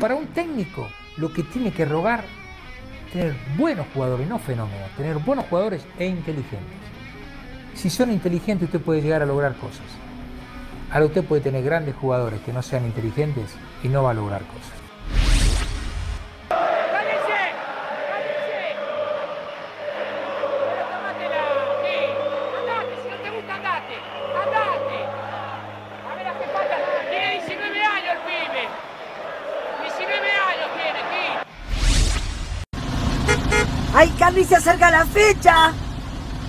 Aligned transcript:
Para 0.00 0.14
un 0.16 0.26
técnico, 0.28 0.88
lo 1.16 1.32
que 1.32 1.42
tiene 1.42 1.72
que 1.72 1.84
rogar 1.84 2.24
tener 3.12 3.36
buenos 3.56 3.86
jugadores, 3.94 4.28
no 4.28 4.40
fenómenos, 4.40 4.90
tener 4.96 5.18
buenos 5.18 5.46
jugadores 5.46 5.86
e 5.98 6.06
inteligentes. 6.06 6.78
Si 7.74 7.88
son 7.88 8.10
inteligentes, 8.10 8.66
usted 8.66 8.80
puede 8.80 9.02
llegar 9.02 9.22
a 9.22 9.26
lograr 9.26 9.54
cosas. 9.54 9.86
Ahora 10.90 11.06
usted 11.06 11.24
puede 11.24 11.42
tener 11.42 11.62
grandes 11.62 11.94
jugadores 11.94 12.40
que 12.40 12.52
no 12.52 12.60
sean 12.60 12.84
inteligentes 12.84 13.54
y 13.82 13.88
no 13.88 14.02
va 14.02 14.10
a 14.10 14.14
lograr 14.14 14.42
cosas. 14.42 14.83
¡Ay, 34.44 34.46
Carly, 34.46 34.46
se 34.46 34.56
acerca 34.56 34.90
la 34.90 35.06
fecha! 35.06 35.72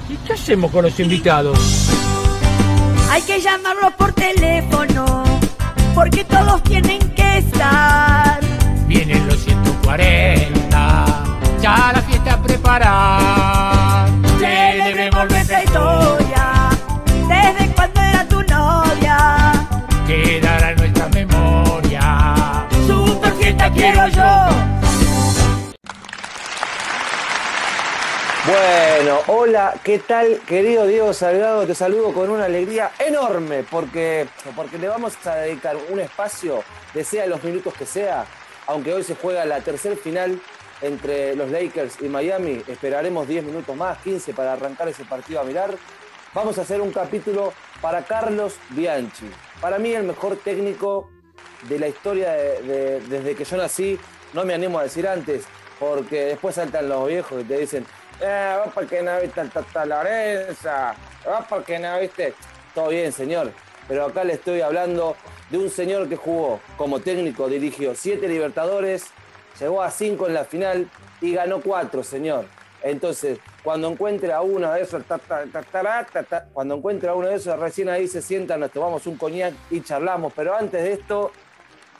¿Y 0.09 0.15
qué 0.17 0.33
hacemos 0.33 0.71
con 0.71 0.83
los 0.83 0.99
invitados? 0.99 1.89
Hay 3.09 3.21
que 3.21 3.39
llamarlos 3.39 3.93
por 3.93 4.11
teléfono, 4.13 5.23
porque 5.93 6.23
todos 6.25 6.61
tienen 6.63 6.99
que 7.15 7.37
estar. 7.37 8.39
Vienen 8.87 9.27
los 9.27 9.37
140, 9.39 11.05
ya 11.61 11.91
la 11.93 12.01
fiesta 12.01 12.41
preparada. 12.41 14.07
Te 14.39 14.83
debemos 14.83 15.29
nuestra 15.29 15.63
historia, 15.63 16.69
desde 17.27 17.73
cuando 17.75 18.01
era 18.01 18.27
tu 18.27 18.41
novia. 18.43 19.51
Quedará 20.07 20.71
en 20.71 20.77
nuestra 20.77 21.07
memoria. 21.09 22.67
Super 22.87 23.33
fiesta 23.33 23.71
quiero 23.71 24.07
yo. 24.09 24.14
Hola, 29.27 29.73
¿qué 29.83 29.99
tal, 29.99 30.39
querido 30.47 30.85
Diego 30.85 31.13
Salgado? 31.13 31.65
Te 31.65 31.75
saludo 31.75 32.13
con 32.13 32.29
una 32.29 32.45
alegría 32.45 32.91
enorme 32.99 33.63
porque, 33.69 34.27
porque 34.55 34.77
le 34.77 34.87
vamos 34.87 35.13
a 35.25 35.35
dedicar 35.35 35.75
un 35.89 35.99
espacio, 35.99 36.63
de 36.93 37.03
sea 37.03 37.25
los 37.25 37.43
minutos 37.43 37.73
que 37.73 37.85
sea, 37.85 38.25
aunque 38.67 38.93
hoy 38.93 39.03
se 39.03 39.15
juega 39.15 39.45
la 39.45 39.59
tercer 39.61 39.97
final 39.97 40.39
entre 40.81 41.35
los 41.35 41.49
Lakers 41.49 42.01
y 42.01 42.05
Miami, 42.09 42.61
esperaremos 42.67 43.27
10 43.27 43.43
minutos 43.45 43.75
más, 43.75 43.97
15 43.99 44.33
para 44.33 44.53
arrancar 44.53 44.87
ese 44.89 45.05
partido 45.05 45.39
a 45.39 45.43
mirar. 45.43 45.73
Vamos 46.33 46.57
a 46.57 46.61
hacer 46.61 46.81
un 46.81 46.91
capítulo 46.91 47.53
para 47.81 48.03
Carlos 48.03 48.55
Bianchi. 48.69 49.29
Para 49.61 49.79
mí 49.79 49.93
el 49.93 50.03
mejor 50.03 50.35
técnico 50.37 51.09
de 51.69 51.79
la 51.79 51.87
historia 51.87 52.31
de- 52.33 52.61
de- 52.61 52.99
desde 53.01 53.35
que 53.35 53.45
yo 53.45 53.57
nací, 53.57 53.97
no 54.33 54.43
me 54.43 54.53
animo 54.53 54.77
a 54.79 54.83
decir 54.83 55.07
antes, 55.07 55.45
porque 55.79 56.25
después 56.25 56.55
saltan 56.55 56.89
los 56.89 57.07
viejos 57.07 57.41
y 57.41 57.45
te 57.45 57.57
dicen, 57.57 57.85
eh, 58.21 58.57
vos 58.63 58.73
porque 58.73 59.01
no 59.01 59.19
viste 59.19 59.41
al 59.41 59.49
Tata 59.49 59.85
Lorenza, 59.85 60.95
vos 61.25 61.45
porque 61.49 61.79
no 61.79 61.99
viste. 61.99 62.33
Todo 62.73 62.89
bien, 62.89 63.11
señor, 63.11 63.51
pero 63.87 64.05
acá 64.05 64.23
le 64.23 64.33
estoy 64.33 64.61
hablando 64.61 65.15
de 65.49 65.57
un 65.57 65.69
señor 65.69 66.09
que 66.09 66.15
jugó 66.15 66.59
como 66.77 66.99
técnico, 66.99 67.47
dirigió 67.47 67.95
siete 67.95 68.27
Libertadores, 68.27 69.05
llegó 69.59 69.81
a 69.81 69.91
cinco 69.91 70.27
en 70.27 70.33
la 70.33 70.43
final 70.43 70.89
y 71.21 71.33
ganó 71.33 71.61
cuatro, 71.61 72.03
señor. 72.03 72.45
Entonces, 72.83 73.39
cuando 73.63 73.89
encuentra 73.89 74.41
uno 74.41 74.71
de 74.71 74.81
esos, 74.81 75.03
ta, 75.05 75.17
ta, 75.17 75.45
ta, 75.45 76.45
cuando 76.53 76.75
encuentra 76.75 77.15
uno 77.15 77.27
de 77.27 77.35
esos, 77.35 77.57
recién 77.57 77.89
ahí 77.89 78.07
se 78.07 78.21
sientan, 78.21 78.59
nos 78.59 78.71
tomamos 78.71 79.07
un 79.07 79.17
coñac 79.17 79.53
y 79.71 79.81
charlamos. 79.81 80.33
Pero 80.35 80.55
antes 80.55 80.83
de 80.83 80.93
esto, 80.93 81.31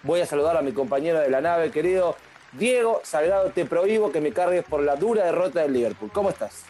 voy 0.04 0.22
a 0.22 0.28
saludar 0.28 0.58
a 0.58 0.62
mi 0.62 0.74
compañero 0.74 1.20
de 1.20 1.30
la 1.30 1.42
nave, 1.42 1.72
querido 1.72 2.16
Diego 2.58 3.02
Salgado. 3.04 3.50
Te 3.50 3.66
prohíbo 3.66 4.12
que 4.12 4.22
me 4.22 4.32
cargues 4.32 4.64
por 4.64 4.82
la 4.82 4.96
dura 4.96 5.26
derrota 5.26 5.62
del 5.62 5.74
Liverpool. 5.74 6.12
¿Cómo 6.14 6.30
estás? 6.30 6.66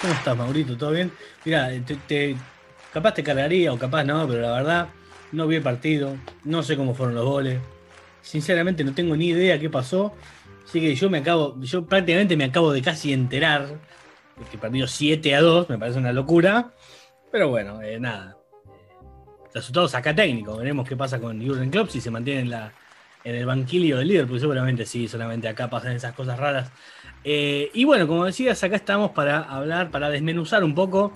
¿Cómo 0.00 0.12
estás, 0.12 0.36
Maurito? 0.36 0.76
¿Todo 0.76 0.90
bien? 0.90 1.12
Mira, 1.44 1.70
capaz 2.92 3.14
te 3.14 3.22
cargaría 3.22 3.72
o 3.72 3.78
capaz 3.78 4.04
no, 4.04 4.26
pero 4.26 4.40
la 4.40 4.52
verdad 4.52 4.88
no 5.30 5.46
vi 5.46 5.56
el 5.56 5.62
partido, 5.62 6.16
no 6.44 6.62
sé 6.62 6.76
cómo 6.76 6.94
fueron 6.94 7.14
los 7.14 7.24
goles. 7.24 7.60
Sinceramente 8.22 8.84
no 8.84 8.94
tengo 8.94 9.16
ni 9.16 9.28
idea 9.28 9.58
qué 9.58 9.70
pasó. 9.70 10.14
Así 10.64 10.80
que 10.80 10.94
yo 10.94 11.10
me 11.10 11.18
acabo, 11.18 11.56
yo 11.60 11.84
prácticamente 11.86 12.36
me 12.36 12.44
acabo 12.44 12.72
de 12.72 12.82
casi 12.82 13.12
enterar 13.12 13.66
de 13.66 14.44
que 14.50 14.58
perdió 14.58 14.86
7 14.86 15.34
a 15.34 15.40
2, 15.40 15.68
me 15.68 15.78
parece 15.78 15.98
una 15.98 16.12
locura. 16.12 16.72
Pero 17.30 17.48
bueno, 17.48 17.82
eh, 17.82 17.98
nada. 17.98 18.36
Resultado 19.54 19.88
saca 19.88 20.14
técnico. 20.14 20.56
Veremos 20.56 20.88
qué 20.88 20.96
pasa 20.96 21.18
con 21.18 21.44
Jurgen 21.44 21.70
Klopp 21.70 21.88
si 21.88 22.00
se 22.00 22.10
mantiene 22.10 22.40
en, 22.42 22.50
la, 22.50 22.72
en 23.24 23.34
el 23.34 23.46
banquillo 23.46 23.98
del 23.98 24.08
líder, 24.08 24.26
porque 24.26 24.40
seguramente 24.40 24.86
sí, 24.86 25.08
solamente 25.08 25.48
acá 25.48 25.68
pasan 25.70 25.92
esas 25.92 26.14
cosas 26.14 26.38
raras. 26.38 26.70
Eh, 27.24 27.70
y 27.74 27.84
bueno, 27.84 28.06
como 28.06 28.24
decías, 28.24 28.62
acá 28.64 28.76
estamos 28.76 29.12
para 29.12 29.42
hablar, 29.42 29.90
para 29.90 30.10
desmenuzar 30.10 30.64
un 30.64 30.74
poco 30.74 31.12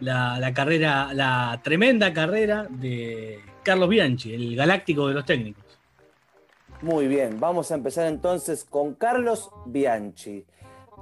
la, 0.00 0.38
la 0.38 0.54
carrera, 0.54 1.12
la 1.12 1.60
tremenda 1.62 2.12
carrera 2.12 2.66
de 2.70 3.40
Carlos 3.62 3.88
Bianchi, 3.88 4.34
el 4.34 4.56
galáctico 4.56 5.08
de 5.08 5.14
los 5.14 5.24
técnicos. 5.24 5.64
Muy 6.82 7.08
bien, 7.08 7.40
vamos 7.40 7.70
a 7.70 7.76
empezar 7.76 8.06
entonces 8.06 8.64
con 8.64 8.94
Carlos 8.94 9.50
Bianchi. 9.66 10.44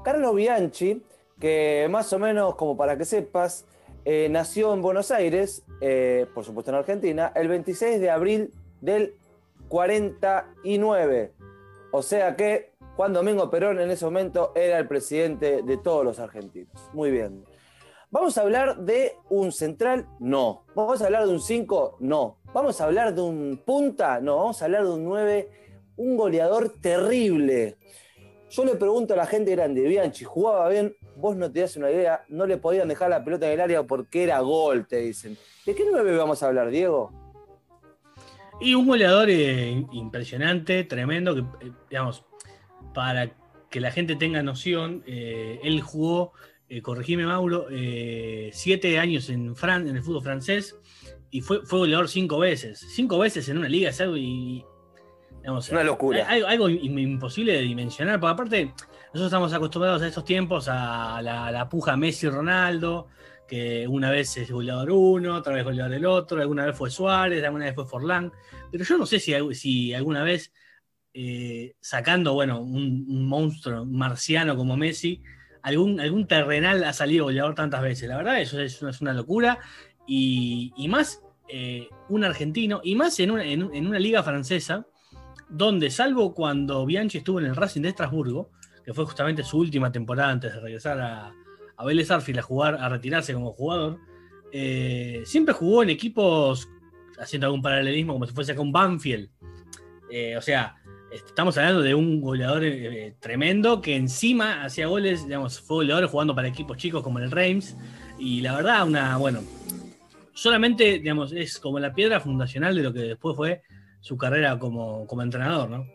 Carlos 0.05 0.35
Bianchi, 0.35 1.03
que 1.41 1.89
más 1.91 2.13
o 2.13 2.19
menos, 2.19 2.55
como 2.55 2.77
para 2.77 2.97
que 2.97 3.05
sepas, 3.05 3.67
eh, 4.05 4.29
nació 4.31 4.75
en 4.75 4.83
Buenos 4.83 5.11
Aires, 5.11 5.65
eh, 5.81 6.27
por 6.35 6.45
supuesto 6.45 6.71
en 6.71 6.77
Argentina, 6.79 7.33
el 7.35 7.49
26 7.49 8.01
de 8.01 8.11
abril 8.11 8.53
del 8.81 9.15
49. 9.73 11.33
O 11.93 12.03
sea 12.03 12.37
que 12.37 12.75
Juan 12.95 13.15
Domingo 13.15 13.49
Perón 13.49 13.81
en 13.81 13.91
ese 13.91 14.05
momento 14.05 14.53
era 14.55 14.77
el 14.79 14.87
presidente 14.87 15.63
de 15.63 15.79
todos 15.79 16.05
los 16.05 16.19
argentinos. 16.19 16.91
Muy 16.93 17.11
bien. 17.11 17.43
¿Vamos 18.11 18.37
a 18.37 18.43
hablar 18.43 18.77
de 18.77 19.15
un 19.31 19.51
central? 19.51 20.07
No. 20.21 20.67
¿Vamos 20.75 21.01
a 21.01 21.07
hablar 21.07 21.25
de 21.25 21.33
un 21.33 21.41
5? 21.41 21.97
No. 22.01 22.37
¿Vamos 22.53 22.83
a 22.83 22.85
hablar 22.85 23.15
de 23.15 23.23
un 23.23 23.63
punta? 23.65 24.21
No. 24.21 24.37
Vamos 24.37 24.61
a 24.61 24.67
hablar 24.67 24.85
de 24.85 24.91
un 24.91 25.05
9, 25.05 25.51
un 25.97 26.19
goleador 26.19 26.75
terrible. 26.79 27.79
Yo 28.51 28.67
le 28.67 28.75
pregunto 28.75 29.15
a 29.15 29.17
la 29.17 29.25
gente 29.25 29.53
grande, 29.53 29.81
Bianchi, 29.81 30.27
jugaba 30.27 30.69
bien, 30.69 30.95
vos 31.17 31.35
no 31.35 31.51
te 31.51 31.61
das 31.61 31.79
una 31.79 31.91
idea, 31.91 32.27
no 32.29 32.45
le 32.45 32.59
podían 32.59 32.89
dejar 32.89 33.09
la 33.09 33.25
pelota 33.25 33.47
en 33.47 33.53
el 33.53 33.61
área 33.63 33.85
porque 33.85 34.25
era 34.25 34.41
gol, 34.41 34.87
te 34.87 34.99
dicen. 34.99 35.39
¿De 35.65 35.75
qué 35.75 35.87
9 35.91 36.15
vamos 36.19 36.43
a 36.43 36.49
hablar, 36.49 36.69
Diego? 36.69 37.22
Y 38.63 38.75
un 38.75 38.87
goleador 38.87 39.29
eh, 39.31 39.85
impresionante, 39.93 40.85
tremendo, 40.85 41.35
que, 41.35 41.41
eh, 41.67 41.73
digamos, 41.91 42.25
para 42.95 43.33
que 43.71 43.81
la 43.81 43.91
gente 43.91 44.17
tenga 44.17 44.43
noción, 44.43 45.03
eh, 45.07 45.59
él 45.63 45.81
jugó, 45.81 46.33
corregime 46.83 47.27
Mauro, 47.27 47.67
siete 48.53 48.99
años 48.99 49.29
en, 49.29 49.55
Fran, 49.55 49.87
en 49.89 49.97
el 49.97 50.03
fútbol 50.03 50.23
francés 50.23 50.75
y 51.31 51.41
fue, 51.43 51.67
fue 51.67 51.81
goleador 51.81 52.09
cinco 52.09 52.39
veces. 52.39 52.81
Cinco 52.95 53.19
veces 53.19 53.49
en 53.49 53.59
una 53.59 53.69
liga 53.69 53.91
es 53.91 54.01
algo 54.01 54.17
y, 54.17 54.65
digamos, 55.39 55.69
Una 55.71 55.85
locura. 55.85 56.27
Algo, 56.29 56.47
algo 56.47 56.69
im- 56.69 56.99
imposible 57.01 57.53
de 57.53 57.61
dimensionar, 57.63 58.21
porque 58.21 58.33
aparte 58.33 58.65
nosotros 59.07 59.25
estamos 59.27 59.53
acostumbrados 59.53 60.01
a 60.03 60.09
estos 60.09 60.25
tiempos 60.25 60.69
a 60.69 61.21
la, 61.21 61.51
la 61.51 61.69
puja 61.69 61.97
Messi-Ronaldo, 61.97 63.09
que 63.53 63.87
una 63.87 64.11
vez 64.11 64.35
es 64.39 64.51
goleador 64.51 64.91
uno, 64.91 65.37
otra 65.37 65.53
vez 65.53 65.63
goleador 65.63 65.93
el 65.93 66.07
otro, 66.07 66.41
alguna 66.41 66.65
vez 66.65 66.75
fue 66.75 66.89
Suárez, 66.91 67.45
alguna 67.45 67.67
vez 67.67 67.75
fue 67.75 67.85
Forlán, 67.85 68.33
pero 68.71 68.83
yo 68.83 68.97
no 68.97 69.05
sé 69.05 69.21
si, 69.21 69.93
alguna 69.93 70.25
vez, 70.25 70.55
eh, 71.13 71.75
sacando, 71.79 72.33
bueno, 72.33 72.63
un, 72.63 73.27
monstruo 73.27 73.85
marciano 73.85 74.57
como 74.57 74.79
Messi, 74.79 75.23
algún, 75.63 76.01
algún 76.01 76.27
terrenal 76.27 76.83
ha 76.83 76.95
salido 76.95 77.27
goleador 77.27 77.55
tantas 77.55 77.83
veces. 77.83 78.09
La 78.09 78.17
verdad, 78.17 78.41
eso 78.41 78.59
es, 78.59 78.81
una- 78.81 79.13
locura, 79.13 79.59
y, 80.07 80.73
más 80.89 81.21
eh, 81.51 81.89
un 82.09 82.25
argentino, 82.25 82.81
y 82.83 82.95
más 82.95 83.21
en 83.21 83.33
una, 83.33 83.45
en 83.45 83.69
en 83.75 83.87
una 83.87 83.99
liga 83.99 84.23
francesa, 84.23 84.87
donde 85.51 85.91
salvo 85.91 86.33
cuando 86.33 86.87
Bianchi 86.87 87.19
estuvo 87.19 87.39
en 87.39 87.45
el 87.45 87.57
Racing 87.57 87.83
de 87.83 87.91
Estrasburgo, 87.91 88.51
que 88.83 88.95
fue 88.95 89.05
justamente 89.05 89.43
su 89.43 89.59
última 89.59 89.93
temporada 89.93 90.31
antes 90.31 90.55
de 90.55 90.61
regresar 90.61 90.99
a, 91.03 91.35
a 91.83 91.85
Vélez 91.85 92.11
Arfield 92.11 92.39
a 92.39 92.43
jugar, 92.43 92.77
a 92.77 92.89
retirarse 92.89 93.35
como 93.35 93.53
jugador, 93.53 93.99
eh, 94.53 95.23
siempre 95.25 95.53
jugó 95.53 95.83
en 95.83 95.91
equipos, 95.91 96.69
haciendo 97.19 97.47
algún 97.47 97.61
paralelismo, 97.61 98.13
como 98.13 98.27
si 98.27 98.33
fuese 98.33 98.55
con 98.55 98.71
Banfield. 98.71 99.29
Eh, 100.11 100.37
o 100.37 100.41
sea, 100.41 100.77
estamos 101.11 101.59
hablando 101.59 101.83
de 101.83 101.95
un 101.95 102.21
goleador 102.21 102.63
eh, 102.65 103.17
tremendo 103.19 103.81
que 103.81 103.97
encima 103.97 104.65
hacía 104.65 104.87
goles, 104.87 105.25
digamos, 105.25 105.61
fue 105.61 105.79
goleador 105.79 106.07
jugando 106.07 106.35
para 106.35 106.49
equipos 106.49 106.77
chicos 106.77 107.03
como 107.03 107.19
el 107.19 107.31
Reims. 107.31 107.77
Y 108.19 108.43
la 108.43 108.55
verdad, 108.55 108.87
una, 108.87 109.17
bueno, 109.17 109.41
solamente, 110.35 111.01
digamos, 111.01 111.33
es 111.33 111.59
como 111.59 111.81
la 111.81 111.93
piedra 111.93 112.21
fundacional 112.21 112.77
de 112.77 112.83
lo 112.83 112.93
que 112.93 113.01
después 113.01 113.37
fue 113.37 113.63
su 114.01 114.17
carrera 114.17 114.57
como, 114.59 115.05
como 115.09 115.23
entrenador, 115.23 115.69
¿no? 115.69 115.87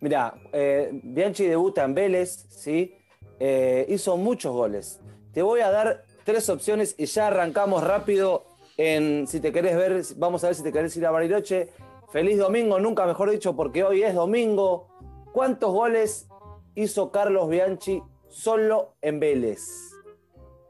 Mirá, 0.00 0.34
eh, 0.52 0.90
Bianchi 1.02 1.44
debuta 1.44 1.84
en 1.84 1.94
Vélez, 1.94 2.46
¿sí? 2.50 2.94
Eh, 3.38 3.86
hizo 3.88 4.16
muchos 4.16 4.52
goles. 4.52 5.00
Te 5.32 5.42
voy 5.42 5.60
a 5.60 5.70
dar 5.70 6.04
tres 6.24 6.48
opciones 6.48 6.94
y 6.98 7.06
ya 7.06 7.28
arrancamos 7.28 7.84
rápido 7.84 8.44
si 8.76 9.40
te 9.40 9.52
querés 9.52 9.74
ver, 9.74 10.02
vamos 10.16 10.44
a 10.44 10.48
ver 10.48 10.56
si 10.56 10.62
te 10.62 10.70
querés 10.70 10.94
ir 10.96 11.06
a 11.06 11.10
Bariloche. 11.10 11.72
Feliz 12.12 12.38
domingo, 12.38 12.78
nunca 12.78 13.06
mejor 13.06 13.30
dicho, 13.30 13.56
porque 13.56 13.84
hoy 13.84 14.02
es 14.02 14.14
domingo. 14.14 14.88
¿Cuántos 15.32 15.72
goles 15.72 16.28
hizo 16.74 17.10
Carlos 17.10 17.48
Bianchi 17.48 18.02
solo 18.28 18.94
en 19.00 19.18
Vélez? 19.18 19.92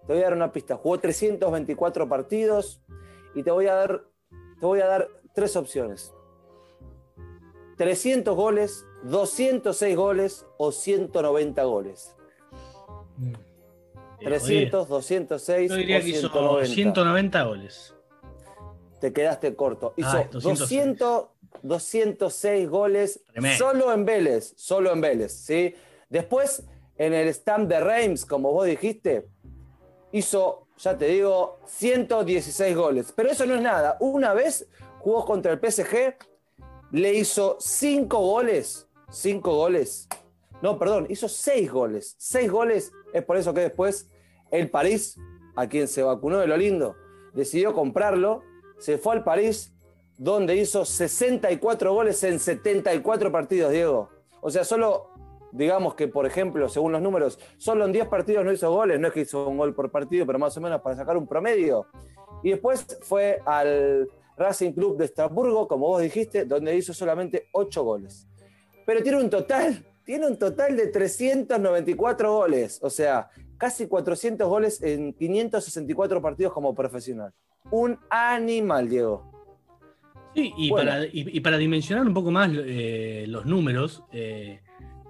Te 0.06 0.12
voy 0.12 0.22
a 0.22 0.26
dar 0.26 0.34
una 0.34 0.52
pista. 0.52 0.76
Jugó 0.76 0.98
324 0.98 2.08
partidos 2.08 2.80
y 3.34 3.42
te 3.42 3.50
voy 3.50 3.66
a 3.66 3.74
dar, 3.74 4.04
te 4.60 4.66
voy 4.66 4.80
a 4.80 4.86
dar 4.86 5.08
tres 5.34 5.56
opciones. 5.56 6.14
300 7.76 8.34
goles, 8.36 8.86
206 9.02 9.96
goles 9.96 10.46
o 10.58 10.70
190 10.70 11.64
goles. 11.64 12.15
Mm. 13.16 13.32
300, 14.20 14.88
206 14.88 15.70
Yo 15.70 15.76
diría 15.76 15.98
o 15.98 16.00
que 16.00 16.08
hizo 16.08 16.20
190. 16.30 16.66
190 16.74 17.42
goles. 17.44 17.94
Te 19.00 19.12
quedaste 19.12 19.54
corto. 19.54 19.92
Hizo 19.96 20.08
Ah, 20.08 20.28
206. 20.30 20.58
200, 20.58 21.24
206 21.62 22.68
goles 22.68 23.22
Tremendo. 23.32 23.58
solo 23.58 23.92
en 23.92 24.04
Vélez, 24.04 24.54
solo 24.56 24.92
en 24.92 25.00
Vélez, 25.00 25.32
¿sí? 25.32 25.74
Después, 26.08 26.62
en 26.96 27.12
el 27.12 27.32
Stamp 27.34 27.68
de 27.68 27.80
Reims, 27.80 28.24
como 28.24 28.52
vos 28.52 28.66
dijiste, 28.66 29.28
hizo, 30.12 30.66
ya 30.78 30.96
te 30.96 31.06
digo, 31.08 31.58
116 31.66 32.74
goles. 32.76 33.12
Pero 33.14 33.30
eso 33.30 33.44
no 33.46 33.54
es 33.54 33.60
nada. 33.60 33.96
Una 34.00 34.32
vez 34.32 34.66
jugó 35.00 35.24
contra 35.26 35.52
el 35.52 35.58
PSG, 35.60 36.16
le 36.92 37.14
hizo 37.14 37.56
5 37.60 38.18
goles, 38.18 38.88
5 39.10 39.54
goles. 39.54 40.08
No, 40.62 40.78
perdón, 40.78 41.06
hizo 41.10 41.28
6 41.28 41.70
goles. 41.70 42.14
6 42.18 42.50
goles, 42.50 42.92
es 43.16 43.24
por 43.24 43.36
eso 43.36 43.54
que 43.54 43.60
después 43.60 44.10
el 44.50 44.70
París, 44.70 45.18
a 45.56 45.66
quien 45.66 45.88
se 45.88 46.02
vacunó 46.02 46.38
de 46.38 46.46
lo 46.46 46.56
lindo, 46.56 46.96
decidió 47.32 47.72
comprarlo, 47.72 48.42
se 48.78 48.98
fue 48.98 49.14
al 49.14 49.24
París, 49.24 49.72
donde 50.18 50.56
hizo 50.56 50.84
64 50.84 51.92
goles 51.92 52.22
en 52.24 52.38
74 52.38 53.32
partidos, 53.32 53.72
Diego. 53.72 54.10
O 54.40 54.50
sea, 54.50 54.64
solo, 54.64 55.10
digamos 55.52 55.94
que, 55.94 56.08
por 56.08 56.26
ejemplo, 56.26 56.68
según 56.68 56.92
los 56.92 57.02
números, 57.02 57.38
solo 57.56 57.84
en 57.84 57.92
10 57.92 58.08
partidos 58.08 58.44
no 58.44 58.52
hizo 58.52 58.70
goles, 58.70 59.00
no 59.00 59.08
es 59.08 59.14
que 59.14 59.20
hizo 59.22 59.48
un 59.48 59.56
gol 59.56 59.74
por 59.74 59.90
partido, 59.90 60.26
pero 60.26 60.38
más 60.38 60.56
o 60.56 60.60
menos 60.60 60.80
para 60.80 60.96
sacar 60.96 61.16
un 61.16 61.26
promedio. 61.26 61.86
Y 62.42 62.50
después 62.50 62.86
fue 63.02 63.40
al 63.44 64.08
Racing 64.36 64.72
Club 64.72 64.98
de 64.98 65.06
Estrasburgo, 65.06 65.66
como 65.66 65.88
vos 65.88 66.02
dijiste, 66.02 66.44
donde 66.44 66.76
hizo 66.76 66.92
solamente 66.92 67.48
8 67.52 67.82
goles. 67.82 68.26
Pero 68.84 69.02
tiene 69.02 69.18
un 69.18 69.30
total, 69.30 69.84
tiene 70.06 70.26
un 70.28 70.38
total 70.38 70.76
de 70.76 70.86
394 70.86 72.32
goles, 72.32 72.78
o 72.82 72.88
sea, 72.88 73.28
casi 73.58 73.88
400 73.88 74.48
goles 74.48 74.80
en 74.82 75.12
564 75.12 76.22
partidos 76.22 76.52
como 76.52 76.74
profesional. 76.74 77.32
Un 77.70 77.98
animal, 78.08 78.88
Diego. 78.88 79.32
Sí, 80.34 80.52
y, 80.56 80.70
Bueno. 80.70 80.90
para, 80.92 81.04
y, 81.06 81.10
y 81.36 81.40
para 81.40 81.58
dimensionar 81.58 82.06
un 82.06 82.14
poco 82.14 82.30
más 82.30 82.50
eh, 82.54 83.24
los 83.26 83.46
números 83.46 84.04
eh, 84.12 84.60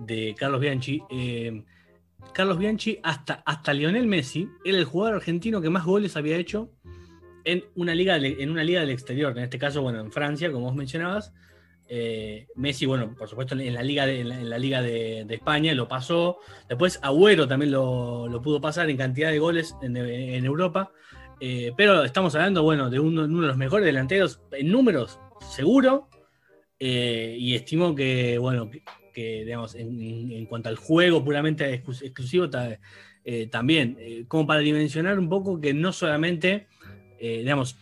de 0.01 0.35
Carlos 0.39 0.61
Bianchi, 0.61 1.03
eh, 1.11 1.63
Carlos 2.33 2.59
Bianchi 2.59 2.99
hasta, 3.03 3.43
hasta 3.45 3.73
Lionel 3.75 4.07
Messi 4.07 4.49
era 4.65 4.79
el 4.79 4.85
jugador 4.85 5.17
argentino 5.17 5.61
que 5.61 5.69
más 5.71 5.85
goles 5.85 6.17
había 6.17 6.37
hecho 6.37 6.71
en 7.45 7.65
una 7.75 7.95
liga, 7.95 8.19
de- 8.19 8.37
en 8.43 8.51
una 8.51 8.65
liga 8.65 8.81
del 8.81 8.91
exterior, 8.91 9.37
en 9.37 9.45
este 9.45 9.59
caso, 9.59 9.83
bueno, 9.83 10.01
en 10.01 10.11
Francia, 10.11 10.51
como 10.51 10.67
vos 10.67 10.75
mencionabas. 10.75 11.33
Eh, 11.89 12.49
Messi, 12.57 12.85
bueno, 12.87 13.15
por 13.15 13.29
supuesto, 13.29 13.55
en 13.55 13.73
la 13.75 13.83
liga 13.83 14.07
de, 14.07 14.25
la, 14.25 14.59
liga 14.59 14.83
de, 14.83 15.27
España 15.29 15.73
lo 15.75 15.89
pasó. 15.89 16.39
Después 16.69 16.99
Agüero 17.03 17.47
también 17.47 17.73
lo, 17.73 18.41
pudo 18.43 18.61
pasar 18.61 18.91
en 18.91 18.97
cantidad 18.97 19.31
de 19.31 19.39
goles 19.39 19.75
en, 19.83 19.97
Europa. 20.45 20.93
Eh, 21.41 21.73
pero 21.77 22.05
estamos 22.05 22.35
hablando, 22.35 22.63
bueno, 22.63 22.91
de 22.91 22.99
uno, 22.99 23.27
de 23.27 23.47
los 23.47 23.57
mejores 23.57 23.85
delanteros 23.87 24.41
en 24.53 24.71
números, 24.71 25.21
seguro. 25.51 26.09
Eh, 26.79 27.37
y 27.39 27.55
estimo 27.55 27.95
que, 27.95 28.39
bueno, 28.39 28.71
que, 29.15 29.45
digamos, 29.45 29.75
en, 29.75 30.45
cuanto 30.47 30.69
al 30.69 30.77
juego 30.77 31.25
puramente 31.25 31.83
exclus- 31.83 32.03
exclusivo, 32.03 32.51
ta- 32.51 32.79
también, 33.51 34.25
como 34.29 34.47
para 34.47 34.61
dimensionar 34.61 35.19
un 35.19 35.29
poco 35.29 35.61
que 35.61 35.75
no 35.75 35.93
solamente, 35.93 36.69
digamos, 37.19 37.77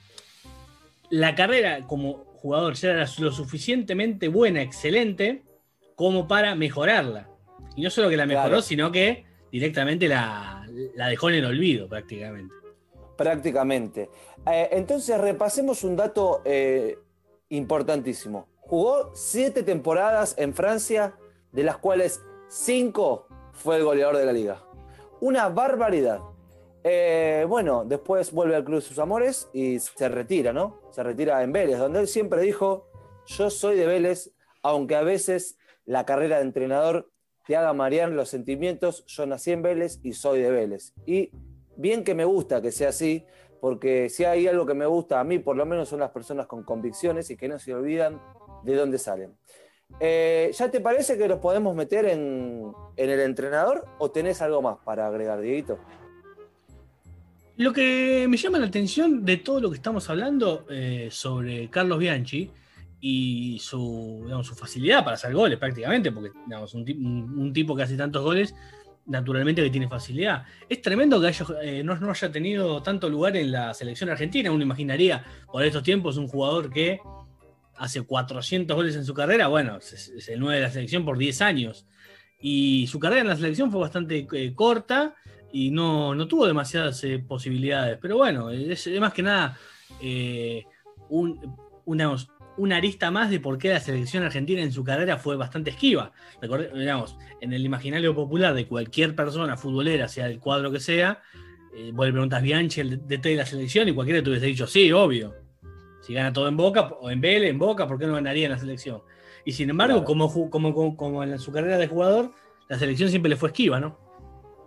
la 1.11 1.35
carrera 1.35 1.87
como 1.87 2.34
jugador 2.45 2.75
ya 2.75 2.91
era 2.91 3.07
lo 3.21 3.33
suficientemente 3.33 4.29
buena, 4.29 4.61
excelente, 4.61 5.43
como 5.97 6.29
para 6.29 6.55
mejorarla. 6.55 7.27
Y 7.75 7.81
no 7.81 7.89
solo 7.89 8.11
que 8.11 8.19
la 8.19 8.27
mejoró, 8.27 8.49
Claro. 8.49 8.61
sino 8.63 8.93
que 8.93 9.25
directamente 9.51 10.07
la, 10.09 10.67
la 10.95 11.09
dejó 11.09 11.31
en 11.31 11.37
el 11.37 11.47
olvido 11.47 11.89
prácticamente. 11.89 12.55
Prácticamente. 13.17 14.11
Eh, 14.47 14.69
entonces, 14.73 15.19
repasemos 15.19 15.85
un 15.85 15.97
dato 15.97 16.43
eh, 16.45 16.99
importantísimo. 17.49 18.47
Jugó 18.61 19.11
siete 19.15 19.63
temporadas 19.63 20.35
en 20.37 20.53
Francia, 20.53 21.15
de 21.51 21.63
las 21.63 21.79
cuales 21.79 22.21
cinco 22.51 23.27
fue 23.53 23.79
el 23.79 23.85
goleador 23.85 24.19
de 24.19 24.27
la 24.27 24.33
liga. 24.35 24.63
Una 25.23 25.49
barbaridad. 25.49 26.21
Eh, 26.87 27.47
bueno, 27.49 27.85
después 27.87 28.31
vuelve 28.31 28.57
al 28.57 28.65
Club 28.65 28.77
de 28.77 28.87
sus 28.87 28.99
Amores 28.99 29.49
y 29.55 29.79
se 29.79 30.09
retira, 30.11 30.53
¿no? 30.53 30.83
Se 30.91 31.03
retira 31.03 31.43
en 31.43 31.51
Vélez, 31.51 31.79
donde 31.79 32.01
él 32.01 32.09
siempre 32.09 32.43
dijo, 32.43 32.87
yo 33.25 33.49
soy 33.49 33.77
de 33.77 33.87
Vélez, 33.87 34.33
aunque 34.63 34.95
a 34.95 35.03
veces 35.03 35.57
la 35.87 36.05
carrera 36.05 36.37
de 36.37 36.43
entrenador 36.43 37.11
te 37.47 37.57
haga 37.57 37.73
marear 37.73 38.11
los 38.11 38.29
sentimientos, 38.29 39.05
yo 39.07 39.25
nací 39.25 39.53
en 39.53 39.63
Vélez 39.63 39.99
y 40.03 40.13
soy 40.13 40.43
de 40.43 40.51
Vélez. 40.51 40.93
Y 41.07 41.31
bien 41.77 42.05
que 42.05 42.15
me 42.15 42.27
gusta 42.27 42.61
que 42.61 42.71
sea 42.71 42.91
así, 42.91 43.25
porque 43.63 44.11
si 44.11 44.27
hay 44.27 44.47
algo 44.47 44.67
que 44.67 44.75
me 44.75 44.85
gusta 44.85 45.21
a 45.21 45.25
mí, 45.25 45.39
por 45.39 45.57
lo 45.57 45.65
menos 45.65 45.89
son 45.89 46.01
las 46.01 46.11
personas 46.11 46.47
con 46.47 46.65
convicciones 46.65 47.31
y 47.31 47.37
que 47.37 47.49
no 47.49 47.59
se 47.59 47.75
olvidan 47.75 48.21
de 48.63 48.77
dónde 48.77 48.99
salen. 48.99 49.35
Eh, 50.01 50.51
¿Ya 50.53 50.71
te 50.71 50.81
parece 50.81 51.17
que 51.17 51.29
los 51.29 51.39
podemos 51.39 51.75
meter 51.75 52.05
en, 52.05 52.73
en 52.97 53.11
el 53.11 53.21
entrenador 53.21 53.87
o 53.99 54.11
tenés 54.11 54.43
algo 54.43 54.61
más 54.61 54.79
para 54.85 55.07
agregar, 55.07 55.41
Dieguito? 55.41 55.79
Lo 57.57 57.73
que 57.73 58.27
me 58.29 58.37
llama 58.37 58.59
la 58.59 58.67
atención 58.67 59.25
de 59.25 59.37
todo 59.37 59.61
lo 59.61 59.71
que 59.71 59.77
estamos 59.77 60.09
hablando 60.11 60.67
eh, 60.71 61.09
sobre 61.11 61.69
Carlos 61.71 61.99
Bianchi 62.01 62.51
y 63.01 63.59
su, 63.61 64.23
digamos, 64.25 64.47
su 64.47 64.55
facilidad 64.57 65.05
para 65.05 65.15
hacer 65.15 65.33
goles 65.33 65.59
prácticamente, 65.59 66.11
porque 66.11 66.31
digamos, 66.47 66.75
un, 66.75 66.85
ti- 66.85 66.95
un- 66.95 67.39
un 67.39 67.53
tipo 67.53 67.77
que 67.77 67.85
hace 67.85 67.97
tantos 67.97 68.25
goles, 68.25 68.55
naturalmente 69.07 69.63
que 69.63 69.71
tiene 69.71 69.89
facilidad. 69.89 70.45
Es 70.69 70.83
tremendo 70.83 71.21
que 71.21 71.29
haya, 71.29 71.47
eh, 71.63 71.85
no, 71.85 71.95
no 71.97 72.11
haya 72.11 72.33
tenido 72.33 72.83
tanto 72.83 73.09
lugar 73.09 73.37
en 73.37 73.53
la 73.53 73.73
selección 73.75 74.11
argentina. 74.11 74.51
Uno 74.51 74.63
imaginaría 74.65 75.23
por 75.53 75.63
estos 75.65 75.83
tiempos 75.85 76.17
un 76.17 76.27
jugador 76.27 76.71
que 76.73 76.99
hace 77.77 78.03
400 78.03 78.75
goles 78.75 78.97
en 78.97 79.05
su 79.05 79.15
carrera, 79.15 79.47
bueno, 79.49 79.77
es, 79.77 79.93
es 80.09 80.29
el 80.29 80.41
9 80.41 80.57
de 80.57 80.63
la 80.63 80.71
selección 80.71 81.05
por 81.05 81.19
10 81.19 81.41
años. 81.43 81.87
Y 82.41 82.87
su 82.89 82.99
carrera 82.99 83.21
en 83.23 83.29
la 83.29 83.37
selección 83.37 83.71
fue 83.71 83.81
bastante 83.81 84.27
eh, 84.33 84.53
corta 84.55 85.15
y 85.55 85.71
no, 85.71 86.17
no 86.17 86.27
tuvo 86.27 86.49
demasiadas 86.49 87.05
eh, 87.05 87.21
posibilidades. 87.21 87.97
Pero 88.03 88.17
bueno, 88.17 88.51
es, 88.51 88.89
es 88.89 89.01
más 89.01 89.13
que 89.13 89.23
nada 89.23 89.57
eh, 90.03 90.65
un, 91.09 91.57
una, 91.85 92.17
una 92.57 92.77
arista 92.77 93.13
más 93.13 93.31
de 93.31 93.39
por 93.39 93.57
qué 93.57 93.69
la 93.69 93.79
selección 93.79 94.25
argentina 94.25 94.61
en 94.63 94.73
su 94.73 94.83
carrera 94.83 95.17
fue 95.17 95.37
bastante 95.37 95.71
esquiva. 95.71 96.11
Digamos, 96.43 97.17
en 97.41 97.53
el 97.53 97.65
imaginario 97.65 98.17
popular 98.17 98.53
de 98.53 98.67
cualquier 98.67 99.15
persona 99.15 99.57
futbolera, 99.57 100.09
sea 100.09 100.27
del 100.27 100.41
cuadro 100.41 100.73
que 100.73 100.81
sea, 100.81 101.23
eh, 101.73 101.93
vos 101.95 102.07
le 102.07 102.13
preguntas 102.13 102.43
Bianchi, 102.43 102.81
el 102.81 103.07
DT 103.07 103.29
de 103.29 103.37
la 103.37 103.47
selección, 103.47 103.89
y 103.89 103.93
cualquiera 103.93 104.25
te 104.25 104.31
hubiese 104.31 104.47
dicho, 104.47 104.67
sí, 104.67 104.91
obvio. 104.91 105.37
Si 106.01 106.15
gana 106.15 106.33
todo 106.33 106.49
en 106.49 106.57
Boca, 106.57 106.89
o 107.01 107.13
en 107.13 107.21
Vélez, 107.21 107.51
en 107.51 107.61
Boca, 107.61 107.87
¿por 107.87 107.97
qué 107.97 108.09
no 108.09 108.15
ganaría 108.15 108.47
en 108.47 108.51
la 108.51 108.59
selección? 108.59 109.03
Y 109.45 109.53
sin 109.53 109.71
embargo, 109.71 109.99
Claro. 109.99 110.05
como, 110.05 110.51
como, 110.51 110.75
como, 110.75 110.97
como 110.97 111.23
en 111.23 111.39
su 111.39 111.53
carrera 111.53 111.79
de 111.79 111.87
jugador, 111.87 112.33
la 112.69 112.77
selección 112.77 113.09
siempre 113.09 113.29
le 113.31 113.37
fue 113.37 113.51
esquiva, 113.51 113.79
¿no? 113.79 114.04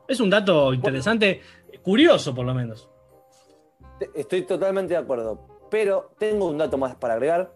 Es 0.08 0.20
un 0.22 0.30
dato 0.30 0.74
interesante, 0.74 1.42
curioso 1.84 2.34
por 2.34 2.46
lo 2.46 2.54
menos. 2.54 2.90
Estoy 4.16 4.44
totalmente 4.44 4.94
de 4.94 5.00
acuerdo, 5.00 5.68
pero 5.70 6.14
tengo 6.18 6.48
un 6.48 6.58
dato 6.58 6.78
más 6.78 6.96
para 6.96 7.16
agregar. 7.16 7.54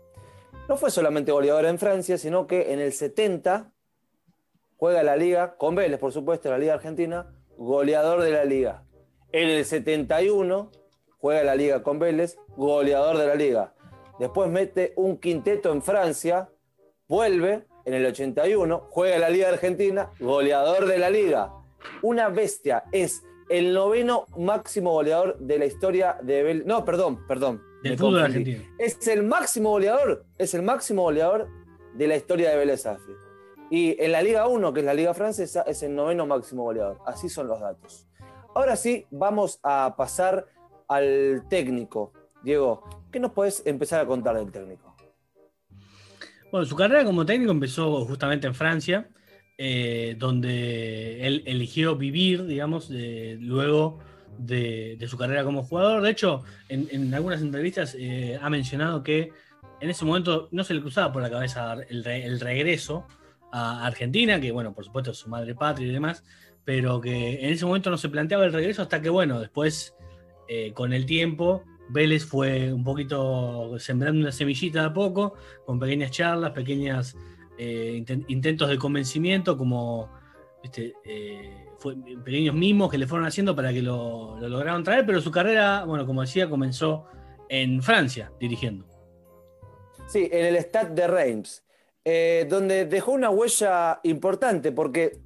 No 0.68 0.76
fue 0.76 0.92
solamente 0.92 1.32
goleador 1.32 1.66
en 1.66 1.80
Francia, 1.80 2.18
sino 2.18 2.48
que 2.48 2.74
en 2.74 2.80
el 2.80 2.92
70 2.92 3.72
juega 4.76 5.04
la 5.04 5.16
liga, 5.16 5.56
con 5.56 5.76
Vélez 5.76 6.00
por 6.00 6.12
supuesto, 6.12 6.50
la 6.50 6.58
liga 6.58 6.74
argentina, 6.74 7.34
goleador 7.58 8.22
de 8.22 8.32
la 8.32 8.44
liga. 8.44 8.84
En 9.32 9.50
el 9.50 9.64
71 9.64 10.72
juega 11.20 11.44
la 11.44 11.56
liga 11.56 11.84
con 11.84 12.00
Vélez, 12.00 12.38
goleador 12.58 13.18
de 13.18 13.28
la 13.28 13.36
liga. 13.36 13.74
Después 14.20 14.50
mete 14.50 14.94
un 14.98 15.18
quinteto 15.20 15.72
en 15.72 15.82
Francia, 15.82 16.50
vuelve 17.08 17.66
en 17.86 17.94
el 17.94 18.06
81, 18.06 18.88
juega 18.90 19.20
la 19.20 19.30
liga 19.30 19.50
argentina, 19.50 20.12
goleador 20.20 20.86
de 20.86 20.98
la 20.98 21.10
liga. 21.10 21.54
Una 22.02 22.30
bestia, 22.30 22.84
es 22.92 23.24
el 23.50 23.74
noveno 23.74 24.26
máximo 24.38 24.94
goleador 24.94 25.38
de 25.40 25.60
la 25.60 25.66
historia 25.66 26.18
de 26.22 26.44
Vélez. 26.44 26.66
No, 26.66 26.86
perdón, 26.86 27.26
perdón. 27.28 27.62
Del 27.84 27.98
fútbol 27.98 28.24
argentino. 28.24 28.64
Es 28.78 29.08
el 29.08 29.24
máximo 29.24 29.72
goleador, 29.72 30.26
es 30.38 30.54
el 30.54 30.62
máximo 30.62 31.04
goleador 31.04 31.50
de 31.94 32.08
la 32.08 32.16
historia 32.16 32.52
de 32.52 32.58
Vélez 32.58 32.82
Sarsfield. 32.82 33.20
Y 33.70 33.96
en 34.04 34.12
la 34.12 34.22
Liga 34.22 34.48
1, 34.48 34.74
que 34.74 34.82
es 34.82 34.86
la 34.86 34.94
Liga 34.94 35.14
Francesa, 35.14 35.62
es 35.62 35.82
el 35.84 35.96
noveno 35.96 36.26
máximo 36.26 36.64
goleador. 36.64 37.00
Así 37.06 37.30
son 37.30 37.48
los 37.48 37.60
datos. 37.60 38.08
Ahora 38.54 38.76
sí, 38.76 39.06
vamos 39.12 39.60
a 39.64 39.96
pasar 39.98 40.46
al 40.88 41.46
técnico. 41.50 42.12
Diego, 42.44 42.84
¿qué 43.12 43.20
nos 43.20 43.32
puedes 43.32 43.66
empezar 43.66 44.02
a 44.02 44.06
contar 44.06 44.36
del 44.36 44.52
técnico? 44.52 44.94
Bueno, 46.52 46.66
su 46.66 46.76
carrera 46.76 47.06
como 47.06 47.26
técnico 47.26 47.52
empezó 47.52 48.06
justamente 48.06 48.46
en 48.46 48.54
Francia, 48.54 49.10
eh, 49.58 50.16
donde 50.18 51.26
él 51.26 51.44
eligió 51.46 51.96
vivir, 51.96 52.46
digamos, 52.46 52.90
luego 52.90 54.00
de, 54.38 55.06
su 55.10 55.18
carrera 55.18 55.44
como 55.44 55.64
jugador. 55.64 56.02
De 56.02 56.12
hecho, 56.12 56.44
en, 56.70 57.14
algunas 57.14 57.42
entrevistas 57.42 57.96
eh, 57.98 58.40
ha 58.42 58.50
mencionado 58.50 59.04
que 59.04 59.32
en 59.80 59.90
ese 59.90 60.06
momento 60.06 60.48
no 60.52 60.64
se 60.64 60.74
le 60.74 60.82
cruzaba 60.82 61.12
por 61.12 61.22
la 61.22 61.30
cabeza 61.30 61.76
el, 61.90 62.04
re- 62.04 62.26
el 62.26 62.40
regreso 62.40 63.06
a 63.52 63.86
Argentina, 63.86 64.40
que 64.40 64.52
bueno, 64.52 64.74
por 64.74 64.86
supuesto 64.86 65.12
es 65.12 65.18
su 65.18 65.30
madre 65.30 65.56
patria 65.56 65.88
y 65.88 65.92
demás, 65.92 66.24
pero 66.64 67.02
que 67.02 67.46
en 67.46 67.54
ese 67.54 67.66
momento 67.66 67.90
no 67.90 67.98
se 67.98 68.10
planteaba 68.10 68.46
el 68.46 68.54
regreso 68.54 68.82
hasta 68.84 69.02
que 69.02 69.10
bueno, 69.10 69.40
después 69.40 69.96
eh, 70.48 70.72
con 70.74 70.94
el 70.94 71.06
tiempo 71.06 71.64
Vélez 71.90 72.26
fue 72.26 72.72
un 72.72 72.84
poquito 72.84 73.78
sembrando 73.80 74.22
una 74.22 74.32
semillita 74.32 74.86
a 74.86 74.94
poco, 74.94 75.34
con 75.66 75.80
pequeñas 75.80 76.12
charlas, 76.12 76.52
pequeñas 76.52 77.18
eh, 77.58 77.94
inten- 78.04 78.26
intentos 78.28 78.70
de 78.70 78.78
convencimiento, 78.78 79.58
como 79.58 80.10
este, 80.64 80.94
eh, 81.04 81.68
pequeños 82.24 82.56
mimos 82.56 82.92
que 82.92 82.98
le 82.98 83.08
fueron 83.08 83.28
haciendo 83.28 83.56
para 83.56 83.74
que 83.74 83.82
lo, 83.82 84.38
lo 84.40 84.50
lograron 84.50 84.84
traer, 84.84 85.06
pero 85.06 85.22
su 85.22 85.32
carrera, 85.32 85.84
bueno, 85.86 86.06
como 86.06 86.22
decía, 86.22 86.50
comenzó 86.50 87.06
en 87.50 87.82
Francia 87.82 88.32
dirigiendo. 88.40 88.86
Sí, 90.08 90.30
en 90.32 90.46
el 90.46 90.56
Stade 90.58 90.94
de 90.94 91.08
Reims, 91.08 91.64
eh, 92.04 92.46
donde 92.50 92.86
dejó 92.86 93.12
una 93.12 93.30
huella 93.30 94.00
importante 94.04 94.72
porque 94.72 95.20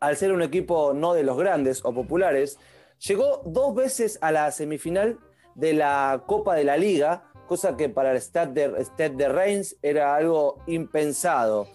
al 0.00 0.16
ser 0.16 0.32
un 0.32 0.42
equipo 0.42 0.92
no 0.94 1.14
de 1.14 1.22
los 1.22 1.38
grandes 1.38 1.84
o 1.84 1.94
populares, 1.94 2.58
llegó 3.06 3.42
dos 3.46 3.74
veces 3.74 4.18
a 4.20 4.32
la 4.32 4.50
semifinal 4.50 5.18
de 5.54 5.72
la 5.74 6.24
Copa 6.26 6.54
de 6.54 6.64
la 6.64 6.76
Liga, 6.76 7.31
cosa 7.52 7.76
que 7.76 7.90
para 7.90 8.12
el 8.12 8.16
Stade 8.18 8.68
de, 8.68 8.82
Stade 8.82 9.10
de 9.10 9.28
Reims 9.28 9.76
era 9.82 10.16
algo 10.16 10.56
impensado. 10.66 11.68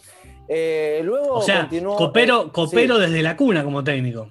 Eh, 0.48 1.02
luego 1.04 1.36
O 1.36 1.42
sea, 1.44 1.62
continuó. 1.62 1.96
copero, 1.96 2.48
eh, 2.48 2.52
copero 2.52 2.96
sí. 2.96 3.02
desde 3.02 3.22
la 3.22 3.38
cuna 3.38 3.64
como 3.64 3.84
técnico. 3.84 4.28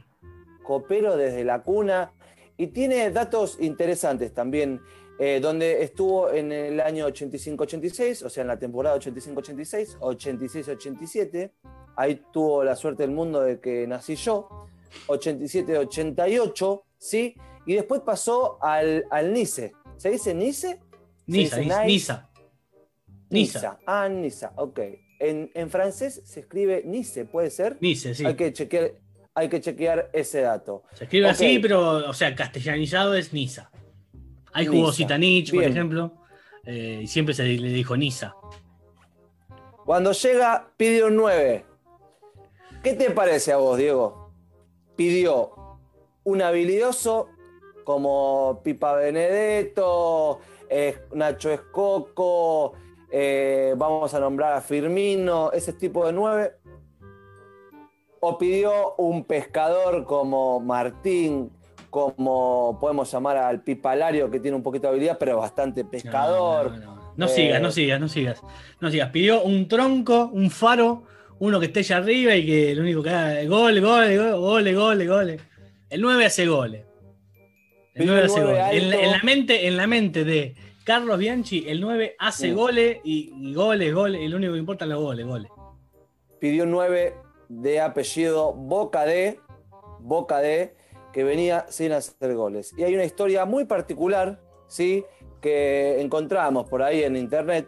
copero 0.64 1.16
desde 1.16 1.44
la 1.44 1.62
cuna 1.62 2.10
y 2.56 2.66
tiene 2.68 3.12
datos 3.12 3.58
interesantes 3.60 4.34
también, 4.34 4.80
eh, 5.20 5.38
donde 5.40 5.84
estuvo 5.84 6.32
en 6.32 6.50
el 6.50 6.80
año 6.80 7.06
85-86, 7.06 8.24
o 8.24 8.28
sea, 8.28 8.40
en 8.40 8.48
la 8.48 8.58
temporada 8.58 8.96
85-86, 8.98 9.98
86-87, 10.00 11.52
ahí 11.94 12.20
tuvo 12.32 12.64
la 12.64 12.74
suerte 12.74 13.04
del 13.04 13.12
mundo 13.12 13.40
de 13.40 13.60
que 13.60 13.86
nací 13.86 14.16
yo, 14.16 14.48
87-88, 15.06 16.82
¿sí? 16.98 17.36
Y 17.66 17.74
después 17.74 18.00
pasó 18.00 18.58
al, 18.60 19.04
al 19.10 19.32
Nice. 19.32 19.72
¿Se 19.96 20.10
dice 20.10 20.34
Nice? 20.34 20.80
Niza, 21.26 21.56
Se 21.56 21.62
dice 21.62 21.84
Niza. 21.84 22.30
Niza. 23.30 23.78
Ah, 23.86 24.08
Niza, 24.08 24.52
ok. 24.56 24.80
En, 25.18 25.50
en 25.54 25.70
francés 25.70 26.22
se 26.24 26.40
escribe 26.40 26.82
Nice, 26.84 27.24
¿puede 27.24 27.50
ser? 27.50 27.76
Nice, 27.80 28.14
sí. 28.14 28.24
Hay, 28.24 28.34
que 28.34 28.52
chequear, 28.52 28.92
hay 29.34 29.48
que 29.48 29.60
chequear 29.60 30.10
ese 30.12 30.42
dato. 30.42 30.84
Se 30.94 31.04
escribe 31.04 31.28
así, 31.28 31.58
pero, 31.58 32.08
o 32.08 32.14
sea, 32.14 32.34
castellanizado 32.34 33.14
es 33.14 33.32
Niza. 33.32 33.70
Ahí 34.52 34.66
Niza. 34.66 34.78
jugó 34.78 34.92
Zitanich, 34.92 35.52
por 35.52 35.64
ejemplo, 35.64 36.12
eh, 36.64 37.00
y 37.02 37.06
siempre 37.06 37.34
se 37.34 37.44
le 37.44 37.68
dijo 37.70 37.96
Niza. 37.96 38.34
Cuando 39.84 40.12
llega, 40.12 40.70
pide 40.76 41.04
un 41.04 41.16
9. 41.16 41.64
¿Qué 42.82 42.94
te 42.94 43.10
parece 43.10 43.52
a 43.52 43.56
vos, 43.56 43.78
Diego? 43.78 44.32
Pidió 44.96 45.78
un 46.24 46.42
habilidoso 46.42 47.28
como 47.84 48.60
Pipa 48.64 48.94
Benedetto, 48.94 50.40
eh, 50.68 50.98
Nacho 51.12 51.50
Escoco, 51.50 52.72
eh, 53.10 53.74
vamos 53.76 54.12
a 54.14 54.20
nombrar 54.20 54.52
a 54.54 54.60
Firmino, 54.60 55.50
ese 55.52 55.72
tipo 55.72 56.06
de 56.06 56.12
9. 56.12 56.52
O 58.20 58.38
pidió 58.38 58.94
un 58.96 59.24
pescador 59.24 60.04
como 60.04 60.58
Martín, 60.60 61.50
como 61.90 62.76
podemos 62.80 63.10
llamar 63.10 63.36
al 63.36 63.62
Pipalario, 63.62 64.30
que 64.30 64.40
tiene 64.40 64.56
un 64.56 64.62
poquito 64.62 64.88
de 64.88 64.94
habilidad, 64.94 65.18
pero 65.18 65.38
bastante 65.38 65.84
pescador. 65.84 66.72
No, 66.72 66.78
no, 66.78 66.96
no. 66.96 66.96
No 67.16 67.26
Eh, 67.26 67.28
sigas, 67.28 67.62
no 67.62 67.70
sigas, 67.70 68.00
no 68.00 68.08
sigas. 68.08 68.42
No 68.80 68.90
sigas. 68.90 69.10
Pidió 69.10 69.42
un 69.42 69.68
tronco, 69.68 70.28
un 70.32 70.50
faro, 70.50 71.04
uno 71.38 71.58
que 71.60 71.66
esté 71.66 71.80
allá 71.80 71.98
arriba 71.98 72.34
y 72.34 72.44
que 72.44 72.74
lo 72.74 72.82
único 72.82 73.02
que 73.02 73.10
haga 73.10 73.40
es 73.40 73.48
gol, 73.48 73.80
gol, 73.80 74.16
gol, 74.16 74.40
gol, 74.40 74.74
gol, 74.74 75.06
gol. 75.06 75.36
El 75.88 76.00
9 76.00 76.26
hace 76.26 76.46
goles. 76.46 76.84
El 77.96 78.02
Pidió 78.02 78.12
9 78.12 78.20
el 78.20 78.26
hace 78.26 78.40
9 78.40 78.52
goles. 78.58 78.82
En, 78.82 78.90
la- 78.90 78.96
alto. 78.96 79.04
en 79.06 79.10
la 79.12 79.22
mente, 79.22 79.66
en 79.66 79.76
la 79.76 79.86
mente 79.86 80.24
de 80.24 80.54
Carlos 80.84 81.18
Bianchi, 81.18 81.64
el 81.68 81.80
9 81.80 82.14
hace 82.18 82.52
goles 82.52 82.98
y, 83.04 83.32
y 83.40 83.54
goles, 83.54 83.92
goles. 83.94 84.30
Lo 84.30 84.36
único 84.36 84.52
que 84.52 84.58
importa 84.58 84.84
es 84.84 84.90
los 84.90 85.00
goles, 85.00 85.26
goles. 85.26 85.50
pidió 86.38 86.64
un 86.64 86.70
9 86.70 87.14
de 87.48 87.80
apellido 87.80 88.52
Boca 88.52 89.04
de, 89.04 89.40
Boca 90.00 90.38
de, 90.40 90.74
que 91.12 91.24
venía 91.24 91.66
sin 91.68 91.92
hacer 91.92 92.34
goles. 92.34 92.72
Y 92.76 92.84
hay 92.84 92.94
una 92.94 93.04
historia 93.04 93.44
muy 93.46 93.64
particular, 93.64 94.40
¿sí? 94.68 95.04
Que 95.40 96.00
encontramos 96.00 96.68
por 96.68 96.82
ahí 96.82 97.02
en 97.02 97.16
internet, 97.16 97.66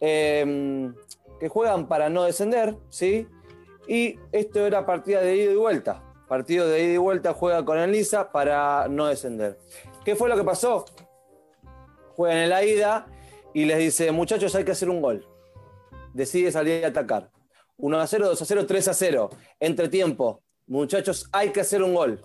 eh, 0.00 0.90
que 1.40 1.48
juegan 1.48 1.88
para 1.88 2.08
no 2.08 2.22
descender, 2.24 2.76
¿sí? 2.88 3.26
Y 3.88 4.18
esto 4.32 4.64
era 4.66 4.86
partida 4.86 5.20
de 5.20 5.36
ida 5.36 5.52
y 5.52 5.56
vuelta. 5.56 6.02
Partido 6.34 6.66
de 6.66 6.82
ida 6.82 6.94
y 6.94 6.96
vuelta 6.96 7.32
juega 7.32 7.64
con 7.64 7.78
el 7.78 7.92
Lisa 7.92 8.32
para 8.32 8.88
no 8.88 9.06
descender. 9.06 9.56
¿Qué 10.04 10.16
fue 10.16 10.28
lo 10.28 10.34
que 10.34 10.42
pasó? 10.42 10.84
Juegan 12.16 12.38
en 12.38 12.50
la 12.50 12.64
ida 12.64 13.06
y 13.52 13.66
les 13.66 13.78
dice, 13.78 14.10
muchachos, 14.10 14.52
hay 14.56 14.64
que 14.64 14.72
hacer 14.72 14.90
un 14.90 15.00
gol. 15.00 15.24
Decide 16.12 16.50
salir 16.50 16.84
a 16.84 16.88
atacar. 16.88 17.30
1 17.76 18.00
a 18.00 18.04
0, 18.08 18.26
2 18.30 18.42
a 18.42 18.44
0, 18.44 18.66
3 18.66 18.88
a 18.88 18.94
0. 18.94 19.30
Entre 19.60 19.88
tiempo, 19.88 20.42
muchachos, 20.66 21.28
hay 21.30 21.50
que 21.50 21.60
hacer 21.60 21.84
un 21.84 21.94
gol. 21.94 22.20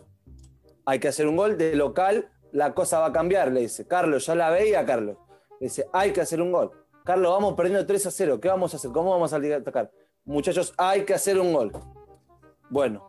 Hay 0.88 0.98
que 0.98 1.10
hacer 1.10 1.28
un 1.28 1.38
gol 1.38 1.56
de 1.56 1.76
local, 1.76 2.32
la 2.52 2.74
cosa 2.74 2.98
va 2.98 3.06
a 3.06 3.14
cambiar, 3.14 3.52
le 3.52 3.60
dice. 3.60 3.86
Carlos, 3.86 4.26
ya 4.26 4.34
la 4.34 4.50
veía, 4.50 4.84
Carlos. 4.88 5.18
Le 5.60 5.68
dice, 5.68 5.86
hay 5.94 6.14
que 6.14 6.22
hacer 6.22 6.42
un 6.42 6.52
gol. 6.52 6.72
Carlos, 7.06 7.32
vamos 7.32 7.54
perdiendo 7.54 7.86
3 7.86 8.08
a 8.08 8.10
0. 8.10 8.42
¿Qué 8.42 8.48
vamos 8.48 8.74
a 8.74 8.78
hacer? 8.78 8.90
¿Cómo 8.90 9.12
vamos 9.12 9.32
a 9.32 9.36
salir 9.36 9.54
a 9.54 9.58
atacar? 9.58 9.92
Muchachos, 10.26 10.74
hay 10.78 11.06
que 11.06 11.14
hacer 11.14 11.40
un 11.40 11.54
gol. 11.54 11.72
Bueno, 12.72 13.08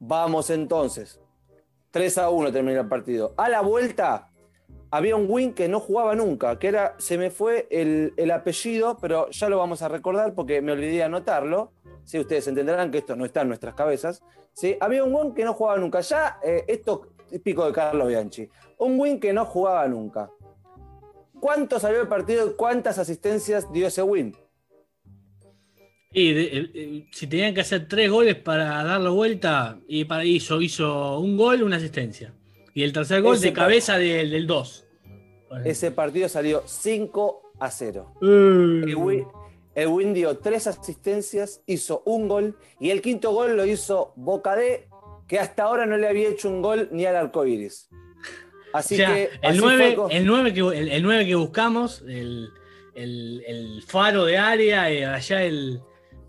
vamos 0.00 0.50
entonces. 0.50 1.20
3 1.92 2.18
a 2.18 2.30
1 2.30 2.52
termina 2.52 2.80
el 2.80 2.88
partido. 2.88 3.34
A 3.36 3.48
la 3.48 3.60
vuelta, 3.60 4.30
había 4.90 5.14
un 5.14 5.26
win 5.28 5.54
que 5.54 5.68
no 5.68 5.78
jugaba 5.78 6.16
nunca, 6.16 6.58
que 6.58 6.68
era, 6.68 6.96
se 6.98 7.16
me 7.16 7.30
fue 7.30 7.68
el, 7.70 8.12
el 8.16 8.30
apellido, 8.32 8.98
pero 9.00 9.30
ya 9.30 9.48
lo 9.48 9.58
vamos 9.58 9.82
a 9.82 9.88
recordar 9.88 10.34
porque 10.34 10.60
me 10.60 10.72
olvidé 10.72 10.92
de 10.94 11.04
anotarlo. 11.04 11.72
Sí, 12.04 12.18
ustedes 12.18 12.48
entenderán 12.48 12.90
que 12.90 12.98
esto 12.98 13.14
no 13.14 13.24
está 13.24 13.42
en 13.42 13.48
nuestras 13.48 13.74
cabezas. 13.74 14.22
¿sí? 14.52 14.76
Había 14.80 15.04
un 15.04 15.14
win 15.14 15.34
que 15.34 15.44
no 15.44 15.54
jugaba 15.54 15.78
nunca. 15.78 16.00
Ya, 16.00 16.40
eh, 16.42 16.64
esto 16.66 17.08
típico 17.28 17.64
de 17.66 17.72
Carlos 17.72 18.08
Bianchi. 18.08 18.48
Un 18.78 18.98
win 18.98 19.20
que 19.20 19.32
no 19.32 19.44
jugaba 19.44 19.86
nunca. 19.86 20.30
¿Cuánto 21.38 21.78
salió 21.78 22.00
el 22.00 22.08
partido 22.08 22.48
y 22.48 22.54
cuántas 22.54 22.98
asistencias 22.98 23.72
dio 23.72 23.86
ese 23.86 24.02
win? 24.02 24.36
Y 26.12 26.32
de- 26.32 27.06
si 27.12 27.26
tenían 27.28 27.54
que 27.54 27.60
hacer 27.60 27.86
tres 27.86 28.10
goles 28.10 28.34
para 28.34 28.82
darlo 28.82 29.14
vuelta, 29.14 29.78
y 29.86 30.04
para 30.04 30.24
hizo, 30.24 30.60
hizo 30.60 31.18
un 31.20 31.36
gol, 31.36 31.62
una 31.62 31.76
asistencia. 31.76 32.32
Y 32.74 32.82
el 32.82 32.92
tercer 32.92 33.22
gol 33.22 33.36
Ese 33.36 33.46
de 33.46 33.52
cabeza 33.52 33.96
del, 33.96 34.30
del 34.30 34.46
2. 34.46 34.86
Ese 35.64 35.90
partido 35.92 36.28
salió 36.28 36.62
5 36.66 37.52
a 37.60 37.70
0. 37.70 38.14
Eh, 38.22 38.26
El 38.26 38.96
win, 38.96 39.24
el 39.74 39.86
Win 39.88 40.12
dio 40.14 40.36
tres 40.38 40.66
asistencias, 40.66 41.62
hizo 41.66 42.02
un 42.04 42.26
gol 42.28 42.56
y 42.80 42.90
el 42.90 43.02
quinto 43.02 43.30
gol 43.32 43.56
lo 43.56 43.64
hizo 43.64 44.12
Boca 44.16 44.56
D, 44.56 44.88
que 45.28 45.38
hasta 45.38 45.62
ahora 45.64 45.86
no 45.86 45.96
le 45.96 46.08
había 46.08 46.28
hecho 46.28 46.48
un 46.48 46.60
gol 46.60 46.88
ni 46.90 47.04
al 47.06 47.14
arco 47.16 47.46
iris. 47.46 47.88
Así 48.72 48.94
o 48.94 48.96
sea, 48.98 49.14
que. 49.14 49.22
el, 49.24 49.38
así 49.42 49.58
9, 49.60 49.86
fue 49.86 49.94
con- 49.94 50.10
el, 50.10 50.26
9 50.26 50.54
que, 50.54 50.60
el, 50.60 50.88
el 50.88 51.02
9 51.04 51.26
que 51.26 51.34
buscamos, 51.36 52.02
el, 52.02 52.48
el- 52.94 53.42
el 53.46 53.82
faro 53.86 54.24
de 54.24 54.38
área, 54.38 54.90
eh, 54.90 55.04
allá 55.06 55.42
el, 55.44 55.80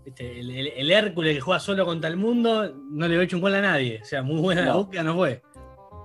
este, 0.04 0.40
el, 0.40 0.50
el- 0.50 0.68
el 0.68 0.90
Hércules 0.90 1.34
que 1.34 1.40
juega 1.40 1.60
solo 1.60 1.84
contra 1.84 2.08
el 2.10 2.16
mundo, 2.16 2.72
no 2.74 3.06
le 3.08 3.14
había 3.14 3.24
hecho 3.24 3.36
un 3.36 3.42
gol 3.42 3.54
a 3.54 3.60
nadie. 3.60 4.00
O 4.02 4.04
sea, 4.04 4.22
muy 4.22 4.40
buena 4.40 4.64
la 4.64 4.74
búsqueda 4.76 5.02
no 5.02 5.14
fue. 5.14 5.42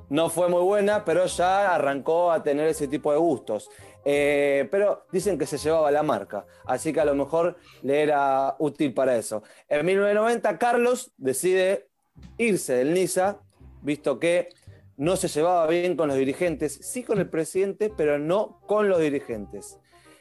no 0.09 0.29
fue 0.29 0.47
muy 0.49 0.61
buena, 0.63 1.03
pero 1.03 1.25
ya 1.25 1.73
arrancó 1.75 2.31
a 2.31 2.41
tener 2.43 2.67
ese 2.67 2.87
tipo 2.87 3.11
de 3.11 3.17
gustos. 3.17 3.69
Eh, 4.09 4.67
pero 4.71 5.05
dicen 5.11 5.37
que 5.37 5.45
se 5.45 5.57
llevaba 5.57 5.91
la 5.91 6.01
marca, 6.01 6.45
así 6.65 6.93
que 6.93 7.01
a 7.01 7.05
lo 7.05 7.13
mejor 7.13 7.57
le 7.83 8.03
era 8.03 8.55
útil 8.59 8.93
para 8.93 9.17
eso. 9.17 9.43
En 9.67 9.85
1990, 9.85 10.57
Carlos 10.57 11.11
decide 11.17 11.89
irse 12.37 12.73
del 12.75 12.93
Niza, 12.93 13.39
visto 13.81 14.17
que 14.17 14.47
no 14.95 15.17
se 15.17 15.27
llevaba 15.27 15.67
bien 15.67 15.97
con 15.97 16.07
los 16.07 16.15
dirigentes, 16.17 16.73
sí 16.81 17.03
con 17.03 17.19
el 17.19 17.29
presidente, 17.29 17.91
pero 17.97 18.17
no 18.17 18.61
con 18.65 18.87
los 18.87 18.99
dirigentes. 19.01 19.77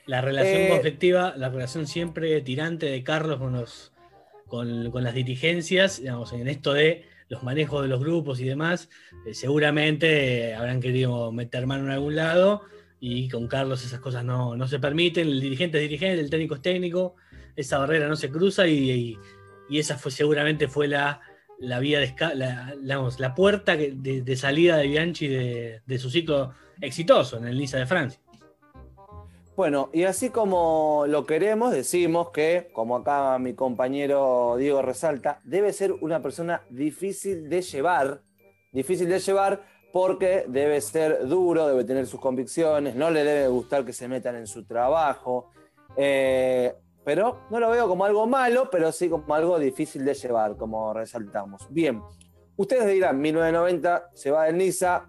La 0.06 0.20
relación 0.20 0.62
Eh, 0.62 0.68
conflictiva, 0.68 1.34
la 1.36 1.48
relación 1.48 1.86
siempre 1.86 2.40
tirante 2.40 2.86
de 2.86 3.02
Carlos 3.02 3.38
con, 3.38 3.52
los, 3.54 3.92
con, 4.46 4.90
con 4.92 5.02
las 5.02 5.14
dirigencias, 5.14 6.00
digamos, 6.00 6.32
en 6.32 6.46
esto 6.48 6.72
de 6.72 7.04
los 7.28 7.42
manejos 7.42 7.82
de 7.82 7.88
los 7.88 7.98
grupos 7.98 8.38
y 8.40 8.44
demás, 8.44 8.88
eh, 9.26 9.34
seguramente 9.34 10.54
habrán 10.54 10.80
querido 10.80 11.32
meter 11.32 11.66
mano 11.66 11.86
en 11.86 11.90
algún 11.90 12.14
lado 12.14 12.62
y 13.00 13.28
con 13.28 13.48
Carlos 13.48 13.84
esas 13.84 13.98
cosas 13.98 14.24
no, 14.24 14.56
no 14.56 14.68
se 14.68 14.78
permiten, 14.78 15.26
el 15.26 15.40
dirigente 15.40 15.78
es 15.78 15.82
dirigente, 15.82 16.20
el 16.20 16.30
técnico 16.30 16.54
es 16.54 16.62
técnico, 16.62 17.16
esa 17.56 17.78
barrera 17.78 18.06
no 18.06 18.14
se 18.16 18.30
cruza 18.30 18.68
y, 18.68 18.90
y- 18.90 19.18
y 19.68 19.80
esa 19.80 19.98
fue 19.98 20.12
seguramente 20.12 20.68
fue 20.68 20.86
la, 20.86 21.20
la 21.58 21.80
vía 21.80 21.98
de 21.98 22.14
la, 22.36 22.76
digamos, 22.80 23.18
la 23.18 23.34
puerta 23.34 23.76
de 23.76 24.36
salida 24.36 24.76
de 24.76 24.86
Bianchi 24.86 25.26
de, 25.26 25.80
de 25.84 25.98
su 25.98 26.08
ciclo 26.10 26.54
exitoso 26.80 27.38
en 27.38 27.48
el 27.48 27.58
Niza 27.58 27.78
de 27.78 27.86
Francia. 27.86 28.20
Bueno, 29.56 29.88
y 29.94 30.04
así 30.04 30.28
como 30.28 31.04
lo 31.08 31.24
queremos, 31.24 31.72
decimos 31.72 32.28
que, 32.28 32.68
como 32.74 32.94
acá 32.94 33.38
mi 33.38 33.54
compañero 33.54 34.56
Diego 34.58 34.82
resalta, 34.82 35.40
debe 35.44 35.72
ser 35.72 35.92
una 35.92 36.20
persona 36.20 36.62
difícil 36.68 37.48
de 37.48 37.62
llevar, 37.62 38.20
difícil 38.70 39.08
de 39.08 39.18
llevar 39.18 39.62
porque 39.94 40.44
debe 40.46 40.78
ser 40.82 41.26
duro, 41.26 41.66
debe 41.66 41.84
tener 41.84 42.06
sus 42.06 42.20
convicciones, 42.20 42.96
no 42.96 43.10
le 43.10 43.24
debe 43.24 43.48
gustar 43.48 43.86
que 43.86 43.94
se 43.94 44.08
metan 44.08 44.36
en 44.36 44.46
su 44.46 44.66
trabajo, 44.66 45.48
eh, 45.96 46.74
pero 47.02 47.46
no 47.48 47.58
lo 47.58 47.70
veo 47.70 47.88
como 47.88 48.04
algo 48.04 48.26
malo, 48.26 48.68
pero 48.70 48.92
sí 48.92 49.08
como 49.08 49.34
algo 49.34 49.58
difícil 49.58 50.04
de 50.04 50.12
llevar, 50.12 50.58
como 50.58 50.92
resaltamos. 50.92 51.66
Bien, 51.70 52.02
ustedes 52.56 52.92
dirán, 52.92 53.18
1990 53.22 54.10
se 54.12 54.30
va 54.30 54.44
del 54.44 54.58
Niza, 54.58 55.06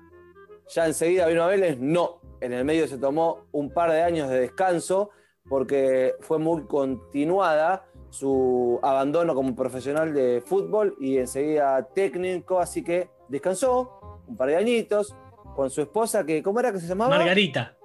ya 0.69 0.85
enseguida 0.85 1.27
vino 1.27 1.43
a 1.43 1.47
Vélez, 1.47 1.77
no. 1.79 2.16
En 2.41 2.53
el 2.53 2.65
medio 2.65 2.87
se 2.87 2.97
tomó 2.97 3.47
un 3.51 3.71
par 3.71 3.91
de 3.91 4.01
años 4.01 4.29
de 4.29 4.39
descanso 4.41 5.09
porque 5.49 6.15
fue 6.19 6.39
muy 6.39 6.65
continuada 6.65 7.85
su 8.09 8.79
abandono 8.83 9.33
como 9.35 9.55
profesional 9.55 10.13
de 10.13 10.41
fútbol 10.45 10.95
y 10.99 11.17
enseguida 11.17 11.87
técnico, 11.93 12.59
así 12.59 12.83
que 12.83 13.09
descansó 13.27 14.21
un 14.27 14.35
par 14.35 14.49
de 14.49 14.57
añitos 14.57 15.15
con 15.55 15.69
su 15.69 15.81
esposa 15.81 16.25
que, 16.25 16.43
¿cómo 16.43 16.59
era 16.59 16.71
que 16.71 16.79
se 16.79 16.87
llamaba? 16.87 17.17
Margarita. 17.17 17.75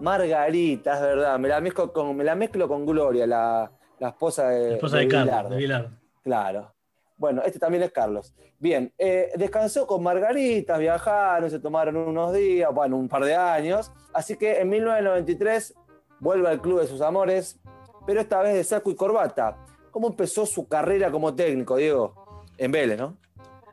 Margarita, 0.00 0.94
es 0.94 1.00
verdad, 1.00 1.38
me 1.38 1.48
la 1.48 1.60
mezclo 1.60 1.92
con, 1.92 2.16
me 2.16 2.24
la 2.24 2.34
mezclo 2.34 2.68
con 2.68 2.86
Gloria, 2.86 3.26
la, 3.26 3.70
la 3.98 4.08
esposa 4.08 4.48
de, 4.48 4.68
La 4.70 4.74
esposa 4.76 4.96
de, 4.98 5.04
de 5.04 5.08
Carlos, 5.08 5.26
Bilardo. 5.26 5.50
de 5.50 5.56
Bilardo. 5.56 5.90
Claro. 6.22 6.74
Bueno, 7.18 7.42
este 7.44 7.58
también 7.58 7.82
es 7.82 7.90
Carlos. 7.90 8.32
Bien, 8.58 8.92
eh, 8.96 9.32
descansó 9.36 9.86
con 9.86 10.02
Margarita, 10.02 10.78
viajaron, 10.78 11.50
se 11.50 11.58
tomaron 11.58 11.96
unos 11.96 12.32
días, 12.32 12.72
bueno, 12.72 12.96
un 12.96 13.08
par 13.08 13.24
de 13.24 13.34
años. 13.34 13.90
Así 14.14 14.36
que 14.36 14.60
en 14.60 14.68
1993 14.68 15.74
vuelve 16.20 16.48
al 16.48 16.60
club 16.60 16.80
de 16.80 16.86
sus 16.86 17.00
amores, 17.00 17.60
pero 18.06 18.20
esta 18.20 18.40
vez 18.40 18.54
de 18.54 18.64
saco 18.64 18.90
y 18.90 18.94
corbata. 18.94 19.56
¿Cómo 19.90 20.08
empezó 20.08 20.46
su 20.46 20.68
carrera 20.68 21.10
como 21.10 21.34
técnico, 21.34 21.76
Diego? 21.76 22.44
En 22.56 22.70
Vélez, 22.70 22.98
¿no? 22.98 23.18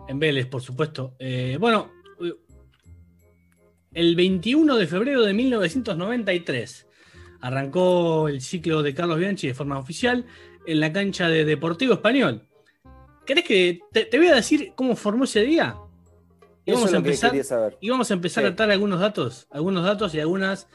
En 0.07 0.17
Vélez, 0.17 0.47
por 0.47 0.61
supuesto. 0.61 1.13
Eh, 1.19 1.57
bueno, 1.59 1.91
eh, 2.19 2.33
el 3.93 4.15
21 4.15 4.75
de 4.75 4.87
febrero 4.87 5.21
de 5.21 5.33
1993 5.33 6.87
arrancó 7.41 8.27
el 8.27 8.41
ciclo 8.41 8.81
de 8.81 8.95
Carlos 8.95 9.19
Bianchi 9.19 9.47
de 9.47 9.53
forma 9.53 9.77
oficial 9.77 10.25
en 10.65 10.79
la 10.79 10.91
cancha 10.91 11.29
de 11.29 11.45
Deportivo 11.45 11.93
Español. 11.93 12.47
¿Querés 13.25 13.44
que 13.46 13.79
te, 13.91 14.05
te 14.05 14.17
voy 14.17 14.27
a 14.27 14.36
decir 14.36 14.74
cómo 14.75 14.96
formó 14.96 15.24
ese 15.24 15.41
día? 15.41 15.75
Y 16.65 16.72
vamos 16.72 16.89
a 16.89 16.91
que 16.91 16.98
empezar, 16.98 17.29
quería 17.32 17.44
saber. 17.44 17.77
y 17.79 17.89
vamos 17.89 18.10
a 18.10 18.13
empezar 18.15 18.44
Sí. 18.44 18.48
a 18.50 18.53
atar 18.53 18.72
algunos 18.72 19.00
datos, 19.00 19.48
algunos 19.51 19.84
datos 19.84 20.13
y 20.15 20.20
algunas 20.20 20.67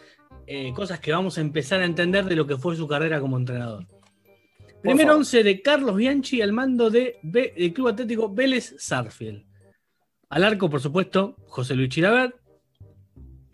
eh, 0.47 0.73
cosas 0.75 1.01
que 1.01 1.13
vamos 1.13 1.37
a 1.39 1.41
empezar 1.41 1.81
a 1.81 1.85
entender 1.85 2.25
de 2.27 2.37
lo 2.37 2.47
que 2.47 2.57
fue 2.57 2.77
su 2.77 2.87
carrera 2.87 3.21
como 3.21 3.37
entrenador. 3.37 3.87
Primer 4.83 5.07
favor. 5.07 5.21
11 5.21 5.43
de 5.45 5.63
Carlos 5.63 5.97
Bianchi 5.97 6.41
al 6.43 6.53
mando 6.53 6.91
de 6.91 7.19
B- 7.23 7.53
del 7.57 7.73
Club 7.73 7.89
Atlético 7.89 8.33
Vélez 8.33 8.75
Sarfield. 8.79 9.45
Al 10.31 10.45
arco, 10.45 10.71
por 10.71 10.81
supuesto, 10.81 11.37
José 11.49 11.75
Luis 11.75 11.89
Chirabert. 11.91 12.37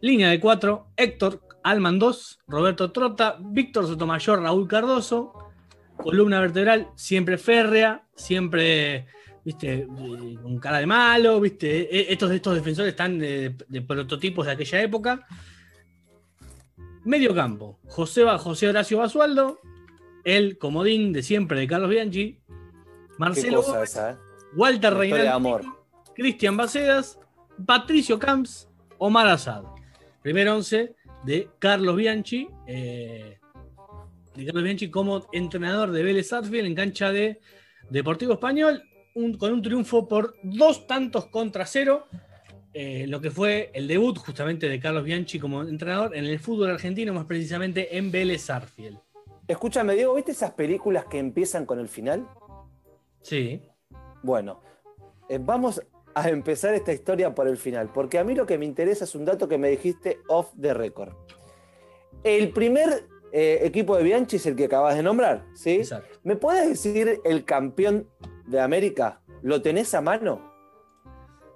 Línea 0.00 0.28
de 0.30 0.38
4, 0.38 0.88
Héctor 0.96 1.42
Alman 1.64 1.98
2, 1.98 2.40
Roberto 2.46 2.92
Trota, 2.92 3.38
Víctor 3.40 3.86
Sotomayor, 3.86 4.42
Raúl 4.42 4.68
Cardoso. 4.68 5.32
Columna 5.96 6.40
vertebral, 6.40 6.88
siempre 6.94 7.38
férrea, 7.38 8.04
siempre, 8.14 9.06
viste, 9.44 9.86
con 10.42 10.58
cara 10.58 10.78
de 10.78 10.86
malo, 10.86 11.40
viste. 11.40 11.82
E- 11.94 12.12
Estos, 12.12 12.30
estos 12.30 12.54
defensores 12.54 12.90
están 12.90 13.18
de, 13.18 13.54
de 13.68 13.82
prototipos 13.82 14.46
de 14.46 14.52
aquella 14.52 14.82
época. 14.82 15.26
Medio 17.04 17.34
campo, 17.34 17.78
José, 17.86 18.24
José 18.38 18.68
Horacio 18.68 18.98
Basualdo, 18.98 19.60
el 20.24 20.58
comodín 20.58 21.12
de 21.12 21.22
siempre 21.22 21.60
de 21.60 21.68
Carlos 21.68 21.88
Bianchi, 21.90 22.40
Marcelo 23.18 23.62
Gómez, 23.62 23.90
esa, 23.90 24.10
¿eh? 24.12 24.16
Walter 24.56 24.92
Reinaldo. 24.94 25.60
Cristian 26.14 26.56
Bacedas, 26.56 27.18
Patricio 27.64 28.18
Camps, 28.18 28.68
Omar 28.98 29.28
Asad. 29.28 29.62
Primer 30.22 30.48
11 30.48 30.94
de 31.24 31.48
Carlos 31.60 31.94
Bianchi, 31.96 32.48
eh, 32.66 33.38
de 34.36 34.44
Carlos 34.44 34.64
Bianchi 34.64 34.90
como 34.90 35.26
entrenador 35.32 35.90
de 35.92 36.02
Vélez 36.02 36.28
Sarsfield 36.28 36.66
en 36.66 36.74
cancha 36.74 37.10
de 37.12 37.40
Deportivo 37.90 38.34
Español, 38.34 38.82
un- 39.14 39.36
con 39.38 39.52
un 39.52 39.62
triunfo 39.62 40.06
por 40.06 40.34
dos 40.42 40.86
tantos 40.86 41.26
contra 41.26 41.64
cero, 41.66 42.06
eh, 42.74 43.06
lo 43.06 43.20
que 43.20 43.30
fue 43.30 43.70
el 43.72 43.88
debut 43.88 44.18
justamente 44.18 44.68
de 44.68 44.78
Carlos 44.78 45.04
Bianchi 45.04 45.38
como 45.38 45.62
entrenador 45.62 46.14
en 46.14 46.24
el 46.26 46.38
fútbol 46.38 46.70
argentino, 46.70 47.14
más 47.14 47.24
precisamente 47.24 47.96
en 47.96 48.10
Vélez 48.10 48.42
Sarsfield. 48.42 48.98
Escúchame, 49.48 49.94
Diego, 49.94 50.14
¿viste 50.14 50.32
esas 50.32 50.50
películas 50.52 51.06
que 51.06 51.18
empiezan 51.18 51.64
con 51.64 51.78
el 51.78 51.88
final? 51.88 52.26
Sí, 53.22 53.62
Bueno, 54.22 54.60
eh, 55.28 55.38
vamos 55.40 55.80
a 56.14 56.28
empezar 56.28 56.74
esta 56.74 56.92
historia 56.92 57.32
por 57.34 57.46
el 57.46 57.56
final, 57.56 57.90
porque 57.92 58.18
a 58.18 58.24
mí 58.24 58.34
lo 58.34 58.44
que 58.44 58.58
me 58.58 58.64
interesa 58.64 59.04
es 59.04 59.14
un 59.14 59.24
dato 59.24 59.48
que 59.48 59.56
me 59.58 59.68
dijiste 59.70 60.18
off 60.28 60.48
the 60.60 60.74
record. 60.74 61.12
El 62.24 62.50
primer 62.50 63.06
eh, 63.38 63.66
equipo 63.66 63.94
de 63.98 64.02
Bianchi 64.02 64.36
es 64.36 64.46
el 64.46 64.56
que 64.56 64.64
acabas 64.64 64.96
de 64.96 65.02
nombrar, 65.02 65.44
¿sí? 65.52 65.72
exacto. 65.72 66.18
¿Me 66.24 66.36
puedes 66.36 66.70
decir 66.70 67.20
el 67.22 67.44
campeón 67.44 68.08
de 68.46 68.60
América? 68.60 69.20
¿Lo 69.42 69.60
tenés 69.60 69.92
a 69.92 70.00
mano? 70.00 70.54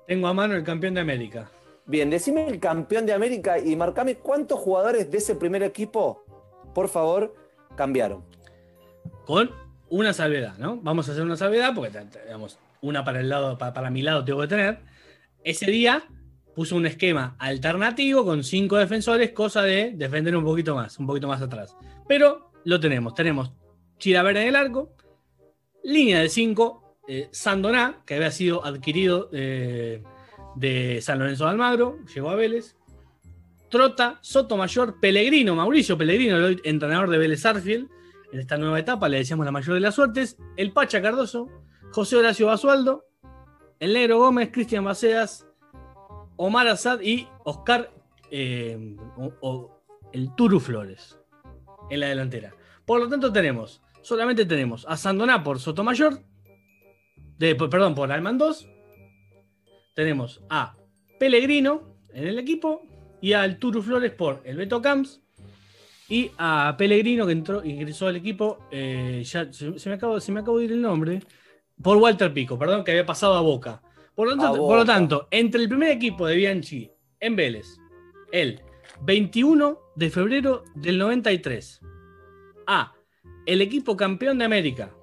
Tengo 0.06 0.26
a 0.26 0.34
mano 0.34 0.54
el 0.56 0.62
campeón 0.62 0.92
de 0.92 1.00
América. 1.00 1.50
Bien, 1.86 2.10
decime 2.10 2.46
el 2.46 2.60
campeón 2.60 3.06
de 3.06 3.14
América 3.14 3.58
y 3.58 3.76
marcame 3.76 4.16
cuántos 4.16 4.58
jugadores 4.60 5.10
de 5.10 5.16
ese 5.16 5.36
primer 5.36 5.62
equipo, 5.62 6.22
por 6.74 6.90
favor, 6.90 7.34
cambiaron. 7.76 8.26
con 9.24 9.50
una 9.88 10.12
salvedad, 10.12 10.58
¿no? 10.58 10.76
Vamos 10.82 11.08
a 11.08 11.12
hacer 11.12 11.24
una 11.24 11.38
salvedad 11.38 11.72
porque, 11.74 11.98
digamos, 12.26 12.58
una 12.82 13.06
para 13.06 13.20
el 13.20 13.30
lado, 13.30 13.56
para, 13.56 13.72
para 13.72 13.88
mi 13.88 14.02
lado 14.02 14.22
tengo 14.22 14.42
que 14.42 14.48
tener. 14.48 14.80
Ese 15.44 15.70
día 15.70 16.04
puso 16.60 16.76
un 16.76 16.84
esquema 16.84 17.36
alternativo 17.38 18.22
con 18.22 18.44
cinco 18.44 18.76
defensores, 18.76 19.32
cosa 19.32 19.62
de 19.62 19.94
defender 19.96 20.36
un 20.36 20.44
poquito 20.44 20.74
más, 20.74 20.98
un 20.98 21.06
poquito 21.06 21.26
más 21.26 21.40
atrás. 21.40 21.74
Pero 22.06 22.52
lo 22.66 22.78
tenemos, 22.78 23.14
tenemos 23.14 23.50
Chilaver 23.96 24.36
en 24.36 24.48
el 24.48 24.56
arco, 24.56 24.94
línea 25.82 26.20
de 26.20 26.28
cinco, 26.28 26.98
eh, 27.08 27.30
Sandoná, 27.32 28.02
que 28.04 28.16
había 28.16 28.30
sido 28.30 28.62
adquirido 28.62 29.30
eh, 29.32 30.02
de 30.54 31.00
San 31.00 31.20
Lorenzo 31.20 31.44
de 31.44 31.50
Almagro, 31.50 31.96
llegó 32.14 32.28
a 32.28 32.34
Vélez. 32.34 32.76
Trota, 33.70 34.18
Sotomayor, 34.20 35.00
Pellegrino, 35.00 35.56
Mauricio 35.56 35.96
Pellegrino, 35.96 36.36
el 36.46 36.60
entrenador 36.64 37.08
de 37.08 37.16
Vélez 37.16 37.46
Arfield, 37.46 37.88
en 38.34 38.38
esta 38.38 38.58
nueva 38.58 38.78
etapa, 38.78 39.08
le 39.08 39.16
decíamos 39.16 39.46
la 39.46 39.52
mayor 39.52 39.72
de 39.72 39.80
las 39.80 39.94
suertes, 39.94 40.36
el 40.58 40.72
Pacha 40.72 41.00
Cardoso, 41.00 41.48
José 41.90 42.16
Horacio 42.16 42.48
Basualdo, 42.48 43.06
el 43.78 43.94
Negro 43.94 44.18
Gómez, 44.18 44.50
Cristian 44.52 44.84
Bacedas, 44.84 45.46
Omar 46.42 46.66
Asad 46.68 47.00
y 47.02 47.28
Oscar, 47.44 47.90
eh, 48.30 48.96
o- 49.42 49.70
el 50.12 50.34
Turu 50.34 50.58
Flores 50.58 51.18
en 51.90 52.00
la 52.00 52.08
delantera. 52.08 52.54
Por 52.86 52.98
lo 53.00 53.08
tanto, 53.10 53.30
tenemos, 53.30 53.82
solamente 54.00 54.46
tenemos 54.46 54.86
a 54.88 54.96
Sandoná 54.96 55.44
por 55.44 55.60
Sotomayor, 55.60 56.20
de, 57.36 57.54
perdón, 57.56 57.94
por 57.94 58.10
Alman 58.10 58.38
2, 58.38 58.66
tenemos 59.94 60.42
a 60.48 60.76
Pellegrino 61.18 61.96
en 62.14 62.26
el 62.28 62.38
equipo 62.38 62.86
y 63.20 63.34
al 63.34 63.58
Turu 63.58 63.82
Flores 63.82 64.12
por 64.12 64.40
el 64.44 64.56
Beto 64.56 64.80
Camps 64.80 65.20
y 66.08 66.30
a 66.38 66.74
Pellegrino 66.78 67.26
que 67.26 67.32
entró, 67.32 67.62
ingresó 67.64 68.06
al 68.06 68.16
equipo, 68.16 68.66
eh, 68.70 69.22
ya 69.24 69.52
se, 69.52 69.70
me 69.72 69.78
se 69.78 69.88
me 70.32 70.40
acabó 70.40 70.58
de 70.58 70.64
ir 70.64 70.72
el 70.72 70.80
nombre, 70.80 71.22
por 71.82 71.98
Walter 71.98 72.32
Pico, 72.32 72.58
perdón, 72.58 72.82
que 72.82 72.92
había 72.92 73.04
pasado 73.06 73.34
a 73.34 73.40
Boca. 73.42 73.82
Por 74.20 74.28
lo, 74.28 74.36
tanto, 74.36 74.58
por 74.58 74.74
lo 74.76 74.80
Boca. 74.82 74.84
tanto, 74.92 75.28
entre 75.30 75.62
el 75.62 75.68
primer 75.70 75.88
equipo 75.92 76.26
de 76.26 76.36
Bianchi 76.36 76.92
en 77.20 77.36
Vélez, 77.36 77.78
el 78.32 78.60
21 79.00 79.78
de 79.96 80.10
febrero 80.10 80.64
del 80.74 80.98
93, 80.98 81.80
a 82.66 82.92
el 83.46 83.62
equipo 83.62 83.96
campeón 83.96 84.36
de 84.38 84.44
América, 84.44 84.94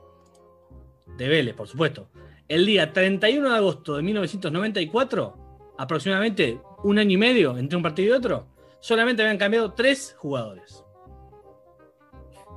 de 1.18 1.28
Vélez, 1.28 1.56
por 1.56 1.68
supuesto, 1.68 2.12
el 2.48 2.68
día 2.68 2.94
31 2.94 3.50
de 3.50 3.56
agosto 3.56 3.96
de 3.96 4.04
1994, 4.04 5.74
aproximadamente 5.80 6.62
un 6.84 7.00
año 7.00 7.14
y 7.14 7.18
medio 7.18 7.58
entre 7.58 7.76
un 7.76 7.82
partido 7.82 8.10
y 8.14 8.18
otro, 8.20 8.48
solamente 8.80 9.24
habían 9.24 9.40
cambiado 9.40 9.74
tres 9.74 10.16
jugadores. 10.20 10.84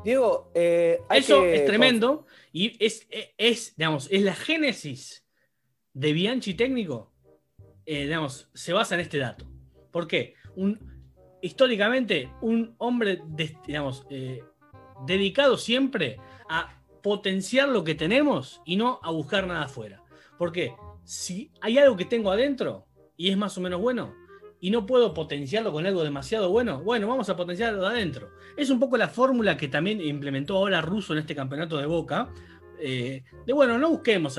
Diego, 0.04 0.50
eh, 0.54 1.00
hay 1.08 1.20
Eso 1.20 1.40
que- 1.40 1.54
es 1.56 1.64
tremendo 1.64 2.26
y 2.52 2.76
es, 2.84 3.06
es, 3.38 3.74
digamos, 3.76 4.08
es 4.10 4.20
la 4.22 4.34
génesis 4.34 5.24
de 5.92 6.12
Bianchi 6.12 6.54
técnico, 6.54 7.12
eh, 7.86 8.04
digamos, 8.04 8.50
se 8.54 8.72
basa 8.72 8.94
en 8.94 9.00
este 9.00 9.18
dato. 9.18 9.46
¿Por 9.90 10.06
qué? 10.06 10.34
Un 10.56 10.78
históricamente 11.42 12.30
un 12.42 12.74
hombre, 12.78 13.22
digamos, 13.66 14.06
eh, 14.10 14.42
dedicado 15.06 15.56
siempre 15.56 16.18
a 16.48 16.82
potenciar 17.02 17.68
lo 17.68 17.84
que 17.84 17.94
tenemos 17.94 18.60
y 18.64 18.76
no 18.76 19.00
a 19.02 19.10
buscar 19.10 19.46
nada 19.46 19.64
afuera. 19.64 20.02
Porque 20.38 20.74
si 21.04 21.50
hay 21.60 21.78
algo 21.78 21.96
que 21.96 22.04
tengo 22.04 22.30
adentro 22.30 22.86
y 23.16 23.30
es 23.30 23.36
más 23.36 23.56
o 23.58 23.60
menos 23.60 23.80
bueno 23.80 24.14
y 24.60 24.70
no 24.70 24.84
puedo 24.84 25.14
potenciarlo 25.14 25.72
con 25.72 25.86
algo 25.86 26.04
demasiado 26.04 26.50
bueno, 26.50 26.82
bueno, 26.82 27.08
vamos 27.08 27.28
a 27.30 27.36
potenciarlo 27.36 27.80
de 27.80 27.88
adentro. 27.88 28.30
Es 28.56 28.68
un 28.68 28.78
poco 28.78 28.96
la 28.96 29.08
fórmula 29.08 29.56
que 29.56 29.68
también 29.68 30.00
implementó 30.00 30.56
ahora 30.56 30.82
Russo 30.82 31.14
en 31.14 31.20
este 31.20 31.34
campeonato 31.34 31.78
de 31.78 31.86
Boca. 31.86 32.30
eh, 32.78 33.24
de 33.46 33.52
bueno, 33.52 33.78
no 33.78 33.90
busquemos 33.90 34.38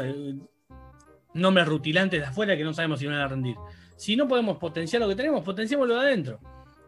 nombres 1.34 1.68
rutilantes 1.68 2.20
de 2.20 2.26
afuera 2.26 2.58
que 2.58 2.64
no 2.64 2.74
sabemos 2.74 3.00
si 3.00 3.08
van 3.08 3.16
a 3.16 3.28
rendir. 3.28 3.56
Si 3.96 4.16
no 4.16 4.28
podemos 4.28 4.58
potenciar 4.58 5.02
lo 5.02 5.08
que 5.08 5.16
tenemos, 5.16 5.44
potenciémoslo 5.44 5.96
de 5.96 6.08
adentro. 6.08 6.40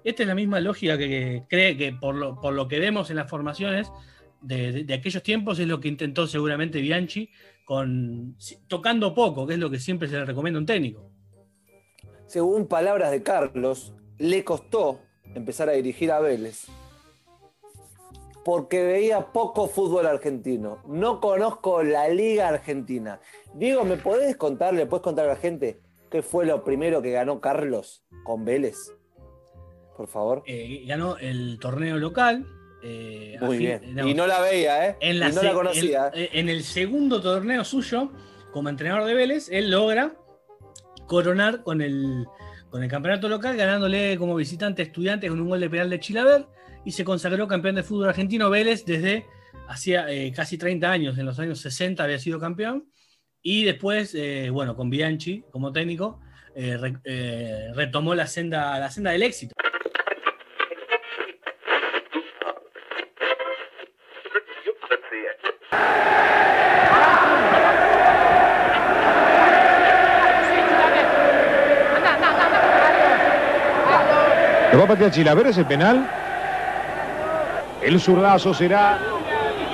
Esta 0.03 0.23
es 0.23 0.27
la 0.27 0.35
misma 0.35 0.59
lógica 0.59 0.97
que, 0.97 1.43
cree 1.47 1.77
que 1.77 1.93
por 1.93 2.15
lo, 2.15 2.39
por 2.41 2.53
lo 2.53 2.67
que 2.67 2.79
vemos 2.79 3.09
en 3.09 3.15
las 3.17 3.29
formaciones 3.29 3.91
de, 4.41 4.93
aquellos 4.93 5.23
tiempos 5.23 5.59
es 5.59 5.67
lo 5.67 5.79
que 5.79 5.87
intentó 5.87 6.27
seguramente 6.27 6.81
Bianchi 6.81 7.29
con 7.63 8.35
tocando 8.67 9.13
poco, 9.13 9.47
que 9.47 9.53
es 9.53 9.59
lo 9.59 9.69
que 9.69 9.79
siempre 9.79 10.07
se 10.09 10.15
le 10.15 10.25
recomienda 10.25 10.57
a 10.57 10.61
un 10.61 10.65
técnico. 10.65 11.09
Según 12.27 12.67
palabras 12.67 13.11
de 13.11 13.23
Carlos, 13.23 13.93
le 14.17 14.43
costó 14.43 14.99
empezar 15.33 15.69
a 15.69 15.73
dirigir 15.73 16.11
a 16.11 16.19
Vélez 16.19 16.67
porque 18.45 18.83
veía 18.83 19.31
poco 19.31 19.67
fútbol 19.67 20.05
argentino. 20.05 20.79
No 20.87 21.19
conozco 21.21 21.81
la 21.83 22.09
liga 22.09 22.49
argentina. 22.49 23.19
Diego, 23.53 23.83
¿me 23.85 23.97
podés 23.97 24.35
contar, 24.35 24.73
le 24.73 24.85
podés 24.85 25.03
contar 25.03 25.25
a 25.25 25.29
la 25.29 25.35
gente 25.35 25.79
qué 26.11 26.21
fue 26.21 26.45
lo 26.45 26.63
primero 26.63 27.01
que 27.01 27.11
ganó 27.11 27.39
Carlos 27.39 28.03
con 28.23 28.43
Vélez? 28.45 28.77
Por 29.95 30.07
favor. 30.07 30.43
Eh, 30.45 30.83
ganó 30.87 31.17
el 31.17 31.57
torneo 31.59 31.97
local. 31.97 32.45
eh, 32.83 33.37
Muy 33.39 33.57
fin- 33.57 33.67
bien. 33.67 33.81
digamos, 33.81 34.11
Y 34.11 34.13
no 34.15 34.27
la 34.27 34.41
veía, 34.41 34.89
¿eh? 34.89 34.97
en 34.99 35.19
la, 35.19 35.29
y 35.29 35.33
no 35.33 35.41
la 35.43 35.53
conocía. 35.53 36.11
¿eh? 36.13 36.29
En, 36.33 36.49
en 36.49 36.55
el 36.55 36.63
segundo 36.63 37.21
torneo 37.21 37.63
suyo, 37.63 38.11
como 38.51 38.67
entrenador 38.69 39.05
de 39.05 39.13
Vélez, 39.13 39.47
él 39.49 39.71
logra 39.71 40.15
coronar 41.07 41.63
con 41.63 41.81
el, 41.81 42.25
con 42.69 42.83
el 42.83 42.89
campeonato 42.89 43.29
local, 43.29 43.55
ganándole 43.55 44.17
como 44.17 44.35
visitante 44.35 44.81
a 44.81 44.85
estudiantes 44.85 45.29
con 45.29 45.39
un 45.39 45.47
gol 45.49 45.59
de 45.59 45.69
penal 45.69 45.89
de 45.89 45.99
Chilaver, 45.99 46.45
y 46.85 46.91
se 46.91 47.03
consagró 47.03 47.47
campeón 47.47 47.75
de 47.75 47.83
fútbol 47.83 48.09
argentino 48.09 48.49
Vélez 48.49 48.85
desde 48.85 49.25
hacía 49.67 50.09
eh, 50.11 50.31
casi 50.35 50.57
30 50.57 50.91
años, 50.91 51.17
en 51.17 51.25
los 51.25 51.39
años 51.39 51.59
60 51.59 52.03
había 52.03 52.19
sido 52.19 52.39
campeón, 52.39 52.85
y 53.41 53.63
después, 53.63 54.13
eh, 54.15 54.49
bueno, 54.51 54.75
con 54.75 54.89
Bianchi 54.89 55.43
como 55.51 55.71
técnico, 55.71 56.19
eh, 56.55 56.77
re- 56.77 56.99
eh, 57.05 57.67
retomó 57.73 58.15
la 58.15 58.27
senda, 58.27 58.77
la 58.79 58.89
senda 58.91 59.11
del 59.11 59.23
éxito. 59.23 59.53
Lo 74.71 74.79
va 74.79 74.85
a 74.85 74.87
patear 74.87 75.11
Chilaver 75.11 75.47
ese 75.47 75.63
penal. 75.65 76.22
El 77.83 77.99
zurdazo 77.99 78.53
será 78.53 78.97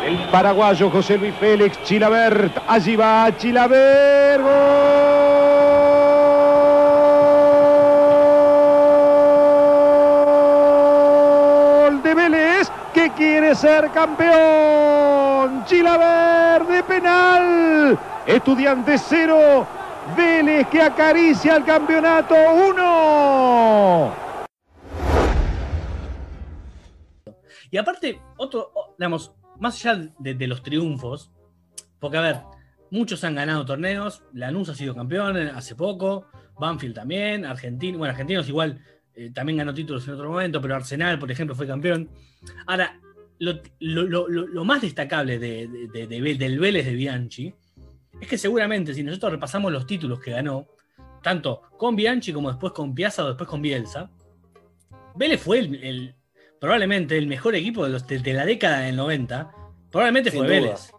el 0.04 0.17
paraguayo 0.32 0.89
José 0.89 1.19
Luis 1.19 1.36
Félix 1.39 1.80
Chilaver. 1.84 2.50
Allí 2.67 2.95
va 2.95 3.30
Chilaver. 3.38 4.41
Gol 11.82 12.02
de 12.02 12.15
Vélez 12.15 12.72
que 12.95 13.12
quiere 13.12 13.54
ser 13.54 13.91
campeón. 13.91 15.63
Chilaver 15.65 16.65
de 16.65 16.84
penal. 16.84 18.00
Estudiante 18.26 18.98
cero. 18.98 19.67
Vélez 20.17 20.67
que 20.69 20.82
acaricia 20.82 21.58
el 21.58 21.63
campeonato 21.63 22.34
1. 22.34 24.18
Y 27.71 27.77
aparte, 27.77 28.21
otro, 28.38 28.71
digamos, 28.97 29.34
más 29.60 29.75
allá 29.86 30.10
de, 30.19 30.47
los 30.47 30.63
triunfos, 30.63 31.32
porque 31.99 32.17
a 32.17 32.21
ver, 32.21 32.38
muchos 32.91 33.23
han 33.23 33.36
ganado 33.36 33.65
torneos, 33.65 34.23
Lanús 34.34 34.69
ha 34.69 34.75
sido 34.75 34.95
campeón 34.95 35.38
eh, 35.38 35.51
hace 35.53 35.75
poco, 35.75 36.25
Banfield 36.60 36.95
también, 36.95 37.45
Argentino, 37.45 37.97
bueno, 37.97 38.12
Argentinos 38.12 38.47
igual 38.49 38.82
eh, 39.13 39.32
también 39.32 39.58
ganó 39.58 39.73
títulos 39.73 40.08
en 40.08 40.13
otro 40.15 40.29
momento, 40.29 40.62
pero 40.62 40.75
Arsenal, 40.75 41.19
por 41.19 41.32
ejemplo, 41.32 41.55
fue 41.55 41.67
campeón. 41.67 42.10
Ahora, 42.67 42.99
lo, 43.39 44.65
más 44.65 44.82
destacable 44.82 45.39
de- 45.39 45.67
de- 45.93 46.08
del 46.36 46.60
Vélez 46.60 46.86
de 46.86 46.93
Bianchi 46.93 47.53
es 48.19 48.27
que 48.27 48.38
seguramente 48.38 48.93
si 48.93 49.03
nosotros 49.03 49.32
repasamos 49.34 49.71
los 49.71 49.86
títulos 49.88 50.19
que 50.19 50.32
ganó, 50.32 50.67
tanto 51.23 51.62
con 51.77 51.95
Bianchi 51.95 52.34
como 52.34 52.49
después 52.49 52.73
con 52.73 52.93
Piazza 52.93 53.23
o 53.23 53.27
después 53.29 53.49
con 53.49 53.62
Bielsa, 53.62 54.10
Vélez 55.15 55.41
fue 55.41 55.60
el- 55.60 56.15
probablemente 56.60 57.17
el 57.17 57.28
mejor 57.28 57.56
equipo 57.56 57.84
de, 57.86 57.91
los- 57.91 58.08
de- 58.08 58.19
de 58.19 58.34
la 58.34 58.45
década 58.45 58.80
del 58.82 58.95
90. 58.95 59.52
Probablemente 59.91 60.32
Sin 60.32 60.39
fue 60.39 60.48
duda. 60.48 60.60
Vélez. 60.60 60.91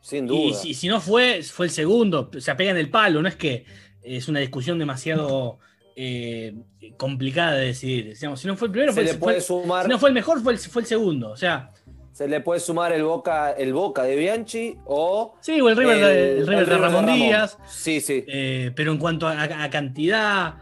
Sin 0.00 0.24
Y 0.24 0.28
duda. 0.50 0.58
si, 0.58 0.74
si 0.74 0.88
no 0.88 1.00
fue, 1.00 1.42
fue 1.42 1.66
el 1.66 1.72
segundo. 1.72 2.30
O 2.36 2.40
sea, 2.40 2.56
pega 2.56 2.70
en 2.70 2.76
el 2.78 2.90
palo. 2.90 3.20
No 3.22 3.28
es 3.28 3.36
que 3.36 3.64
es 4.02 4.28
una 4.28 4.40
discusión 4.40 4.78
demasiado 4.78 5.58
eh, 5.96 6.54
complicada 6.96 7.54
de 7.54 7.66
decidir. 7.66 8.14
Digamos, 8.14 8.40
si 8.40 8.46
no 8.46 8.56
fue 8.56 8.68
el 8.68 8.72
primero, 8.72 8.92
se 8.92 8.96
fue, 8.96 9.04
le 9.04 9.10
el- 9.10 9.18
puede 9.18 9.40
fue- 9.40 9.60
sumar, 9.62 9.84
si 9.84 9.90
no 9.90 9.98
fue 9.98 10.08
el 10.10 10.14
mejor, 10.14 10.40
fue 10.42 10.52
el, 10.52 10.58
fue 10.58 10.82
el 10.82 10.86
segundo. 10.86 11.30
O 11.30 11.36
sea, 11.36 11.72
se 12.12 12.26
le 12.28 12.40
puede 12.40 12.60
sumar 12.60 12.92
el 12.92 13.02
Boca, 13.04 13.52
el 13.52 13.72
Boca 13.72 14.02
de 14.04 14.16
Bianchi 14.16 14.76
o 14.86 15.36
sí, 15.40 15.60
o 15.60 15.68
el 15.68 15.76
River, 15.76 15.96
de, 15.98 16.38
el 16.38 16.46
River 16.46 16.66
de 16.68 16.78
Ramón 16.78 17.06
Díaz. 17.06 17.58
Sí, 17.68 18.00
sí. 18.00 18.24
Eh, 18.28 18.72
pero 18.74 18.92
en 18.92 18.98
cuanto 18.98 19.26
a, 19.28 19.42
a 19.42 19.70
cantidad, 19.70 20.54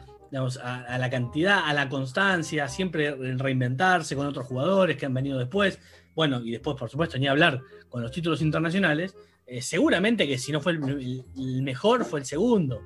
a, 0.62 0.98
la 0.98 1.10
cantidad, 1.10 1.60
a 1.66 1.72
la 1.72 1.88
constancia, 1.88 2.68
siempre 2.68 3.08
en 3.08 3.38
reinventarse 3.38 4.16
con 4.16 4.26
otros 4.26 4.46
jugadores 4.46 4.96
que 4.96 5.06
han 5.06 5.14
venido 5.14 5.38
después, 5.38 5.78
bueno, 6.14 6.40
y 6.40 6.50
después, 6.52 6.76
por 6.76 6.88
supuesto, 6.90 7.18
ni 7.18 7.26
hablar 7.28 7.60
con 7.88 8.02
los 8.02 8.10
títulos 8.10 8.40
internacionales, 8.42 9.14
eh, 9.46 9.62
seguramente 9.62 10.26
que 10.26 10.38
si 10.38 10.50
no 10.52 10.60
fue 10.60 10.72
el, 10.72 11.24
mejor, 11.62 12.04
fue 12.04 12.20
el 12.20 12.26
segundo. 12.26 12.80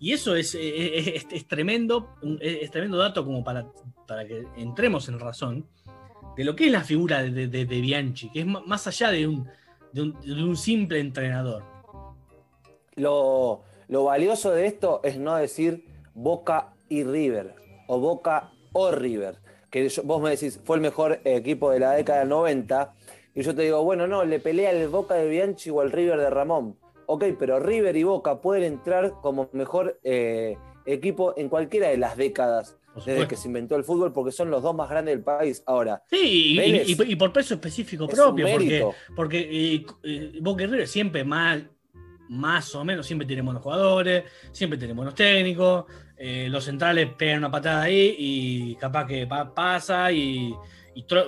Y 0.00 0.12
eso 0.12 0.34
es, 0.34 0.54
eh, 0.54 0.98
es- 1.16 1.26
es- 1.30 1.46
tremendo, 1.46 2.16
es, 2.40 2.70
tremendo 2.70 2.96
dato 2.96 3.24
como 3.24 3.44
para, 3.44 3.66
para 4.06 4.26
que 4.26 4.44
entremos 4.56 5.08
en 5.08 5.20
razón 5.20 5.66
de 6.36 6.44
lo 6.44 6.56
que 6.56 6.66
es 6.66 6.72
la 6.72 6.82
figura 6.82 7.22
de, 7.22 7.46
de- 7.48 7.64
Bianchi, 7.64 8.30
que 8.30 8.40
es 8.40 8.46
más 8.46 8.86
allá 8.86 9.10
de 9.10 9.26
un, 9.28 9.46
de 9.92 10.02
un- 10.02 10.20
de 10.20 10.32
un 10.44 10.56
simple 10.56 10.98
entrenador. 10.98 11.62
Lo, 12.94 13.62
lo 13.88 14.04
valioso 14.04 14.50
de 14.52 14.66
esto 14.66 15.00
es 15.04 15.18
no 15.18 15.36
decir 15.36 15.85
Boca 16.16 16.72
y 16.88 17.04
River 17.04 17.54
o 17.86 18.00
Boca 18.00 18.50
o 18.72 18.90
River. 18.90 19.36
Que 19.70 19.88
vos 20.02 20.22
me 20.22 20.30
decís, 20.30 20.58
fue 20.64 20.76
el 20.76 20.82
mejor 20.82 21.20
equipo 21.24 21.70
de 21.70 21.80
la 21.80 21.92
década 21.92 22.20
del 22.20 22.30
90. 22.30 22.94
Y 23.34 23.42
yo 23.42 23.54
te 23.54 23.62
digo, 23.62 23.84
bueno, 23.84 24.06
no, 24.06 24.24
le 24.24 24.40
pelea 24.40 24.70
el 24.70 24.88
Boca 24.88 25.14
de 25.14 25.28
Bianchi 25.28 25.70
o 25.70 25.82
el 25.82 25.92
River 25.92 26.18
de 26.18 26.30
Ramón. 26.30 26.76
Ok, 27.04 27.24
pero 27.38 27.60
River 27.60 27.96
y 27.96 28.02
Boca 28.02 28.40
pueden 28.40 28.64
entrar 28.64 29.12
como 29.20 29.48
mejor 29.52 30.00
eh, 30.02 30.56
equipo 30.86 31.34
en 31.36 31.48
cualquiera 31.48 31.88
de 31.88 31.98
las 31.98 32.16
décadas 32.16 32.76
desde 33.04 33.28
que 33.28 33.36
se 33.36 33.48
inventó 33.48 33.76
el 33.76 33.84
fútbol 33.84 34.12
porque 34.12 34.32
son 34.32 34.50
los 34.50 34.62
dos 34.62 34.74
más 34.74 34.88
grandes 34.88 35.14
del 35.14 35.22
país. 35.22 35.62
Ahora, 35.66 36.02
Sí, 36.08 36.58
y, 36.58 37.16
por 37.16 37.30
peso 37.30 37.54
específico 37.54 38.04
es 38.04 38.14
propio, 38.14 38.46
porque, 38.50 38.86
porque 39.14 39.84
Boca 40.40 40.64
y 40.64 40.66
River 40.66 40.88
siempre 40.88 41.22
más, 41.22 41.62
más 42.30 42.74
o 42.74 42.84
menos, 42.84 43.06
siempre 43.06 43.26
tienen 43.26 43.44
buenos 43.44 43.62
jugadores, 43.62 44.24
siempre 44.50 44.78
tienen 44.78 44.96
buenos 44.96 45.14
técnicos, 45.14 45.84
eh, 46.16 46.48
los 46.50 46.64
centrales 46.64 47.10
pegan 47.16 47.38
una 47.38 47.50
patada 47.50 47.82
ahí 47.82 48.14
y 48.18 48.74
capaz 48.76 49.06
que 49.06 49.26
pa- 49.26 49.54
pasa 49.54 50.10
y, 50.12 50.54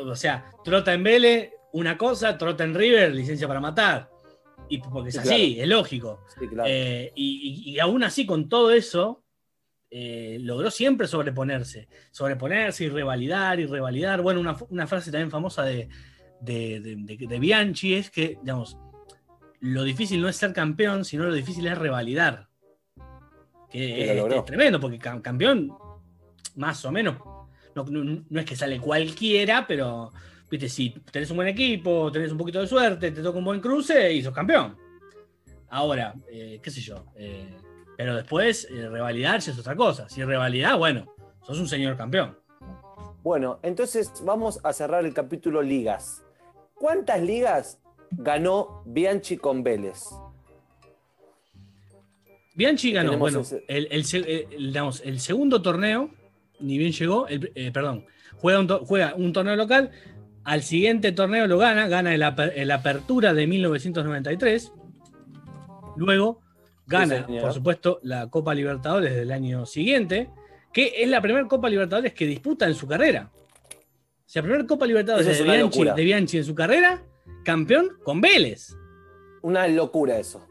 o 0.06 0.16
sea, 0.16 0.50
trota 0.64 0.94
en 0.94 1.02
Vélez 1.02 1.50
una 1.72 1.96
cosa, 1.98 2.38
trota 2.38 2.64
en 2.64 2.74
River, 2.74 3.14
licencia 3.14 3.46
para 3.46 3.60
matar. 3.60 4.08
Y 4.70 4.78
porque 4.78 5.08
es 5.10 5.14
Sí, 5.14 5.20
así, 5.20 5.28
claro. 5.54 5.62
es 5.62 5.68
lógico. 5.68 6.20
Sí, 6.38 6.46
claro. 6.48 6.68
Eh, 6.70 7.12
y, 7.14 7.64
y- 7.66 7.70
y 7.72 7.78
aún 7.78 8.02
así, 8.04 8.26
con 8.26 8.48
todo 8.48 8.70
eso, 8.70 9.24
eh, 9.90 10.38
logró 10.40 10.70
siempre 10.70 11.06
sobreponerse. 11.06 11.88
Sobreponerse 12.10 12.84
y 12.84 12.88
revalidar 12.88 13.60
y 13.60 13.66
revalidar. 13.66 14.20
Bueno, 14.20 14.40
una, 14.40 14.56
una 14.68 14.86
frase 14.86 15.10
también 15.10 15.30
famosa 15.30 15.62
de- 15.62 15.88
de- 16.40 16.80
de 16.80 17.38
Bianchi 17.38 17.94
es 17.94 18.10
que, 18.10 18.38
digamos, 18.42 18.76
lo 19.60 19.82
difícil 19.84 20.20
no 20.20 20.28
es 20.28 20.36
ser 20.36 20.52
campeón, 20.52 21.04
sino 21.04 21.24
lo 21.24 21.32
difícil 21.34 21.66
es 21.66 21.76
revalidar. 21.78 22.47
Que 23.70 24.02
es, 24.38 24.44
tremendo, 24.44 24.80
porque 24.80 24.98
cam- 24.98 25.20
campeón, 25.22 25.72
más 26.56 26.84
o 26.84 26.90
menos, 26.92 27.16
no, 27.74 27.84
no- 27.84 28.24
no 28.28 28.40
es 28.40 28.46
que 28.46 28.56
sale 28.56 28.80
cualquiera, 28.80 29.66
pero 29.66 30.10
viste, 30.50 30.68
si 30.68 30.90
tenés 31.12 31.30
un 31.30 31.36
buen 31.36 31.48
equipo, 31.48 32.10
tenés 32.10 32.32
un 32.32 32.38
poquito 32.38 32.60
de 32.60 32.66
suerte, 32.66 33.10
te 33.10 33.22
toca 33.22 33.38
un 33.38 33.44
buen 33.44 33.60
cruce 33.60 34.12
y 34.12 34.22
sos 34.22 34.32
campeón. 34.34 34.76
Ahora, 35.70 36.14
eh, 36.30 36.60
qué 36.62 36.70
sé 36.70 36.80
yo. 36.80 37.04
eh, 37.16 37.54
pero 37.96 38.14
después, 38.14 38.68
eh, 38.70 38.88
revalidar 38.88 39.40
ya 39.40 39.50
es 39.52 39.58
otra 39.58 39.74
cosa. 39.74 40.08
Si 40.08 40.22
revalidás, 40.24 40.78
bueno, 40.78 41.12
sos 41.42 41.58
un 41.58 41.66
señor 41.68 41.96
campeón. 41.96 42.38
Bueno, 43.24 43.58
entonces 43.62 44.12
vamos 44.24 44.60
a 44.62 44.72
cerrar 44.72 45.04
el 45.04 45.12
capítulo 45.12 45.60
ligas. 45.62 46.22
¿Cuántas 46.74 47.20
ligas 47.20 47.80
ganó 48.12 48.82
Bianchi 48.86 49.36
con 49.36 49.64
Vélez? 49.64 50.04
Bianchi 52.58 52.90
ganó, 52.92 53.10
bueno, 53.20 53.40
ese- 53.40 53.64
el, 53.68 53.88
el 53.90 54.04
se- 54.04 54.46
el- 54.50 54.66
digamos, 54.72 55.00
el 55.04 55.20
segundo 55.20 55.62
torneo, 55.62 56.10
ni 56.60 56.76
bien 56.76 56.90
llegó, 56.92 57.28
el- 57.28 57.52
eh, 57.54 57.70
perdón, 57.72 58.04
juega 58.36 58.58
un, 58.58 58.66
to- 58.66 58.84
juega 58.84 59.14
un 59.14 59.32
torneo 59.32 59.54
local, 59.56 59.92
al 60.44 60.62
siguiente 60.62 61.12
torneo 61.12 61.46
lo 61.46 61.56
gana, 61.58 61.86
gana 61.88 62.12
el, 62.14 62.22
aper- 62.22 62.52
el 62.56 62.70
Apertura 62.72 63.32
de 63.32 63.46
1993, 63.46 64.72
luego 65.96 66.40
gana, 66.86 67.26
por 67.42 67.52
supuesto, 67.52 68.00
la 68.02 68.28
Copa 68.28 68.54
Libertadores 68.54 69.14
del 69.14 69.30
año 69.30 69.64
siguiente, 69.66 70.30
que 70.72 70.94
es 70.96 71.08
la 71.08 71.20
primera 71.20 71.46
Copa 71.46 71.68
Libertadores 71.68 72.12
que 72.12 72.26
disputa 72.26 72.66
en 72.66 72.74
su 72.74 72.86
carrera. 72.88 73.30
O 73.34 74.30
sea, 74.30 74.42
primera 74.42 74.66
Copa 74.66 74.84
Libertadores 74.86 75.26
de 75.26 75.44
Bianchi, 75.58 75.78
de 75.94 76.04
Bianchi 76.04 76.38
en 76.38 76.44
su 76.44 76.54
carrera, 76.54 77.02
campeón 77.44 77.90
con 78.02 78.20
Vélez. 78.20 78.74
Una 79.42 79.66
locura 79.68 80.18
eso. 80.18 80.44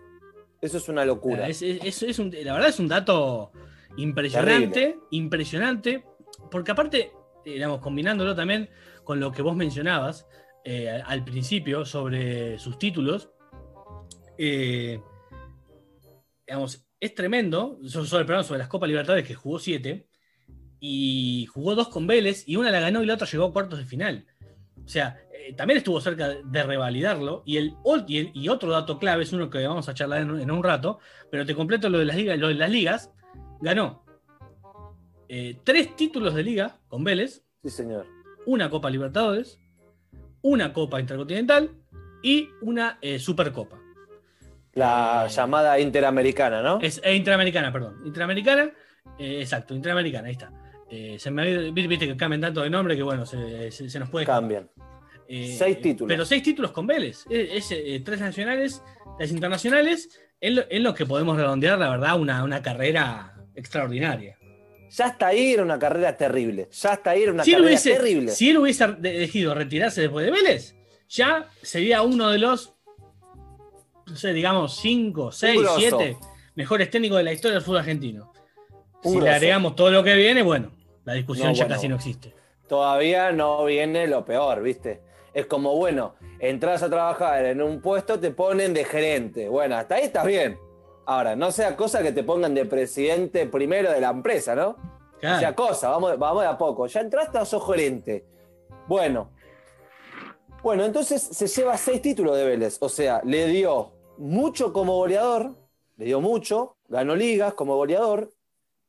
Eso 0.62 0.78
es 0.78 0.90
una 0.90 1.06
locura. 1.06 1.48
Es- 1.48 1.62
es- 2.04 2.20
un- 2.20 2.32
la 2.32 2.54
verdad 2.54 2.70
es 2.70 2.80
un 2.80 2.88
dato 2.88 3.52
impresionante, 3.98 4.98
impresionante, 5.12 6.04
porque 6.52 6.72
aparte, 6.72 7.12
digamos, 7.46 7.80
combinándolo 7.80 8.36
también 8.36 8.70
con 9.04 9.20
lo 9.20 9.32
que 9.32 9.42
vos 9.42 9.56
mencionabas 9.56 10.28
eh, 10.70 11.02
al 11.06 11.24
principio 11.24 11.86
sobre 11.86 12.60
sus 12.60 12.78
títulos, 12.78 13.30
eh, 14.38 15.00
digamos, 16.46 16.86
es 17.00 17.16
tremendo, 17.16 17.80
so- 17.88 18.06
sobre, 18.06 18.26
perdón, 18.26 18.44
sobre 18.44 18.60
las 18.60 18.68
Copas 18.68 18.90
Libertadores 18.90 19.26
que 19.26 19.36
jugó 19.36 19.60
siete, 19.60 20.08
y 20.80 21.46
jugó 21.48 21.74
dos 21.76 21.88
con 21.90 22.06
Vélez, 22.06 22.44
y 22.48 22.56
una 22.56 22.70
la 22.72 22.80
ganó 22.80 23.02
y 23.02 23.06
la 23.06 23.14
otra 23.16 23.28
llegó 23.28 23.46
a 23.46 23.54
cuartos 23.54 23.80
de 23.80 23.86
final. 23.86 24.26
O 24.84 24.88
sea, 24.90 25.18
eh, 25.38 25.54
también 25.54 25.78
estuvo 25.78 26.00
cerca 26.02 26.30
de 26.44 26.64
revalidarlo. 26.64 27.44
Y, 27.46 27.58
el, 27.58 27.76
y, 28.08 28.18
el- 28.18 28.32
y 28.34 28.50
otro 28.50 28.72
dato 28.72 28.98
clave 29.00 29.24
es 29.24 29.34
uno 29.34 29.50
que 29.50 29.66
vamos 29.68 29.88
a 29.90 29.94
charlar 29.94 30.22
en, 30.22 30.32
un- 30.32 30.42
en 30.42 30.52
un 30.52 30.64
rato, 30.64 31.00
pero 31.32 31.46
te 31.46 31.56
completo 31.56 31.90
lo 31.90 32.00
de 32.00 32.06
las 32.06 32.16
ligas. 32.16 32.38
Lo 32.40 32.48
de 32.48 32.56
las 32.56 32.70
ligas 32.70 33.12
ganó 33.62 34.04
eh, 35.30 35.58
tres 35.64 35.96
títulos 35.96 36.34
de 36.36 36.44
liga 36.44 36.80
con 36.88 37.04
Vélez, 37.04 37.44
Sí, 37.64 37.70
señor. 37.70 38.06
una 38.46 38.70
Copa 38.70 38.90
Libertadores, 38.90 39.60
una 40.42 40.72
Copa 40.74 41.00
Intercontinental 41.00 41.72
y 42.24 42.50
una 42.62 42.98
eh, 43.02 43.20
Supercopa. 43.20 43.78
La 44.74 45.28
llamada 45.28 45.80
interamericana, 45.80 46.62
¿no? 46.62 46.80
Es 46.82 47.02
Interamericana, 47.06 47.72
perdón. 47.74 47.96
Interamericana, 48.06 48.72
exacto, 49.18 49.74
Interamericana, 49.74 50.28
ahí 50.28 50.34
está. 50.34 50.52
Eh, 50.90 51.18
se 51.20 51.32
me 51.32 51.72
viste 51.72 52.08
que 52.08 52.16
cambian 52.16 52.40
tanto 52.42 52.62
de 52.62 52.70
nombre 52.70 52.96
que 52.96 53.04
bueno, 53.04 53.26
se, 53.26 53.72
se- 53.72 53.90
se 53.90 54.00
nos 54.00 54.10
puede. 54.10 54.26
Cambian. 54.26 54.70
Eh, 55.30 55.56
Seis 55.58 55.82
títulos. 55.82 56.08
Pero 56.14 56.26
seis 56.26 56.42
títulos 56.44 56.72
con 56.72 56.88
Vélez. 56.88 57.26
Es, 57.30 57.72
es, 57.72 57.72
eh, 57.72 58.02
tres 58.04 58.20
nacionales, 58.22 58.82
tres 59.18 59.32
internacionales, 59.32 60.10
en 60.40 60.56
lo, 60.56 60.64
en 60.70 60.84
lo 60.84 60.94
que 60.94 61.06
podemos 61.06 61.36
redondear, 61.38 61.78
la 61.80 61.90
verdad, 61.90 62.20
una, 62.20 62.44
una 62.44 62.62
carrera 62.62 63.36
extraordinaria. 63.56 64.38
Ya 64.90 65.08
hasta 65.08 65.28
ahí 65.28 65.52
era 65.54 65.64
una 65.64 65.78
carrera 65.78 66.16
terrible. 66.16 66.70
Ya 66.72 66.92
hasta 66.94 67.10
ahí 67.12 67.24
era 67.24 67.34
una 67.34 67.44
Si 67.44 67.52
carrera 67.52 67.68
hubiese, 67.68 67.94
terrible. 67.94 68.32
si 68.32 68.50
él 68.50 68.58
hubiese 68.58 68.84
elegido 69.04 69.54
retirarse 69.54 70.02
después 70.02 70.26
de 70.26 70.32
Vélez, 70.32 70.76
ya 71.10 71.50
sería 71.62 72.02
uno 72.04 72.30
de 72.30 72.38
los, 72.38 72.74
no 74.06 74.16
sé, 74.16 74.32
digamos, 74.32 74.78
cinco, 74.80 75.32
seis, 75.34 75.60
siete 75.78 76.16
mejores 76.56 76.90
técnicos 76.90 77.18
de 77.18 77.24
la 77.26 77.34
historia 77.34 77.56
del 77.56 77.64
fútbol 77.64 77.80
argentino. 77.80 78.32
Si 79.04 79.20
le 79.20 79.30
agregamos 79.30 79.76
todo 79.76 79.92
lo 79.92 80.04
que 80.04 80.16
viene, 80.16 80.42
bueno, 80.42 80.72
la 81.04 81.14
discusión 81.14 81.48
No, 81.50 81.54
ya 81.54 81.66
bueno. 81.66 81.76
casi 81.76 81.88
no 81.90 81.96
existe. 81.98 82.34
Todavía 82.70 83.32
no 83.32 83.64
viene 83.66 84.08
lo 84.08 84.24
peor, 84.26 84.62
¿viste? 84.64 85.02
Es 85.38 85.46
como, 85.46 85.76
bueno, 85.76 86.16
entras 86.40 86.82
a 86.82 86.90
trabajar 86.90 87.46
en 87.46 87.62
un 87.62 87.80
puesto, 87.80 88.20
te 88.20 88.32
ponen 88.32 88.74
de 88.74 88.84
gerente. 88.84 89.48
Bueno, 89.48 89.76
hasta 89.76 89.94
ahí 89.94 90.06
estás 90.06 90.26
bien. 90.26 90.58
Ahora, 91.06 91.36
no 91.36 91.52
sea 91.52 91.76
cosa 91.76 92.02
que 92.02 92.12
te 92.12 92.24
pongan 92.24 92.56
de 92.56 92.66
presidente 92.66 93.46
primero 93.46 93.92
de 93.92 94.02
la 94.02 94.10
empresa, 94.10 94.56
¿no? 94.56 94.76
Claro. 95.20 95.36
O 95.36 95.40
sea, 95.40 95.54
cosa, 95.54 95.90
vamos, 95.90 96.18
vamos 96.18 96.42
de 96.42 96.48
a 96.48 96.58
poco. 96.58 96.88
Ya 96.88 97.02
entraste 97.02 97.38
a 97.38 97.46
sos 97.46 97.64
gerente. 97.68 98.26
Bueno. 98.88 99.30
Bueno, 100.64 100.84
entonces 100.86 101.22
se 101.22 101.46
lleva 101.46 101.78
seis 101.78 102.02
títulos 102.02 102.36
de 102.36 102.44
Vélez. 102.44 102.80
O 102.82 102.90
sea, 102.90 103.22
le 103.24 103.46
dio 103.46 103.92
mucho 104.18 104.74
como 104.74 104.96
goleador, 104.96 105.56
le 105.98 106.06
dio 106.06 106.20
mucho, 106.20 106.78
ganó 106.88 107.16
ligas 107.16 107.54
como 107.54 107.76
goleador, 107.76 108.32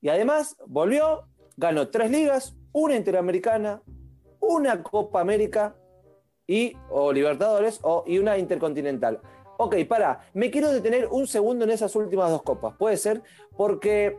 y 0.00 0.08
además 0.08 0.56
volvió, 0.66 1.28
ganó 1.58 1.88
tres 1.88 2.10
ligas, 2.10 2.56
una 2.72 2.96
interamericana, 2.96 3.82
una 4.40 4.82
Copa 4.82 5.20
América 5.20 5.76
y, 6.48 6.72
o 6.90 7.12
Libertadores 7.12 7.78
o, 7.82 8.02
y 8.06 8.18
una 8.18 8.36
intercontinental. 8.38 9.20
Ok, 9.58 9.76
para, 9.88 10.20
me 10.34 10.50
quiero 10.50 10.70
detener 10.72 11.06
un 11.10 11.26
segundo 11.28 11.64
en 11.64 11.70
esas 11.70 11.94
últimas 11.94 12.30
dos 12.30 12.42
copas, 12.42 12.74
puede 12.76 12.96
ser, 12.96 13.22
porque 13.56 14.16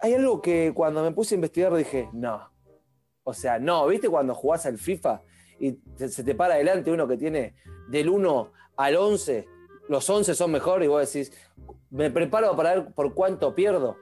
hay 0.00 0.14
algo 0.14 0.40
que 0.40 0.72
cuando 0.74 1.02
me 1.02 1.12
puse 1.12 1.34
a 1.34 1.36
investigar 1.36 1.74
dije, 1.74 2.08
no. 2.12 2.50
O 3.24 3.34
sea, 3.34 3.58
no, 3.58 3.86
¿viste 3.86 4.08
cuando 4.08 4.34
jugás 4.34 4.64
al 4.66 4.78
FIFA 4.78 5.20
y 5.60 5.72
te- 5.72 6.08
se 6.08 6.24
te 6.24 6.34
para 6.34 6.54
adelante 6.54 6.90
uno 6.90 7.06
que 7.06 7.16
tiene 7.16 7.54
del 7.88 8.08
1 8.08 8.52
al 8.76 8.96
11, 8.96 9.46
los 9.88 10.08
11 10.08 10.34
son 10.34 10.52
mejores 10.52 10.86
y 10.86 10.88
vos 10.88 11.12
decís, 11.12 11.32
me 11.90 12.10
preparo 12.10 12.54
para 12.56 12.74
ver 12.76 12.94
por 12.94 13.12
cuánto 13.12 13.54
pierdo? 13.54 13.96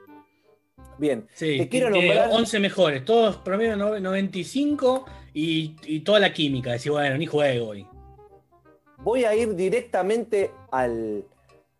Bien, 0.99 1.27
Sí, 1.33 1.57
te 1.57 1.69
quiero 1.69 1.89
nombrar... 1.89 2.29
11 2.31 2.59
mejores, 2.59 3.03
todos 3.05 3.37
promedio 3.37 3.75
no- 3.75 3.99
95 3.99 5.05
y, 5.37 5.75
y 5.85 5.99
toda 5.99 6.19
la 6.19 6.33
química. 6.33 6.71
Decir, 6.71 6.91
bueno, 6.91 7.15
ni 7.15 7.27
juego 7.27 7.67
hoy. 7.69 7.87
voy 8.97 9.23
a 9.23 9.35
ir 9.35 9.55
directamente 9.55 10.51
al, 10.71 11.25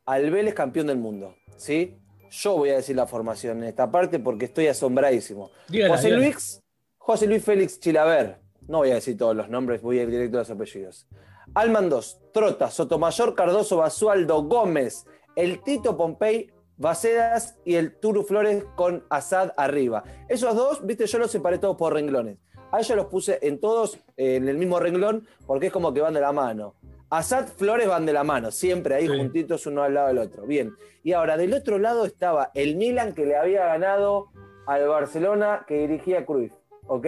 al 0.05 0.29
Vélez 0.29 0.53
campeón 0.53 0.87
del 0.87 0.97
mundo. 0.97 1.35
¿sí? 1.55 1.97
Yo 2.29 2.57
voy 2.57 2.69
a 2.69 2.75
decir 2.75 2.95
la 2.95 3.07
formación 3.07 3.57
en 3.57 3.69
esta 3.69 3.89
parte 3.89 4.19
porque 4.19 4.45
estoy 4.45 4.67
asombradísimo. 4.67 5.49
Dígala, 5.69 5.95
José 5.95 6.07
dígala. 6.07 6.23
Luis, 6.23 6.61
José 6.97 7.25
Luis 7.25 7.43
Félix 7.43 7.79
Chilaver. 7.79 8.37
No 8.67 8.79
voy 8.79 8.91
a 8.91 8.95
decir 8.95 9.17
todos 9.17 9.35
los 9.35 9.49
nombres, 9.49 9.81
voy 9.81 9.97
a 9.99 10.03
ir 10.03 10.11
directo 10.11 10.37
a 10.37 10.41
los 10.41 10.49
apellidos. 10.51 11.07
Almandos, 11.55 12.19
Trota, 12.33 12.69
Sotomayor, 12.69 13.33
Cardoso, 13.33 13.77
Basualdo, 13.77 14.43
Gómez, 14.43 15.05
el 15.35 15.63
Tito 15.63 15.97
Pompey, 15.97 16.51
Bacedas 16.75 17.55
y 17.65 17.75
el 17.75 17.95
Turu 17.95 18.23
Flores 18.23 18.65
con 18.75 19.03
Asad 19.09 19.53
arriba. 19.57 20.03
Esos 20.27 20.53
dos, 20.55 20.85
viste, 20.85 21.07
yo 21.07 21.17
los 21.17 21.31
separé 21.31 21.57
todos 21.57 21.77
por 21.77 21.93
renglones. 21.93 22.37
A 22.77 22.81
ellos 22.81 22.95
los 22.95 23.07
puse 23.07 23.39
en 23.41 23.59
todos 23.59 23.97
en 24.17 24.47
el 24.47 24.55
mismo 24.57 24.79
renglón 24.79 25.27
porque 25.47 25.67
es 25.67 25.73
como 25.73 25.93
que 25.93 26.01
van 26.01 26.13
de 26.13 26.21
la 26.21 26.31
mano. 26.31 26.75
Asad, 27.09 27.47
Flores 27.47 27.87
van 27.87 28.05
de 28.05 28.13
la 28.13 28.23
mano, 28.23 28.51
siempre 28.51 28.93
ahí 28.95 29.07
Sí. 29.07 29.17
juntitos 29.17 29.65
uno 29.65 29.81
al 29.81 29.93
lado 29.95 30.09
del 30.09 30.19
otro. 30.19 30.45
Bien. 30.45 30.73
Y 31.03 31.13
ahora, 31.13 31.37
del 31.37 31.53
otro 31.53 31.79
lado 31.79 32.05
estaba 32.05 32.51
el 32.53 32.75
Milan 32.75 33.13
que 33.13 33.25
le 33.25 33.35
había 33.35 33.65
ganado 33.65 34.27
al 34.67 34.87
Barcelona 34.87 35.65
que 35.67 35.87
dirigía 35.87 36.25
Cruyff. 36.25 36.53
¿Ok? 36.85 37.07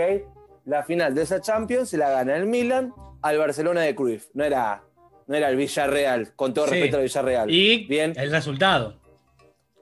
La 0.65 0.83
final 0.83 1.13
de 1.13 1.21
esa 1.21 1.39
Champions 1.41 1.89
se 1.89 1.97
la 1.97 2.09
gana 2.09 2.35
el 2.37 2.45
Milan 2.47 2.93
al 3.21 3.37
Barcelona 3.37 3.81
de 3.81 3.93
Cruyff. 3.93 4.27
No 4.33 4.43
era, 4.43 4.81
no 5.27 5.35
era 5.35 5.49
el 5.49 5.55
Villarreal, 5.57 6.33
con 6.35 6.53
todo 6.53 6.65
Sí. 6.65 6.71
respeto 6.75 6.97
al 6.97 7.03
Villarreal. 7.03 7.51
Y 7.51 7.85
Bien. 7.85 8.13
el 8.15 8.31
resultado. 8.31 8.95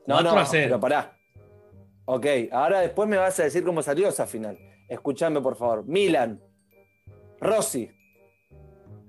No, 0.05 0.15
4 0.15 0.31
no, 0.33 0.39
a 0.39 0.45
0. 0.45 0.65
pero 0.67 0.79
pará. 0.81 1.13
Ok, 2.05 2.25
ahora 2.51 2.79
después 2.81 3.07
me 3.07 3.17
vas 3.17 3.39
a 3.39 3.43
decir 3.43 3.63
cómo 3.63 3.81
salió 3.81 4.07
esa 4.09 4.25
final. 4.25 4.57
Escúchame, 4.87 5.41
por 5.41 5.55
favor. 5.55 5.85
Milan, 5.85 6.41
Rossi, 7.39 7.91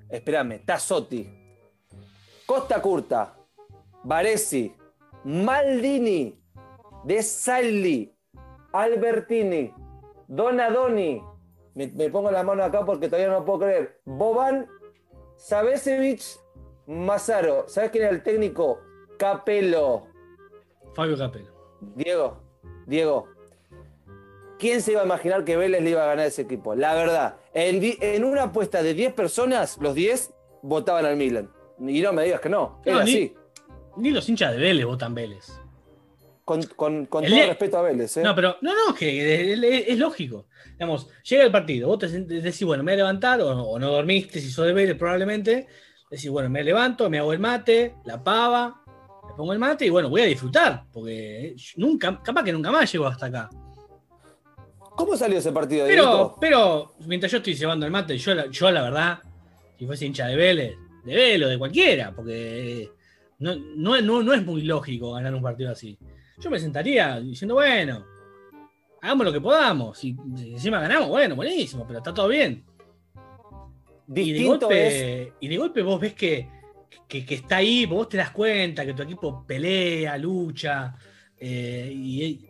espérame, 0.08 0.64
Tassotti, 0.64 1.28
Costa 2.46 2.80
Curta, 2.80 3.36
Baresi, 4.04 4.74
Maldini, 5.24 6.42
De 7.04 7.22
Salli, 7.22 8.14
Albertini, 8.72 9.72
Donadoni. 10.26 11.22
Me, 11.74 11.86
me 11.88 12.10
pongo 12.10 12.30
la 12.30 12.42
mano 12.42 12.64
acá 12.64 12.84
porque 12.84 13.08
todavía 13.08 13.32
no 13.32 13.44
puedo 13.44 13.60
creer. 13.60 14.00
Boban, 14.04 14.66
Savesevich, 15.36 16.38
Mazaro. 16.86 17.68
¿Sabes 17.68 17.90
quién 17.90 18.04
era 18.04 18.12
el 18.12 18.22
técnico? 18.22 18.80
Capello. 19.18 20.06
Fabio 20.94 21.16
Capello. 21.16 21.52
Diego, 21.94 22.42
Diego, 22.86 23.28
¿quién 24.58 24.82
se 24.82 24.92
iba 24.92 25.02
a 25.02 25.04
imaginar 25.04 25.44
que 25.44 25.56
Vélez 25.56 25.82
le 25.82 25.90
iba 25.90 26.02
a 26.04 26.06
ganar 26.06 26.26
ese 26.26 26.42
equipo? 26.42 26.74
La 26.74 26.94
verdad, 26.94 27.36
en, 27.54 28.24
una 28.24 28.44
apuesta 28.44 28.82
de 28.82 28.94
10 28.94 29.12
personas, 29.14 29.78
los 29.80 29.94
10 29.94 30.32
votaban 30.62 31.04
al 31.06 31.16
Milan. 31.16 31.50
Y 31.80 32.00
no 32.00 32.12
me 32.12 32.24
digas 32.24 32.40
que 32.40 32.48
no, 32.48 32.80
No, 32.84 32.92
era 32.92 33.04
ni- 33.04 33.10
así. 33.12 33.34
Ni 33.96 34.10
los 34.10 34.28
hinchas 34.28 34.52
de 34.52 34.58
Vélez 34.58 34.84
votan 34.86 35.14
Vélez. 35.14 35.46
Con, 36.44 36.62
con- 36.62 37.06
con 37.06 37.24
El 37.24 37.30
todo 37.30 37.46
respeto 37.46 37.78
a 37.78 37.82
Vélez. 37.82 38.16
¿eh? 38.16 38.22
No, 38.22 38.34
pero 38.34 38.56
no, 38.62 38.72
no, 38.74 38.94
que 38.94 39.52
es, 39.52 39.58
es- 39.62 39.88
es 39.88 39.98
lógico. 39.98 40.46
Digamos, 40.72 41.08
llega 41.24 41.44
el 41.44 41.52
partido, 41.52 41.88
vos 41.88 41.98
te 41.98 42.08
decís, 42.08 42.64
bueno, 42.64 42.82
me 42.82 42.92
voy 42.92 43.00
a 43.00 43.04
levantar, 43.04 43.40
o, 43.42 43.50
o 43.50 43.78
no 43.78 43.90
dormiste, 43.90 44.40
si 44.40 44.50
sos 44.50 44.66
de 44.66 44.72
Vélez 44.72 44.96
probablemente, 44.96 45.66
decís, 46.10 46.30
bueno, 46.30 46.48
me 46.48 46.62
levanto, 46.64 47.10
me 47.10 47.18
hago 47.18 47.32
el 47.32 47.38
mate, 47.38 47.96
la 48.04 48.22
pava, 48.22 48.82
me 49.28 49.34
pongo 49.36 49.52
el 49.52 49.58
mate 49.58 49.84
y 49.86 49.90
bueno, 49.90 50.08
voy 50.08 50.22
a 50.22 50.24
disfrutar, 50.26 50.84
porque 50.92 51.54
nunca, 51.76 52.20
capaz 52.22 52.44
que 52.44 52.52
nunca 52.52 52.70
más 52.70 52.90
llego 52.90 53.06
hasta 53.06 53.26
acá. 53.26 53.50
¿Cómo 54.98 55.16
salió 55.16 55.38
ese 55.38 55.52
partido, 55.52 55.86
Pero, 55.86 56.02
Dieguito? 56.02 56.36
pero 56.40 56.94
mientras 57.06 57.30
yo 57.30 57.38
estoy 57.38 57.54
llevando 57.54 57.86
el 57.86 57.92
mate, 57.92 58.18
yo 58.18 58.34
la, 58.34 58.50
yo 58.50 58.68
la 58.72 58.82
verdad, 58.82 59.20
si 59.78 59.86
fuese 59.86 60.06
hincha 60.06 60.26
de 60.26 60.34
Vélez, 60.34 60.76
de 61.04 61.14
Vélez 61.14 61.46
o 61.46 61.50
de 61.50 61.56
cualquiera, 61.56 62.12
porque 62.12 62.90
no, 63.38 63.54
no, 63.76 64.00
no, 64.00 64.24
no 64.24 64.34
es 64.34 64.44
muy 64.44 64.62
lógico 64.62 65.12
ganar 65.12 65.32
un 65.32 65.40
partido 65.40 65.70
así. 65.70 65.96
Yo 66.38 66.50
me 66.50 66.58
sentaría 66.58 67.20
diciendo, 67.20 67.54
bueno, 67.54 68.04
hagamos 69.00 69.26
lo 69.26 69.32
que 69.32 69.40
podamos. 69.40 69.96
Si, 69.96 70.16
si 70.36 70.54
encima 70.54 70.80
ganamos, 70.80 71.08
bueno, 71.10 71.36
buenísimo, 71.36 71.86
pero 71.86 72.00
está 72.00 72.12
todo 72.12 72.26
bien. 72.26 72.64
Y 74.08 74.12
de, 74.12 74.22
Distinto 74.22 74.68
es. 74.72 74.94
golpe, 74.94 75.32
y 75.38 75.46
de 75.46 75.56
golpe 75.58 75.82
vos 75.82 76.00
ves 76.00 76.14
que, 76.14 76.48
que, 77.06 77.24
que 77.24 77.36
está 77.36 77.58
ahí, 77.58 77.86
vos 77.86 78.08
te 78.08 78.16
das 78.16 78.32
cuenta 78.32 78.84
que 78.84 78.94
tu 78.94 79.04
equipo 79.04 79.44
pelea, 79.46 80.18
lucha, 80.18 80.96
eh, 81.36 81.88
y, 81.94 82.47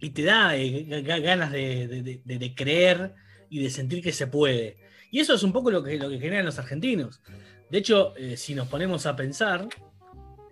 y 0.00 0.10
te 0.10 0.22
da 0.22 0.56
eh, 0.56 0.86
ga- 0.88 1.02
ga- 1.04 1.20
ganas 1.22 1.52
de, 1.52 2.52
creer 2.56 3.14
y 3.48 3.62
de 3.62 3.70
sentir 3.70 4.02
que 4.02 4.12
se 4.12 4.26
puede. 4.26 4.78
Y 5.10 5.20
eso 5.20 5.34
es 5.34 5.42
un 5.42 5.52
poco 5.52 5.70
lo 5.70 5.82
que, 5.82 5.98
lo 5.98 6.08
que 6.08 6.18
generan 6.18 6.46
los 6.46 6.58
argentinos. 6.58 7.20
De 7.70 7.78
hecho, 7.78 8.14
eh, 8.16 8.36
si 8.36 8.54
nos 8.54 8.68
ponemos 8.68 9.06
a 9.06 9.14
pensar, 9.16 9.68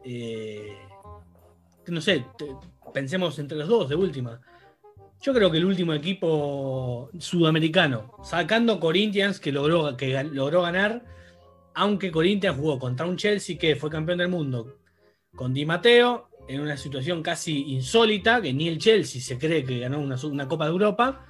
eh, 0.04 0.72
no 1.86 2.00
sé, 2.00 2.24
pensemos 2.92 3.38
entre 3.38 3.58
los 3.58 3.68
dos 3.68 3.88
de 3.88 3.94
última. 3.94 4.40
Yo 5.20 5.34
creo 5.34 5.50
que 5.50 5.58
el 5.58 5.64
último 5.64 5.94
equipo 5.94 7.10
sudamericano, 7.18 8.12
sacando 8.22 8.78
Corinthians, 8.78 9.40
que 9.40 9.50
logró, 9.50 9.96
que 9.96 10.22
logró 10.24 10.62
ganar, 10.62 11.04
aunque 11.74 12.12
Corinthians 12.12 12.56
jugó 12.56 12.78
contra 12.78 13.06
un 13.06 13.16
Chelsea 13.16 13.58
que 13.58 13.74
fue 13.76 13.90
campeón 13.90 14.18
del 14.18 14.28
mundo 14.28 14.78
con 15.34 15.54
Di 15.54 15.64
Matteo, 15.64 16.27
en 16.48 16.60
una 16.60 16.76
situación 16.76 17.22
casi 17.22 17.74
insólita, 17.74 18.40
que 18.40 18.52
ni 18.52 18.68
el 18.68 18.78
Chelsea 18.78 19.20
se 19.20 19.38
cree 19.38 19.64
que 19.64 19.80
ganó 19.80 20.00
una, 20.00 20.16
una 20.24 20.48
Copa 20.48 20.64
de 20.64 20.72
Europa. 20.72 21.24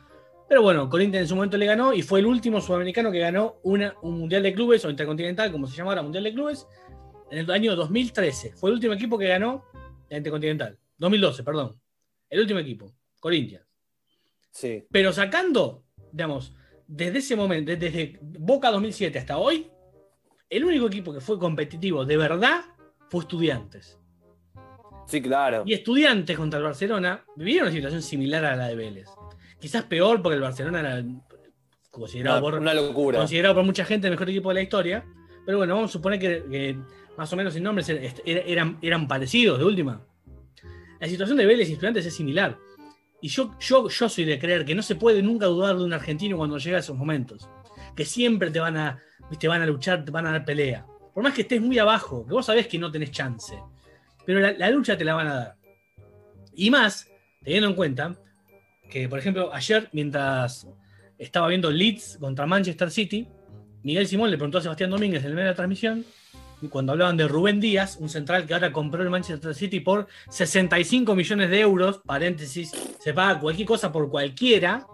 Pero 0.49 0.63
bueno, 0.63 0.89
Corinthians 0.89 1.25
en 1.25 1.29
su 1.29 1.35
momento 1.35 1.59
le 1.59 1.67
ganó 1.67 1.93
y 1.93 2.03
fue 2.03 2.21
el 2.21 2.27
último 2.27 2.61
sudamericano 2.61 3.11
que 3.11 3.19
ganó 3.19 3.57
una, 3.65 3.95
un 4.03 4.21
Mundial 4.21 4.43
de 4.43 4.55
Clubes 4.55 4.85
o 4.85 4.91
Intercontinental, 4.91 5.53
como 5.53 5.67
se 5.67 5.77
llama 5.77 5.91
ahora, 5.91 6.03
Mundial 6.03 6.25
de 6.25 6.33
Clubes, 6.33 6.67
en 7.31 7.39
el 7.39 7.51
año 7.51 7.75
2013. 7.77 8.53
Fue 8.53 8.71
el 8.71 8.75
último 8.75 8.95
equipo 8.95 9.19
que 9.19 9.27
ganó 9.27 9.65
la 10.09 10.17
Intercontinental. 10.17 10.79
2012, 10.97 11.43
perdón. 11.43 11.81
El 12.31 12.41
último 12.41 12.61
equipo, 12.61 12.95
Corinthians. 13.21 13.67
Sí. 14.51 14.85
Pero 14.91 15.13
sacando, 15.13 15.85
digamos, 16.13 16.55
desde 16.87 17.19
ese 17.19 17.37
momento, 17.37 17.75
desde 17.77 18.19
Boca 18.23 18.71
2007 18.71 19.19
hasta 19.19 19.37
hoy, 19.37 19.69
el 20.49 20.65
único 20.65 20.87
equipo 20.87 21.13
que 21.13 21.21
fue 21.21 21.39
competitivo 21.39 22.05
de 22.05 22.17
verdad 22.17 22.61
fue 23.11 23.21
Estudiantes. 23.21 23.99
Sí, 25.09 25.21
claro. 25.23 25.63
Y 25.67 25.73
Estudiantes 25.73 26.37
contra 26.37 26.59
el 26.59 26.65
Barcelona 26.65 27.25
vivieron 27.35 27.67
una 27.69 27.75
situación 27.75 28.03
similar 28.03 28.45
a 28.45 28.55
la 28.57 28.69
de 28.69 28.77
Vélez. 28.77 29.09
Quizás 29.59 29.83
peor 29.85 30.23
porque 30.23 30.37
el 30.37 30.43
Barcelona 30.43 30.81
era 30.81 31.05
considerado, 31.91 32.39
Una, 32.39 32.43
por, 32.51 32.61
una 32.61 32.75
locura. 32.75 33.19
considerado 33.19 33.55
por 33.57 33.65
mucha 33.65 33.85
gente 33.85 34.07
el 34.07 34.13
mejor 34.13 34.29
equipo 34.31 34.51
de 34.51 34.55
la 34.57 34.63
historia. 34.63 35.05
Pero 35.47 35.59
bueno, 35.59 35.75
vamos 35.75 35.91
a 35.91 35.93
suponer 35.95 36.19
que, 36.19 36.45
que 36.51 36.79
más 37.17 37.33
o 37.33 37.37
menos 37.37 37.57
en 37.57 37.63
nombres 37.63 37.89
er- 37.89 38.23
er- 38.25 38.43
eran, 38.47 38.79
eran 38.83 39.09
parecidos 39.09 39.59
de 39.59 39.65
última. 39.65 40.05
La 41.01 41.09
situación 41.09 41.39
de 41.39 41.47
Vélez 41.47 41.69
y 41.71 41.73
Estudiantes 41.73 42.05
es 42.07 42.15
similar. 42.15 42.59
Y 43.21 43.29
yo, 43.29 43.57
yo, 43.59 43.89
yo 43.89 44.09
soy 44.09 44.25
de 44.27 44.39
creer 44.39 44.65
que 44.65 44.75
no 44.75 44.83
se 44.83 44.95
puede 44.95 45.23
nunca 45.23 45.47
dudar 45.47 45.77
de 45.77 45.85
un 45.85 45.93
argentino 45.93 46.37
cuando 46.37 46.59
llega 46.59 46.77
a 46.77 46.81
esos 46.81 46.97
momentos. 46.97 47.49
Que 47.97 48.05
siempre 48.05 48.51
te 48.51 48.61
van 48.61 48.77
a, 48.77 48.99
te 49.41 49.49
van 49.49 49.63
a 49.63 49.67
luchar, 49.67 50.05
te 50.05 50.11
van 50.11 50.27
a 50.27 50.33
dar 50.33 50.45
pelea. 50.45 50.87
Por 51.15 51.25
más 51.25 51.33
que 51.35 51.41
estés 51.43 51.61
muy 51.61 51.79
abajo, 51.79 52.25
que 52.27 52.33
vos 52.35 52.47
sabés 52.47 52.69
que 52.69 52.79
no 52.79 52.93
tenés 52.93 53.11
chance. 53.11 53.59
Pero 54.29 54.41
la, 54.41 54.69
lucha 54.69 54.95
te 54.95 55.07
la 55.07 55.15
van 55.15 55.27
a 55.27 55.35
dar. 55.35 55.57
Y 56.53 56.69
más, 56.69 57.11
teniendo 57.43 57.71
en 57.71 57.75
cuenta 57.75 58.15
que, 58.91 59.09
por 59.09 59.19
ejemplo, 59.19 59.55
ayer, 59.55 59.89
mientras 59.93 60.69
estaba 61.17 61.49
viendo 61.49 61.71
Leeds 61.71 62.19
contra 62.21 62.45
Manchester 62.45 62.91
City, 62.91 63.27
Miguel 63.83 64.07
Simón 64.07 64.31
le 64.31 64.37
preguntó 64.37 64.59
a 64.59 64.61
Sebastián 64.61 64.91
Domínguez 64.91 65.23
en 65.23 65.31
el 65.31 65.35
medio 65.35 65.47
de 65.47 65.53
la 65.53 65.57
transmisión, 65.57 66.05
cuando 66.69 66.93
hablaban 66.93 67.17
de 67.17 67.27
Rubén 67.27 67.59
Díaz, 67.59 67.97
un 68.01 68.11
central 68.11 68.47
que 68.47 68.53
ahora 68.53 68.71
compró 68.71 69.03
el 69.03 69.09
Manchester 69.09 69.55
City 69.55 69.81
por 69.81 70.09
65 70.29 71.15
millones 71.15 71.49
de 71.49 71.61
euros, 71.61 72.03
paréntesis, 72.05 72.71
se 73.01 73.15
paga 73.15 73.41
cualquier 73.41 73.67
cosa 73.67 73.91
por 73.91 74.11
cualquiera, 74.11 74.87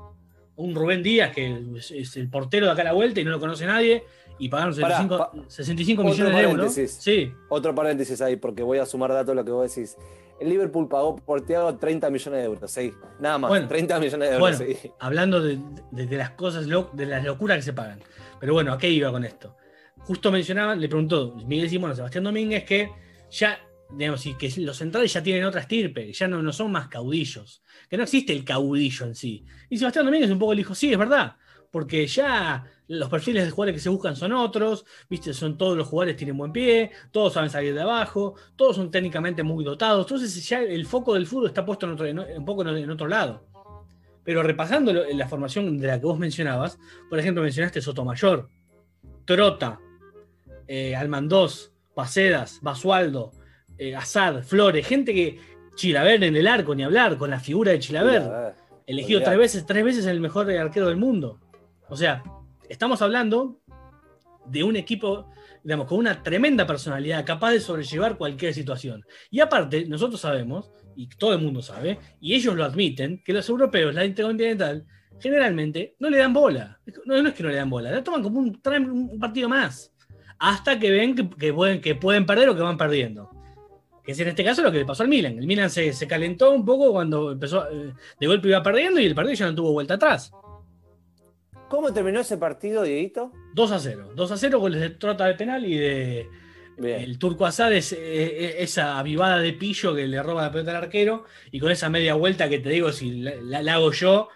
un 0.55 0.77
Rubén 0.77 1.03
Díaz 1.03 1.35
que 1.35 1.61
es, 1.77 1.91
es 1.91 2.17
el 2.17 2.31
portero 2.31 2.67
de 2.67 2.73
acá 2.73 2.83
a 2.83 2.85
la 2.85 2.93
vuelta 2.93 3.21
y 3.21 3.25
no 3.25 3.33
lo 3.33 3.41
conoce 3.41 3.67
nadie, 3.67 4.05
y 4.39 4.49
pagaron 4.49 4.75
Pará, 4.77 4.97
65, 4.99 5.19
pa- 5.19 5.33
65 5.49 6.03
otro 6.03 6.13
millones 6.13 6.37
de 6.37 6.43
euros. 6.43 6.75
Sí, 6.75 7.33
Otro 7.49 7.75
paréntesis 7.75 8.21
ahí, 8.21 8.37
porque 8.37 8.63
voy 8.63 8.79
a 8.79 8.87
sumar 8.87 9.13
datos 9.13 9.33
a 9.33 9.35
lo 9.35 9.45
que 9.45 9.51
vos 9.51 9.75
decís. 9.75 9.97
El 10.41 10.49
Liverpool 10.49 10.89
pagó 10.89 11.15
por 11.17 11.43
Thiago 11.47 11.77
30 11.77 12.11
millones 12.11 12.41
de 12.41 12.45
euros, 12.47 12.71
sí. 12.71 12.93
Nada 13.21 13.39
más, 13.39 13.49
Bueno. 13.51 13.69
30 13.69 14.01
millones 14.01 14.29
de 14.31 14.35
euros, 14.37 14.59
Bueno, 14.59 14.75
sí. 14.81 14.91
hablando 14.99 15.41
de, 15.41 15.59
de- 15.93 16.07
de 16.07 16.17
las 16.17 16.31
cosas, 16.31 16.67
de 16.67 17.07
las 17.07 17.25
locuras 17.25 17.57
que 17.59 17.63
se 17.63 17.73
pagan. 17.73 18.01
Pero 18.41 18.53
bueno, 18.53 18.73
¿a 18.73 18.79
qué 18.79 18.91
iba 18.91 19.11
con 19.13 19.25
esto? 19.25 19.57
Justo 19.99 20.31
mencionaban, 20.33 20.81
le 20.81 20.89
preguntó 20.89 21.35
Miguel 21.47 21.71
Simón 21.71 21.93
a 21.93 21.95
Sebastián 21.95 22.25
Domínguez 22.25 22.65
que 22.65 22.91
ya, 23.31 23.59
digamos, 23.91 24.27
y 24.27 24.35
que 24.35 24.53
los 24.61 24.77
centrales 24.77 25.13
ya 25.13 25.23
tienen 25.23 25.45
otra 25.45 25.61
estirpe, 25.63 26.13
ya 26.13 26.27
no, 26.29 26.43
no 26.43 26.53
son 26.53 26.73
más 26.73 26.89
caudillos, 26.89 27.63
que 27.89 27.97
no 27.97 28.03
existe 28.03 28.33
el 28.33 28.45
caudillo 28.45 29.07
en 29.07 29.15
sí. 29.15 29.47
Y 29.71 29.79
Sebastián 29.79 30.05
Domínguez 30.05 30.31
un 30.31 30.39
poco 30.41 30.53
le 30.53 30.59
dijo, 30.59 30.75
sí, 30.75 30.93
es 30.93 30.99
verdad, 30.99 31.37
porque 31.71 32.07
ya 32.07 32.65
los 32.89 33.09
perfiles 33.09 33.45
de 33.45 33.51
jugadores 33.51 33.75
que 33.77 33.83
se 33.83 33.89
buscan 33.89 34.15
son 34.17 34.33
otros, 34.33 34.85
viste, 35.09 35.33
son 35.33 35.57
todos 35.57 35.77
los 35.77 35.89
jugadores 35.89 36.17
tienen 36.17 36.37
buen 36.37 36.53
pie, 36.53 36.91
todos 37.11 37.33
saben 37.33 37.49
salir 37.51 37.75
de 37.75 37.81
abajo, 37.81 38.35
todos 38.57 38.77
son 38.77 38.91
técnicamente 38.91 39.43
muy 39.43 39.65
dotados, 39.65 40.05
entonces 40.07 40.47
ya 40.49 40.61
el 40.63 40.85
foco 40.87 41.15
del 41.15 41.27
fútbol 41.27 41.47
está 41.49 41.65
puesto 41.65 41.87
en 41.87 41.93
otro, 41.93 42.07
en- 42.07 42.19
un 42.19 42.45
poco 42.45 42.63
en- 42.69 42.91
otro 42.91 43.09
lado. 43.09 43.47
Pero 44.23 44.43
repasando 44.43 44.93
la 44.93 45.29
formación 45.29 45.79
de 45.79 45.87
la 45.87 45.99
que 46.01 46.07
vos 46.07 46.19
mencionabas, 46.19 46.79
por 47.11 47.19
ejemplo, 47.19 47.43
mencionaste 47.43 47.81
Sotomayor, 47.83 48.49
Trota, 49.25 49.79
eh, 50.67 50.95
Almandós, 50.97 51.73
Pacedas, 51.95 52.59
Basualdo, 52.63 53.33
eh, 53.79 53.95
Azad, 53.97 54.43
Flores, 54.43 54.87
gente 54.87 55.13
que. 55.15 55.55
Chilaver 55.77 56.23
en 56.23 56.37
el 56.37 56.47
arco, 56.47 56.73
ni 56.73 56.85
hablar, 56.85 57.19
con 57.19 57.31
la 57.31 57.41
figura 57.41 57.73
de 57.73 57.81
Chilaver, 57.81 58.23
elegido 58.87 59.19
tres 59.25 59.39
veces, 59.39 59.67
tres 59.67 59.85
veces 59.85 60.07
el 60.07 60.21
mejor 60.21 60.49
arquero 60.53 60.87
del 60.87 60.97
mundo. 60.97 61.41
O 61.89 61.97
sea, 61.97 62.23
estamos 62.69 63.03
hablando 63.03 63.61
de 64.47 64.63
un 64.63 64.77
equipo, 64.77 65.31
digamos, 65.63 65.87
con 65.87 65.99
una 65.99 66.23
tremenda 66.23 66.67
personalidad, 66.67 67.25
capaz 67.25 67.53
de 67.53 67.61
sobrellevar 67.61 68.17
cualquier 68.17 68.53
situación. 68.53 69.05
Y 69.31 69.41
aparte, 69.41 69.87
nosotros 69.87 70.21
sabemos, 70.21 70.71
y 70.97 71.09
todo 71.09 71.33
el 71.33 71.41
mundo 71.41 71.63
sabe, 71.63 71.99
y 72.21 72.35
ellos 72.35 72.55
lo 72.55 72.65
admiten, 72.65 73.23
que 73.25 73.33
los 73.33 73.49
europeos, 73.49 73.95
la 73.95 74.05
Intercontinental, 74.05 74.87
generalmente 75.21 75.97
no 75.99 76.11
le 76.11 76.19
dan 76.19 76.33
bola. 76.33 76.81
No, 77.07 77.17
es 77.17 77.35
que 77.35 77.43
no 77.43 77.49
le 77.49 77.57
dan 77.57 77.71
bola, 77.71 77.91
la 77.91 78.05
toman 78.05 78.23
como 78.23 78.41
un, 78.41 78.61
un 78.65 79.19
partido 79.19 79.49
más. 79.49 79.93
Hasta 80.39 80.79
que 80.79 80.91
ven 80.91 81.15
que, 81.15 81.31
que 81.31 81.53
pueden, 81.53 81.81
que 81.81 81.95
pueden 81.95 82.27
perder 82.27 82.49
o 82.49 82.57
que 82.57 82.63
van 82.63 82.77
perdiendo. 82.77 83.31
Que 84.05 84.13
es 84.13 84.21
en 84.21 84.29
este 84.29 84.45
caso 84.45 84.63
lo 84.63 84.71
que 84.71 84.79
le 84.79 84.85
pasó 84.85 85.03
al 85.03 85.09
Milan. 85.09 85.39
El 85.39 85.47
Milan 85.47 85.71
se, 85.71 85.93
se 85.95 86.07
calentó 86.07 86.51
un 86.51 86.65
poco 86.65 86.93
cuando 86.93 87.33
empezó, 87.33 87.67
eh, 87.71 87.95
de 88.21 88.27
golpe 88.27 88.49
iba 88.49 88.63
perdiendo 88.63 89.01
y 89.01 89.07
el 89.07 89.15
partido 89.15 89.35
ya 89.35 89.47
no 89.47 89.55
tuvo 89.55 89.73
vuelta 89.73 89.95
atrás. 89.95 90.31
¿Cómo 91.75 91.93
terminó 91.93 92.21
ese 92.21 92.37
partido, 92.39 92.85
Dieguito? 92.85 93.33
2 93.55 93.73
a 93.73 93.81
0. 93.81 94.13
2 94.15 94.31
a 94.31 94.37
0 94.37 94.61
goles 94.61 94.81
de 94.81 94.91
Trota 94.91 95.25
de 95.27 95.35
penal 95.35 95.67
y 95.67 95.77
de 95.77 96.29
Bien. 96.79 97.01
el 97.01 97.19
Turco 97.19 97.47
Asad 97.47 97.73
es 97.73 97.93
eh, 97.93 97.97
eh, 97.99 98.57
esa 98.61 98.97
avivada 98.97 99.41
de 99.41 99.53
pillo 99.55 99.93
que 99.93 100.07
le 100.07 100.23
roba 100.23 100.43
la 100.43 100.53
pelota 100.53 100.71
al 100.71 100.85
arquero 100.85 101.25
y 101.51 101.59
con 101.59 101.73
esa 101.73 101.91
media 101.91 102.15
vuelta 102.15 102.49
que 102.49 102.61
te 102.61 102.69
digo, 102.69 102.93
si 102.93 103.23
la, 103.23 103.35
la- 103.43 103.61
la 103.63 103.75
hago 103.75 103.91
yo, 103.91 104.29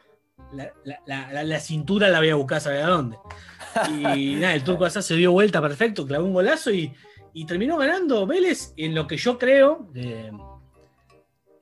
la, 0.52 1.60
cintura 1.60 2.08
la 2.08 2.18
voy 2.18 2.30
a 2.30 2.34
buscar 2.34 2.60
sabe 2.60 2.82
a 2.82 2.88
dónde. 2.88 3.16
Y 4.16 4.34
nada, 4.34 4.54
el 4.54 4.64
Turco 4.64 4.84
Asad 4.86 5.02
se 5.02 5.14
dio 5.14 5.30
vuelta 5.30 5.62
perfecto, 5.62 6.04
clavó 6.04 6.24
un 6.26 6.32
golazo 6.32 6.72
y, 6.72 6.92
y 7.34 7.46
terminó 7.46 7.76
ganando 7.76 8.26
Vélez 8.26 8.72
en 8.76 8.96
lo 8.96 9.06
que 9.06 9.16
yo 9.16 9.38
creo, 9.38 9.90
eh, 9.94 10.32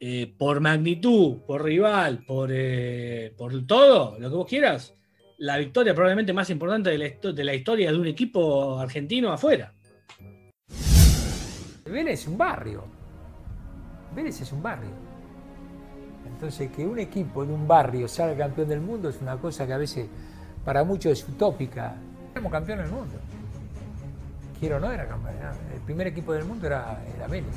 eh, 0.01 0.34
por 0.38 0.61
magnitud, 0.61 1.42
por 1.46 1.62
rival, 1.62 2.24
por, 2.24 2.51
por 3.36 3.66
todo, 3.66 4.18
lo 4.18 4.30
que 4.30 4.36
vos 4.36 4.46
quieras, 4.48 4.94
la 5.39 5.59
victoria 5.59 5.95
probablemente 5.95 6.32
más 6.32 6.49
importante 6.51 6.91
de 6.91 7.45
la, 7.45 7.55
historia 7.55 7.91
de 7.91 7.99
un 7.99 8.07
equipo 8.07 8.78
argentino 8.78 9.32
afuera. 9.32 9.72
Vélez 11.84 12.20
es 12.20 12.26
un 12.26 12.39
barrio. 12.39 12.84
Vélez 14.14 14.41
es 14.41 14.53
un 14.53 14.62
barrio. 14.62 14.91
Entonces, 16.26 16.70
que 16.70 16.84
un 16.84 16.99
equipo 16.99 17.45
de 17.45 17.53
un 17.53 17.66
barrio 17.66 18.09
salga 18.09 18.37
campeón 18.37 18.68
del 18.68 18.80
mundo 18.80 19.09
es 19.09 19.20
una 19.20 19.37
cosa 19.37 19.66
que 19.66 19.72
a 19.72 19.78
veces 19.78 20.09
para 20.64 20.84
muchos 20.84 21.12
es 21.12 21.28
utópica. 21.28 21.97
Éramos 22.32 22.53
campeones 22.53 22.87
del 22.87 22.95
mundo. 22.95 23.14
Quiero 24.59 24.76
o 24.76 24.80
no, 24.80 24.91
era 24.91 25.07
campeón. 25.07 25.37
El 25.72 25.80
primer 25.80 26.09
equipo 26.09 26.32
del 26.32 26.45
mundo 26.45 26.66
era, 26.66 27.03
era 27.14 27.26
Vélez. 27.28 27.55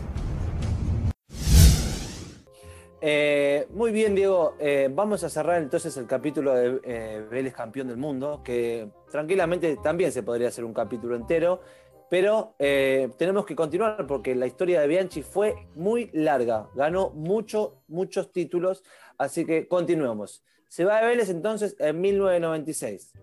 Eh, 3.02 3.68
muy 3.72 3.92
bien, 3.92 4.14
Diego. 4.14 4.56
Eh, 4.60 4.90
vamos 4.92 5.24
a 5.24 5.30
cerrar 5.30 5.62
entonces 5.62 5.96
el 5.98 6.06
capítulo 6.06 6.54
de 6.54 6.82
eh, 6.84 7.26
Vélez 7.30 7.54
campeón 7.54 7.88
del 7.88 7.98
mundo, 7.98 8.42
que 8.44 8.90
tranquilamente 9.10 9.78
también 9.78 10.12
se 10.12 10.24
podría 10.24 10.50
hacer 10.50 10.66
un 10.66 10.74
capítulo 10.74 11.16
entero, 11.16 11.62
pero 12.10 12.56
tenemos 12.58 13.46
que 13.46 13.56
continuar 13.56 14.08
porque 14.08 14.34
la 14.34 14.48
historia 14.48 14.82
de 14.82 14.88
Bianchi 14.88 15.22
fue 15.22 15.68
muy 15.76 16.10
larga, 16.12 16.68
ganó 16.74 17.12
mucho, 17.12 17.84
muchos 17.88 18.32
títulos, 18.32 18.84
así 19.20 19.46
que 19.46 19.68
continuemos. 19.68 20.44
Se 20.68 20.86
va 20.86 21.02
de 21.02 21.08
Vélez 21.08 21.30
entonces 21.30 21.76
en 21.80 22.02
1996. 22.02 23.14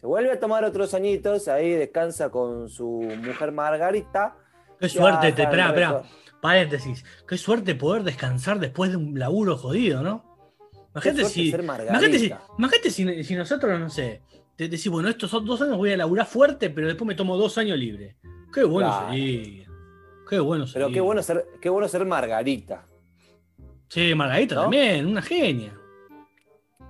Se 0.00 0.06
vuelve 0.06 0.32
a 0.32 0.40
tomar 0.40 0.64
otros 0.64 0.94
añitos, 0.94 1.48
ahí 1.48 1.70
descansa 1.72 2.30
con 2.30 2.70
su 2.70 3.02
mujer 3.22 3.52
Margarita. 3.52 4.36
Qué 4.80 4.88
suerte, 4.88 5.32
te, 5.32 5.42
espera. 5.42 6.02
Paréntesis. 6.44 7.02
Qué 7.26 7.38
suerte 7.38 7.74
poder 7.74 8.02
descansar 8.02 8.60
después 8.60 8.90
de 8.90 8.98
un 8.98 9.18
laburo 9.18 9.56
jodido, 9.56 10.02
¿no? 10.02 10.36
Imagínate 10.92 11.24
si, 11.24 11.48
imagínate 11.48 12.18
si, 12.18 12.32
imagínate 12.58 12.90
si, 12.90 13.24
si 13.24 13.34
nosotros, 13.34 13.80
no 13.80 13.88
sé, 13.88 14.20
te 14.54 14.68
decís, 14.68 14.88
bueno, 14.90 15.08
estos 15.08 15.30
son 15.30 15.46
dos 15.46 15.62
años 15.62 15.78
voy 15.78 15.92
a 15.92 15.96
laburar 15.96 16.26
fuerte, 16.26 16.68
pero 16.68 16.86
después 16.86 17.08
me 17.08 17.14
tomo 17.14 17.38
dos 17.38 17.56
años 17.56 17.78
libre. 17.78 18.16
Qué 18.52 18.62
bueno 18.62 18.90
Claro. 18.90 19.08
sería. 19.14 19.66
Qué 20.28 20.38
bueno 20.38 20.66
sería. 20.66 20.86
Pero 20.86 20.94
qué 20.94 21.00
bueno 21.00 21.22
ser, 21.22 21.46
qué 21.62 21.68
bueno 21.70 21.88
ser 21.88 22.04
Margarita. 22.04 22.86
Sí, 23.88 24.14
Margarita 24.14 24.54
¿No? 24.56 24.60
también, 24.64 25.06
una 25.06 25.22
genia. 25.22 25.72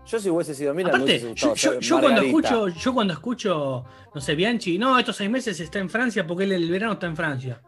Yo 0.04 0.18
si 0.18 0.30
hubiese 0.30 0.56
sido 0.56 0.74
mira, 0.74 0.88
Aparte, 0.88 1.32
yo, 1.36 1.54
yo- 1.78 2.00
cuando 2.00 2.22
escucho, 2.22 2.66
yo 2.70 2.92
cuando 2.92 3.12
escucho, 3.12 3.84
no 4.12 4.20
sé, 4.20 4.34
Bianchi, 4.34 4.78
no, 4.78 4.98
estos 4.98 5.14
seis 5.14 5.30
meses 5.30 5.60
está 5.60 5.78
en 5.78 5.88
Francia 5.88 6.26
porque 6.26 6.42
él 6.42 6.50
el 6.52 6.68
verano 6.68 6.94
está 6.94 7.06
en 7.06 7.14
Francia. 7.16 7.62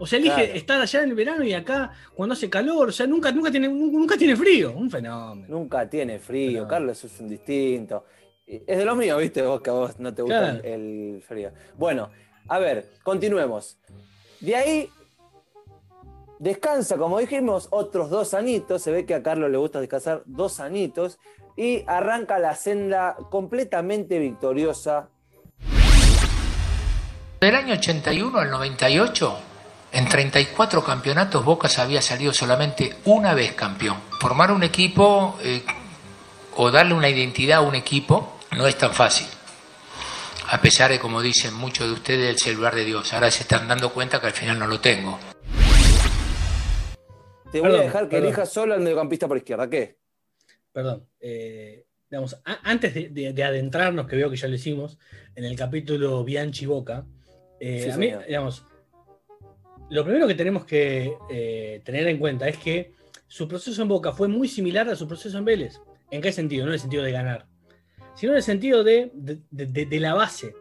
O 0.00 0.06
sea, 0.06 0.18
elige 0.18 0.34
Claro. 0.44 0.52
estar 0.54 0.80
allá 0.80 1.02
en 1.02 1.08
el 1.10 1.14
verano 1.16 1.44
y 1.44 1.52
acá 1.52 1.92
cuando 2.14 2.32
hace 2.34 2.48
calor, 2.48 2.88
o 2.90 2.92
sea, 2.92 3.06
nunca, 3.06 3.32
nunca 3.32 3.50
tiene, 3.50 3.68
nunca, 3.68 4.16
tiene 4.16 4.36
frío. 4.36 4.72
Un 4.72 4.90
fenómeno. 4.90 5.46
Nunca 5.48 5.88
tiene 5.90 6.18
frío, 6.18 6.62
No. 6.62 6.68
Carlos 6.68 7.02
es 7.04 7.18
un 7.20 7.28
distinto. 7.28 8.04
Es 8.46 8.78
de 8.78 8.84
los 8.84 8.96
míos, 8.96 9.18
viste, 9.20 9.42
vos 9.42 9.60
que 9.60 9.70
a 9.70 9.72
vos 9.74 9.98
no 9.98 10.14
te 10.14 10.22
gusta 10.22 10.38
Claro. 10.40 10.58
el, 10.64 11.14
el 11.16 11.22
frío. 11.26 11.50
Bueno, 11.76 12.10
a 12.48 12.58
ver, 12.58 12.86
continuemos. 13.02 13.76
De 14.40 14.54
ahí 14.56 14.88
descansa, 16.38 16.96
como 16.96 17.18
dijimos, 17.18 17.66
otros 17.70 18.08
dos 18.08 18.34
añitos. 18.34 18.80
Se 18.82 18.92
ve 18.92 19.04
que 19.04 19.14
a 19.14 19.22
Carlos 19.22 19.50
le 19.50 19.58
gusta 19.58 19.80
descansar 19.80 20.22
dos 20.26 20.60
añitos. 20.60 21.18
Y 21.56 21.82
arranca 21.88 22.38
la 22.38 22.54
senda 22.54 23.16
completamente 23.30 24.20
victoriosa. 24.20 25.08
Del 27.40 27.54
año 27.54 27.74
81 27.74 28.38
al 28.38 28.50
98, 28.50 29.38
en 29.92 30.08
34 30.08 30.84
campeonatos 30.84 31.44
Boca 31.44 31.68
se 31.68 31.80
había 31.80 32.02
salido 32.02 32.32
solamente 32.32 32.96
una 33.04 33.34
vez 33.34 33.52
campeón. 33.52 33.96
Formar 34.20 34.50
un 34.52 34.62
equipo 34.62 35.38
eh, 35.42 35.62
o 36.56 36.70
darle 36.70 36.94
una 36.94 37.08
identidad 37.08 37.58
a 37.58 37.62
un 37.62 37.74
equipo 37.74 38.38
no 38.56 38.66
es 38.66 38.76
tan 38.76 38.92
fácil. 38.92 39.26
A 40.50 40.60
pesar 40.60 40.90
de, 40.90 40.98
como 40.98 41.20
dicen 41.20 41.52
muchos 41.54 41.86
de 41.86 41.92
ustedes, 41.92 42.30
el 42.30 42.38
celular 42.38 42.74
de 42.74 42.84
Dios. 42.84 43.12
Ahora 43.12 43.30
se 43.30 43.42
están 43.42 43.68
dando 43.68 43.92
cuenta 43.92 44.20
que 44.20 44.28
al 44.28 44.32
final 44.32 44.58
no 44.58 44.66
lo 44.66 44.80
tengo. 44.80 45.18
Te 47.52 47.60
voy 47.60 47.68
Perdón, 47.68 47.80
a 47.80 47.84
dejar 47.84 48.02
que 48.04 48.10
perdón. 48.10 48.26
elijas 48.28 48.52
solo 48.52 48.74
al 48.74 48.80
mediocampista 48.80 49.26
por 49.28 49.36
izquierda. 49.36 49.68
¿Qué? 49.70 49.98
Perdón. 50.72 51.06
eh, 51.20 51.84
digamos, 52.10 52.34
a- 52.44 52.58
antes 52.70 52.94
de, 52.94 53.08
de- 53.10 53.32
de 53.34 53.44
adentrarnos, 53.44 54.06
que 54.06 54.16
veo 54.16 54.30
que 54.30 54.36
ya 54.36 54.48
lo 54.48 54.54
hicimos, 54.54 54.98
en 55.34 55.44
el 55.44 55.56
capítulo 55.56 56.24
Bianchi 56.24 56.64
Boca, 56.66 57.04
eh, 57.60 57.82
Sí, 57.84 57.90
a 57.90 57.96
mí, 57.98 58.12
digamos, 58.26 58.64
lo 59.90 60.04
primero 60.04 60.26
que 60.26 60.34
tenemos 60.34 60.64
que 60.64 61.12
eh, 61.30 61.80
tener 61.84 62.06
en 62.08 62.18
cuenta 62.18 62.48
es 62.48 62.56
que 62.58 62.92
su 63.26 63.46
proceso 63.48 63.82
en 63.82 63.88
Boca 63.88 64.12
fue 64.12 64.28
muy 64.28 64.48
similar 64.48 64.88
a 64.88 64.96
su 64.96 65.06
proceso 65.06 65.38
en 65.38 65.44
Vélez. 65.44 65.80
¿En 66.10 66.20
qué 66.22 66.32
sentido? 66.32 66.64
No 66.64 66.70
en 66.70 66.74
el 66.74 66.80
sentido 66.80 67.02
de 67.02 67.12
ganar, 67.12 67.46
sino 68.14 68.32
en 68.32 68.36
el 68.38 68.42
sentido 68.42 68.82
de, 68.84 69.10
de- 69.14 69.40
de- 69.50 69.66
de- 69.66 69.86
de 69.86 70.00
la 70.00 70.14
base. 70.14 70.54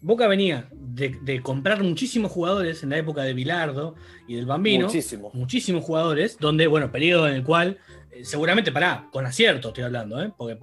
Boca 0.00 0.26
venía 0.28 0.68
de, 0.72 1.40
comprar 1.42 1.82
muchísimos 1.82 2.30
jugadores 2.30 2.82
en 2.82 2.90
la 2.90 2.98
época 2.98 3.22
de 3.22 3.32
Bilardo 3.32 3.94
y 4.28 4.34
del 4.36 4.44
Bambino 4.44 4.86
Muchísimo. 4.86 5.30
muchísimos 5.32 5.82
jugadores, 5.82 6.36
donde, 6.38 6.66
bueno, 6.66 6.92
periodo 6.92 7.26
en 7.26 7.34
el 7.34 7.42
cual, 7.42 7.78
eh, 8.12 8.22
seguramente, 8.24 8.70
pará, 8.70 9.08
con 9.10 9.24
acierto 9.24 9.68
estoy 9.68 9.84
hablando, 9.84 10.22
¿eh? 10.22 10.30
porque 10.36 10.58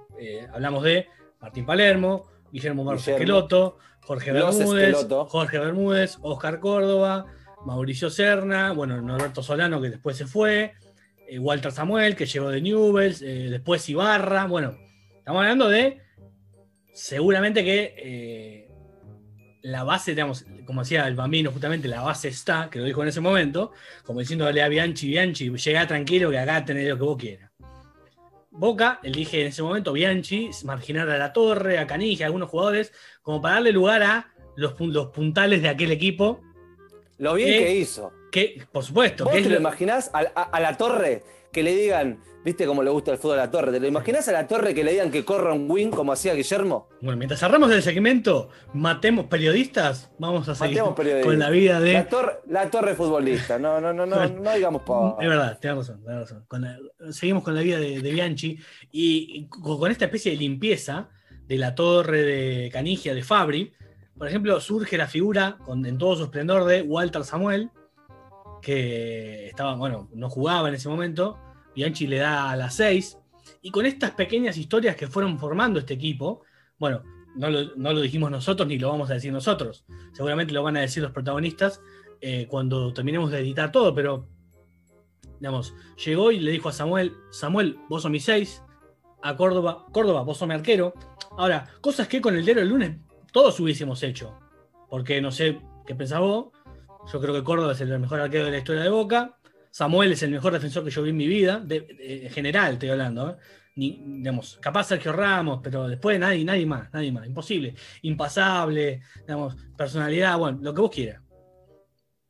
hablamos 0.53 0.83
de 0.83 1.07
Martín 1.39 1.65
Palermo, 1.65 2.27
Guillermo 2.51 2.83
Barros. 2.83 3.07
Esqueloto, 3.07 3.79
Jorge 4.01 4.31
Los 4.31 4.57
Bermúdez, 4.59 4.89
Esqueloto. 4.89 5.25
Jorge 5.25 5.57
Bermúdez, 5.57 6.17
Oscar 6.21 6.59
Córdoba, 6.59 7.25
Mauricio 7.65 8.09
Serna, 8.09 8.71
bueno, 8.71 9.01
Norberto 9.01 9.43
Solano, 9.43 9.81
que 9.81 9.89
después 9.89 10.17
se 10.17 10.25
fue, 10.25 10.73
eh, 11.27 11.39
Walter 11.39 11.71
Samuel, 11.71 12.15
que 12.15 12.25
llegó 12.25 12.49
de 12.49 12.61
Newells, 12.61 13.21
eh, 13.21 13.49
después 13.49 13.87
Ibarra, 13.89 14.45
bueno, 14.45 14.77
estamos 15.17 15.41
hablando 15.41 15.69
de, 15.69 16.01
seguramente 16.93 17.63
que... 17.63 17.95
eh, 17.97 18.67
la 19.63 19.83
base, 19.83 20.11
digamos, 20.11 20.45
como 20.65 20.81
decía 20.81 21.07
el 21.07 21.15
bambino, 21.15 21.51
justamente 21.51 21.87
la 21.87 22.01
base 22.01 22.29
está, 22.29 22.69
que 22.69 22.79
lo 22.79 22.85
dijo 22.85 23.03
en 23.03 23.09
ese 23.09 23.21
momento, 23.21 23.71
como 24.03 24.19
diciéndole 24.19 24.61
a 24.61 24.67
Bianchi, 24.67 25.07
Bianchi, 25.07 25.49
llega 25.49 25.87
tranquilo 25.87 26.31
que 26.31 26.39
acá 26.39 26.65
tenés 26.65 26.87
lo 26.89 26.97
que 26.97 27.03
vos 27.03 27.17
quieras. 27.17 27.51
Boca 28.49 28.99
elige 29.03 29.41
en 29.41 29.47
ese 29.47 29.63
momento 29.63 29.93
Bianchi, 29.93 30.49
marginar 30.65 31.09
a 31.09 31.17
la 31.17 31.31
torre, 31.31 31.79
a 31.79 31.87
Canija, 31.87 32.25
a 32.25 32.27
algunos 32.27 32.49
jugadores, 32.49 32.91
como 33.21 33.41
para 33.41 33.55
darle 33.55 33.71
lugar 33.71 34.03
a 34.03 34.33
los, 34.55 34.79
los 34.79 35.07
puntales 35.07 35.61
de 35.61 35.69
aquel 35.69 35.91
equipo, 35.91 36.41
Lo 37.21 37.33
bien 37.35 37.63
que 37.63 37.75
hizo. 37.75 38.11
que, 38.31 38.63
por 38.71 38.83
supuesto, 38.83 39.23
¿Vos 39.25 39.33
que 39.33 39.41
te 39.43 39.49
lo 39.49 39.55
lo- 39.55 39.61
imaginás 39.61 40.09
a, 40.13 40.19
a- 40.35 40.43
a 40.43 40.59
la 40.59 40.75
torre 40.77 41.23
que 41.51 41.63
le 41.63 41.75
digan, 41.75 42.19
viste 42.45 42.65
cómo 42.65 42.81
le 42.81 42.89
gusta 42.89 43.11
el 43.11 43.17
fútbol 43.17 43.37
a 43.39 43.43
la 43.45 43.51
torre? 43.51 43.71
¿Te 43.73 43.79
lo 43.79 43.87
imaginás 43.87 44.27
a 44.29 44.31
la 44.31 44.47
torre 44.47 44.73
que 44.73 44.83
le 44.85 44.91
digan 44.91 45.11
que 45.11 45.23
corra 45.25 45.53
un 45.53 45.69
win 45.69 45.91
como 45.91 46.13
hacía 46.13 46.33
Guillermo? 46.33 46.87
Bueno, 47.01 47.17
mientras 47.17 47.39
cerramos 47.41 47.69
el 47.71 47.83
segmento, 47.83 48.49
matemos 48.73 49.25
periodistas, 49.27 50.09
vamos 50.17 50.47
a 50.49 50.55
seguir 50.55 50.81
con 51.23 51.37
la 51.39 51.49
vida 51.49 51.79
de... 51.81 51.93
La 51.93 52.07
torre, 52.07 52.39
la 52.47 52.69
torre 52.71 52.95
futbolista. 52.95 53.59
No, 53.59 53.79
no, 53.81 53.91
no, 53.93 54.05
no, 54.05 54.27
no 54.29 54.53
digamos 54.55 54.81
pa- 54.83 55.17
Es 55.19 55.27
verdad, 55.27 55.59
tienes 55.59 55.77
razón, 55.79 56.03
tenés 56.03 56.19
razón. 56.21 56.45
Con 56.47 56.61
la- 56.61 56.77
seguimos 57.11 57.43
con 57.43 57.53
la 57.53 57.61
vida 57.61 57.77
de, 57.79 58.01
de 58.01 58.11
Bianchi 58.11 58.57
y, 58.91 59.27
y 59.39 59.45
con, 59.47 59.77
con 59.77 59.91
esta 59.91 60.05
especie 60.05 60.31
de 60.31 60.37
limpieza 60.37 61.09
de 61.45 61.57
la 61.57 61.75
torre 61.75 62.21
de 62.23 62.69
Canigia 62.71 63.13
de 63.13 63.23
Fabri. 63.23 63.73
Por 64.21 64.27
ejemplo, 64.27 64.61
surge 64.61 64.99
la 64.99 65.07
figura 65.07 65.57
con, 65.65 65.83
en 65.83 65.97
todo 65.97 66.15
su 66.15 66.23
esplendor 66.25 66.65
de 66.65 66.83
Walter 66.83 67.23
Samuel, 67.23 67.71
que 68.61 69.47
estaba, 69.47 69.73
bueno, 69.73 70.09
no 70.13 70.29
jugaba 70.29 70.69
en 70.69 70.75
ese 70.75 70.89
momento. 70.89 71.39
Bianchi 71.73 72.05
le 72.05 72.17
da 72.17 72.51
a 72.51 72.55
las 72.55 72.75
6. 72.75 73.17
Y 73.63 73.71
con 73.71 73.87
estas 73.87 74.11
pequeñas 74.11 74.57
historias 74.57 74.95
que 74.95 75.07
fueron 75.07 75.39
formando 75.39 75.79
este 75.79 75.95
equipo, 75.95 76.43
bueno, 76.77 77.01
no 77.35 77.49
lo, 77.49 77.75
no 77.75 77.93
lo 77.93 77.99
dijimos 77.99 78.29
nosotros 78.29 78.67
ni 78.67 78.77
lo 78.77 78.89
vamos 78.89 79.09
a 79.09 79.15
decir 79.15 79.33
nosotros. 79.33 79.85
Seguramente 80.13 80.53
lo 80.53 80.61
van 80.61 80.77
a 80.77 80.81
decir 80.81 81.01
los 81.01 81.13
protagonistas 81.13 81.81
eh, 82.21 82.45
cuando 82.47 82.93
terminemos 82.93 83.31
de 83.31 83.39
editar 83.39 83.71
todo, 83.71 83.95
pero 83.95 84.27
digamos, 85.39 85.73
llegó 86.05 86.31
y 86.31 86.39
le 86.39 86.51
dijo 86.51 86.69
a 86.69 86.73
Samuel, 86.73 87.15
Samuel, 87.31 87.79
vos 87.89 88.03
sos 88.03 88.11
mi 88.11 88.19
6, 88.19 88.61
a 89.23 89.35
Córdoba, 89.35 89.87
Córdoba, 89.91 90.21
vos 90.21 90.37
sos 90.37 90.47
mi 90.47 90.53
arquero. 90.53 90.93
Ahora, 91.39 91.71
cosas 91.81 92.07
que 92.07 92.21
con 92.21 92.35
el 92.35 92.45
diario 92.45 92.61
del 92.61 92.69
lunes 92.69 92.97
todos 93.31 93.59
hubiésemos 93.59 94.03
hecho, 94.03 94.37
porque 94.89 95.21
no 95.21 95.31
sé 95.31 95.59
qué 95.85 95.95
pensás 95.95 96.19
vos, 96.19 96.49
yo 97.11 97.19
creo 97.19 97.33
que 97.33 97.43
Córdoba 97.43 97.73
es 97.73 97.81
el 97.81 97.99
mejor 97.99 98.19
arquero 98.19 98.45
de 98.45 98.51
la 98.51 98.57
historia 98.57 98.83
de 98.83 98.89
Boca, 98.89 99.37
Samuel 99.71 100.11
es 100.11 100.23
el 100.23 100.31
mejor 100.31 100.53
defensor 100.53 100.83
que 100.83 100.91
yo 100.91 101.01
vi 101.01 101.11
en 101.11 101.17
mi 101.17 101.27
vida, 101.27 101.65
en 101.69 102.29
general 102.29 102.73
estoy 102.73 102.89
hablando, 102.89 103.31
¿eh? 103.31 103.35
Ni, 103.73 104.03
digamos, 104.05 104.57
capaz 104.61 104.87
Sergio 104.87 105.13
Ramos, 105.13 105.61
pero 105.63 105.87
después 105.87 106.19
nadie, 106.19 106.43
nadie 106.43 106.65
más, 106.65 106.91
nadie 106.91 107.09
más, 107.09 107.25
imposible, 107.25 107.73
impasable, 108.01 109.01
digamos, 109.21 109.55
personalidad, 109.77 110.37
bueno, 110.37 110.59
lo 110.61 110.73
que 110.73 110.81
vos 110.81 110.91
quieras. 110.91 111.21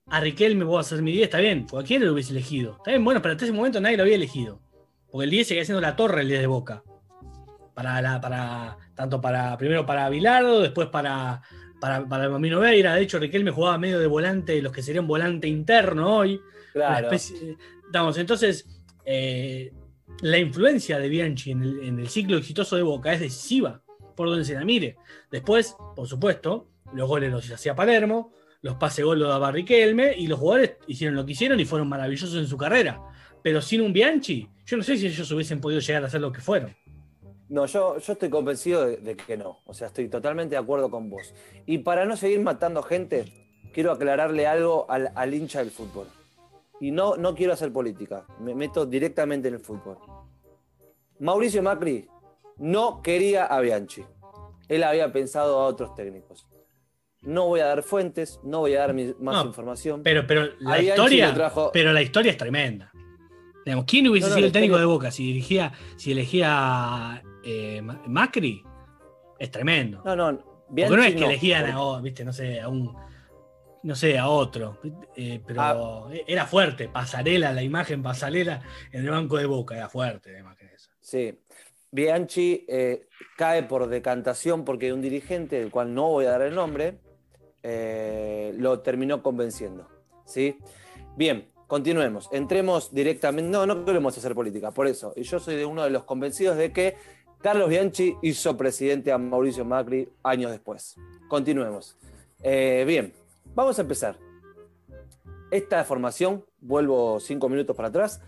A 0.05 0.19
Riquelme 0.19 0.65
puedo 0.65 0.77
hacer 0.77 1.01
mi 1.01 1.11
10, 1.11 1.23
está 1.23 1.39
bien, 1.39 1.65
cualquiera 1.67 2.05
lo 2.05 2.13
hubiese 2.13 2.31
elegido. 2.31 2.73
Está 2.77 2.91
bien, 2.91 3.03
bueno, 3.03 3.23
pero 3.23 3.31
hasta 3.31 3.45
ese 3.45 3.53
momento 3.53 3.81
nadie 3.81 3.97
lo 3.97 4.03
había 4.03 4.15
elegido. 4.15 4.61
Porque 5.09 5.25
el 5.25 5.31
10 5.31 5.47
seguía 5.47 5.65
siendo 5.65 5.81
la 5.81 5.95
torre 5.95 6.21
el 6.21 6.27
10 6.27 6.41
de 6.41 6.47
Boca. 6.47 6.83
Para 7.73 8.01
la, 8.01 8.21
para, 8.21 8.77
tanto 9.01 9.19
para, 9.19 9.57
primero 9.57 9.83
para 9.85 10.09
Bilardo, 10.09 10.61
después 10.61 10.87
para, 10.89 11.41
para, 11.79 12.07
para 12.07 12.25
el 12.25 12.29
Mamino 12.29 12.59
Veira. 12.59 12.93
De 12.93 13.01
hecho, 13.01 13.17
Riquelme 13.17 13.49
jugaba 13.49 13.77
medio 13.79 13.99
de 13.99 14.05
volante, 14.05 14.61
los 14.61 14.71
que 14.71 14.83
serían 14.83 15.07
volante 15.07 15.47
interno 15.47 16.17
hoy. 16.17 16.39
Claro. 16.71 17.07
especie- 17.09 17.57
entonces, 18.17 18.65
eh, 19.05 19.73
la 20.21 20.37
influencia 20.37 20.99
de 20.99 21.09
Bianchi 21.09 21.51
en 21.51 21.63
el, 21.63 21.79
en 21.83 21.99
el 21.99 22.07
ciclo 22.09 22.37
exitoso 22.37 22.75
de 22.75 22.83
Boca 22.83 23.11
es 23.11 23.19
decisiva, 23.19 23.81
por 24.15 24.29
donde 24.29 24.45
se 24.45 24.53
la 24.53 24.63
mire. 24.63 24.97
Después, 25.31 25.75
por 25.95 26.07
supuesto, 26.07 26.67
los 26.93 27.07
goles 27.07 27.31
los 27.31 27.49
hacía 27.51 27.75
Palermo, 27.75 28.33
los 28.61 28.75
pase 28.75 29.01
gol 29.01 29.17
los 29.19 29.29
daba 29.29 29.51
Riquelme, 29.51 30.13
y 30.15 30.27
los 30.27 30.37
jugadores 30.37 30.73
hicieron 30.87 31.15
lo 31.15 31.25
que 31.25 31.31
hicieron 31.31 31.59
y 31.59 31.65
fueron 31.65 31.89
maravillosos 31.89 32.35
en 32.35 32.47
su 32.47 32.55
carrera. 32.55 33.01
Pero 33.43 33.59
sin 33.61 33.81
un 33.81 33.91
Bianchi, 33.91 34.47
yo 34.65 34.77
no 34.77 34.83
sé 34.83 34.95
si 34.95 35.07
ellos 35.07 35.31
hubiesen 35.31 35.59
podido 35.59 35.81
llegar 35.81 36.05
a 36.05 36.09
ser 36.09 36.21
lo 36.21 36.31
que 36.31 36.41
fueron. 36.41 36.75
No, 37.51 37.65
yo, 37.65 37.97
yo 37.97 38.13
estoy 38.13 38.29
convencido 38.29 38.85
de, 38.85 38.97
de 38.97 39.17
que 39.17 39.35
no. 39.35 39.59
O 39.65 39.73
sea, 39.73 39.87
estoy 39.87 40.07
totalmente 40.07 40.55
de 40.55 40.59
acuerdo 40.61 40.89
con 40.89 41.09
vos. 41.09 41.33
Y 41.65 41.79
para 41.79 42.05
no 42.05 42.15
seguir 42.15 42.39
matando 42.39 42.81
gente, 42.81 43.25
quiero 43.73 43.91
aclararle 43.91 44.47
algo 44.47 44.85
al, 44.89 45.11
al 45.15 45.33
hincha 45.33 45.59
del 45.59 45.69
fútbol. 45.69 46.07
Y 46.79 46.91
no, 46.91 47.17
no 47.17 47.35
quiero 47.35 47.51
hacer 47.51 47.73
política. 47.73 48.25
Me 48.39 48.55
meto 48.55 48.85
directamente 48.85 49.49
en 49.49 49.55
el 49.55 49.59
fútbol. 49.59 49.97
Mauricio 51.19 51.61
Macri 51.61 52.07
no 52.57 53.01
quería 53.01 53.45
a 53.45 53.59
Bianchi. 53.59 54.03
Él 54.69 54.83
había 54.83 55.11
pensado 55.11 55.59
a 55.59 55.65
otros 55.65 55.93
técnicos. 55.95 56.47
No 57.21 57.47
voy 57.47 57.59
a 57.59 57.65
dar 57.65 57.83
fuentes, 57.83 58.39
no 58.43 58.59
voy 58.59 58.75
a 58.75 58.79
dar 58.79 58.93
mi- 58.93 59.13
más 59.19 59.43
No, 59.43 59.45
información. 59.47 60.01
Pero, 60.03 60.25
pero 60.25 60.47
la 60.59 60.75
A 60.75 60.81
historia, 60.81 61.33
trajo- 61.33 61.69
pero 61.73 61.91
la 61.93 62.01
historia 62.01 62.31
es 62.31 62.37
tremenda. 62.37 62.91
Digamos, 63.65 63.85
¿Quién 63.85 64.07
hubiese 64.07 64.27
No, 64.27 64.29
no, 64.31 64.35
sido 64.37 64.47
el 64.47 64.51
técnico 64.53 64.71
historia- 64.75 64.87
de 64.87 64.93
Boca 64.93 65.11
si 65.11 65.23
dirigía, 65.27 65.71
si 65.97 66.13
elegía 66.13 67.21
eh, 67.43 67.81
Ma- 67.81 68.01
Macri? 68.07 68.63
Es 69.39 69.49
tremendo. 69.51 70.01
No, 70.05 70.15
no. 70.15 70.37
Porque 70.37 70.73
Bianchi 70.73 70.95
no 70.95 71.03
es 71.03 71.13
que 71.15 71.19
no, 71.19 71.25
elegían 71.27 71.61
porque- 71.73 71.97
a, 71.97 72.01
viste, 72.01 72.25
no 72.25 72.33
sé, 72.33 72.61
a 72.61 72.67
un, 72.69 72.95
no 73.83 73.95
sé, 73.95 74.17
a 74.19 74.27
otro, 74.29 74.77
eh, 75.15 75.41
pero 75.45 75.61
Ah. 75.61 76.09
era 76.27 76.45
fuerte, 76.45 76.87
pasarela, 76.87 77.51
la 77.51 77.63
imagen 77.63 78.01
pasarela 78.03 78.61
en 78.91 79.03
el 79.03 79.09
banco 79.11 79.37
de 79.37 79.45
Boca, 79.47 79.75
era 79.75 79.89
fuerte 79.89 80.31
la 80.31 80.39
imagen 80.39 80.69
esa. 80.69 80.91
Sí. 81.01 81.39
Bianchi 81.91 82.65
eh, 82.69 83.07
cae 83.35 83.63
por 83.63 83.87
decantación 83.87 84.63
porque 84.63 84.93
un 84.93 85.01
dirigente, 85.01 85.59
del 85.59 85.71
cual 85.71 85.93
no 85.93 86.07
voy 86.09 86.25
a 86.25 86.29
dar 86.31 86.43
el 86.43 86.55
nombre, 86.55 86.99
eh, 87.63 88.53
lo 88.57 88.79
terminó 88.79 89.21
convenciendo. 89.21 89.87
¿sí? 90.25 90.57
Bien, 91.17 91.51
continuemos. 91.67 92.29
Entremos 92.31 92.93
directamente. 92.93 93.49
No, 93.51 93.65
no 93.65 93.83
queremos 93.83 94.17
hacer 94.17 94.33
política, 94.33 94.71
por 94.71 94.87
eso. 94.87 95.11
Y 95.17 95.23
yo 95.23 95.39
soy 95.39 95.55
de 95.57 95.65
uno 95.65 95.83
de 95.83 95.89
los 95.89 96.05
convencidos 96.05 96.55
de 96.55 96.71
que 96.71 96.95
Carlos 97.41 97.69
Bianchi 97.69 98.15
hizo 98.21 98.55
presidente 98.55 99.11
a 99.11 99.17
Mauricio 99.17 99.65
Macri 99.65 100.07
años 100.21 100.51
después. 100.51 100.95
Continuemos. 101.27 101.97
Eh, 102.43 102.83
bien, 102.85 103.13
vamos 103.55 103.79
a 103.79 103.81
empezar. 103.81 104.17
Esta 105.49 105.83
formación, 105.83 106.45
vuelvo 106.59 107.19
cinco 107.19 107.49
minutos 107.49 107.75
para 107.75 107.87
atrás, 107.87 108.21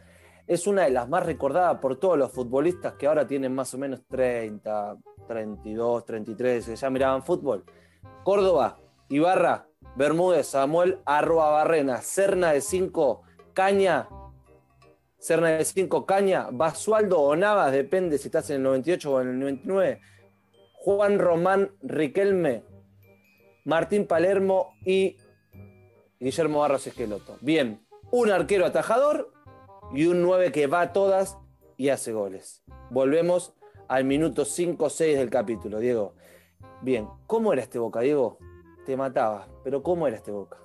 es 0.47 0.65
una 0.65 0.83
de 0.83 0.89
las 0.89 1.07
más 1.07 1.25
recordadas 1.25 1.79
por 1.79 1.97
todos 1.97 2.17
los 2.17 2.31
futbolistas 2.31 2.93
que 2.93 3.05
ahora 3.05 3.27
tienen 3.27 3.53
más 3.53 3.73
o 3.75 3.77
menos 3.77 4.01
30, 4.09 4.97
32, 5.27 6.05
33, 6.05 6.65
que 6.65 6.75
ya 6.75 6.89
miraban 6.89 7.23
fútbol. 7.23 7.63
Córdoba, 8.23 8.79
Ibarra, 9.09 9.67
Bermúdez, 9.95 10.47
Samuel, 10.47 10.99
Arroa 11.05 11.51
Barrena, 11.51 12.01
Serna 12.01 12.51
de 12.51 12.61
5, 12.61 13.21
Caña, 13.53 14.09
Serna 15.23 15.51
de 15.51 15.63
5, 15.63 16.05
Caña, 16.05 16.49
Basualdo 16.51 17.21
o 17.21 17.33
Navas, 17.33 17.71
depende 17.71 18.17
si 18.17 18.27
estás 18.27 18.49
en 18.49 18.57
el 18.57 18.63
98 18.63 19.09
o 19.09 19.21
en 19.21 19.29
el 19.29 19.39
99, 19.39 20.01
Juan 20.73 21.17
Román 21.17 21.71
Riquelme, 21.81 22.65
Martín 23.63 24.05
Palermo 24.05 24.73
y 24.85 25.15
Guillermo 26.19 26.59
Barros 26.59 26.87
Esqueloto. 26.87 27.37
Bien, 27.39 27.87
un 28.11 28.31
arquero 28.31 28.65
atajador 28.65 29.31
y 29.93 30.07
un 30.07 30.21
9 30.23 30.51
que 30.51 30.67
va 30.67 30.81
a 30.81 30.91
todas 30.91 31.37
y 31.77 31.87
hace 31.87 32.11
goles. 32.11 32.61
Volvemos 32.89 33.53
al 33.87 34.03
minuto 34.03 34.43
5 34.43 34.89
6 34.89 35.17
del 35.17 35.29
capítulo, 35.29 35.79
Diego. 35.79 36.15
Bien, 36.81 37.07
¿cómo 37.27 37.53
era 37.53 37.61
este 37.61 37.79
Boca, 37.79 38.01
Diego? 38.01 38.39
Te 38.85 38.97
mataba, 38.97 39.47
pero 39.63 39.83
¿cómo 39.83 40.05
era 40.05 40.17
este 40.17 40.31
Boca? 40.31 40.57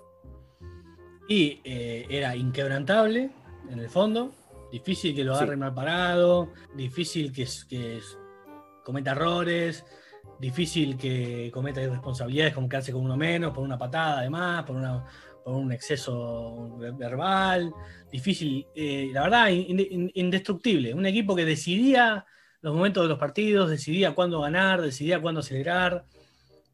Y 1.29 1.61
eh, 1.63 2.07
era 2.11 2.35
inquebrantable, 2.35 3.31
en 3.71 3.79
el 3.79 3.89
fondo, 3.89 4.33
difícil 4.71 5.15
que 5.15 5.25
lo 5.25 5.33
Sí. 5.35 5.39
agarren 5.39 5.61
mal 5.61 5.75
parado, 5.75 6.53
difícil 6.75 7.33
que, 7.33 7.47
que 7.69 8.01
cometa 8.85 9.13
errores, 9.13 9.85
difícil 10.39 10.97
que 10.97 11.51
cometa 11.53 11.83
irresponsabilidades 11.83 12.55
como 12.55 12.69
quedarse 12.69 12.93
con 12.93 13.03
uno 13.03 13.17
menos, 13.17 13.53
por 13.53 13.65
una 13.65 13.79
patada 13.79 14.21
además, 14.21 14.65
por, 14.65 14.77
una, 14.77 15.05
por 15.45 15.55
un 15.55 15.73
exceso 15.73 16.77
verbal, 16.97 17.73
difícil, 18.13 18.67
eh, 18.75 19.11
la 19.13 19.23
verdad, 19.23 19.49
in- 19.49 19.81
in- 19.81 20.11
indestructible. 20.15 20.95
Un 20.95 21.07
equipo 21.07 21.35
que 21.35 21.45
decidía 21.45 22.25
los 22.61 22.75
momentos 22.75 23.03
de 23.05 23.09
los 23.09 23.19
partidos, 23.19 23.71
decidía 23.71 24.15
cuándo 24.15 24.41
ganar, 24.41 24.81
decidía 24.83 25.21
cuándo 25.21 25.41
acelerar, 25.41 26.05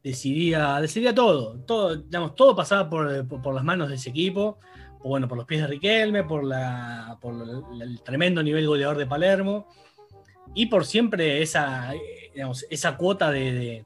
decidía, 0.03 0.79
decidía 0.81 1.13
todo, 1.15 1.57
todo, 1.65 1.95
digamos, 1.95 2.35
todo 2.35 2.55
pasaba 2.55 2.89
por, 2.89 3.27
por- 3.27 3.41
por 3.41 3.55
las 3.55 3.63
manos 3.63 3.89
de 3.89 3.95
ese 3.95 4.09
equipo, 4.11 4.59
o 5.05 5.09
bueno, 5.09 5.27
por 5.27 5.37
los 5.37 5.45
pies 5.45 5.61
de 5.61 5.67
Riquelme, 5.67 6.23
por, 6.23 6.43
la, 6.43 7.15
por 7.21 7.35
el 7.79 8.01
tremendo 8.01 8.41
nivel 8.41 8.65
goleador 8.65 8.97
de 8.97 9.05
Palermo, 9.05 9.67
y 10.55 10.65
por 10.65 10.83
siempre 10.83 11.43
esa, 11.43 11.93
eh, 11.93 12.31
digamos, 12.33 12.65
esa 12.71 12.97
cuota 12.97 13.29
de, 13.29 13.51
de- 13.53 13.85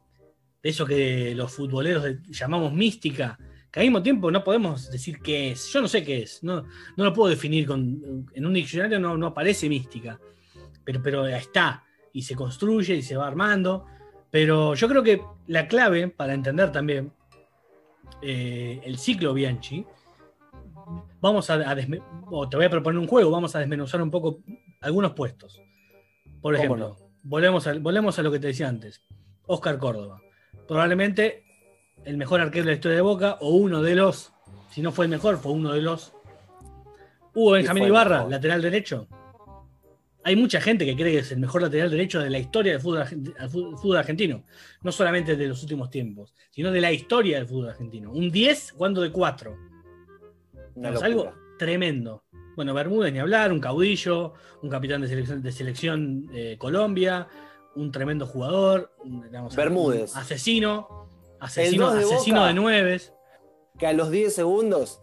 eso 0.64 0.86
que 0.86 1.36
los 1.36 1.52
futboleros 1.52 2.06
llamamos 2.30 2.72
mística, 2.72 3.38
que 3.70 3.82
al 3.82 3.86
mismo 3.88 4.02
tiempo 4.02 4.32
no 4.32 4.46
podemos 4.46 4.90
decir 4.90 5.20
qué 5.22 5.52
es, 5.52 5.68
yo 5.74 5.82
no 5.82 5.90
sé 5.90 6.06
qué 6.06 6.22
es, 6.24 6.42
no, 6.42 6.64
no 6.96 7.04
lo 7.04 7.12
puedo 7.14 7.30
definir 7.30 7.68
con, 7.68 8.26
en 8.34 8.46
un 8.46 8.54
diccionario, 8.54 8.98
no, 8.98 9.18
no 9.18 9.28
aparece 9.28 9.68
mística, 9.68 10.18
pero, 10.86 11.02
pero 11.04 11.28
está, 11.28 11.84
y 12.14 12.22
se 12.22 12.34
construye 12.36 12.96
y 12.96 13.02
se 13.02 13.18
va 13.18 13.28
armando. 13.28 13.86
Pero 14.32 14.74
yo 14.74 14.88
creo 14.88 15.04
que 15.04 15.22
la 15.48 15.68
clave 15.68 16.08
para 16.08 16.34
entender 16.34 16.72
también 16.72 17.12
eh, 18.22 18.80
el 18.86 18.98
ciclo 18.98 19.34
Bianchi, 19.34 19.86
vamos 21.22 21.50
a, 21.50 21.56
a 21.56 21.78
o 22.32 22.50
te 22.50 22.58
voy 22.58 22.66
a 22.66 22.70
proponer 22.70 23.00
un 23.00 23.08
juego, 23.08 23.32
vamos 23.32 23.56
a 23.56 23.60
desmenuzar 23.60 24.02
un 24.02 24.12
poco 24.12 24.40
algunos 24.82 25.14
puestos. 25.14 25.62
Por 26.42 26.56
¿Cómo 26.56 26.64
ejemplo, 26.64 26.98
volvemos, 27.24 27.68
a, 27.68 27.74
volvemos 27.74 28.18
a 28.20 28.24
lo 28.24 28.32
que 28.32 28.40
te 28.40 28.48
decía 28.48 28.68
antes. 28.68 29.04
Oscar 29.46 29.78
Córdoba. 29.78 30.22
Probablemente 30.68 31.44
el 32.06 32.18
mejor 32.18 32.40
arquero 32.42 32.66
de 32.66 32.72
la 32.72 32.76
historia 32.76 32.96
de 32.98 33.02
Boca, 33.02 33.38
o 33.42 33.56
uno 33.56 33.82
de 33.82 33.96
los, 33.96 34.32
si 34.72 34.82
no 34.82 34.92
fue 34.92 35.06
el 35.06 35.12
mejor, 35.12 35.38
fue 35.38 35.52
uno 35.52 35.74
de 35.74 35.82
los. 35.82 36.14
Hugo 37.34 37.52
Benjamín 37.52 37.86
Ibarra, 37.86 38.28
lateral 38.28 38.62
derecho. 38.62 39.08
Hay 40.24 40.36
mucha 40.36 40.60
gente 40.60 40.86
que 40.86 40.96
cree 40.96 41.14
que 41.14 41.20
es 41.20 41.32
el 41.32 41.40
mejor 41.40 41.62
lateral 41.62 41.90
derecho 41.90 42.20
de 42.20 42.30
la 42.30 42.40
historia 42.40 42.74
del 42.74 42.82
fútbol, 42.82 43.06
fútbol 43.50 43.98
argentino. 43.98 44.44
No 44.82 44.92
solamente 44.92 45.36
de 45.36 45.48
los 45.48 45.62
últimos 45.64 45.90
tiempos, 45.90 46.34
sino 46.52 46.72
de 46.72 46.82
la 46.82 46.92
historia 46.92 47.38
del 47.38 47.48
fútbol 47.48 47.70
argentino. 47.70 48.12
Un 48.12 48.30
10 48.30 48.74
cuando 48.74 49.02
de 49.02 49.12
4. 49.12 49.69
Una 50.80 50.92
Es 50.92 51.04
algo 51.04 51.34
tremendo. 51.58 52.24
Bueno, 52.56 52.74
Bermúdez 52.74 53.12
ni 53.12 53.20
hablar, 53.20 53.52
un 53.52 53.60
caudillo, 53.60 54.34
un 54.62 54.70
capitán 54.70 55.02
de 55.02 55.08
selección, 55.08 55.42
de 55.42 55.52
selección 55.52 56.30
eh, 56.34 56.56
Colombia, 56.58 57.28
un 57.76 57.92
tremendo 57.92 58.26
jugador, 58.26 58.94
digamos, 59.04 59.56
Bermúdez. 59.56 60.14
un 60.14 60.20
asesino, 60.20 61.08
asesino, 61.40 61.94
de 61.94 62.04
asesino 62.04 62.38
Boca. 62.38 62.48
de 62.48 62.54
nueves. 62.54 63.14
Que 63.78 63.88
a 63.88 63.94
los 63.94 64.10
10 64.10 64.34
segundos 64.34 65.02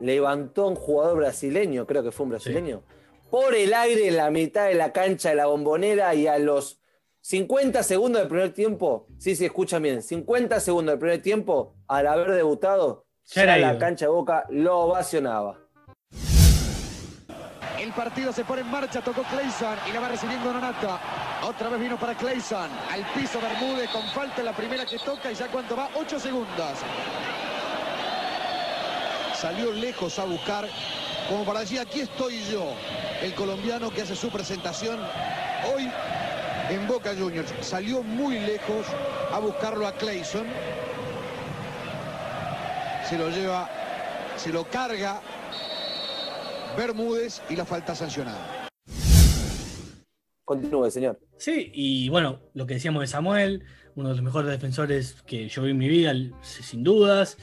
levantó 0.00 0.64
a 0.64 0.68
un 0.68 0.76
jugador 0.76 1.18
brasileño, 1.18 1.86
creo 1.86 2.02
que 2.02 2.10
fue 2.10 2.24
un 2.24 2.30
brasileño, 2.30 2.82
por 3.30 3.54
el 3.54 3.74
aire 3.74 4.08
en 4.08 4.16
la 4.16 4.30
mitad 4.30 4.66
de 4.66 4.74
la 4.74 4.92
cancha 4.92 5.30
de 5.30 5.34
la 5.34 5.46
bombonera 5.46 6.14
y 6.14 6.26
a 6.26 6.38
los 6.38 6.80
50 7.20 7.82
segundos 7.82 8.20
del 8.22 8.28
primer 8.28 8.54
tiempo, 8.54 9.06
sí, 9.18 9.36
sí, 9.36 9.44
escuchan 9.44 9.82
bien, 9.82 10.02
50 10.02 10.60
segundos 10.60 10.92
del 10.92 10.98
primer 10.98 11.20
tiempo, 11.20 11.74
al 11.86 12.06
haber 12.06 12.32
debutado, 12.32 13.07
Ya 13.30 13.42
era 13.42 13.58
la 13.58 13.78
cancha 13.78 14.06
de 14.06 14.10
Boca 14.10 14.44
lo 14.48 14.78
ovacionaba. 14.80 15.56
El 17.78 17.92
partido 17.92 18.32
se 18.32 18.42
pone 18.42 18.62
en 18.62 18.70
marcha, 18.70 19.02
tocó 19.02 19.22
Clayson 19.22 19.76
y 19.88 19.92
la 19.92 20.00
va 20.00 20.08
recibiendo 20.08 20.50
Nonata. 20.50 20.98
Otra 21.46 21.68
vez 21.68 21.78
vino 21.78 21.98
para 21.98 22.14
Clayson. 22.14 22.70
Al 22.90 23.04
piso 23.14 23.38
Bermúdez 23.38 23.90
con 23.90 24.02
falta 24.08 24.40
en 24.40 24.46
la 24.46 24.52
primera 24.52 24.86
que 24.86 24.98
toca 24.98 25.30
y 25.30 25.34
ya 25.34 25.46
cuánto 25.48 25.76
va, 25.76 25.90
8 25.94 26.18
segundos. 26.18 26.78
Salió 29.34 29.72
lejos 29.72 30.18
a 30.18 30.24
buscar, 30.24 30.66
como 31.28 31.44
para 31.44 31.60
decir, 31.60 31.80
aquí 31.80 32.00
estoy 32.00 32.42
yo. 32.50 32.72
El 33.22 33.34
colombiano 33.34 33.90
que 33.90 34.02
hace 34.02 34.16
su 34.16 34.30
presentación 34.30 34.98
hoy 35.74 35.92
en 36.70 36.88
Boca 36.88 37.10
Juniors. 37.16 37.52
Salió 37.60 38.02
muy 38.02 38.38
lejos 38.38 38.86
a 39.32 39.38
buscarlo 39.38 39.86
a 39.86 39.92
Clayson. 39.92 40.46
Se 43.08 43.16
lo 43.16 43.30
lleva, 43.30 43.70
se 44.36 44.52
lo 44.52 44.64
carga 44.64 45.22
Bermúdez 46.76 47.40
y 47.48 47.56
la 47.56 47.64
falta 47.64 47.94
sancionada. 47.94 48.68
Continúe, 50.44 50.90
señor. 50.90 51.18
Sí, 51.38 51.70
y 51.72 52.10
bueno, 52.10 52.40
lo 52.52 52.66
que 52.66 52.74
decíamos 52.74 53.00
de 53.00 53.06
Samuel, 53.06 53.64
uno 53.94 54.10
de 54.10 54.14
los 54.14 54.22
mejores 54.22 54.50
defensores 54.50 55.22
que 55.22 55.48
yo 55.48 55.62
vi 55.62 55.70
en 55.70 55.78
mi 55.78 55.88
vida, 55.88 56.12
sin 56.42 56.84
dudas, 56.84 57.38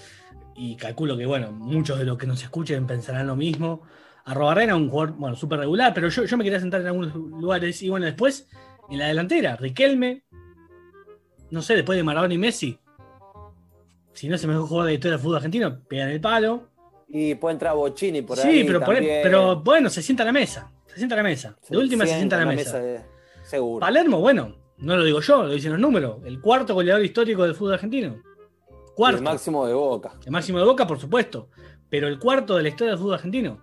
y 0.55 0.75
calculo 0.75 1.17
que, 1.17 1.25
bueno, 1.25 1.51
muchos 1.51 1.97
de 1.97 2.05
los 2.05 2.19
que 2.19 2.27
nos 2.27 2.43
escuchen 2.43 2.85
pensarán 2.85 3.25
lo 3.25 3.35
mismo. 3.35 3.81
Arrobarrena, 4.23 4.75
un 4.75 4.89
jugador, 4.89 5.15
bueno, 5.15 5.35
súper 5.35 5.59
regular, 5.59 5.95
pero 5.95 6.09
yo, 6.09 6.25
yo 6.25 6.37
me 6.37 6.43
quería 6.43 6.59
sentar 6.59 6.81
en 6.81 6.87
algunos 6.87 7.15
lugares, 7.15 7.81
y 7.81 7.89
bueno, 7.89 8.05
después, 8.05 8.47
en 8.89 8.99
la 8.99 9.07
delantera, 9.07 9.55
Riquelme, 9.55 10.25
no 11.49 11.63
sé, 11.63 11.75
después 11.75 11.97
de 11.97 12.03
Maradona 12.03 12.35
y 12.35 12.37
Messi, 12.37 12.79
si 14.15 14.27
no 14.27 14.35
es 14.35 14.41
el 14.43 14.49
mejor 14.49 14.67
jugador 14.67 14.85
de 14.87 14.91
la 14.91 14.95
historia 14.95 15.11
del 15.17 15.21
fútbol 15.21 15.35
argentino, 15.37 15.79
pegan 15.87 16.09
el 16.09 16.19
palo. 16.19 16.69
Y 17.07 17.35
puede 17.35 17.53
entrar 17.53 17.75
Bocini 17.75 18.23
por 18.23 18.37
sí, 18.37 18.47
ahí. 18.47 18.63
pero, 18.63 18.79
por- 18.79 18.95
también. 18.95 19.19
pero 19.21 19.61
bueno, 19.61 19.89
se 19.91 20.01
sienta 20.01 20.23
a 20.23 20.25
la 20.25 20.31
mesa, 20.33 20.71
se 20.87 20.95
sienta 20.97 21.13
a 21.13 21.17
la 21.17 21.23
mesa. 21.23 21.55
De 21.69 21.77
última 21.77 22.05
se 22.05 22.15
sienta 22.15 22.35
a 22.35 22.39
la 22.39 22.45
mesa. 22.47 22.79
de- 22.79 23.01
seguro. 23.43 23.79
Palermo, 23.81 24.19
bueno, 24.19 24.55
no 24.79 24.97
lo 24.97 25.03
digo 25.03 25.21
yo, 25.21 25.43
lo 25.43 25.51
dicen 25.53 25.71
los 25.71 25.79
números. 25.79 26.17
El 26.25 26.41
cuarto 26.41 26.73
goleador 26.73 27.05
histórico 27.05 27.43
del 27.43 27.53
fútbol 27.53 27.75
argentino. 27.75 28.21
Cuarto. 28.95 29.17
El 29.19 29.23
máximo 29.23 29.67
de 29.67 29.73
Boca. 29.73 30.13
El 30.25 30.31
máximo 30.31 30.57
de 30.59 30.65
Boca, 30.65 30.87
por 30.87 30.99
supuesto. 30.99 31.49
Pero 31.89 32.07
el 32.07 32.17
cuarto 32.17 32.55
de 32.57 32.63
la 32.63 32.69
historia 32.69 32.91
del 32.93 32.99
fútbol 32.99 33.15
argentino. 33.15 33.61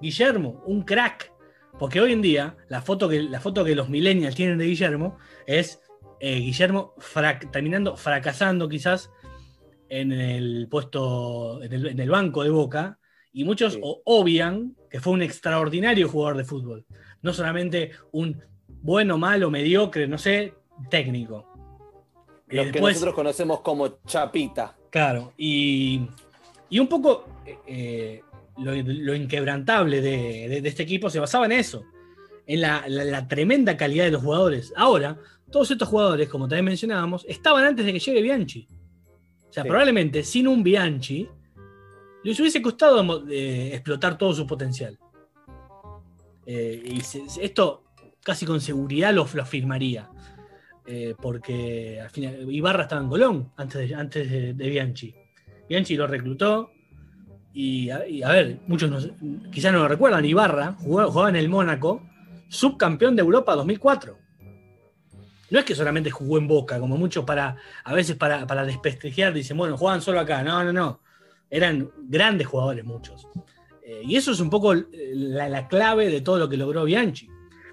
Guillermo, 0.00 0.62
un 0.66 0.82
crack. 0.82 1.32
Porque 1.78 2.00
hoy 2.00 2.12
en 2.12 2.22
día, 2.22 2.56
la 2.68 2.80
foto 2.82 3.08
que, 3.08 3.20
la 3.22 3.40
foto 3.40 3.64
que 3.64 3.74
los 3.74 3.88
millennials 3.88 4.36
tienen 4.36 4.58
de 4.58 4.66
Guillermo 4.66 5.16
es 5.46 5.80
eh, 6.20 6.36
Guillermo 6.38 6.94
frac- 6.98 7.50
terminando, 7.50 7.96
fracasando 7.96 8.68
quizás 8.68 9.10
en 9.88 10.12
el 10.12 10.68
puesto, 10.70 11.62
en 11.62 11.72
el, 11.72 11.86
en 11.88 12.00
el 12.00 12.10
banco 12.10 12.42
de 12.42 12.50
Boca 12.50 12.98
Y 13.36 13.44
muchos 13.44 13.72
Sí. 13.74 13.80
obvian 14.04 14.76
que 14.88 15.00
fue 15.00 15.12
un 15.12 15.22
extraordinario 15.22 16.08
jugador 16.08 16.36
de 16.36 16.44
fútbol. 16.44 16.86
No 17.20 17.32
solamente 17.32 17.90
un 18.12 18.40
bueno, 18.68 19.18
malo, 19.18 19.50
mediocre, 19.50 20.06
no 20.06 20.18
sé, 20.18 20.54
técnico. 20.88 21.46
Eh, 22.48 22.56
Los 22.56 22.66
que 22.66 22.72
después- 22.72 22.94
nosotros 22.94 23.14
conocemos 23.14 23.60
como 23.60 23.98
Chapita. 24.06 24.76
Claro, 24.90 25.32
y, 25.36 26.06
y 26.70 26.78
un 26.78 26.86
poco 26.86 27.26
eh, 27.66 28.20
lo, 28.58 28.72
lo 28.74 29.14
inquebrantable 29.16 30.00
de, 30.00 30.48
de- 30.48 30.60
de 30.60 30.68
este 30.68 30.84
equipo 30.84 31.10
se 31.10 31.18
basaba 31.18 31.46
en 31.46 31.52
eso, 31.52 31.82
en 32.46 32.60
la, 32.60 32.84
la- 32.86 33.04
la 33.04 33.26
tremenda 33.26 33.76
calidad 33.76 34.04
de 34.04 34.12
los 34.12 34.22
jugadores. 34.22 34.72
Ahora, 34.76 35.18
todos 35.50 35.70
estos 35.72 35.88
jugadores, 35.88 36.28
como 36.28 36.46
también 36.46 36.66
mencionábamos, 36.66 37.24
estaban 37.28 37.64
antes 37.64 37.84
de 37.84 37.92
que 37.92 37.98
llegue 37.98 38.22
Bianchi. 38.22 38.68
O 39.54 39.56
sea, 39.56 39.62
Sí. 39.62 39.68
probablemente 39.68 40.24
sin 40.24 40.48
un 40.48 40.64
Bianchi 40.64 41.28
les 42.24 42.40
hubiese 42.40 42.60
costado 42.60 43.24
eh, 43.30 43.70
explotar 43.72 44.18
todo 44.18 44.32
su 44.34 44.44
potencial. 44.48 44.98
Eh, 46.44 46.82
y 46.84 47.00
se- 47.02 47.22
esto 47.40 47.84
casi 48.24 48.44
con 48.46 48.60
seguridad 48.60 49.14
lo, 49.14 49.24
lo 49.32 49.42
afirmaría. 49.42 50.10
Eh, 50.86 51.14
porque 51.22 52.00
al 52.00 52.10
final 52.10 52.52
Ibarra 52.52 52.82
estaba 52.82 53.00
en 53.02 53.08
Colón 53.08 53.52
antes 53.56 53.88
de, 53.88 53.94
antes 53.94 54.28
de, 54.28 54.54
de 54.54 54.68
Bianchi. 54.68 55.14
Bianchi 55.68 55.94
lo 55.96 56.08
reclutó 56.08 56.72
y 57.52 57.90
a, 57.90 58.08
y 58.08 58.24
a 58.24 58.30
ver, 58.30 58.58
muchos 58.66 58.90
no- 58.90 59.50
quizás 59.52 59.72
no 59.72 59.78
lo 59.78 59.86
recuerdan, 59.88 60.24
Ibarra 60.24 60.72
jugaba, 60.72 61.10
jugaba 61.12 61.28
en 61.28 61.36
el 61.36 61.48
Mónaco, 61.48 62.02
subcampeón 62.48 63.14
de 63.14 63.22
Europa 63.22 63.54
2004. 63.54 64.18
No 65.54 65.60
es 65.60 65.66
que 65.66 65.76
solamente 65.76 66.10
jugó 66.10 66.36
en 66.38 66.48
Boca, 66.48 66.80
como 66.80 66.96
muchos 66.96 67.24
para, 67.24 67.56
a 67.84 67.94
veces 67.94 68.16
para, 68.16 68.44
para 68.44 68.64
desprestigiar, 68.64 69.32
dicen, 69.32 69.56
bueno, 69.56 69.76
juegan 69.78 70.02
solo 70.02 70.18
acá. 70.18 70.42
No, 70.42 70.64
no, 70.64 70.72
no. 70.72 70.98
Eran 71.48 71.92
grandes 72.08 72.48
jugadores 72.48 72.84
muchos. 72.84 73.28
Eh, 73.86 74.02
y 74.04 74.16
eso 74.16 74.32
es 74.32 74.40
un 74.40 74.50
poco 74.50 74.74
eh, 74.74 74.84
la, 75.12 75.48
la 75.48 75.68
clave 75.68 76.08
de 76.08 76.22
todo 76.22 76.38
lo 76.38 76.48
que 76.48 76.56
logró 76.56 76.82
Bianchi. 76.82 77.28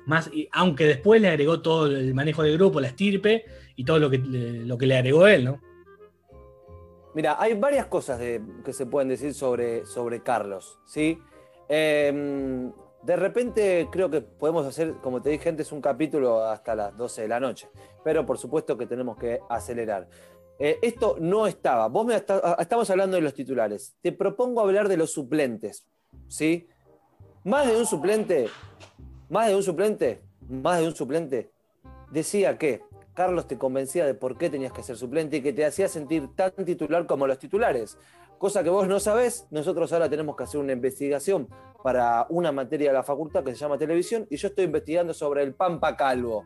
Más, 0.06 0.30
aunque 0.52 0.86
después 0.86 1.20
le 1.24 1.30
agregó 1.30 1.64
todo 1.64 1.88
el 1.88 2.14
manejo 2.14 2.44
de 2.44 2.54
grupo, 2.54 2.80
la 2.80 2.90
estirpe 2.90 3.46
y 3.76 3.84
todo 3.84 3.98
lo 3.98 4.12
que, 4.12 4.20
le- 4.20 4.64
lo 4.64 4.78
que 4.78 4.86
le 4.86 4.98
agregó 4.98 5.26
él, 5.26 5.46
¿no? 5.46 5.60
Mira, 7.16 7.38
hay 7.40 7.56
varias 7.56 7.88
cosas 7.88 8.20
de- 8.20 8.44
que 8.64 8.74
se 8.74 8.86
pueden 8.86 9.10
decir 9.10 9.34
sobre, 9.34 9.88
sobre 9.88 10.22
Carlos, 10.22 10.78
¿sí? 10.86 11.18
Eh, 11.68 12.70
de 13.04 13.16
repente 13.16 13.88
creo 13.92 14.10
que 14.10 14.22
podemos 14.22 14.66
hacer, 14.66 14.96
como 15.02 15.22
te 15.22 15.30
dije 15.30 15.50
antes, 15.50 15.72
un 15.72 15.82
capítulo 15.82 16.44
hasta 16.46 16.76
las 16.76 16.96
12 16.96 17.24
de 17.24 17.28
la 17.28 17.40
noche, 17.40 17.70
pero 18.04 18.26
por 18.26 18.38
supuesto 18.38 18.78
que 18.78 18.86
tenemos 18.86 19.18
que 19.18 19.40
acelerar. 19.50 20.08
Eh, 20.60 20.78
esto 20.84 21.18
no 21.20 21.48
estaba, 21.48 21.88
vos 21.88 22.06
me 22.06 22.16
está- 22.16 22.56
estamos 22.60 22.90
hablando 22.92 23.16
de 23.16 23.22
los 23.22 23.34
titulares, 23.34 23.96
te 24.02 24.12
propongo 24.12 24.62
hablar 24.62 24.88
de 24.88 24.98
los 24.98 25.12
suplentes, 25.12 25.88
¿sí? 26.28 26.68
Más 27.44 27.66
de 27.68 27.76
un 27.76 27.88
suplente, 27.88 28.48
más 29.30 29.48
de 29.48 29.56
un 29.56 29.64
suplente, 29.64 30.22
más 30.48 30.80
de 30.80 30.88
un 30.88 30.96
suplente, 30.96 31.52
decía 32.12 32.58
que 32.60 32.84
Carlos 33.16 33.48
te 33.48 33.58
convencía 33.58 34.06
de 34.06 34.14
por 34.14 34.38
qué 34.38 34.50
tenías 34.50 34.72
que 34.72 34.84
ser 34.84 34.96
suplente 34.98 35.38
y 35.38 35.42
que 35.42 35.52
te 35.52 35.66
hacía 35.66 35.88
sentir 35.88 36.30
tan 36.36 36.52
titular 36.64 37.08
como 37.08 37.26
los 37.28 37.40
titulares. 37.40 37.98
Cosa 38.42 38.64
que 38.64 38.72
vos 38.72 38.88
no 38.88 39.00
sabés, 39.00 39.46
nosotros 39.52 39.94
ahora 39.94 40.10
tenemos 40.10 40.36
que 40.36 40.42
hacer 40.42 40.60
una 40.60 40.74
investigación 40.74 41.48
para 41.84 42.26
una 42.30 42.52
materia 42.52 42.90
de 42.90 42.96
la 42.96 43.04
facultad 43.04 43.44
que 43.44 43.52
se 43.52 43.58
llama 43.58 43.78
televisión 43.78 44.26
y 44.32 44.38
yo 44.38 44.48
estoy 44.48 44.66
investigando 44.66 45.14
sobre 45.14 45.44
el 45.44 45.54
Pampa 45.54 45.96
Calvo. 45.96 46.46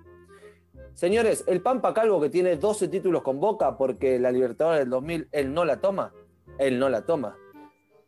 Señores, 0.93 1.45
el 1.47 1.61
Pampa 1.61 1.93
Calvo 1.93 2.19
que 2.19 2.29
tiene 2.29 2.57
12 2.57 2.89
títulos 2.89 3.21
con 3.21 3.39
Boca 3.39 3.77
porque 3.77 4.19
la 4.19 4.29
Libertadores 4.29 4.81
del 4.81 4.89
2000 4.89 5.29
él 5.31 5.53
no 5.53 5.63
la 5.63 5.79
toma, 5.79 6.11
él 6.59 6.79
no 6.79 6.89
la 6.89 7.05
toma. 7.05 7.37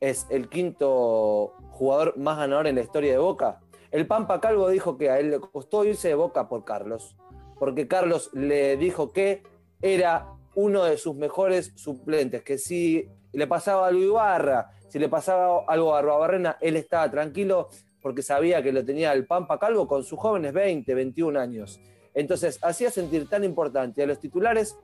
Es 0.01 0.27
el 0.29 0.49
quinto 0.49 1.53
jugador 1.71 2.17
más 2.17 2.39
ganador 2.39 2.67
en 2.67 2.75
la 2.75 2.81
historia 2.81 3.13
de 3.13 3.19
Boca. 3.19 3.61
El 3.91 4.05
Pampa 4.05 4.41
Calvo 4.41 4.67
dijo 4.67 4.97
que 4.97 5.11
a 5.11 5.17
él 5.17 5.31
le 5.31 5.39
costó 5.39 5.85
irse 5.85 6.09
de 6.09 6.15
Boca 6.15 6.49
por 6.49 6.65
Carlos 6.65 7.15
porque 7.57 7.87
Carlos 7.87 8.31
le 8.33 8.75
dijo 8.75 9.13
que 9.13 9.43
era 9.81 10.36
uno 10.57 10.85
de 10.85 10.97
sus 10.97 11.15
mejores 11.15 11.71
suplentes, 11.75 12.41
que 12.41 12.57
si 12.57 13.07
le 13.31 13.45
pasaba 13.45 13.87
algo 13.87 14.01
a 14.01 14.05
Ibarra, 14.05 14.71
si 14.89 14.97
le 14.97 15.07
pasaba 15.07 15.63
algo 15.67 15.95
a 15.95 16.01
Barrena, 16.01 16.57
él 16.59 16.75
estaba 16.77 17.11
tranquilo 17.11 17.69
porque 18.01 18.23
sabía 18.23 18.63
que 18.63 18.71
lo 18.71 18.83
tenía 18.83 19.13
el 19.13 19.27
Pampa 19.27 19.59
Calvo 19.59 19.87
con 19.87 20.03
sus 20.03 20.17
jóvenes 20.17 20.53
20, 20.53 20.95
21 20.95 21.39
años. 21.39 21.79
Entonces, 22.15 22.57
hacía 22.63 22.89
sentir 22.89 23.29
tan 23.29 23.43
importante 23.43 24.01
a 24.01 24.07
los 24.07 24.19
titulares 24.19 24.75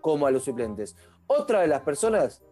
como 0.00 0.26
a 0.26 0.32
los 0.32 0.42
suplentes. 0.42 0.96
Otra 1.28 1.60
de 1.60 1.68
las 1.68 1.82
personas 1.82 2.42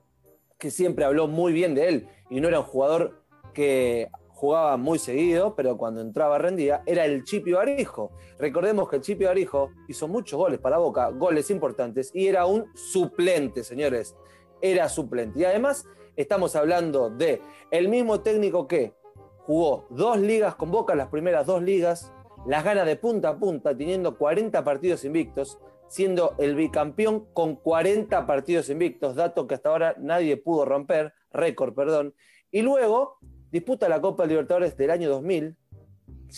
que 0.56 0.70
siempre 0.70 1.04
habló 1.04 1.26
muy 1.26 1.52
bien 1.52 1.74
de 1.74 1.88
él 1.88 2.08
y 2.30 2.40
no 2.40 2.46
era 2.46 2.60
un 2.60 2.66
jugador 2.66 3.24
que 3.54 4.08
jugaba 4.38 4.76
muy 4.76 5.00
seguido, 5.00 5.56
pero 5.56 5.76
cuando 5.76 6.00
entraba 6.00 6.38
rendía, 6.38 6.84
era 6.86 7.04
el 7.04 7.24
Chipi 7.24 7.50
Barijo. 7.50 8.12
Recordemos 8.38 8.88
que 8.88 8.96
el 8.96 9.02
Chipi 9.02 9.24
Barijo 9.24 9.72
hizo 9.88 10.06
muchos 10.06 10.38
goles 10.38 10.60
para 10.60 10.78
Boca, 10.78 11.08
goles 11.10 11.50
importantes, 11.50 12.12
y 12.14 12.28
era 12.28 12.46
un 12.46 12.66
suplente, 12.76 13.64
señores. 13.64 14.14
Era 14.60 14.88
suplente. 14.88 15.40
Y 15.40 15.44
además 15.44 15.86
estamos 16.14 16.54
hablando 16.54 17.10
de 17.10 17.42
el 17.72 17.88
mismo 17.88 18.20
técnico 18.20 18.68
que 18.68 18.94
jugó 19.38 19.88
dos 19.90 20.18
ligas 20.18 20.54
con 20.54 20.70
Boca, 20.70 20.94
las 20.94 21.08
primeras 21.08 21.44
dos 21.44 21.60
ligas, 21.60 22.12
las 22.46 22.62
gana 22.62 22.84
de 22.84 22.94
punta 22.94 23.30
a 23.30 23.38
punta, 23.40 23.76
teniendo 23.76 24.16
40 24.16 24.62
partidos 24.62 25.04
invictos, 25.04 25.58
siendo 25.88 26.36
el 26.38 26.54
bicampeón 26.54 27.26
con 27.32 27.56
40 27.56 28.24
partidos 28.24 28.70
invictos, 28.70 29.16
dato 29.16 29.48
que 29.48 29.56
hasta 29.56 29.70
ahora 29.70 29.96
nadie 29.98 30.36
pudo 30.36 30.64
romper, 30.64 31.12
récord, 31.32 31.74
perdón. 31.74 32.14
Y 32.52 32.62
luego 32.62 33.18
disputa 33.50 33.88
la 33.88 34.00
Copa 34.00 34.26
Libertadores 34.26 34.76
del 34.76 34.90
año 34.90 35.08
2000, 35.08 35.56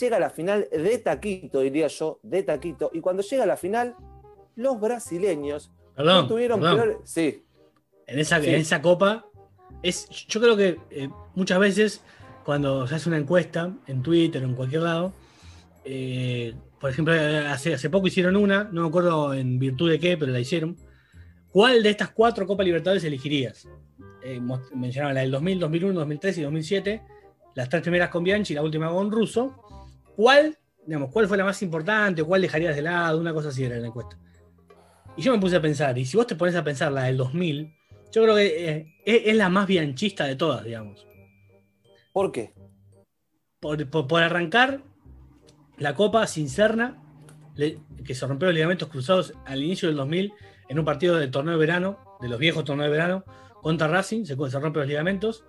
llega 0.01 0.17
a 0.17 0.21
la 0.21 0.31
final 0.31 0.69
de 0.71 0.99
taquito, 0.99 1.61
diría 1.61 1.89
yo, 1.89 2.21
de 2.23 2.43
taquito, 2.43 2.91
y 2.93 3.01
cuando 3.01 3.23
llega 3.23 3.45
a 3.45 3.47
la 3.47 3.57
final, 3.57 3.97
los 4.57 4.81
brasileños 4.81 5.71
Perdón, 5.97 6.23
no 6.23 6.29
tuvieron 6.29 6.61
perdón. 6.61 6.77
peor... 6.77 7.01
Sí, 7.05 7.45
En 8.07 8.19
esa, 8.19 8.41
Sí. 8.41 8.49
en 8.49 8.55
esa 8.57 8.81
copa, 8.83 9.27
es, 9.83 10.09
yo 10.29 10.41
creo 10.41 10.57
que 10.57 10.79
eh, 10.91 11.09
muchas 11.35 11.59
veces 11.59 12.03
cuando 12.45 12.87
se 12.87 12.95
hace 12.95 13.09
una 13.09 13.19
encuesta 13.19 13.73
en 13.87 14.03
Twitter 14.03 14.43
o 14.43 14.47
en 14.47 14.55
cualquier 14.55 14.83
lado, 14.83 15.13
eh, 15.85 16.55
por 16.81 16.91
ejemplo, 16.91 17.15
hace, 17.49 17.75
hace 17.75 17.91
poco 17.91 18.07
hicieron 18.07 18.37
una, 18.37 18.65
no 18.65 18.83
me 18.83 18.89
acuerdo 18.89 19.35
en 19.35 19.59
virtud 19.59 19.91
de 19.91 19.99
qué, 19.99 20.17
pero 20.17 20.33
la 20.33 20.41
hicieron. 20.41 20.77
¿Cuál 21.51 21.83
de 21.83 21.91
estas 21.91 22.11
cuatro 22.11 22.47
Copas 22.47 22.65
Libertadores 22.65 23.05
elegirías? 23.05 23.69
Eh, 24.23 24.41
mencionaban 24.75 25.15
la 25.15 25.21
del 25.23 25.31
2000, 25.31 25.59
2001, 25.61 25.95
2003 26.01 26.39
y 26.39 26.43
2007, 26.43 27.03
las 27.55 27.69
tres 27.69 27.83
primeras 27.83 28.09
con 28.11 28.23
Bianchi 28.25 28.53
y 28.53 28.57
la 28.57 28.63
última 28.63 28.91
con 28.91 29.11
Russo. 29.11 29.57
¿Cuál, 30.17 30.57
digamos, 30.87 31.11
cuál 31.11 31.27
fue 31.27 31.37
la 31.37 31.45
más 31.45 31.63
importante 31.63 32.23
o 32.23 32.27
cuál 32.27 32.43
dejarías 32.43 32.77
de 32.77 32.83
lado? 32.83 33.19
Una 33.21 33.33
cosa 33.33 33.49
así 33.49 33.65
era 33.65 33.77
la 33.77 33.87
encuesta. 33.87 34.19
Y 35.17 35.23
yo 35.23 35.33
me 35.33 35.39
puse 35.41 35.57
a 35.57 35.63
pensar, 35.63 35.97
y 35.99 36.05
si 36.05 36.17
vos 36.17 36.27
te 36.27 36.37
pones 36.37 36.55
a 36.55 36.63
pensar 36.65 36.93
la 36.93 37.05
del 37.05 37.17
2000, 37.17 37.75
yo 38.13 38.23
creo 38.23 38.35
que 38.37 38.69
eh, 38.71 38.95
es, 39.05 39.23
es 39.27 39.37
la 39.37 39.49
más 39.49 39.67
bianchista 39.67 40.25
de 40.25 40.37
todas, 40.37 40.65
digamos. 40.65 41.07
¿por 42.13 42.33
qué? 42.33 42.53
Por, 43.61 43.89
por- 43.91 44.07
por 44.07 44.23
arrancar, 44.23 44.83
la 45.79 45.95
Copa 45.95 46.27
sin 46.27 46.49
Serna, 46.49 47.03
le- 47.57 47.79
que 48.05 48.15
se 48.15 48.27
rompió 48.27 48.47
los 48.49 48.55
ligamentos 48.55 48.89
cruzados 48.89 49.35
al 49.47 49.63
inicio 49.63 49.89
del 49.89 49.97
2000 49.97 50.33
en 50.69 50.79
un 50.79 50.85
partido 50.85 51.17
del 51.17 51.31
torneo 51.31 51.53
de 51.55 51.59
verano, 51.61 51.99
de 52.21 52.29
los 52.29 52.39
viejos 52.39 52.65
torneos 52.65 52.87
de 52.91 52.93
verano, 52.97 53.25
contra 53.63 53.89
Racing, 53.89 54.25
se, 54.25 54.35
rompe 54.35 54.81
los 54.81 54.89
ligamentos. 54.89 55.45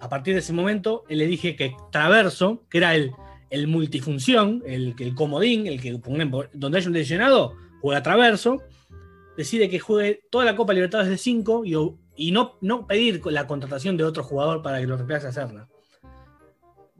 A 0.00 0.08
partir 0.08 0.34
de 0.34 0.40
ese 0.40 0.52
momento, 0.52 1.04
él 1.08 1.18
le 1.18 1.26
dije 1.26 1.56
que 1.56 1.76
Traverso, 1.92 2.64
que 2.68 2.78
era 2.78 2.94
el, 2.94 3.12
el 3.50 3.68
multifunción, 3.68 4.62
el, 4.66 4.94
el 4.98 5.14
comodín, 5.14 5.66
el 5.66 5.80
que 5.80 5.96
por- 5.98 6.50
donde 6.52 6.78
hay 6.78 6.86
un 6.86 6.92
lesionado, 6.92 7.54
juega 7.80 8.02
Traverso, 8.02 8.62
decide 9.36 9.68
que 9.68 9.78
juegue 9.78 10.22
toda 10.30 10.44
la 10.44 10.56
Copa 10.56 10.72
Libertadores 10.72 11.10
de 11.10 11.18
5 11.18 11.64
y, 12.16 12.32
no, 12.32 12.58
no 12.60 12.86
pedir 12.86 13.22
la 13.26 13.46
contratación 13.46 13.96
de 13.96 14.04
otro 14.04 14.24
jugador 14.24 14.62
para 14.62 14.80
que 14.80 14.86
lo 14.86 14.96
reemplace 14.96 15.28
a 15.28 15.32
Serna. 15.32 15.68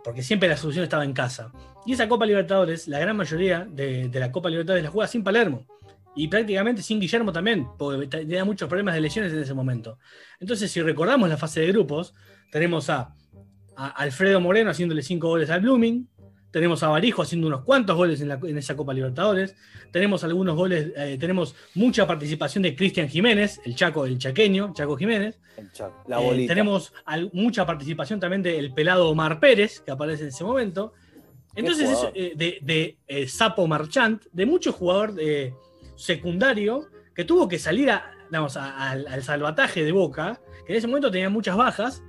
Porque 0.02 0.22
siempre 0.22 0.48
la 0.48 0.56
solución 0.56 0.84
estaba 0.84 1.04
en 1.04 1.14
casa. 1.14 1.52
Y 1.86 1.92
esa 1.94 2.08
Copa 2.08 2.26
Libertadores, 2.26 2.88
la 2.88 2.98
gran 2.98 3.16
mayoría 3.16 3.66
de 3.70 4.10
la 4.12 4.30
Copa 4.30 4.50
Libertadores 4.50 4.84
la 4.84 4.90
juega 4.90 5.08
sin 5.08 5.24
Palermo. 5.24 5.66
Y 6.16 6.28
prácticamente 6.28 6.82
sin 6.82 7.00
Guillermo 7.00 7.32
también, 7.32 7.66
porque 7.78 8.06
tenía 8.06 8.44
muchos 8.44 8.68
problemas 8.68 8.94
de 8.94 9.00
lesiones 9.00 9.32
en 9.32 9.40
ese 9.40 9.54
momento. 9.54 9.98
Entonces, 10.40 10.70
si 10.70 10.80
recordamos 10.82 11.28
la 11.28 11.36
fase 11.36 11.60
de 11.60 11.68
grupos, 11.68 12.14
tenemos 12.50 12.88
a, 12.90 13.14
a 13.76 13.88
Alfredo 13.88 14.40
Moreno 14.40 14.70
haciéndole 14.70 15.02
5 15.02 15.26
goles 15.28 15.50
al 15.50 15.60
Blooming, 15.62 16.08
tenemos 16.52 16.84
a 16.84 16.88
Barijo 16.88 17.20
haciendo 17.22 17.48
unos 17.48 17.64
cuantos 17.64 17.96
goles 17.96 18.20
en, 18.20 18.28
la- 18.28 18.38
en 18.40 18.56
esa 18.56 18.76
Copa 18.76 18.94
Libertadores, 18.94 19.56
tenemos 19.90 20.22
algunos 20.22 20.54
goles, 20.54 20.92
eh, 20.96 21.16
tenemos 21.18 21.56
mucha 21.74 22.06
participación 22.06 22.62
de 22.62 22.76
Cristian 22.76 23.08
Jiménez, 23.08 23.60
el 23.64 23.74
Chaco, 23.74 24.06
el 24.06 24.16
chaqueño, 24.18 24.72
Chaco 24.72 24.96
Jiménez, 24.96 25.40
El 25.56 25.72
Chaco, 25.72 26.04
la 26.06 26.20
eh, 26.20 26.46
tenemos 26.46 26.92
al- 27.06 27.30
mucha 27.32 27.66
participación 27.66 28.20
también 28.20 28.40
del 28.42 28.72
pelado 28.72 29.08
Omar 29.10 29.40
Pérez, 29.40 29.80
que 29.80 29.90
aparece 29.90 30.22
en 30.22 30.28
ese 30.28 30.44
momento. 30.44 30.92
Entonces, 31.56 31.88
eh, 32.14 32.32
de, 32.36 32.96
de, 33.08 33.26
Sapo 33.28 33.66
Marchant, 33.66 34.22
de 34.32 34.46
mucho 34.46 34.72
jugador 34.72 35.14
eh, 35.18 35.52
secundario 35.94 36.88
que 37.14 37.24
tuvo 37.24 37.48
que 37.48 37.58
salir 37.58 37.90
a- 37.90 38.10
digamos, 38.28 38.56
al, 38.56 39.06
al 39.06 39.22
salvataje 39.22 39.84
de 39.84 39.92
Boca, 39.92 40.40
que 40.66 40.72
en 40.72 40.78
ese 40.78 40.86
momento 40.86 41.10
tenía 41.10 41.28
muchas 41.30 41.56
bajas, 41.56 42.02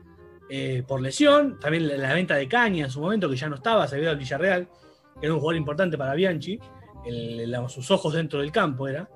eh, 0.49 0.83
por 0.87 1.01
lesión, 1.01 1.59
también 1.59 1.87
la, 1.99 2.13
venta 2.13 2.35
de 2.35 2.47
Caña 2.47 2.85
en 2.85 2.91
su 2.91 2.99
momento, 2.99 3.29
que 3.29 3.35
ya 3.35 3.49
no 3.49 3.55
estaba, 3.55 3.87
se 3.87 4.07
al 4.07 4.17
Villarreal, 4.17 4.67
que 5.19 5.25
era 5.25 5.33
un 5.33 5.39
jugador 5.39 5.57
importante 5.57 5.97
para 5.97 6.13
Bianchi, 6.13 6.59
sus 7.67 7.91
ojos 7.91 8.13
dentro 8.13 8.39
del 8.39 8.51
campo 8.51 8.87
era. 8.87 9.09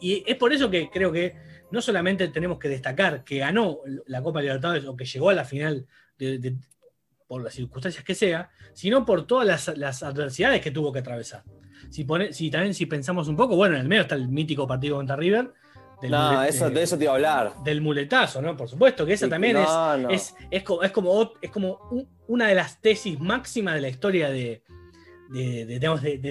Y 0.00 0.22
es 0.26 0.36
por 0.36 0.52
eso 0.52 0.70
que 0.70 0.90
creo 0.90 1.10
que 1.10 1.36
no 1.70 1.80
solamente 1.80 2.28
tenemos 2.28 2.58
que 2.58 2.68
destacar 2.68 3.24
que 3.24 3.38
ganó 3.38 3.78
la 4.06 4.22
Copa 4.22 4.40
Libertadores 4.40 4.84
o 4.84 4.96
que 4.96 5.04
llegó 5.04 5.30
a 5.30 5.34
la 5.34 5.44
final 5.44 5.86
por 7.26 7.42
las 7.42 7.54
circunstancias 7.54 8.04
que 8.04 8.14
sea, 8.14 8.50
sino 8.72 9.04
por 9.04 9.26
todas 9.26 9.76
las 9.76 10.02
adversidades 10.02 10.60
que 10.60 10.70
tuvo 10.70 10.92
que 10.92 11.00
atravesar. 11.00 11.44
Si, 11.90 12.04
pone- 12.04 12.32
si 12.32 12.50
también 12.50 12.74
si 12.74 12.86
pensamos 12.86 13.28
un 13.28 13.36
poco, 13.36 13.56
bueno, 13.56 13.74
en 13.76 13.82
el 13.82 13.88
medio 13.88 14.02
está 14.02 14.14
el 14.14 14.28
mítico 14.28 14.66
partido 14.66 14.96
contra 14.96 15.16
River. 15.16 15.52
del 16.02 16.10
No, 16.10 16.32
mulet- 16.32 16.48
eso, 16.48 16.68
de 16.68 16.82
eso 16.82 16.98
te 16.98 17.04
iba 17.04 17.12
a 17.12 17.16
hablar. 17.16 17.52
del 17.64 17.80
muletazo, 17.80 18.42
¿no? 18.42 18.54
Por 18.54 18.68
supuesto 18.68 19.06
que 19.06 19.14
esa 19.14 19.24
Sí, 19.26 19.30
también 19.30 19.54
no, 19.54 19.94
es, 19.94 20.00
no. 20.02 20.10
es, 20.10 20.34
es, 20.50 20.62
co- 20.62 20.82
es 20.82 20.90
como, 20.92 21.32
es 21.40 21.50
como 21.50 21.78
un- 21.90 22.06
una 22.28 22.48
de 22.48 22.54
las 22.54 22.80
tesis 22.82 23.18
máximas 23.18 23.76
de 23.76 23.80
la 23.80 23.88
historia 23.88 24.28
de, 24.28 24.62
de, 25.30 25.64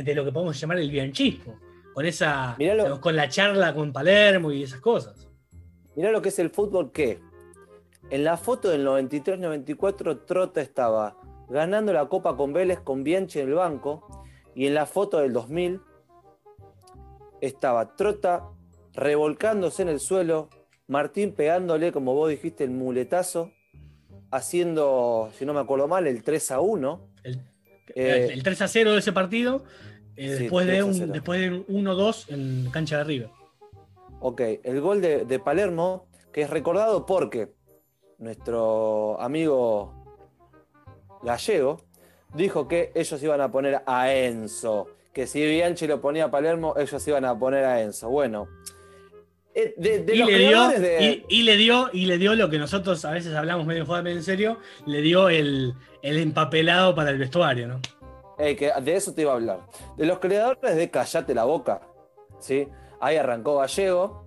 de, 0.04 0.16
lo 0.16 0.24
que 0.24 0.32
podemos 0.32 0.60
llamar 0.60 0.78
el 0.78 0.92
bianchismo. 0.92 1.60
Con 1.94 2.06
esa 2.06 2.56
digamos, 2.60 3.00
con 3.00 3.16
la 3.16 3.28
charla 3.30 3.74
con 3.74 3.92
Palermo 3.92 4.52
y 4.52 4.62
esas 4.64 4.82
cosas. 4.82 5.28
Mirá 5.96 6.12
lo 6.12 6.22
que 6.22 6.30
es 6.30 6.38
el 6.40 6.50
fútbol 6.52 6.92
que 6.92 7.20
en 8.12 8.24
la 8.24 8.38
foto 8.38 8.70
del 8.70 8.86
93-94 8.86 10.26
Trota 10.26 10.62
estaba 10.62 11.18
ganando 11.50 11.92
la 11.94 12.06
Copa 12.08 12.36
con 12.38 12.54
Vélez 12.54 12.80
con 12.82 13.04
Bianchi 13.04 13.40
en 13.40 13.48
el 13.48 13.54
banco 13.56 14.26
y 14.56 14.68
en 14.68 14.74
la 14.74 14.86
foto 14.86 15.20
del 15.20 15.34
2000 15.34 15.82
estaba 17.42 17.96
Trota 17.96 18.50
revolcándose 18.94 19.82
en 19.82 19.90
el 19.90 20.00
suelo, 20.00 20.50
Martín 20.88 21.34
pegándole, 21.34 21.92
como 21.92 22.14
vos 22.14 22.30
dijiste, 22.30 22.64
el 22.64 22.72
muletazo, 22.72 23.52
haciendo, 24.32 25.30
si 25.38 25.46
no 25.46 25.54
me 25.54 25.60
acuerdo 25.60 25.88
mal, 25.88 26.08
el 26.08 26.24
3 26.24 26.52
a 26.52 26.60
1. 26.62 27.10
El, 27.24 27.42
Eh, 27.94 28.30
el 28.32 28.42
3 28.42 28.62
a 28.62 28.68
0 28.68 28.94
de 28.94 29.00
ese 29.00 29.12
partido, 29.12 29.64
eh, 30.16 30.36
sí, 30.36 30.44
después, 30.44 30.66
de 30.66 30.74
3 30.74 30.82
a 30.82 30.86
un, 30.86 30.94
0. 30.94 31.12
después 31.14 31.42
de 31.42 31.50
un 31.68 31.86
1-2 31.86 32.30
en 32.30 32.72
cancha 32.72 33.00
de 33.00 33.04
River. 33.04 33.30
Ok, 34.22 34.42
el 34.64 34.82
gol 34.82 35.02
de, 35.02 35.26
de 35.26 35.40
Palermo, 35.40 36.08
que 36.32 36.42
es 36.42 36.50
recordado 36.50 37.06
porque 37.06 37.54
nuestro 38.18 39.20
amigo 39.22 39.94
gallego 41.24 41.85
dijo 42.36 42.68
que 42.68 42.92
ellos 42.96 43.22
iban 43.24 43.42
a 43.42 43.52
poner 43.52 43.82
a 43.86 44.14
Enzo, 44.14 44.88
que 45.14 45.28
si 45.28 45.46
Bianchi 45.46 45.88
lo 45.88 46.02
ponía 46.02 46.26
a 46.26 46.32
Palermo, 46.32 46.76
ellos 46.78 47.08
iban 47.08 47.26
a 47.26 47.38
poner 47.38 47.64
a 47.66 47.82
Enzo. 47.82 48.10
Bueno, 48.10 48.48
eh, 49.54 49.74
de, 49.78 50.04
de 50.04 50.16
y, 50.16 50.24
le 50.24 50.38
dio, 50.40 50.68
de- 50.70 51.24
y, 51.30 51.40
y 51.40 51.44
le 51.44 51.56
dio, 51.56 51.90
y 51.94 52.06
le 52.06 52.18
dio 52.18 52.36
lo 52.36 52.50
que 52.50 52.58
nosotros 52.60 53.04
a 53.06 53.12
veces 53.12 53.34
hablamos 53.34 53.66
medio 53.66 53.86
medio 53.86 54.18
en 54.18 54.24
serio, 54.24 54.60
le 54.86 55.02
dio 55.02 55.30
el, 55.30 55.74
el 56.02 56.18
empapelado 56.18 56.94
para 56.94 57.12
el 57.12 57.18
vestuario, 57.18 57.68
¿no? 57.68 57.80
Eh, 58.38 58.58
que 58.58 58.70
de 58.82 58.96
eso 58.96 59.14
te 59.14 59.22
iba 59.22 59.32
a 59.32 59.36
hablar. 59.36 59.62
De 59.96 60.06
los 60.06 60.20
creadores 60.20 60.76
de 60.76 60.90
Callate 60.90 61.34
la 61.34 61.46
Boca. 61.46 61.82
¿sí? 62.40 62.68
Ahí 63.00 63.16
arrancó 63.16 63.58
Gallego. 63.60 64.26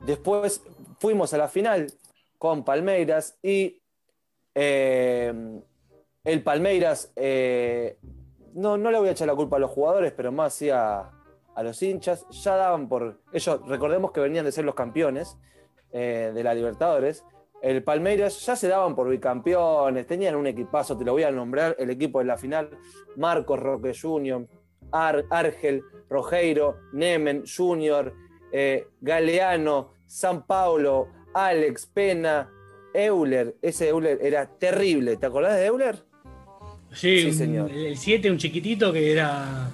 Después 0.00 0.62
fuimos 0.98 1.32
a 1.32 1.38
la 1.38 1.48
final 1.48 1.90
con 2.36 2.62
Palmeiras 2.62 3.38
y 3.42 3.80
eh, 4.54 5.32
el 6.24 6.42
Palmeiras, 6.42 7.12
eh, 7.16 7.98
no, 8.54 8.76
no 8.76 8.90
le 8.90 8.98
voy 8.98 9.08
a 9.08 9.12
echar 9.12 9.26
la 9.26 9.34
culpa 9.34 9.56
a 9.56 9.60
los 9.60 9.70
jugadores, 9.70 10.12
pero 10.12 10.32
más 10.32 10.54
sí 10.54 10.70
a, 10.70 11.10
los 11.62 11.82
hinchas. 11.82 12.26
Ya 12.30 12.56
daban 12.56 12.88
por. 12.88 13.20
Ellos, 13.32 13.60
recordemos 13.68 14.10
que 14.12 14.20
venían 14.20 14.44
de 14.44 14.52
ser 14.52 14.64
los 14.64 14.74
campeones 14.74 15.36
eh, 15.92 16.32
de 16.34 16.42
la 16.42 16.54
Libertadores. 16.54 17.24
El 17.60 17.82
Palmeiras 17.82 18.44
ya 18.44 18.56
se 18.56 18.68
daban 18.68 18.94
por 18.94 19.08
bicampeones, 19.08 20.06
tenían 20.06 20.34
un 20.34 20.46
equipazo, 20.46 20.98
te 20.98 21.04
lo 21.04 21.12
voy 21.12 21.22
a 21.22 21.30
nombrar, 21.30 21.74
el 21.78 21.88
equipo 21.88 22.18
de 22.18 22.26
la 22.26 22.36
final, 22.36 22.70
Marcos 23.16 23.58
Roque 23.58 23.94
Jr., 23.98 24.46
Ar- 24.92 25.24
Argel, 25.30 25.82
Nemen 26.92 27.44
Jr., 27.46 28.12
eh, 28.52 28.86
Galeano, 29.00 29.94
San 30.04 30.46
Paulo, 30.46 31.08
Alex, 31.32 31.86
Pena, 31.86 32.50
Euler, 32.92 33.56
ese 33.62 33.88
Euler 33.88 34.18
era 34.20 34.46
terrible, 34.46 35.16
¿te 35.16 35.24
acordás 35.26 35.56
de 35.56 35.66
Euler? 35.66 36.04
Sí, 36.94 37.20
Sí, 37.20 37.26
un- 37.28 37.34
señor. 37.34 37.70
el 37.70 37.96
7, 37.96 38.30
un 38.30 38.38
chiquitito 38.38 38.92
que 38.92 39.12
era 39.12 39.70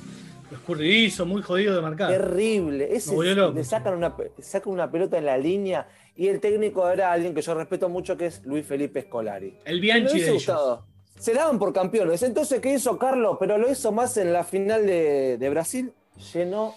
escurridizo, 0.51 1.27
muy 1.27 1.43
jodido 1.43 1.77
de 1.77 1.83
marcar. 1.83 2.11
Terrible. 2.11 2.95
Ese 2.95 3.14
le 3.55 3.64
sacan 3.64 3.95
una, 3.95 4.14
sacan 4.41 4.73
una 4.73 4.91
pelota 4.91 5.18
en 5.18 5.27
la 5.27 5.37
línea 5.39 5.87
y 6.16 6.29
el 6.29 6.41
técnico 6.41 6.89
era 6.91 7.12
alguien 7.12 7.35
que 7.35 7.43
yo 7.43 7.55
respeto 7.55 7.89
mucho, 7.89 8.16
que 8.16 8.27
es 8.27 8.45
Luis 8.45 8.66
Felipe 8.66 9.03
Scolari. 9.03 9.57
El 9.64 9.81
Bianchi 9.81 10.18
de 10.18 10.25
ellos. 10.25 10.35
gustado. 10.35 10.87
Se 11.18 11.35
daban 11.35 11.59
por 11.59 11.73
campeones. 11.73 12.23
Entonces, 12.23 12.61
¿qué 12.61 12.75
hizo 12.75 12.99
Carlos? 12.99 13.37
Pero 13.39 13.59
lo 13.59 13.71
hizo 13.71 13.93
más 13.93 14.16
en 14.16 14.33
la 14.33 14.43
final 14.43 14.87
de, 14.87 15.37
de 15.39 15.51
Brasil. 15.51 15.93
Llenó 16.33 16.75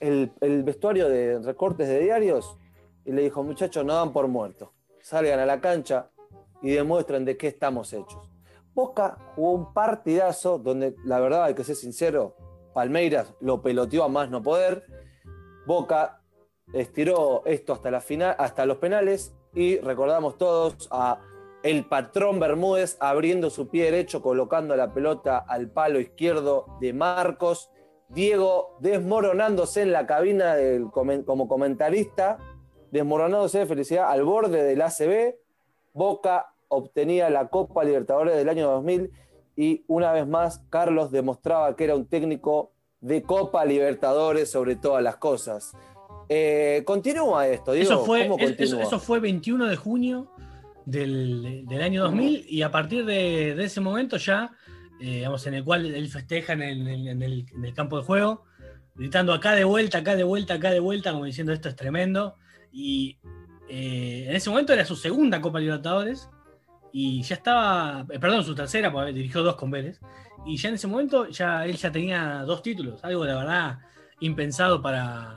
el, 0.00 0.30
el 0.40 0.62
vestuario 0.64 1.08
de 1.08 1.38
recortes 1.40 1.88
de 1.88 2.00
diarios 2.00 2.56
y 3.04 3.12
le 3.12 3.22
dijo, 3.22 3.42
muchachos, 3.44 3.84
no 3.84 3.94
dan 3.94 4.12
por 4.12 4.26
muertos. 4.28 4.70
Salgan 5.00 5.38
a 5.38 5.46
la 5.46 5.60
cancha 5.60 6.10
y 6.62 6.70
demuestren 6.70 7.24
de 7.24 7.36
qué 7.36 7.46
estamos 7.46 7.92
hechos. 7.92 8.28
Boca 8.76 9.16
jugó 9.34 9.52
un 9.52 9.72
partidazo 9.72 10.58
donde, 10.58 10.94
la 11.02 11.18
verdad, 11.18 11.44
hay 11.44 11.54
que 11.54 11.64
ser 11.64 11.76
sincero, 11.76 12.36
Palmeiras 12.74 13.32
lo 13.40 13.62
peloteó 13.62 14.04
a 14.04 14.08
más 14.08 14.28
no 14.28 14.42
poder. 14.42 14.84
Boca 15.66 16.20
estiró 16.74 17.42
esto 17.46 17.72
hasta 17.72 17.90
la 17.90 18.02
final, 18.02 18.36
hasta 18.38 18.66
los 18.66 18.76
penales 18.76 19.34
y 19.54 19.78
recordamos 19.78 20.36
todos 20.36 20.88
a 20.90 21.22
el 21.62 21.86
patrón 21.86 22.38
Bermúdez 22.38 22.98
abriendo 23.00 23.48
su 23.48 23.68
pie 23.68 23.86
derecho, 23.86 24.20
colocando 24.20 24.76
la 24.76 24.92
pelota 24.92 25.38
al 25.38 25.70
palo 25.70 25.98
izquierdo 25.98 26.66
de 26.78 26.92
Marcos. 26.92 27.70
Diego 28.10 28.76
desmoronándose 28.80 29.80
en 29.80 29.92
la 29.92 30.06
cabina 30.06 30.54
como 30.92 31.48
comentarista, 31.48 32.36
desmoronándose 32.90 33.60
de 33.60 33.66
felicidad 33.66 34.10
al 34.10 34.22
borde 34.22 34.62
del 34.62 34.82
ACB. 34.82 35.34
Boca 35.94 36.52
obtenía 36.68 37.30
la 37.30 37.48
Copa 37.48 37.84
Libertadores 37.84 38.36
del 38.36 38.48
año 38.48 38.68
2000 38.70 39.10
y 39.56 39.84
una 39.86 40.12
vez 40.12 40.26
más 40.26 40.60
Carlos 40.70 41.10
demostraba 41.10 41.74
que 41.76 41.84
era 41.84 41.94
un 41.96 42.06
técnico 42.06 42.72
de 43.00 43.22
Copa 43.22 43.64
Libertadores 43.64 44.50
sobre 44.50 44.76
todas 44.76 45.02
las 45.02 45.16
cosas. 45.16 45.72
Eh, 46.28 46.82
continúa 46.84 47.46
esto, 47.48 47.72
Diego. 47.72 47.90
Eso 47.92 48.04
fue, 48.04 48.26
¿Cómo 48.26 48.36
es- 48.38 48.50
eso, 48.50 48.56
continúa? 48.56 48.82
eso 48.82 48.98
fue 49.00 49.20
21 49.20 49.66
de 49.66 49.76
junio 49.76 50.30
del, 50.84 51.64
del 51.66 51.82
año 51.82 52.02
2000 52.04 52.46
y 52.48 52.62
a 52.62 52.70
partir 52.70 53.04
de, 53.04 53.54
de 53.54 53.64
ese 53.64 53.80
momento 53.80 54.16
ya, 54.16 54.50
eh, 55.00 55.04
digamos, 55.16 55.46
en 55.46 55.54
el 55.54 55.64
cual 55.64 55.86
él 55.94 56.08
festeja 56.08 56.52
en 56.54 56.62
el, 56.62 56.80
en 56.80 56.88
el- 56.88 57.08
en 57.08 57.22
el- 57.22 57.46
en 57.54 57.64
el 57.64 57.74
campo 57.74 57.96
de 57.98 58.04
juego, 58.04 58.44
gritando 58.94 59.32
acá 59.32 59.52
de 59.54 59.64
vuelta, 59.64 59.98
acá 59.98 60.16
de 60.16 60.24
vuelta, 60.24 60.54
acá 60.54 60.70
de 60.70 60.80
vuelta, 60.80 61.12
como 61.12 61.24
diciendo 61.26 61.52
esto 61.52 61.68
es 61.68 61.76
tremendo. 61.76 62.34
Y 62.72 63.18
eh, 63.68 64.26
en 64.28 64.36
ese 64.36 64.48
momento 64.50 64.72
era 64.72 64.84
su 64.84 64.96
segunda 64.96 65.40
Copa 65.40 65.60
Libertadores 65.60 66.28
y 66.98 67.20
ya 67.20 67.34
estaba, 67.34 68.06
eh, 68.08 68.18
perdón, 68.18 68.42
su 68.42 68.54
tercera, 68.54 68.90
porque 68.90 69.12
dirigió 69.12 69.42
dos 69.42 69.56
con 69.56 69.70
Vélez. 69.70 70.00
Y 70.46 70.56
ya 70.56 70.70
en 70.70 70.76
ese 70.76 70.86
momento 70.86 71.28
ya 71.28 71.66
él 71.66 71.76
ya 71.76 71.92
tenía 71.92 72.42
dos 72.46 72.62
títulos, 72.62 73.04
algo 73.04 73.26
de 73.26 73.34
verdad 73.34 73.80
impensado 74.20 74.80
para, 74.80 75.36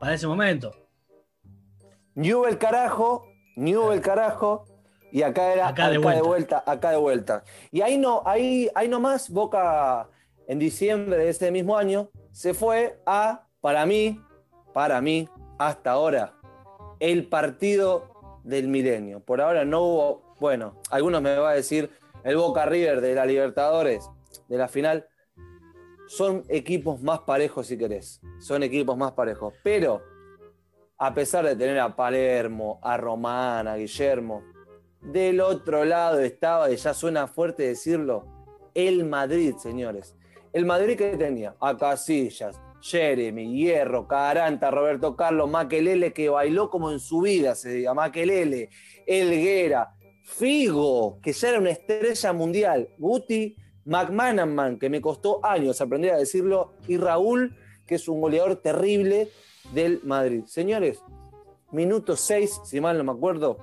para 0.00 0.14
ese 0.14 0.26
momento. 0.26 0.74
Newell 2.14 2.56
carajo, 2.56 3.26
Newell 3.56 4.00
carajo, 4.00 4.64
y 5.12 5.20
acá 5.20 5.52
era 5.52 5.68
Acá 5.68 5.88
acá, 5.88 5.90
de 5.90 5.98
vuelta. 6.22 6.64
acá 6.64 6.90
de 6.92 6.96
vuelta. 6.96 7.44
Y 7.70 7.82
ahí 7.82 7.98
no, 7.98 8.22
ahí, 8.24 8.70
ahí 8.74 8.88
nomás, 8.88 9.28
Boca 9.28 10.08
en 10.46 10.58
diciembre 10.58 11.18
de 11.18 11.28
ese 11.28 11.50
mismo 11.50 11.76
año 11.76 12.08
se 12.32 12.54
fue 12.54 12.98
a, 13.04 13.46
para 13.60 13.84
mí, 13.84 14.22
para 14.72 15.02
mí, 15.02 15.28
hasta 15.58 15.90
ahora, 15.90 16.32
el 16.98 17.28
partido 17.28 18.40
del 18.42 18.68
milenio. 18.68 19.20
Por 19.20 19.42
ahora 19.42 19.66
no 19.66 19.82
hubo, 19.82 20.27
bueno, 20.40 20.80
algunos 20.90 21.22
me 21.22 21.36
va 21.36 21.50
a 21.50 21.54
decir 21.54 21.90
el 22.24 22.36
Boca 22.36 22.66
River 22.66 23.00
de 23.00 23.14
la 23.14 23.26
Libertadores, 23.26 24.08
de 24.48 24.56
la 24.56 24.68
final. 24.68 25.06
Son 26.06 26.42
equipos 26.48 27.02
más 27.02 27.20
parejos 27.20 27.66
si 27.66 27.76
querés. 27.76 28.20
Son 28.38 28.62
equipos 28.62 28.96
más 28.96 29.12
parejos. 29.12 29.54
Pero 29.62 30.02
a 30.98 31.14
pesar 31.14 31.44
de 31.44 31.56
tener 31.56 31.78
a 31.78 31.94
Palermo, 31.94 32.80
a 32.82 32.96
Román, 32.96 33.68
a 33.68 33.76
Guillermo, 33.76 34.42
del 35.00 35.40
otro 35.40 35.84
lado 35.84 36.18
estaba, 36.20 36.70
y 36.70 36.76
ya 36.76 36.92
suena 36.92 37.28
fuerte 37.28 37.64
decirlo, 37.64 38.26
el 38.74 39.04
Madrid, 39.04 39.54
señores. 39.56 40.16
El 40.52 40.64
Madrid 40.64 40.96
que 40.96 41.16
tenía 41.16 41.54
a 41.60 41.76
Casillas, 41.76 42.60
Jeremy, 42.80 43.56
Hierro, 43.56 44.08
Caranta, 44.08 44.70
Roberto 44.70 45.14
Carlos, 45.14 45.48
Maquelele, 45.48 46.12
que 46.12 46.28
bailó 46.28 46.70
como 46.70 46.90
en 46.90 47.00
su 47.00 47.20
vida, 47.20 47.54
se 47.54 47.70
diga, 47.70 47.94
Maquelele, 47.94 48.70
Elguera, 49.06 49.94
Figo, 50.28 51.18
que 51.22 51.32
ya 51.32 51.48
era 51.48 51.58
una 51.58 51.70
estrella 51.70 52.32
mundial, 52.34 52.90
Guti, 52.98 53.56
McManaman, 53.86 54.78
que 54.78 54.90
me 54.90 55.00
costó 55.00 55.44
años 55.44 55.80
aprender 55.80 56.12
a 56.12 56.18
decirlo, 56.18 56.74
y 56.86 56.98
Raúl, 56.98 57.56
que 57.86 57.94
es 57.94 58.06
un 58.08 58.20
goleador 58.20 58.56
terrible 58.56 59.30
del 59.72 60.00
Madrid. 60.04 60.44
Señores, 60.46 61.00
minuto 61.72 62.14
6, 62.14 62.60
si 62.64 62.78
mal 62.80 62.98
no 62.98 63.04
me 63.04 63.12
acuerdo, 63.12 63.56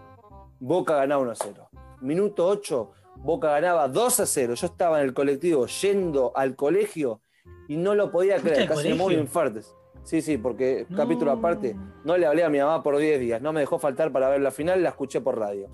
Boca 0.59 0.95
ganaba 0.95 1.21
1 1.21 1.31
a 1.31 1.35
0. 1.35 1.69
Minuto 2.01 2.47
8, 2.47 2.91
Boca 3.17 3.51
ganaba 3.51 3.87
2 3.87 4.19
a 4.21 4.25
0. 4.25 4.55
Yo 4.55 4.65
estaba 4.65 4.99
en 4.99 5.05
el 5.05 5.13
colectivo 5.13 5.67
yendo 5.67 6.31
al 6.35 6.55
colegio 6.55 7.21
y 7.67 7.77
no 7.77 7.93
lo 7.93 8.11
podía 8.11 8.39
¿Fuiste 8.39 8.53
creer, 8.53 8.69
casi 8.69 8.89
me 8.89 8.97
colegio? 8.97 9.21
infartes. 9.21 9.71
Sí, 10.05 10.21
sí, 10.21 10.37
porque 10.37 10.85
No. 10.87 10.95
capítulo 10.97 11.31
aparte, 11.31 11.75
no 12.05 12.15
le 12.15 12.25
hablé 12.25 12.43
a 12.43 12.49
mi 12.49 12.59
mamá 12.59 12.81
por 12.81 12.97
10 12.97 13.19
días, 13.19 13.41
no 13.41 13.51
me 13.51 13.59
dejó 13.59 13.79
faltar 13.79 14.11
para 14.11 14.29
ver 14.29 14.39
la 14.39 14.51
final, 14.51 14.81
la 14.83 14.89
escuché 14.89 15.19
por 15.19 15.37
radio. 15.37 15.69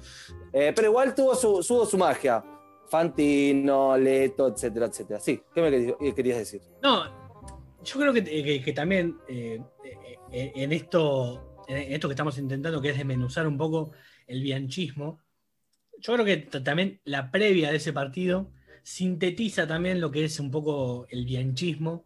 Eh, 0.54 0.72
pero 0.76 0.88
igual 0.88 1.14
tuvo 1.14 1.36
su, 1.36 1.64
tuvo 1.68 1.86
su 1.86 1.98
magia. 1.98 2.44
Fantino, 2.88 3.98
Leto, 3.98 4.48
etcétera, 4.48 4.88
etcétera. 4.88 5.20
Sí, 5.20 5.42
¿qué 5.56 5.62
me 5.62 6.14
querías- 6.14 6.38
decir? 6.40 6.62
No, 6.84 7.04
yo 7.84 8.00
creo 8.00 8.14
que, 8.14 8.24
que- 8.24 8.62
que 8.62 8.74
también 8.74 9.18
eh, 9.30 9.62
eh, 10.32 10.52
en 10.56 10.72
esto, 10.74 11.64
en 11.68 11.94
esto 11.94 12.08
que 12.08 12.14
estamos 12.14 12.38
intentando, 12.38 12.82
que 12.82 12.90
es 12.90 12.98
desmenuzar 12.98 13.48
un 13.48 13.58
poco 13.58 13.92
el 14.28 14.42
bianchismo, 14.44 15.20
yo 16.00 16.14
creo 16.14 16.26
que 16.26 16.38
también 16.62 17.00
la 17.06 17.32
previa 17.32 17.70
de 17.72 17.78
ese 17.78 17.94
partido 17.94 18.52
sintetiza 18.84 19.68
también 19.68 20.02
lo 20.02 20.12
que 20.12 20.26
es 20.26 20.40
un 20.40 20.52
poco 20.52 21.06
el 21.10 21.26
bianchismo 21.26 22.06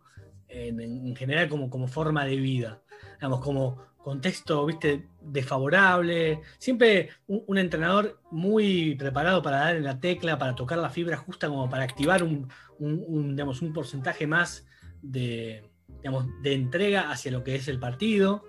en, 0.55 0.79
en 0.79 1.15
general 1.15 1.49
como, 1.49 1.69
como 1.69 1.87
forma 1.87 2.25
de 2.25 2.35
vida, 2.37 2.81
digamos, 3.15 3.41
como 3.41 3.83
contexto, 3.97 4.65
viste, 4.65 5.07
desfavorable, 5.21 6.41
siempre 6.59 7.09
un, 7.27 7.43
un 7.47 7.57
entrenador 7.57 8.21
muy 8.31 8.95
preparado 8.95 9.41
para 9.41 9.57
dar 9.57 9.75
en 9.75 9.83
la 9.83 9.99
tecla, 9.99 10.37
para 10.37 10.53
tocar 10.55 10.77
la 10.77 10.89
fibra 10.89 11.17
justa, 11.17 11.47
como 11.47 11.69
para 11.69 11.83
activar 11.83 12.23
un, 12.23 12.47
un- 12.79 13.03
un, 13.07 13.35
digamos, 13.35 13.61
un 13.61 13.73
porcentaje 13.73 14.27
más 14.27 14.67
de, 15.01 15.63
digamos, 15.97 16.27
de 16.43 16.53
entrega 16.53 17.09
hacia 17.11 17.31
lo 17.31 17.43
que 17.43 17.55
es 17.55 17.67
el 17.67 17.79
partido 17.79 18.43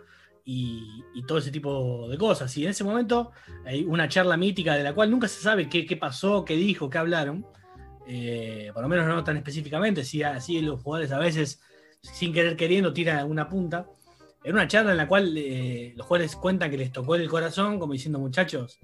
y, 0.45 1.03
y 1.15 1.25
todo 1.27 1.39
ese 1.39 1.51
tipo 1.51 2.07
de 2.09 2.19
cosas. 2.19 2.55
Y 2.57 2.65
en 2.65 2.71
ese 2.71 2.85
momento 2.85 3.33
hay 3.65 3.85
una 3.85 4.09
charla 4.09 4.37
mítica 4.37 4.75
de 4.75 4.83
la 4.85 4.95
cual 4.95 5.11
nunca 5.11 5.27
se 5.29 5.41
sabe 5.43 5.69
qué, 5.69 5.87
qué 5.87 5.97
pasó, 5.97 6.45
qué 6.45 6.55
dijo, 6.55 6.91
qué 6.91 6.99
hablaron. 6.99 7.47
Eh, 8.07 8.71
por 8.73 8.83
lo 8.83 8.89
menos 8.89 9.07
no 9.07 9.25
tan 9.25 9.37
específicamente, 9.37 10.05
sí, 10.05 10.23
así 10.23 10.61
los 10.61 10.81
jugadores 10.83 11.11
a 11.13 11.19
veces, 11.19 11.61
sin 12.13 12.33
querer 12.33 12.57
queriendo, 12.57 12.93
tiran 12.93 13.19
alguna 13.19 13.49
punta. 13.49 13.87
Era 14.43 14.55
una 14.55 14.69
charla 14.69 14.93
en 14.93 14.97
la 14.97 15.09
cual 15.09 15.37
eh, 15.37 15.93
los 15.97 16.07
jugadores 16.07 16.37
cuentan 16.37 16.71
que 16.71 16.77
les 16.77 16.93
tocó 16.93 17.17
el 17.17 17.29
corazón, 17.29 17.79
como 17.79 17.93
diciendo, 17.93 18.19
muchachos, 18.19 18.79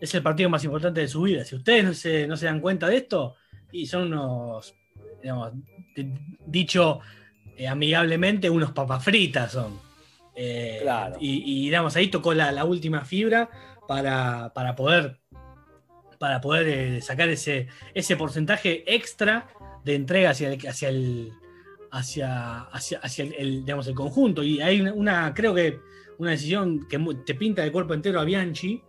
es 0.00 0.14
el 0.14 0.22
partido 0.22 0.48
más 0.48 0.64
importante 0.64 1.00
de 1.00 1.08
su 1.08 1.22
vida. 1.22 1.44
Si 1.44 1.56
ustedes 1.56 1.84
no 1.84 1.94
se, 1.94 2.26
no 2.26 2.36
se 2.36 2.46
dan 2.46 2.60
cuenta 2.60 2.88
de 2.88 2.96
esto, 2.96 3.34
y 3.70 3.86
son 3.86 4.12
unos, 4.12 4.74
digamos, 5.20 5.52
dicho 6.46 7.00
eh, 7.56 7.68
amigablemente, 7.68 8.48
unos 8.48 8.72
papas 8.72 9.04
fritas 9.04 9.52
son. 9.52 9.78
Eh, 10.34 10.78
Claro. 10.82 11.16
Y, 11.20 11.42
y, 11.44 11.64
digamos, 11.64 11.96
ahí 11.96 12.08
tocó 12.08 12.32
la, 12.32 12.52
la 12.52 12.64
última 12.64 13.04
fibra 13.04 13.50
para, 13.86 14.52
para 14.54 14.74
poder, 14.76 15.18
para 16.18 16.40
poder 16.40 17.02
sacar 17.02 17.28
ese, 17.28 17.66
ese 17.94 18.16
porcentaje 18.16 18.84
extra 18.94 19.48
de 19.84 19.96
entrega 19.96 20.30
hacia 20.30 20.52
el, 20.52 20.68
hacia 20.68 20.88
el, 20.88 21.32
hacia, 21.90 22.60
hacia, 22.62 22.98
hacia 22.98 23.24
el, 23.24 23.64
digamos, 23.64 23.86
el 23.86 23.94
conjunto. 23.94 24.42
Y 24.42 24.60
hay 24.60 24.80
una, 24.80 25.32
creo 25.34 25.54
que 25.54 25.80
una 26.18 26.30
decisión 26.32 26.86
que 26.88 26.98
te 27.24 27.34
pinta 27.34 27.62
de 27.62 27.72
cuerpo 27.72 27.94
entero 27.94 28.20
a 28.20 28.24
Bianchi, 28.24 28.82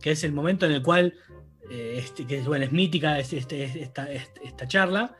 que 0.00 0.12
es 0.12 0.24
el 0.24 0.32
momento 0.32 0.66
en 0.66 0.72
el 0.72 0.82
cual, 0.82 1.14
eh, 1.70 1.96
este, 1.98 2.26
que 2.26 2.38
es, 2.38 2.46
bueno, 2.46 2.64
es 2.64 2.72
mítica 2.72 3.18
es- 3.18 3.32
este- 3.32 3.64
es- 3.64 3.76
esta, 3.76 4.10
esta- 4.12 4.40
esta 4.42 4.68
charla, 4.68 5.16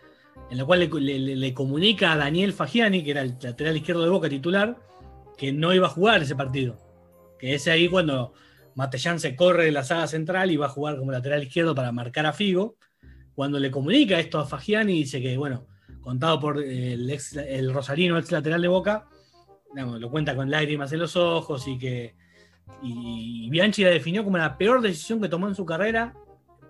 en 0.51 0.57
la 0.59 0.65
cual 0.65 0.81
le 0.81 1.55
comunica 1.55 2.13
a 2.13 2.17
Daniel 2.17 2.53
Fagiani, 2.53 3.03
que 3.03 3.11
era 3.11 3.23
el 3.23 3.37
lateral 3.43 3.77
izquierdo 3.77 4.05
de 4.05 4.11
Boca 4.11 4.29
titular, 4.29 4.79
que 5.37 5.53
no 5.53 5.75
iba 5.75 5.89
a 5.89 5.91
jugar 5.91 6.23
ese 6.23 6.37
partido. 6.37 6.79
Que 7.39 7.55
es 7.55 7.67
ahí 7.69 7.89
cuando 7.89 8.33
Matellán 8.75 9.19
se 9.19 9.35
corre 9.35 9.65
de 9.65 9.73
la 9.73 9.83
saga 9.85 10.07
central 10.07 10.51
y 10.51 10.57
va 10.57 10.67
a 10.67 10.71
jugar 10.71 10.97
como 10.97 11.11
lateral 11.11 11.43
izquierdo 11.43 11.75
para 11.75 11.91
marcar 11.93 12.25
a 12.27 12.33
Figo. 12.33 12.77
Cuando 13.35 13.59
le 13.59 13.71
comunica 13.71 14.19
esto 14.19 14.39
a 14.39 14.47
Fagiani, 14.47 14.93
dice 14.95 15.21
que, 15.21 15.37
bueno, 15.37 15.67
contado 16.09 16.41
por 16.41 16.59
el, 16.59 17.11
ex, 17.11 17.37
el 17.37 17.71
Rosarino, 17.71 18.17
ex 18.17 18.33
lateral 18.33 18.63
de 18.63 18.69
Boca, 18.69 19.05
lo 19.75 20.11
cuenta 20.11 20.35
con 20.35 20.51
lágrimas 20.51 20.91
en 20.93 21.01
los 21.01 21.17
ojos 21.17 21.69
y 21.69 21.77
que 21.79 22.15
y 22.83 23.51
Bianchi 23.51 23.85
la 23.85 23.91
definió 23.91 24.25
como 24.25 24.39
la 24.39 24.57
peor 24.57 24.81
decisión 24.81 25.21
que 25.21 25.29
tomó 25.29 25.49
en 25.49 25.55
su 25.55 25.67
carrera 25.67 26.15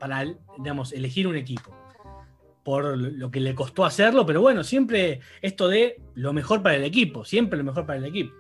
para 0.00 0.24
digamos, 0.56 0.92
elegir 0.92 1.28
un 1.28 1.36
equipo. 1.36 1.72
Por 2.64 2.98
lo 2.98 3.30
que 3.30 3.38
le 3.38 3.54
costó 3.54 3.84
hacerlo, 3.84 4.26
pero 4.26 4.40
bueno, 4.40 4.64
siempre 4.64 5.20
esto 5.40 5.68
de 5.68 6.02
lo 6.14 6.32
mejor 6.32 6.60
para 6.60 6.74
el 6.74 6.82
equipo, 6.82 7.24
siempre 7.24 7.58
lo 7.58 7.64
mejor 7.64 7.86
para 7.86 8.00
el 8.00 8.06
equipo. 8.06 8.34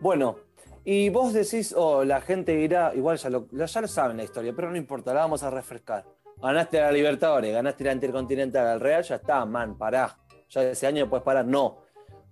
Bueno, 0.00 0.38
y 0.84 1.08
vos 1.08 1.32
decís, 1.32 1.72
oh, 1.76 2.02
la 2.02 2.20
gente 2.20 2.56
dirá, 2.56 2.92
igual 2.96 3.16
ya 3.16 3.30
lo, 3.30 3.46
ya 3.52 3.80
lo 3.80 3.86
saben 3.86 4.16
la 4.16 4.24
historia, 4.24 4.52
pero 4.56 4.72
no 4.72 4.76
importa, 4.76 5.14
la 5.14 5.20
vamos 5.20 5.44
a 5.44 5.50
refrescar. 5.50 6.04
Ganaste 6.40 6.80
la 6.80 6.92
Libertadores, 6.92 7.52
ganaste 7.52 7.84
la 7.84 7.92
Intercontinental 7.92 8.66
al 8.66 8.80
Real, 8.80 9.02
ya 9.02 9.16
está, 9.16 9.44
man, 9.44 9.76
pará. 9.76 10.16
Ya 10.50 10.62
ese 10.62 10.86
año 10.86 11.08
puedes 11.08 11.24
parar. 11.24 11.44
No. 11.44 11.78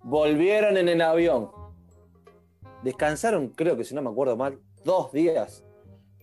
Volvieron 0.03 0.77
en 0.77 0.89
el 0.89 1.01
avión. 1.03 1.51
Descansaron, 2.83 3.49
creo 3.49 3.77
que 3.77 3.85
si 3.85 3.95
no 3.95 4.03
me 4.03 4.11
acuerdo 4.11 4.37
mal, 4.37 4.61
dos 4.85 5.13
días. 5.13 5.65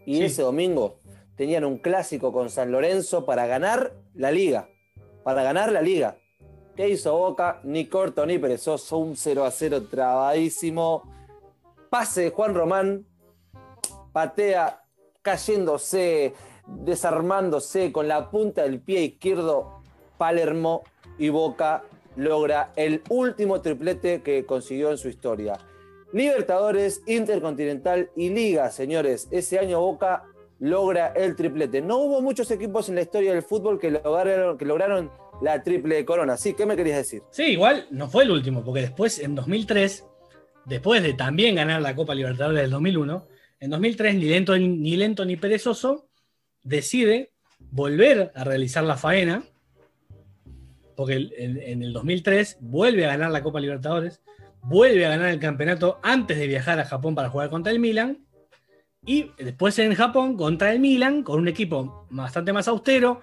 Y 0.06 0.18
Sí. 0.18 0.24
ese 0.24 0.42
domingo 0.44 1.00
tenían 1.36 1.66
un 1.66 1.78
clásico 1.78 2.32
con 2.32 2.50
San 2.50 2.72
Lorenzo 2.72 3.26
para 3.26 3.46
ganar 3.48 3.94
la 4.14 4.32
liga. 4.32 4.70
Para 5.24 5.44
ganar 5.44 5.72
la 5.72 5.82
liga. 5.82 6.18
¿Qué 6.76 6.90
hizo 6.90 7.18
Boca? 7.18 7.60
Ni 7.64 7.88
corto 7.88 8.26
ni 8.26 8.40
perezoso, 8.40 8.98
un 8.98 9.16
0 9.16 9.44
a 9.46 9.52
0 9.52 9.84
trabadísimo. 9.90 11.04
Pase 11.90 12.22
de 12.22 12.30
Juan 12.32 12.56
Román, 12.56 13.06
patea 14.12 14.84
cayéndose, 15.22 16.34
desarmándose 16.68 17.91
con 17.91 18.07
la 18.07 18.30
punta 18.30 18.64
del 18.64 18.80
pie 18.80 19.03
izquierdo. 19.03 19.82
Palermo 20.18 20.84
y 21.18 21.30
Boca 21.30 21.84
logra 22.16 22.72
el 22.76 23.01
último 23.09 23.61
triplete 23.61 24.22
que 24.22 24.45
consiguió 24.45 24.91
en 24.91 24.97
su 24.97 25.09
historia. 25.09 25.57
Libertadores, 26.11 27.01
Intercontinental 27.07 28.11
y 28.16 28.30
Liga, 28.30 28.70
señores. 28.70 29.28
Ese 29.32 29.57
año 29.57 29.82
Boca 29.82 30.26
logra 30.59 31.07
el 31.07 31.36
triplete. 31.36 31.82
No 31.82 31.97
hubo 31.97 32.22
muchos 32.22 32.49
equipos 32.51 32.88
en 32.88 32.95
la 32.95 33.01
historia 33.01 33.34
del 33.34 33.41
fútbol 33.41 33.80
que 33.80 33.89
lograron, 33.91 35.11
la 35.41 35.64
triple 35.64 36.05
corona. 36.05 36.38
Sí, 36.38 36.53
¿qué 36.53 36.66
me 36.66 36.76
querías 36.78 36.97
decir? 36.97 37.24
Sí, 37.32 37.43
igual 37.43 37.88
no 37.89 38.07
fue 38.07 38.24
el 38.24 38.32
último, 38.32 38.64
porque 38.64 38.82
después, 38.82 39.20
en 39.20 39.36
2003, 39.36 40.05
después 40.66 41.03
de 41.03 41.14
también 41.14 41.55
ganar 41.55 41.82
la 41.82 41.95
Copa 41.95 42.16
Libertadores 42.16 42.61
del 42.61 42.70
2001, 42.70 43.28
en 43.59 43.70
2003, 43.70 44.16
ni 44.16 44.26
lento 44.26 44.57
ni, 44.57 44.95
lento, 44.95 45.26
ni 45.26 45.36
perezoso, 45.36 46.07
decide 46.64 47.32
volver 47.72 48.32
a 48.36 48.43
realizar 48.43 48.84
la 48.84 48.97
faena, 48.97 49.43
porque 50.95 51.30
en, 51.38 51.84
el 51.84 51.93
2003 51.93 52.57
vuelve 52.61 53.05
a 53.05 53.09
ganar 53.09 53.32
la 53.32 53.43
Copa 53.43 53.59
Libertadores, 53.59 54.22
vuelve 54.61 55.05
a 55.05 55.09
ganar 55.09 55.30
el 55.30 55.39
campeonato 55.39 55.99
antes 56.03 56.38
de 56.38 56.47
viajar 56.47 56.80
a 56.80 56.86
Japón 56.86 57.16
para 57.16 57.30
jugar 57.30 57.49
contra 57.49 57.72
el 57.72 57.80
Milan, 57.80 58.20
y 59.05 59.32
después 59.38 59.78
en 59.80 59.93
Japón 59.95 60.38
contra 60.38 60.72
el 60.72 60.80
Milan, 60.80 61.24
con 61.24 61.39
un 61.39 61.47
equipo 61.47 62.07
bastante 62.09 62.53
más 62.53 62.68
austero, 62.68 63.22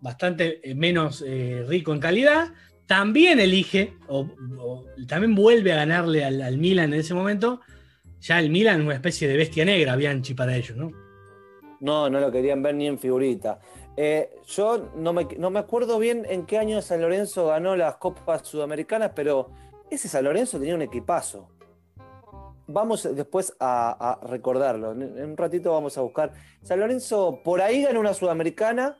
bastante 0.00 0.60
eh, 0.62 0.74
menos 0.74 1.24
eh, 1.26 1.64
rico 1.66 1.92
en 1.92 1.98
calidad, 1.98 2.52
también 2.86 3.40
elige, 3.40 3.94
o, 4.06 4.28
también 5.08 5.34
vuelve 5.34 5.72
a 5.72 5.76
ganarle 5.76 6.24
al, 6.24 6.40
al, 6.40 6.56
Milan 6.56 6.94
en 6.94 7.00
ese 7.00 7.14
momento. 7.14 7.60
Ya 8.20 8.38
el 8.38 8.48
Milan 8.48 8.80
es 8.80 8.86
una 8.86 8.94
especie 8.94 9.28
de 9.28 9.36
bestia 9.36 9.64
negra, 9.64 9.96
Bianchi, 9.96 10.34
para 10.34 10.56
ellos, 10.56 10.76
¿no? 10.76 11.07
No, 11.80 12.10
no 12.10 12.20
lo 12.20 12.30
querían 12.32 12.62
ver 12.62 12.74
ni 12.74 12.86
en 12.86 12.98
figurita. 12.98 13.60
Eh, 13.96 14.30
yo 14.46 14.90
no 14.96 15.12
me, 15.12 15.26
no 15.38 15.50
me, 15.50 15.58
acuerdo 15.58 15.98
bien 15.98 16.24
en 16.28 16.46
qué 16.46 16.58
año 16.58 16.80
San 16.82 17.00
Lorenzo 17.00 17.48
ganó 17.48 17.76
las 17.76 17.96
Copas 17.96 18.46
Sudamericanas, 18.46 19.12
pero 19.14 19.50
ese 19.90 20.08
San 20.08 20.24
Lorenzo 20.24 20.58
tenía 20.58 20.74
un 20.74 20.82
equipazo. 20.82 21.50
Vamos 22.66 23.08
después 23.14 23.54
a, 23.58 24.12
a 24.12 24.26
recordarlo. 24.26 24.92
En, 24.92 25.02
en 25.02 25.30
un 25.30 25.36
ratito 25.36 25.72
vamos 25.72 25.96
a 25.98 26.02
buscar. 26.02 26.32
San 26.62 26.78
Lorenzo 26.78 27.40
por 27.42 27.60
ahí 27.60 27.82
ganó 27.82 28.00
una 28.00 28.14
Sudamericana, 28.14 28.98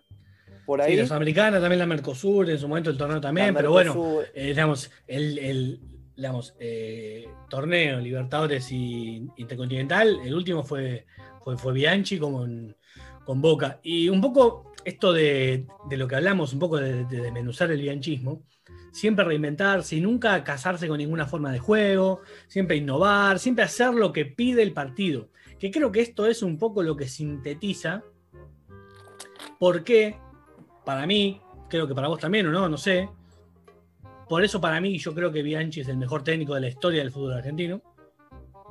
por 0.69 0.83
ahí. 0.83 0.93
Sí, 0.93 0.99
la 0.99 1.07
Sudamericana, 1.07 1.61
también 1.61 1.79
la 1.79 1.87
Mercosur, 1.87 2.51
en 2.51 2.59
su 2.59 2.69
momento 2.69 2.91
el 2.91 2.99
torneo 2.99 3.21
también, 3.21 3.55
pero 3.55 3.71
bueno, 3.71 4.21
eh, 4.35 4.49
digamos, 4.49 4.91
el, 5.07 5.39
el 5.39 5.81
digamos, 6.19 6.55
eh, 6.59 7.27
torneo 7.49 8.01
Libertadores 8.01 8.71
y 8.73 9.29
Intercontinental, 9.37 10.21
el 10.25 10.35
último 10.35 10.65
fue, 10.65 11.07
fue 11.57 11.73
Bianchi 11.73 12.19
con, 12.19 12.77
con 13.25 13.41
Boca. 13.41 13.81
Y 13.83 14.09
un 14.09 14.21
poco 14.21 14.73
esto 14.85 15.13
de, 15.13 15.67
de 15.89 15.97
lo 15.97 16.09
que 16.09 16.17
hablamos, 16.17 16.53
un 16.53 16.59
poco 16.59 16.79
de, 16.79 17.05
de 17.05 17.21
desmenuzar 17.21 17.71
el 17.71 17.81
bianchismo, 17.81 18.43
siempre 18.93 19.25
reinventarse 19.25 19.97
y 19.97 20.01
nunca 20.01 20.43
casarse 20.45 20.89
con 20.89 20.99
ninguna 20.99 21.27
forma 21.27 21.53
de 21.53 21.59
juego, 21.59 22.21
siempre 22.47 22.77
innovar, 22.77 23.39
siempre 23.39 23.65
hacer 23.65 23.95
lo 23.95 24.13
que 24.13 24.27
pide 24.27 24.63
el 24.63 24.73
partido. 24.73 25.31
Que 25.59 25.71
creo 25.71 25.91
que 25.91 26.01
esto 26.01 26.27
es 26.27 26.43
un 26.43 26.59
poco 26.59 26.83
lo 26.83 26.97
que 26.97 27.09
sintetiza 27.09 28.05
por 29.59 29.85
qué 29.85 30.19
para 30.85 31.07
mí, 31.07 31.41
creo 31.69 31.87
que 31.87 31.95
para 31.95 32.09
vos 32.09 32.21
también, 32.21 32.47
o 32.47 32.51
no, 32.51 32.69
no 32.69 32.79
sé. 32.79 33.09
Por 34.29 34.45
eso 34.45 34.61
para 34.61 34.81
mí 34.81 34.99
yo 34.99 35.15
creo 35.15 35.33
que 35.33 35.43
Bianchi 35.43 35.81
es 35.81 35.89
el 35.89 35.97
mejor 35.97 36.23
técnico 36.23 36.55
de 36.55 36.63
la 36.63 36.69
historia 36.69 37.01
del 37.01 37.13
fútbol 37.13 37.35
argentino. 37.35 37.83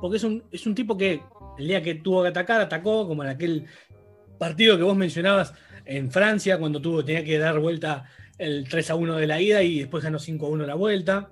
Porque 0.00 0.16
es 0.16 0.24
un, 0.24 0.44
es 0.50 0.66
un 0.66 0.74
tipo 0.74 0.96
que 0.96 1.22
El 1.58 1.66
día 1.66 1.82
que 1.82 1.96
tuvo 1.96 2.22
que 2.22 2.28
atacar, 2.28 2.60
atacó, 2.60 3.06
como 3.06 3.24
en 3.24 3.30
aquel 3.30 3.66
partido 4.38 4.76
que 4.76 4.84
vos 4.84 4.96
mencionabas 4.96 5.52
en 5.84 6.10
Francia, 6.10 6.58
cuando 6.58 6.80
tuvo, 6.80 7.04
tenía 7.04 7.24
que 7.24 7.38
dar 7.38 7.58
vuelta 7.58 8.04
el 8.38 8.68
3 8.68 8.90
a 8.90 8.94
1 8.94 9.16
de 9.16 9.26
la 9.26 9.40
ida 9.40 9.62
y 9.62 9.80
después 9.80 10.04
ganó 10.04 10.18
5 10.18 10.46
a 10.46 10.48
1 10.48 10.66
la 10.66 10.74
vuelta, 10.74 11.30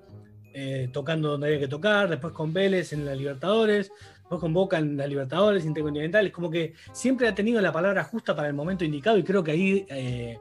eh, 0.52 0.88
tocando 0.92 1.30
donde 1.30 1.46
había 1.46 1.60
que 1.60 1.68
tocar, 1.68 2.08
después 2.08 2.32
con 2.32 2.52
Vélez 2.52 2.92
en 2.92 3.04
la 3.04 3.14
Libertadores, 3.14 3.92
después 4.16 4.40
con 4.40 4.52
Boca 4.52 4.78
en 4.78 4.96
la 4.96 5.06
Libertadores 5.06 5.64
Intercontinentales, 5.64 6.32
como 6.32 6.50
que 6.50 6.74
siempre 6.92 7.28
ha 7.28 7.34
tenido 7.34 7.60
la 7.60 7.72
palabra 7.72 8.02
justa 8.02 8.34
para 8.34 8.48
el 8.48 8.54
momento 8.54 8.84
indicado 8.84 9.18
y 9.18 9.22
creo 9.22 9.44
que 9.44 9.52
ahí, 9.52 9.86
eh, 9.88 10.38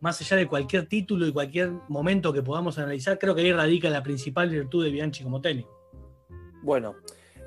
más 0.00 0.20
allá 0.20 0.36
de 0.36 0.46
cualquier 0.46 0.86
título 0.86 1.26
y 1.26 1.32
cualquier 1.32 1.70
momento 1.88 2.32
que 2.32 2.42
podamos 2.42 2.78
analizar, 2.78 3.18
creo 3.18 3.34
que 3.34 3.42
ahí 3.42 3.52
radica 3.52 3.88
la 3.88 4.02
principal 4.02 4.50
virtud 4.50 4.84
de 4.84 4.90
Bianchi 4.90 5.22
como 5.22 5.40
técnico. 5.40 5.70
Bueno, 6.62 6.96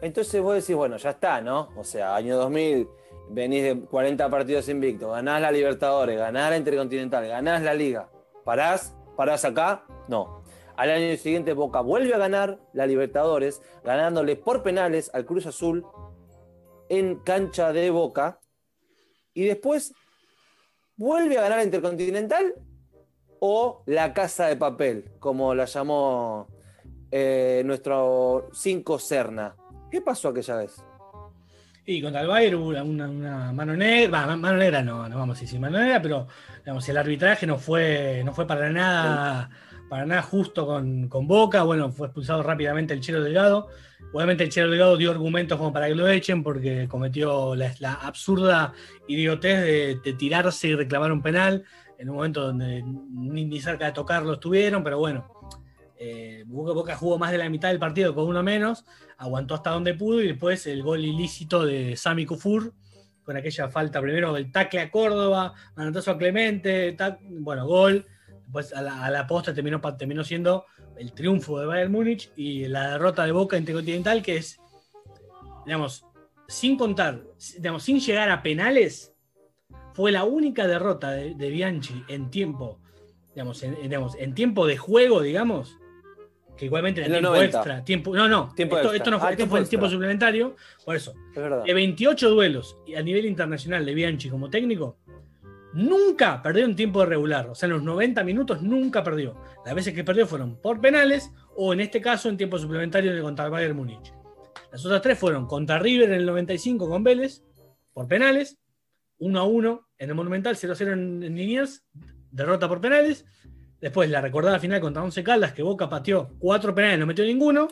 entonces 0.01 0.41
vos 0.41 0.55
decís, 0.55 0.75
bueno, 0.75 0.97
ya 0.97 1.11
está, 1.11 1.41
¿no? 1.41 1.69
O 1.75 1.83
sea, 1.83 2.15
año 2.15 2.37
2000, 2.37 2.87
venís 3.29 3.63
de 3.63 3.79
40 3.81 4.29
partidos 4.29 4.69
invictos, 4.69 5.11
ganás 5.11 5.41
la 5.41 5.51
Libertadores, 5.51 6.17
ganás 6.17 6.49
la 6.49 6.57
Intercontinental, 6.57 7.27
ganás 7.27 7.61
la 7.61 7.73
Liga. 7.73 8.09
¿Parás? 8.43 8.95
¿Parás 9.15 9.45
acá? 9.45 9.85
No. 10.07 10.43
Al 10.75 10.91
año 10.91 11.15
siguiente 11.17 11.53
Boca 11.53 11.79
vuelve 11.79 12.13
a 12.13 12.17
ganar 12.17 12.59
la 12.73 12.85
Libertadores, 12.85 13.61
ganándole 13.83 14.35
por 14.35 14.61
penales 14.61 15.09
al 15.13 15.25
Cruz 15.25 15.45
Azul 15.45 15.85
en 16.89 17.19
cancha 17.19 17.71
de 17.71 17.89
Boca. 17.89 18.39
Y 19.33 19.45
después 19.45 19.93
vuelve 20.97 21.37
a 21.37 21.43
ganar 21.43 21.59
la 21.59 21.63
Intercontinental 21.63 22.55
o 23.39 23.83
la 23.85 24.13
Casa 24.13 24.47
de 24.47 24.57
Papel, 24.57 25.11
como 25.19 25.55
la 25.55 25.65
llamó 25.65 26.47
eh, 27.11 27.63
nuestro 27.65 28.49
5 28.53 28.99
Serna. 28.99 29.55
¿Qué 29.95 30.01
pasó 30.01 30.27
aquella 30.27 30.57
vez? 30.57 30.83
Y 31.85 32.01
contra 32.01 32.19
el 32.19 32.27
Bayern 32.27 32.55
hubo 32.55 32.67
una, 32.67 33.53
mano 33.53 33.77
negra, 33.77 34.35
mano 34.35 34.57
negra 34.57 34.83
no, 34.83 35.07
no 35.07 35.17
vamos 35.17 35.37
a 35.37 35.41
decir 35.41 35.57
mano 35.57 35.79
negra, 35.79 36.01
pero 36.01 36.27
digamos, 36.57 36.89
el 36.89 36.97
arbitraje 36.97 37.47
no 37.47 37.57
fue, 37.57 38.21
no 38.25 38.33
fue 38.33 38.45
para 38.45 38.69
nada, 38.69 39.49
para 39.87 40.05
nada 40.05 40.21
justo 40.21 40.65
con, 40.67 41.07
con 41.07 41.27
Boca. 41.27 41.63
Bueno, 41.63 41.93
fue 41.93 42.07
expulsado 42.07 42.43
rápidamente 42.43 42.93
el 42.93 42.99
Chelo 42.99 43.23
Delgado. 43.23 43.69
Obviamente 44.11 44.43
el 44.43 44.49
Chelo 44.49 44.69
Delgado 44.69 44.97
dio 44.97 45.11
argumentos 45.11 45.57
como 45.57 45.71
para 45.71 45.87
que 45.87 45.95
lo 45.95 46.09
echen 46.09 46.43
porque 46.43 46.89
cometió 46.89 47.55
la, 47.55 47.93
absurda 47.93 48.73
idiotez 49.07 49.61
de, 49.61 49.99
de 50.03 50.13
tirarse 50.17 50.67
y 50.67 50.75
reclamar 50.75 51.13
un 51.13 51.21
penal 51.21 51.63
en 51.97 52.09
un 52.09 52.17
momento 52.17 52.41
donde 52.41 52.83
ni, 52.83 53.45
ni 53.45 53.61
cerca 53.61 53.85
de 53.85 53.91
tocarlo 53.93 54.33
estuvieron, 54.33 54.83
pero 54.83 54.99
bueno, 54.99 55.34
eh, 55.97 56.43
Boca, 56.47 56.73
Boca 56.73 56.95
jugó 56.95 57.17
más 57.17 57.31
de 57.31 57.37
la 57.37 57.49
mitad 57.49 57.69
del 57.69 57.79
partido 57.79 58.13
con 58.13 58.27
uno 58.27 58.43
menos, 58.43 58.85
aguantó 59.17 59.55
hasta 59.55 59.71
donde 59.71 59.93
pudo 59.93 60.21
y 60.21 60.27
después 60.27 60.65
el 60.67 60.83
gol 60.83 61.03
ilícito 61.03 61.65
de 61.65 61.95
Sami 61.95 62.25
Kufur, 62.25 62.73
con 63.23 63.37
aquella 63.37 63.69
falta 63.69 64.01
primero 64.01 64.37
el 64.37 64.51
tacle 64.51 64.81
a 64.81 64.91
Córdoba, 64.91 65.53
manotazo 65.75 66.11
a 66.11 66.17
Clemente, 66.17 66.95
bueno, 67.21 67.65
gol. 67.65 68.05
Después 68.43 68.71
a 68.73 68.81
la, 68.83 69.19
a 69.19 69.27
posta 69.27 69.53
terminó, 69.53 69.81
terminó 69.97 70.23
siendo 70.23 70.65
el 70.97 71.13
triunfo 71.13 71.59
de 71.59 71.65
Bayern 71.65 71.91
Múnich 71.91 72.31
y 72.35 72.67
la 72.67 72.91
derrota 72.91 73.25
de 73.25 73.31
Boca 73.31 73.57
Intercontinental, 73.57 74.21
que 74.21 74.37
es, 74.37 74.59
digamos, 75.65 76.05
sin 76.47 76.77
contar, 76.77 77.23
digamos, 77.57 77.81
sin 77.81 77.99
llegar 77.99 78.29
a 78.29 78.43
penales, 78.43 79.13
fue 79.93 80.11
la 80.11 80.25
única 80.25 80.67
derrota 80.67 81.09
de, 81.09 81.33
Bianchi 81.33 82.03
en 82.07 82.29
tiempo, 82.29 82.79
digamos, 83.33 83.63
en 83.63 84.35
tiempo 84.35 84.67
de 84.67 84.77
juego, 84.77 85.21
digamos, 85.21 85.75
que 86.57 86.65
igualmente 86.65 87.01
era 87.01 87.09
tiempo 87.09 87.29
90. 87.29 87.57
extra, 87.57 87.83
tiempo, 87.83 88.15
no, 88.15 88.27
no, 88.27 88.53
Tiempo 88.55 88.77
esto, 88.77 88.93
esto 88.93 89.11
no 89.11 89.19
fue, 89.19 89.27
Ah, 89.27 89.31
esto 89.31 89.37
tiempo 89.37 89.51
fue 89.51 89.59
extra. 89.59 89.69
tiempo 89.71 89.89
suplementario, 89.89 90.55
por 90.85 90.95
eso, 90.95 91.13
Es 91.35 91.63
de 91.65 91.73
28 91.73 92.29
duelos 92.29 92.77
a 92.97 93.01
nivel 93.01 93.25
internacional 93.25 93.85
de 93.85 93.93
Bianchi 93.93 94.29
como 94.29 94.49
técnico, 94.49 94.97
nunca 95.73 96.41
perdió 96.41 96.65
en 96.65 96.75
tiempo 96.75 97.01
de 97.01 97.07
regular. 97.07 97.49
O 97.49 97.55
sea, 97.55 97.67
en 97.67 97.73
los 97.73 97.83
90 97.83 98.23
minutos 98.23 98.61
nunca 98.61 99.03
perdió. 99.03 99.35
Las 99.65 99.75
veces 99.75 99.93
que 99.93 100.03
perdió 100.03 100.25
fueron 100.25 100.55
por 100.61 100.79
penales 100.79 101.31
o 101.55 101.73
en 101.73 101.81
este 101.81 102.01
caso 102.01 102.29
en 102.29 102.37
tiempo 102.37 102.57
suplementario 102.57 103.13
de 103.13 103.21
contra 103.21 103.45
el 103.45 103.51
Bayern 103.51 103.75
Múnich. 103.75 104.13
Las 104.71 104.85
otras 104.85 105.01
tres 105.01 105.19
fueron 105.19 105.45
contra 105.47 105.79
River 105.79 106.09
en 106.09 106.15
el 106.15 106.25
95 106.25 106.89
con 106.89 107.03
Vélez, 107.03 107.43
por 107.93 108.07
penales, 108.07 108.57
1 109.19 109.39
a 109.39 109.43
1 109.43 109.87
en 109.97 110.09
el 110.09 110.15
Monumental, 110.15 110.55
0 110.57 110.73
a 110.73 110.75
0 110.75 110.93
en, 110.93 111.23
en 111.23 111.35
Liniers, 111.35 111.83
derrota 112.31 112.67
por 112.67 112.81
penales. 112.81 113.25
Después 113.81 114.09
la 114.09 114.21
recordada 114.21 114.59
final 114.59 114.79
contra 114.81 115.03
Once 115.03 115.23
Caldas, 115.23 115.53
que 115.53 115.61
Boca 115.63 115.89
pateó 115.89 116.29
cuatro 116.39 116.73
penales, 116.73 116.99
no 116.99 117.05
metió 117.05 117.23
ninguno, 117.25 117.67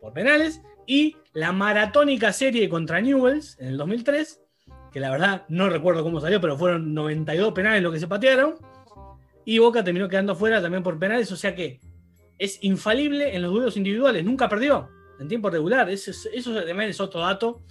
por 0.00 0.12
penales. 0.12 0.60
Y 0.86 1.16
la 1.34 1.52
maratónica 1.52 2.32
serie 2.32 2.68
contra 2.68 3.00
Newells 3.00 3.56
en 3.60 3.68
el 3.68 3.76
2003, 3.76 4.40
que 4.92 5.00
la 5.00 5.10
verdad 5.10 5.44
no 5.48 5.68
recuerdo 5.68 6.02
cómo 6.02 6.20
salió, 6.20 6.40
pero 6.40 6.56
fueron 6.56 6.94
92 6.94 7.52
penales 7.52 7.82
lo 7.82 7.92
que 7.92 8.00
se 8.00 8.08
patearon. 8.08 8.54
Y 9.44 9.58
Boca 9.58 9.84
terminó 9.84 10.08
quedando 10.08 10.34
fuera 10.34 10.60
también 10.60 10.82
por 10.82 10.98
penales, 10.98 11.30
o 11.32 11.36
sea 11.36 11.54
que 11.54 11.80
es 12.38 12.58
infalible 12.62 13.34
en 13.34 13.42
los 13.42 13.50
duelos 13.52 13.76
individuales, 13.76 14.24
nunca 14.24 14.48
perdió 14.48 14.88
en 15.20 15.28
tiempo 15.28 15.50
regular. 15.50 15.88
Eso, 15.90 16.10
es- 16.10 16.28
eso 16.32 16.54
también 16.54 16.90
es 16.90 17.00
otro 17.00 17.20
dato 17.20 17.62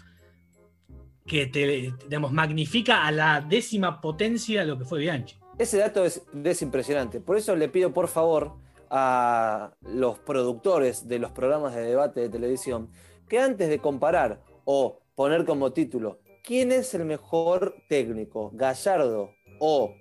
que 1.25 1.47
te, 1.47 1.93
digamos, 2.05 2.31
magnifica 2.31 3.05
a 3.05 3.11
la 3.11 3.41
décima 3.41 3.99
potencia 3.99 4.63
lo 4.63 4.77
que 4.77 4.85
fue 4.85 4.99
Bianchi. 4.99 5.35
Ese 5.57 5.79
dato 5.79 6.05
es, 6.05 6.21
es 6.43 6.61
impresionante. 6.61 7.19
Por 7.19 7.35
eso 7.35 7.55
le 7.55 7.67
pido, 7.67 7.91
por 7.91 8.07
favor, 8.07 8.53
a 8.89 9.73
los 9.81 10.19
productores 10.19 11.07
de 11.07 11.19
los 11.19 11.31
programas 11.31 11.73
de 11.73 11.81
debate 11.81 12.21
de 12.21 12.29
televisión 12.29 12.89
que 13.27 13.39
antes 13.39 13.67
de 13.67 13.79
comparar 13.79 14.41
o 14.65 14.99
poner 15.15 15.45
como 15.45 15.73
título 15.73 16.19
quién 16.43 16.71
es 16.71 16.93
el 16.93 17.05
mejor 17.05 17.75
técnico, 17.89 18.51
Gallardo 18.53 19.31
o 19.59 19.93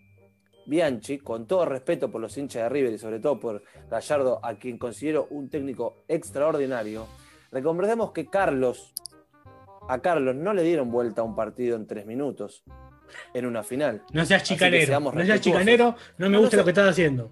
Bianchi, 0.67 1.19
con 1.19 1.47
todo 1.47 1.65
respeto 1.65 2.11
por 2.11 2.21
los 2.21 2.37
hinchas 2.37 2.65
de 2.65 2.69
River 2.69 2.93
y 2.93 2.99
sobre 2.99 3.19
todo 3.19 3.41
por 3.41 3.63
Gallardo, 3.91 4.41
a 4.45 4.55
quien 4.59 4.79
considero 4.79 5.27
un 5.31 5.49
técnico 5.49 6.05
extraordinario, 6.07 7.07
recordemos 7.51 8.13
que 8.13 8.27
Carlos, 8.27 8.93
a 9.89 10.01
Carlos 10.01 10.37
no 10.37 10.53
le 10.53 10.63
dieron 10.63 10.91
vuelta 10.91 11.23
a 11.23 11.25
un 11.25 11.35
partido 11.35 11.77
en 11.77 11.87
tres 11.87 12.07
minutos 12.07 12.63
en 13.35 13.47
una 13.47 13.63
final. 13.63 14.03
No 14.13 14.25
seas 14.25 14.43
chicanero. 14.43 15.01
No 15.01 15.25
seas 15.25 15.41
chicanero, 15.41 15.95
no 16.19 16.27
me 16.27 16.29
No, 16.29 16.29
no 16.31 16.41
gusta 16.41 16.57
lo 16.59 16.65
que 16.65 16.71
estás 16.71 16.89
haciendo. 16.91 17.31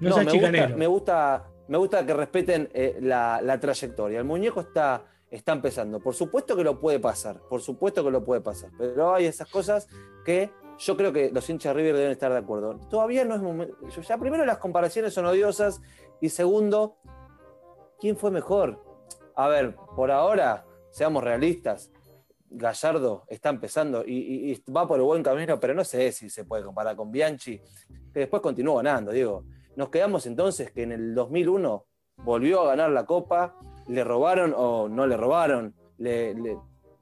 No, 0.00 0.08
No, 0.10 0.14
seas 0.14 0.26
me 0.26 0.32
chicanero. 0.32 0.64
gusta, 0.66 0.76
me 0.78 0.86
gusta, 0.86 1.48
me 1.68 1.78
gusta 1.78 2.06
que 2.06 2.14
respeten 2.14 2.68
eh, 2.72 2.98
la, 3.00 3.40
la 3.42 3.58
trayectoria. 3.60 4.18
El 4.18 4.24
muñeco 4.24 4.60
está, 4.60 5.04
está 5.30 5.52
empezando. 5.52 6.00
Por 6.00 6.14
supuesto 6.14 6.56
que 6.56 6.64
lo 6.64 6.80
puede 6.80 7.00
pasar, 7.00 7.40
por 7.48 7.60
supuesto 7.60 8.04
que 8.04 8.10
lo 8.10 8.24
puede 8.24 8.40
pasar. 8.40 8.70
Pero 8.78 9.14
hay 9.14 9.26
esas 9.26 9.48
cosas 9.50 9.88
que 10.24 10.50
yo 10.78 10.96
creo 10.96 11.12
que 11.12 11.30
los 11.32 11.48
hinchas 11.50 11.74
River 11.74 11.96
deben 11.96 12.12
estar 12.12 12.30
de 12.30 12.38
acuerdo. 12.38 12.78
Todavía 12.88 13.24
no 13.24 13.34
es 13.34 13.40
momento. 13.42 13.76
Ya 13.88 14.16
primero 14.18 14.44
las 14.46 14.58
comparaciones 14.58 15.12
son 15.12 15.26
odiosas 15.26 15.80
y 16.20 16.28
segundo, 16.28 16.96
¿quién 18.00 18.16
fue 18.16 18.30
mejor? 18.30 18.84
A 19.34 19.48
ver, 19.48 19.74
por 19.96 20.10
ahora, 20.12 20.64
seamos 20.90 21.24
realistas. 21.24 21.90
Gallardo 22.50 23.24
está 23.28 23.50
empezando 23.50 24.04
y, 24.06 24.62
va 24.74 24.86
por 24.88 24.98
el 24.98 25.04
buen 25.04 25.22
camino, 25.22 25.58
pero 25.60 25.74
no 25.74 25.84
sé 25.84 26.12
si 26.12 26.30
se 26.30 26.44
puede 26.44 26.64
comparar 26.64 26.96
con 26.96 27.10
Bianchi, 27.10 27.58
que 28.12 28.20
después 28.20 28.40
continuó 28.42 28.76
ganando, 28.76 29.12
digo. 29.12 29.44
Nos 29.76 29.90
quedamos 29.90 30.26
entonces 30.26 30.70
que 30.72 30.82
en 30.82 30.92
el 30.92 31.14
2001 31.14 31.84
volvió 32.24 32.62
a 32.62 32.68
ganar 32.68 32.90
la 32.90 33.04
Copa, 33.06 33.56
le 33.86 34.02
robaron 34.04 34.52
o 34.56 34.88
no 34.88 35.06
le 35.06 35.16
robaron, 35.16 35.74
le, 35.98 36.34
le 36.34 36.56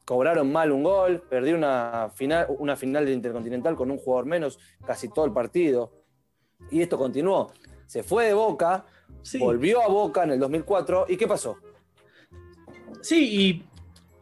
cobraron 0.05 0.53
mal 0.53 0.71
un 0.73 0.83
gol, 0.83 1.23
perdió 1.29 1.57
una 1.57 2.11
final, 2.15 2.47
una 2.59 2.77
final 2.77 3.07
de 3.07 3.13
Intercontinental 3.13 3.75
con 3.77 3.91
un 3.91 3.99
jugador 3.99 4.27
menos 4.27 4.59
casi 4.87 5.09
todo 5.09 5.25
el 5.25 5.33
partido. 5.33 5.93
Y 6.71 6.83
esto 6.83 6.99
continuó. 6.99 7.53
Se 7.87 8.03
fue 8.03 8.27
de 8.27 8.35
Boca, 8.35 8.85
Sí. 9.23 9.39
volvió 9.39 9.83
a 9.83 9.89
Boca 9.89 10.25
en 10.25 10.33
el 10.33 10.39
2004. 10.41 11.07
¿Y 11.09 11.17
qué 11.17 11.27
pasó? 11.27 11.57
Sí, 13.03 13.65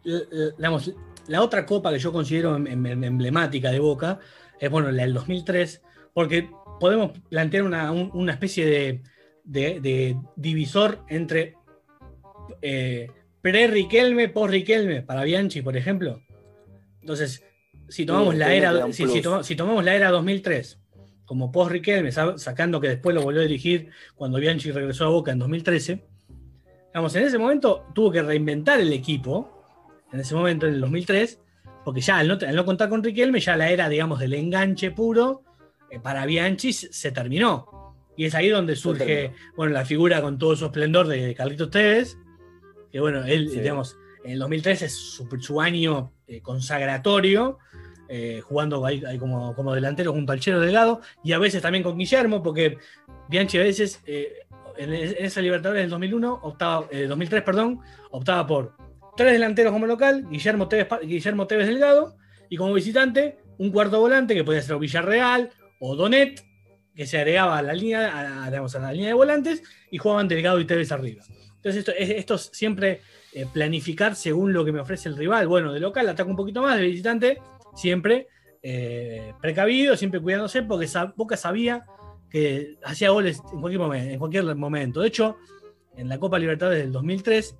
y 0.04 0.08
l- 0.08 0.26
l- 0.30 0.52
digamos, 0.56 0.92
la 1.28 1.42
otra 1.42 1.64
copa 1.66 1.92
que 1.92 1.98
yo 1.98 2.12
considero 2.12 2.56
em- 2.56 2.66
em- 2.86 3.04
emblemática 3.04 3.70
de 3.70 3.78
Boca 3.80 4.18
es 4.60 4.70
bueno, 4.70 4.90
la 4.90 5.02
del 5.02 5.14
2003, 5.14 5.82
porque 6.12 6.48
podemos 6.80 7.12
plantear 7.28 7.62
una, 7.64 7.90
un- 7.92 8.10
una 8.14 8.32
especie 8.32 8.66
de, 8.66 9.02
de- 9.44 9.80
de 9.80 10.16
divisor 10.36 11.04
entre 11.08 11.54
eh, 12.62 13.08
pre-Riquelme, 13.40 14.28
post-Riquelme, 14.28 15.02
para 15.02 15.24
Bianchi, 15.24 15.62
por 15.62 15.76
ejemplo. 15.76 16.22
Entonces, 17.00 17.44
si 17.88 18.06
tomamos, 18.06 18.34
Sí, 18.34 18.38
la 18.40 18.54
era, 18.54 18.92
si, 19.42 19.56
tomamos 19.56 19.84
la 19.84 19.94
era 19.94 20.10
2003 20.10 20.80
como 21.26 21.50
post-Riquelme, 21.52 22.12
sa- 22.12 22.36
sacando 22.38 22.80
que 22.80 22.88
después 22.88 23.14
lo 23.14 23.22
volvió 23.22 23.40
a 23.40 23.44
dirigir 23.44 23.90
cuando 24.14 24.38
Bianchi 24.38 24.70
regresó 24.72 25.06
a 25.06 25.08
Boca 25.08 25.32
en 25.32 25.38
2013, 25.38 26.04
Digamos, 26.92 27.16
en 27.16 27.24
ese 27.24 27.38
momento 27.38 27.86
tuvo 27.92 28.12
que 28.12 28.22
reinventar 28.22 28.78
el 28.78 28.92
equipo, 28.92 29.63
en 30.14 30.20
ese 30.20 30.34
momento, 30.34 30.66
en 30.66 30.74
el 30.74 30.80
2003, 30.80 31.40
porque 31.84 32.00
ya 32.00 32.18
al 32.18 32.28
no, 32.28 32.34
al 32.34 32.54
no 32.54 32.64
contar 32.64 32.88
con 32.88 33.02
Riquelme, 33.02 33.40
ya 33.40 33.56
la 33.56 33.70
era, 33.70 33.88
digamos, 33.88 34.20
del 34.20 34.34
enganche 34.34 34.92
puro, 34.92 35.42
eh, 35.90 35.98
para 36.00 36.24
Bianchi 36.24 36.72
se, 36.72 37.10
terminó. 37.10 37.94
Y 38.16 38.26
es 38.26 38.34
ahí 38.36 38.48
donde 38.48 38.76
surge, 38.76 39.32
bueno, 39.56 39.72
la 39.72 39.84
figura 39.84 40.22
con 40.22 40.38
todo 40.38 40.54
su 40.54 40.66
esplendor 40.66 41.08
de, 41.08 41.34
Carlitos 41.34 41.70
Tevez, 41.70 42.16
que 42.92 43.00
bueno, 43.00 43.24
él, 43.24 43.50
Sí. 43.50 43.60
digamos, 43.60 43.96
En 44.24 44.30
el 44.30 44.38
2003 44.38 44.82
es 44.82 44.94
su, 44.94 45.28
su 45.40 45.60
año 45.60 46.12
eh, 46.28 46.40
consagratorio, 46.40 47.58
eh, 48.08 48.40
jugando 48.42 48.86
ahí, 48.86 49.02
ahí 49.04 49.18
como, 49.18 49.54
como 49.54 49.74
delantero 49.74 50.12
junto 50.12 50.32
al 50.32 50.40
Chelo 50.40 50.60
Delgado 50.60 51.00
y 51.22 51.32
a 51.32 51.38
veces 51.38 51.60
también 51.60 51.82
con 51.82 51.98
Guillermo, 51.98 52.42
porque 52.42 52.78
Bianchi 53.28 53.58
a 53.58 53.62
veces 53.62 54.00
eh, 54.06 54.44
en, 54.76 54.92
esa 54.92 55.40
Libertadores 55.40 55.82
del 55.82 55.90
2001, 55.90 56.40
optaba, 56.42 56.86
eh, 56.90 57.06
2003, 57.06 57.42
perdón, 57.42 57.80
optaba 58.10 58.46
por 58.46 58.76
tres 59.16 59.32
delanteros 59.32 59.72
como 59.72 59.86
local, 59.86 60.26
Guillermo 60.30 60.68
Tevez, 60.68 60.88
Guillermo 61.02 61.46
Tevez 61.46 61.66
Delgado, 61.66 62.16
y 62.48 62.56
como 62.56 62.72
visitante, 62.74 63.38
un 63.58 63.70
cuarto 63.70 64.00
volante 64.00 64.34
que 64.34 64.44
podía 64.44 64.62
ser 64.62 64.78
Villarreal 64.78 65.50
o 65.80 65.96
Donet, 65.96 66.44
que 66.94 67.06
se 67.06 67.18
agregaba 67.18 67.58
a 67.58 67.62
la 67.62 67.72
línea, 67.72 68.08
a, 68.12 68.44
a- 68.46 68.50
la 68.50 68.92
línea 68.92 69.08
de 69.08 69.14
volantes, 69.14 69.62
y 69.90 69.98
jugaban 69.98 70.28
Delgado 70.28 70.60
y 70.60 70.64
Tevez 70.66 70.92
arriba. 70.92 71.24
Entonces, 71.56 71.76
esto, 71.80 71.92
es, 71.96 72.10
esto 72.10 72.34
es 72.34 72.50
siempre 72.52 73.00
eh, 73.32 73.46
planificar 73.52 74.14
según 74.14 74.52
lo 74.52 74.64
que 74.64 74.72
me 74.72 74.80
ofrece 74.80 75.08
el 75.08 75.16
rival. 75.16 75.48
Bueno, 75.48 75.72
de 75.72 75.80
local 75.80 76.08
ataca 76.08 76.28
un 76.28 76.36
poquito 76.36 76.62
más, 76.62 76.76
de 76.78 76.84
visitante, 76.84 77.38
siempre 77.74 78.28
eh, 78.62 79.32
precavido, 79.40 79.96
siempre 79.96 80.20
cuidándose, 80.20 80.62
porque 80.62 80.86
sa- 80.86 81.12
Boca 81.16 81.36
sabía 81.36 81.82
que 82.30 82.76
hacía 82.84 83.10
goles 83.10 83.40
en 83.52 83.60
cualquier, 83.60 83.80
momento, 83.80 84.10
en 84.12 84.18
cualquier 84.18 84.54
momento. 84.56 85.00
De 85.00 85.08
hecho, 85.08 85.36
en 85.96 86.08
la 86.08 86.18
Copa 86.18 86.38
Libertadores 86.38 86.80
del 86.82 86.92
2003, 86.92 87.56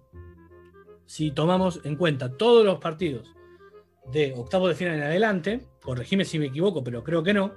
si 1.07 1.31
tomamos 1.31 1.81
en 1.85 1.97
cuenta 1.97 2.37
todos 2.37 2.65
los 2.65 2.79
partidos 2.79 3.35
de 4.13 4.33
octavos 4.37 4.69
de 4.69 4.75
final 4.75 4.97
en 4.97 5.03
adelante, 5.03 5.67
corregime 5.83 6.25
si 6.25 6.39
me 6.39 6.47
equivoco, 6.47 6.83
pero 6.85 7.03
creo 7.03 7.23
que 7.23 7.35
no, 7.35 7.55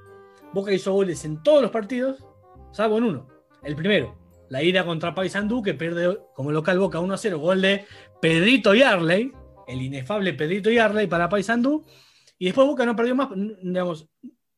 Boca 0.53 0.71
hizo 0.71 0.93
goles 0.93 1.25
en 1.25 1.43
todos 1.43 1.61
los 1.61 1.71
partidos, 1.71 2.23
salvo 2.71 2.97
en 2.97 3.03
uno. 3.03 3.27
El 3.63 3.75
primero, 3.75 4.17
la 4.49 4.63
ida 4.63 4.85
contra 4.85 5.13
Paysandú, 5.13 5.61
que 5.61 5.73
pierde 5.73 6.17
como 6.33 6.51
local 6.51 6.79
Boca 6.79 6.99
1 6.99 7.13
a 7.13 7.17
0, 7.17 7.39
gol 7.39 7.61
de 7.61 7.85
Pedrito 8.21 8.73
Yarley, 8.73 9.31
el 9.67 9.81
inefable 9.81 10.33
Pedrito 10.33 10.69
Yarley 10.69 11.07
para 11.07 11.29
Paysandú. 11.29 11.85
Y 12.37 12.45
después 12.45 12.67
Boca 12.67 12.85
no 12.85 12.95
perdió 12.95 13.15
más, 13.15 13.29
digamos, 13.61 14.07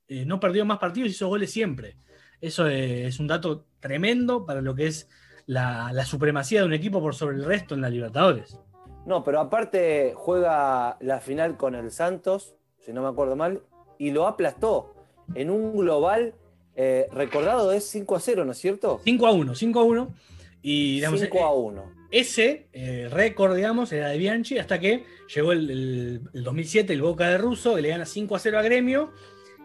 eh, 0.08 0.26
no 0.26 0.40
perdió 0.40 0.66
más 0.66 0.80
partidos, 0.80 1.10
hizo 1.10 1.28
goles 1.28 1.52
siempre. 1.52 1.98
Eso 2.42 2.68
es 2.68 3.20
un 3.20 3.28
dato 3.28 3.68
tremendo 3.80 4.46
para 4.46 4.62
lo 4.62 4.76
que 4.76 4.88
es 4.88 5.10
la, 5.46 5.92
la 5.94 6.06
supremacía 6.06 6.62
de 6.62 6.68
un 6.68 6.74
equipo 6.74 7.02
por 7.02 7.16
sobre 7.16 7.38
el 7.38 7.46
resto 7.46 7.74
en 7.74 7.82
la 7.82 7.90
Libertadores. 7.90 8.60
No, 9.06 9.24
pero 9.24 9.40
aparte 9.40 10.14
juega 10.16 10.98
la 11.00 11.20
final 11.20 11.58
con 11.58 11.76
el 11.76 11.92
Santos, 11.92 12.56
si 12.80 12.94
no 12.94 13.02
me 13.02 13.08
acuerdo 13.08 13.36
mal, 13.36 13.62
y 13.98 14.12
lo 14.12 14.28
aplastó 14.28 14.94
en 15.36 15.50
un 15.50 15.76
global 15.78 16.34
eh, 16.76 17.08
recordado 17.12 17.72
es 17.74 17.84
5 17.86 18.16
a 18.16 18.20
0, 18.20 18.46
¿no 18.46 18.52
es 18.54 18.58
cierto? 18.58 19.02
5 19.04 19.28
a 19.28 19.32
1, 19.32 19.56
5 19.56 19.80
a 19.80 19.84
1. 19.84 20.14
Y 20.62 20.96
digamos, 20.96 21.20
5 21.22 21.44
a 21.46 21.54
1. 21.54 21.84
ese 22.12 22.68
eh, 22.74 23.08
récord, 23.12 23.56
digamos, 23.56 23.92
era 23.92 24.10
de 24.10 24.18
Bianchi 24.18 24.58
hasta 24.60 24.80
que 24.80 25.06
llegó 25.34 25.52
el, 25.52 25.70
el- 25.70 26.22
el 26.34 26.44
2007, 26.44 26.94
el 26.94 27.02
Boca 27.02 27.30
de 27.30 27.38
Russo, 27.38 27.76
que 27.76 27.82
le 27.82 27.90
gana 27.90 28.06
5 28.06 28.36
a 28.36 28.40
0 28.40 28.60
a 28.60 28.62
Gremio. 28.62 29.12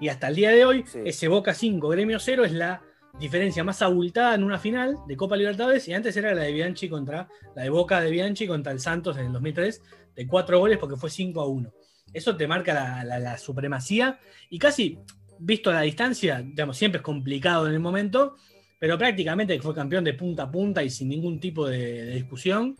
Y 0.01 0.09
hasta 0.09 0.29
el 0.29 0.35
día 0.37 0.51
de 0.51 0.65
hoy, 0.65 0.85
Sí. 0.87 1.01
ese 1.05 1.29
Boca 1.29 1.55
5, 1.55 1.89
Gremio 1.89 2.19
0 2.19 2.45
es 2.45 2.53
la 2.53 2.83
diferencia 3.19 3.65
más 3.65 3.83
abultada 3.83 4.35
en 4.35 4.45
una 4.45 4.59
final 4.59 4.97
de 5.07 5.17
Copa 5.17 5.37
Libertadores. 5.37 5.87
Y 5.89 5.95
antes 5.95 6.17
era 6.17 6.35
la 6.35 6.43
de 6.43 6.53
Bianchi 6.53 6.89
contra, 6.89 7.29
la 7.55 7.63
de 7.63 7.71
Boca 7.71 8.01
de 8.01 8.11
Bianchi 8.11 8.47
contra 8.47 8.73
el 8.73 8.81
Santos 8.81 9.17
en 9.17 9.27
el 9.27 9.33
2003, 9.33 9.83
de 10.15 10.27
4 10.27 10.59
goles 10.59 10.79
porque 10.79 10.97
fue 10.97 11.11
5 11.11 11.41
a 11.41 11.47
1. 11.47 11.73
Eso 12.13 12.37
te 12.37 12.47
marca 12.47 13.05
la, 13.05 13.39
supremacía 13.39 14.19
y 14.49 14.59
casi, 14.59 14.99
visto 15.39 15.71
a 15.71 15.75
la 15.75 15.81
distancia, 15.81 16.43
digamos, 16.43 16.77
siempre 16.77 16.99
es 16.99 17.03
complicado 17.03 17.67
en 17.67 17.73
el 17.73 17.81
momento, 17.81 18.37
pero 18.79 18.97
prácticamente 18.97 19.59
fue 19.61 19.75
campeón 19.75 20.05
de 20.05 20.15
punta 20.15 20.45
a 20.45 20.51
punta 20.51 20.83
y 20.83 20.91
sin 20.91 21.09
ningún 21.09 21.41
tipo 21.41 21.67
de, 21.67 22.05
de 22.05 22.15
discusión. 22.15 22.77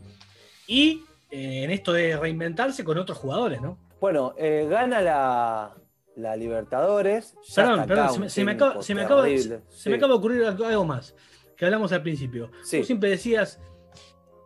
Y 0.67 1.01
eh, 1.31 1.63
en 1.63 1.71
esto 1.71 1.91
de 1.91 2.15
reinventarse 2.15 2.83
con 2.83 2.97
otros 2.97 3.17
jugadores, 3.17 3.61
¿no? 3.61 3.77
Bueno, 3.99 4.33
eh, 4.37 4.67
gana 4.69 5.01
la, 5.01 5.75
la 6.15 6.35
Libertadores. 6.35 7.35
Perdón, 7.55 7.85
perdón, 7.87 8.29
se, 8.29 8.43
me- 8.45 8.51
acaba, 8.53 8.81
se, 8.81 8.95
me 8.95 9.01
acaba, 9.01 9.23
terrible. 9.23 9.43
se- 9.69 9.75
se 9.77 9.83
Sí. 9.83 9.89
me 9.89 9.95
acaba 9.97 10.13
de 10.13 10.17
ocurrir 10.19 10.43
algo 10.45 10.85
más, 10.85 11.15
que 11.57 11.65
hablamos 11.65 11.91
al 11.91 12.01
principio. 12.03 12.51
Sí. 12.63 12.79
Tú 12.79 12.85
siempre 12.85 13.09
decías 13.09 13.59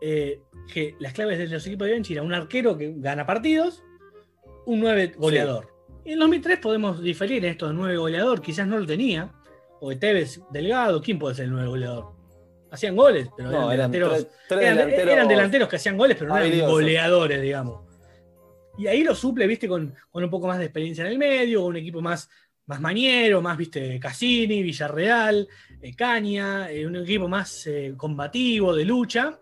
eh, 0.02 0.42
que 0.74 0.96
las 1.00 1.14
claves 1.14 1.38
de 1.38 1.48
los 1.48 1.66
equipos 1.68 1.86
de 1.86 1.92
Bianchi 1.94 2.14
era 2.14 2.24
un 2.24 2.34
arquero 2.34 2.78
que 2.78 2.94
gana 2.98 3.26
partidos, 3.26 3.84
un 4.66 4.80
9 4.80 5.14
goleador. 5.18 5.68
Y 6.06 6.14
en 6.14 6.20
2003 6.20 6.60
podemos 6.60 7.02
diferir 7.04 7.44
en 7.44 7.52
esto 7.52 7.68
de 7.68 7.74
9 7.74 7.98
goleador, 7.98 8.42
quizás 8.42 8.66
no 8.66 8.78
lo 8.80 8.86
tenía, 8.86 9.32
o 9.82 9.90
de 9.90 9.98
Tevez 9.98 10.42
Delgado, 10.52 11.02
¿quién 11.02 11.20
puede 11.20 11.36
ser 11.36 11.46
el 11.46 11.52
9 11.52 11.68
goleador? 11.68 12.14
Hacían 12.72 12.96
goles, 12.96 13.28
pero 13.36 13.50
No, 13.52 13.72
eran 13.72 13.92
delanteros 13.92 14.28
eran, 14.52 14.76
delanteros. 14.78 15.14
eran 15.14 15.28
delanteros 15.28 15.68
que 15.70 15.76
hacían 15.76 15.98
goles, 15.98 16.16
pero 16.18 16.30
no 16.30 16.38
eran 16.38 16.70
goleadores, 16.70 17.42
digamos. 17.42 17.82
Y 18.80 18.88
ahí 18.88 19.04
lo 19.04 19.14
suple, 19.14 19.46
viste, 19.46 19.68
con, 19.68 19.94
con 20.10 20.24
un 20.24 20.30
poco 20.30 20.48
más 20.48 20.58
de 20.58 20.64
experiencia 20.64 21.06
en 21.06 21.12
el 21.12 21.18
medio, 21.18 21.66
un 21.66 21.76
equipo 21.76 22.02
más, 22.02 22.30
más 22.66 22.80
mañero, 22.80 23.42
más, 23.42 23.58
viste, 23.58 24.00
Cassini, 24.00 24.64
Villarreal, 24.64 25.46
eh, 25.82 25.94
Caña, 25.94 26.72
eh, 26.72 26.88
un 26.88 26.96
equipo 26.96 27.28
más 27.28 27.68
eh, 27.68 27.94
combativo, 27.98 28.74
de 28.74 28.86
lucha, 28.86 29.38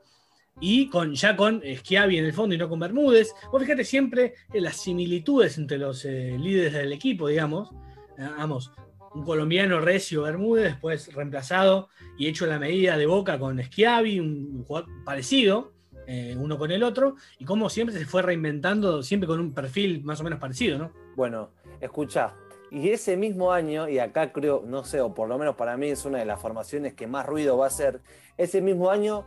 y 0.60 0.90
con, 0.90 1.14
ya 1.14 1.36
con 1.36 1.62
Schiavi 1.62 2.18
en 2.18 2.26
el 2.26 2.34
fondo 2.34 2.56
y 2.56 2.58
no 2.58 2.68
con 2.68 2.80
Bermúdez. 2.80 3.32
Vos 3.52 3.62
fíjate 3.62 3.84
siempre 3.84 4.34
las 4.56 4.78
similitudes 4.78 5.60
entre 5.60 5.78
los 5.78 6.04
líderes 6.04 6.74
del 6.74 6.92
equipo, 6.92 7.28
digamos. 7.28 7.70
Vamos, 8.18 8.72
un 9.14 9.24
colombiano 9.24 9.80
Recio 9.80 10.24
Bermúdez, 10.24 10.64
después 10.64 11.14
reemplazado 11.14 11.90
y 12.18 12.26
hecho 12.26 12.48
la 12.48 12.58
medida 12.58 12.98
de 12.98 13.06
Boca 13.06 13.38
con 13.38 13.62
Schiavi, 13.62 14.20
un 14.20 14.64
jugador 14.64 14.90
parecido, 15.06 15.77
eh, 16.08 16.36
uno 16.40 16.58
con 16.58 16.72
el 16.72 16.82
otro, 16.84 17.16
y 17.38 17.46
cómo 17.46 17.70
siempre 17.70 17.96
se 17.98 18.06
fue 18.06 18.22
reinventando, 18.24 19.04
siempre 19.04 19.28
con 19.28 19.40
un 19.40 19.54
perfil 19.54 20.04
más 20.04 20.20
o 20.22 20.24
menos 20.24 20.40
parecido, 20.40 20.78
¿no? 20.80 20.92
Bueno, 21.16 21.52
escucha. 21.82 22.34
Y 22.72 22.90
ese 22.90 23.16
mismo 23.16 23.52
año, 23.54 23.88
y 23.88 24.00
acá 24.00 24.34
creo, 24.34 24.64
no 24.66 24.84
sé, 24.84 25.00
o 25.02 25.14
por 25.14 25.30
lo 25.30 25.38
menos 25.38 25.56
para 25.56 25.78
mí 25.78 25.88
es 25.90 26.04
una 26.06 26.18
de 26.18 26.26
las 26.26 26.42
formaciones 26.42 26.94
que 26.94 27.08
más 27.08 27.26
ruido 27.26 27.58
va 27.58 27.66
a 27.66 27.68
hacer, 27.68 28.02
ese 28.38 28.62
mismo 28.62 28.90
año 28.90 29.26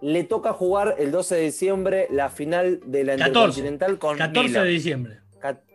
le 0.00 0.22
toca 0.22 0.52
jugar 0.52 0.94
el 0.98 1.10
12 1.10 1.34
de 1.34 1.40
diciembre 1.42 2.06
la 2.10 2.28
final 2.28 2.80
de 2.86 3.02
la 3.02 3.16
14, 3.16 3.28
Intercontinental 3.28 3.98
con 3.98 4.16
14 4.16 4.48
Milan. 4.48 4.64
de 4.64 4.70
diciembre. 4.70 5.18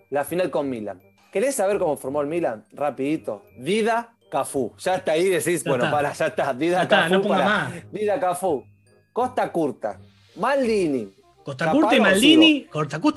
La 0.09 0.23
final 0.23 0.49
con 0.49 0.69
Milan. 0.69 1.01
¿Querés 1.31 1.55
saber 1.55 1.77
cómo 1.79 1.97
formó 1.97 2.21
el 2.21 2.27
Milan? 2.27 2.63
Rapidito. 2.71 3.43
Dida, 3.57 4.15
Cafú. 4.31 4.71
Ya 4.77 4.95
está 4.95 5.13
ahí, 5.13 5.25
decís, 5.27 5.63
Ya 5.63 5.69
bueno, 5.71 5.85
está. 5.85 5.95
para, 5.97 6.13
ya 6.13 6.27
está. 6.27 6.53
Dida, 6.53 6.77
Ya 6.77 6.83
está, 6.83 7.01
Cafú, 7.01 7.13
no 7.15 7.21
ponga 7.23 7.35
para. 7.35 7.45
más. 7.49 7.91
Dida, 7.91 8.19
Cafú. 8.19 8.63
Costa 9.11 9.51
Curta. 9.51 9.99
Maldini. 10.35 11.09
Costa 11.43 11.71
Curta 11.71 11.95
y 11.95 11.99
Maldini, 11.99 12.67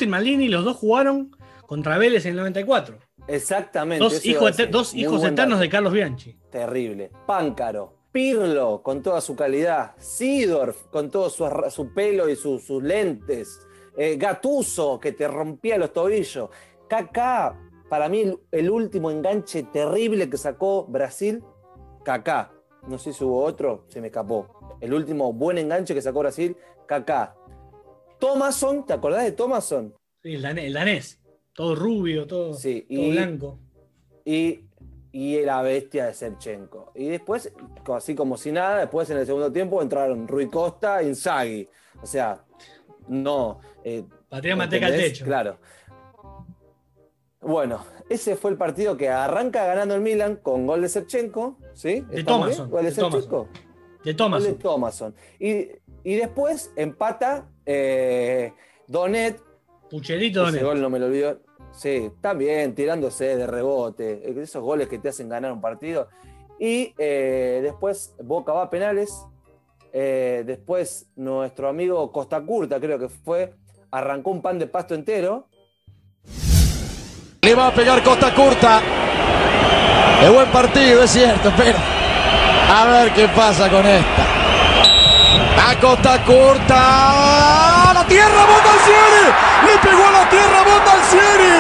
y 0.05 0.07
Maldini, 0.09 0.49
los 0.49 0.65
dos 0.65 0.77
jugaron 0.77 1.37
contra 1.67 1.97
Vélez 1.99 2.25
en 2.27 2.33
el 2.33 2.37
94. 2.39 2.99
Exactamente. 3.29 4.03
Dos 4.03 4.25
hijos, 4.27 4.57
dos 4.71 5.25
eternos 5.25 5.61
de 5.61 5.69
Carlos 5.69 5.93
Bianchi. 5.93 6.37
Terrible. 6.51 7.11
Páncaro. 7.27 7.95
Pirlo, 8.13 8.81
con 8.83 9.03
toda 9.03 9.21
su 9.21 9.37
calidad. 9.37 9.93
Sidorf, 9.99 10.85
con 10.91 11.11
todo 11.11 11.29
su, 11.31 11.47
su 11.71 11.93
pelo 11.93 12.29
y 12.29 12.37
su- 12.37 12.59
sus 12.59 12.83
lentes. 12.83 13.61
Eh, 13.97 14.17
Gatuso, 14.17 14.99
que 14.99 15.13
te 15.13 15.29
rompía 15.29 15.77
los 15.79 15.93
tobillos. 15.93 16.51
Kaká, 16.89 17.59
para 17.89 18.09
mí 18.09 18.21
el, 18.23 18.39
el 18.53 18.71
último 18.71 19.11
enganche 19.11 19.65
terrible 19.65 20.31
que 20.31 20.37
sacó 20.37 20.87
Brasil. 20.87 21.43
Kaká. 22.05 22.53
No 22.89 22.99
sé 22.99 23.13
si 23.13 23.25
hubo 23.25 23.43
otro, 23.45 23.85
se 23.89 24.01
me 24.01 24.07
escapó. 24.09 24.77
El 24.81 24.95
último 24.95 25.33
buen 25.33 25.59
enganche 25.59 25.93
que 25.95 26.01
sacó 26.03 26.21
Brasil, 26.21 26.57
Kaká. 26.87 27.35
Thomason, 28.19 28.87
¿te 28.87 28.93
acordás 28.95 29.25
de 29.25 29.33
Thomason? 29.33 29.95
Sí, 30.23 30.35
el, 30.35 30.43
danés, 30.43 30.65
el 30.65 30.73
danés. 30.73 31.21
Todo 31.53 31.75
rubio, 31.75 32.27
todo, 32.27 32.55
Sí, 32.55 32.87
todo 32.89 32.99
y- 33.01 33.11
blanco. 33.13 33.59
y, 34.25 34.65
y 35.13 35.41
la 35.43 35.63
bestia 35.63 36.07
de 36.07 36.13
Shevchenko. 36.13 36.93
Y 36.95 37.09
después, 37.09 37.53
así 37.95 38.15
como 38.15 38.37
si 38.37 38.53
nada, 38.53 38.79
después 38.81 39.09
en 39.11 39.19
el 39.19 39.27
segundo 39.27 39.51
tiempo 39.53 39.81
entraron 39.83 40.27
Rui 40.29 40.49
Costa 40.49 41.01
e 41.03 41.09
Inzaghi. 41.09 41.69
O 42.03 42.07
sea, 42.07 42.45
no. 43.09 43.61
eh, 43.85 44.05
Patria 44.29 44.57
manteca 44.57 44.87
al 44.87 44.97
techo. 44.97 45.25
Claro. 45.25 45.59
Bueno, 47.41 47.85
ese 48.09 48.35
fue 48.37 48.51
el 48.51 48.57
partido 48.57 48.97
que 48.97 49.09
arranca 49.09 49.65
ganando 49.67 49.95
el 49.95 50.01
Milan 50.01 50.37
con 50.37 50.67
gol 50.67 50.83
de 50.83 50.89
Shevchenko. 50.89 51.59
¿Sí? 51.75 52.01
De 52.01 52.21
¿Estamos 52.21 52.41
Thomason? 52.57 52.71
¿Gol 52.71 52.85
de 52.85 52.91
de 52.91 52.97
Thomason. 52.97 53.21
Shevchenko? 53.21 53.49
De 54.05 54.13
Gol 54.13 54.17
Thomas. 54.17 54.45
de 54.45 54.53
Thomason. 54.55 55.15
Y, 55.39 55.69
y 56.07 56.15
después 56.15 56.71
empata 56.77 57.49
eh, 57.67 58.53
Donet 58.87 59.43
Pucherito 59.91 60.43
ese 60.43 60.61
Donet. 60.61 60.63
gol 60.63 60.81
no 60.81 60.89
me 60.89 61.01
lo 61.01 61.07
olvido. 61.07 61.41
Sí, 61.73 62.13
también 62.21 62.77
tirándose 62.77 63.37
de 63.37 63.45
rebote, 63.45 64.23
esos 64.41 64.63
goles 64.63 64.89
que 64.89 65.01
te 65.01 65.09
hacen 65.09 65.29
ganar 65.29 65.51
un 65.51 65.61
partido. 65.61 66.07
Y 66.61 66.95
eh, 66.97 67.59
después 67.61 68.15
Boca 68.23 68.53
va 68.53 68.63
a 68.63 68.71
penales. 68.71 69.27
Eh, 69.93 70.45
después 70.47 71.09
nuestro 71.17 71.69
amigo 71.69 72.13
Costa 72.13 72.41
Curta, 72.41 72.79
creo 72.79 73.01
que 73.01 73.09
fue, 73.09 73.55
arrancó 73.91 74.31
un 74.31 74.43
pan 74.43 74.61
de 74.61 74.69
pasto 74.69 74.95
entero. 74.95 75.49
Le 77.43 77.55
va 77.57 77.67
a 77.67 77.75
pegar 77.75 78.01
Costa 78.05 78.33
Curta. 78.33 78.81
Es 80.23 80.33
buen 80.33 80.53
partido, 80.53 81.03
es 81.03 81.11
cierto, 81.11 81.51
pero 81.57 81.77
a 81.77 82.87
ver 82.93 83.13
qué 83.13 83.27
pasa 83.27 83.69
con 83.69 83.85
esta. 83.85 84.36
A 85.59 85.79
cota 85.81 86.25
corta. 86.25 87.91
¡A 87.91 87.95
la 87.95 88.07
tierra, 88.07 88.43
Bondancieri! 88.47 89.27
Le 89.67 89.89
pegó 89.89 90.07
a 90.07 90.13
la 90.13 90.29
tierra, 90.29 90.59
Bondancieri. 90.63 91.55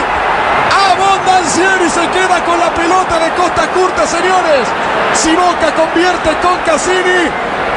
A 0.73 0.94
Bondancieri 0.94 1.89
se 1.90 2.09
queda 2.11 2.44
con 2.44 2.59
la 2.59 2.74
pelota 2.74 3.19
de 3.19 3.31
Costa 3.35 3.69
Curta, 3.73 4.07
señores. 4.07 4.69
Si 5.15 5.35
Boca 5.35 5.74
convierte 5.74 6.31
con 6.43 6.59
Cassini, 6.65 7.28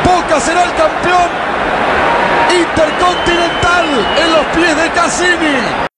Boca 0.04 0.40
será 0.40 0.64
el 0.64 0.74
campeón 0.76 1.30
intercontinental 2.52 3.86
en 4.18 4.34
los 4.34 4.46
pies 4.56 4.76
de 4.76 4.92
Cassini. 4.92 5.90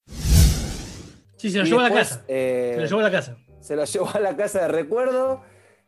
Sí, 1.37 1.49
se 1.49 1.57
lo 1.57 1.63
eh, 1.63 1.67
llevó 1.67 1.79
a 1.79 1.89
la 1.89 1.95
casa. 1.95 2.23
Se 2.27 2.87
lo 2.89 2.99
a 2.99 3.03
la 3.03 3.11
casa. 3.11 3.37
Se 3.61 3.75
lo 3.75 3.85
llevó 3.85 4.09
a 4.13 4.19
la 4.19 4.35
casa 4.35 4.61
de 4.61 4.67
recuerdo. 4.67 5.41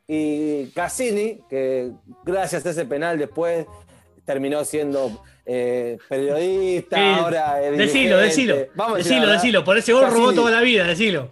Y 0.08 0.68
Cassini, 0.72 1.40
que 1.50 1.92
gracias 2.24 2.66
a 2.66 2.72
ese 2.72 2.86
penal 2.86 3.18
después 3.18 3.66
terminó 4.26 4.64
siendo 4.66 5.24
eh, 5.46 5.98
periodista, 6.08 7.18
ahora 7.18 7.56
decilo, 7.58 8.18
decilo. 8.18 8.56
Vamos 8.76 8.98
Decilo, 9.00 9.28
decilo. 9.28 9.64
Por 9.64 9.78
ese 9.78 9.94
gol 9.94 10.10
robó 10.10 10.34
toda 10.34 10.52
la 10.52 10.62
vida, 10.62 10.86
decilo. 10.86 11.30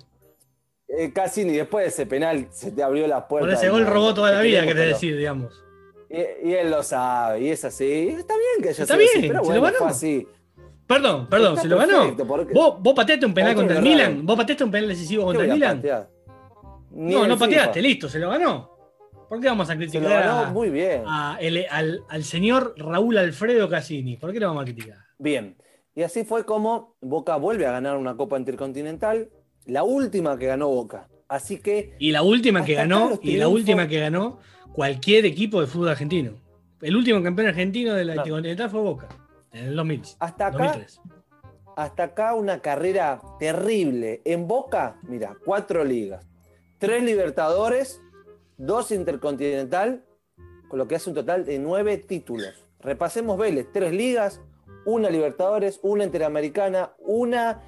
eh, 0.88 1.12
Cassini, 1.14 1.54
después 1.54 1.86
de 1.86 1.90
ese 1.90 2.06
penal 2.06 2.48
se 2.52 2.72
te 2.72 2.84
abrió 2.84 3.08
la 3.08 3.28
puerta. 3.28 3.48
Por 3.48 3.54
ese 3.56 3.70
gol 3.70 3.86
robó 3.86 4.14
toda 4.14 4.32
la 4.32 4.42
vida, 4.42 4.66
querés 4.66 4.90
decir, 4.90 5.16
digamos. 5.18 5.64
Y, 6.10 6.50
y 6.50 6.54
él 6.56 6.70
lo 6.70 6.84
sabe, 6.84 7.40
y 7.42 7.50
es 7.50 7.64
así. 7.64 8.10
Está 8.10 8.34
bien 8.36 8.62
que 8.62 8.70
haya 8.70 8.84
Está 8.84 8.96
así, 8.96 9.04
bien, 9.20 9.32
pero 9.32 9.46
se 9.46 9.54
lo 9.56 9.62
ganó. 9.62 9.78
fue 9.78 9.88
así. 9.88 10.28
Perdón, 10.86 11.28
perdón, 11.30 11.50
Está 11.52 11.62
se 11.62 11.68
lo 11.70 11.78
ganó. 11.78 12.00
perfecto, 12.18 12.54
¿Vos, 12.54 12.76
vos 12.82 12.94
pateaste 12.94 13.26
un 13.26 13.34
penal 13.34 13.54
¿Por 13.56 13.64
qué 13.64 13.68
contra 13.74 13.78
el 13.78 13.84
Milan? 13.96 14.26
¿Vos 14.26 14.36
pateaste 14.36 14.64
un 14.66 14.72
penal 14.72 14.90
decisivo 14.90 15.22
¿Qué 15.22 15.26
contra 15.28 15.46
el 15.46 15.52
Milan? 15.54 15.78
patear? 15.78 16.10
No, 16.94 17.26
no 17.28 17.38
pateaste, 17.38 17.74
FIFA. 17.76 17.88
listo, 17.88 18.10
se 18.10 18.20
lo 18.20 18.30
ganó. 18.30 18.71
¿Por 19.32 19.40
qué 19.40 19.48
vamos 19.48 19.70
a 19.70 19.78
criticar 19.78 20.24
a- 20.24 20.50
muy 20.52 20.70
bien. 20.70 21.04
a 21.08 21.38
el- 21.40 21.66
al, 21.72 22.04
al 22.10 22.24
señor 22.26 22.74
Raúl 22.76 23.18
Alfredo 23.18 23.70
Cassini? 23.70 24.18
¿Por 24.18 24.34
qué 24.34 24.42
lo 24.42 24.48
vamos 24.48 24.64
a 24.64 24.66
criticar? 24.66 24.98
Bien. 25.18 25.56
Y 25.96 26.04
así 26.04 26.26
fue 26.26 26.44
como 26.46 26.98
Boca 27.00 27.38
vuelve 27.38 27.66
a 27.66 27.72
ganar 27.72 27.96
una 27.96 28.18
Copa 28.18 28.38
Intercontinental, 28.38 29.30
la 29.68 29.84
última 29.84 30.38
que 30.38 30.48
ganó 30.48 30.68
Boca. 30.68 31.08
Así 31.30 31.60
que 31.60 31.96
Y 31.98 32.12
la 32.12 32.24
última 32.24 32.66
que 32.66 32.74
ganó, 32.74 33.18
y 33.22 33.38
la 33.38 33.48
última 33.48 33.88
que 33.88 34.02
ganó 34.02 34.40
cualquier 34.74 35.26
equipo 35.26 35.62
de 35.62 35.68
fútbol 35.68 35.88
argentino. 35.88 36.34
El 36.82 36.98
último 36.98 37.24
campeón 37.24 37.48
argentino 37.48 37.94
de 37.94 38.04
la. 38.04 38.16
Intercontinental 38.18 38.70
fue 38.70 38.82
Boca, 38.82 39.08
en 39.54 39.64
el 39.68 39.76
2000. 39.78 40.02
hasta 40.20 40.48
acá, 40.48 40.58
2003. 40.58 41.02
hasta 41.78 42.04
acá 42.04 42.34
una 42.36 42.60
carrera 42.60 43.22
terrible. 43.40 44.22
En 44.26 44.46
Boca, 44.46 44.98
mira, 45.04 45.38
cuatro 45.46 45.86
ligas, 45.86 46.28
tres 46.80 47.02
Libertadores, 47.02 48.02
dos 48.62 48.92
Intercontinental, 48.92 50.06
con 50.70 50.78
lo 50.78 50.88
que 50.88 50.96
hace 50.96 51.10
un 51.10 51.16
total 51.16 51.46
de 51.46 51.58
nueve 51.58 51.98
títulos. 51.98 52.68
Repasemos 52.80 53.38
Vélez, 53.38 53.68
tres 53.74 53.92
ligas, 53.92 54.40
una 54.86 55.10
Libertadores, 55.10 55.80
una 55.82 56.04
Interamericana, 56.04 56.94
una 57.00 57.64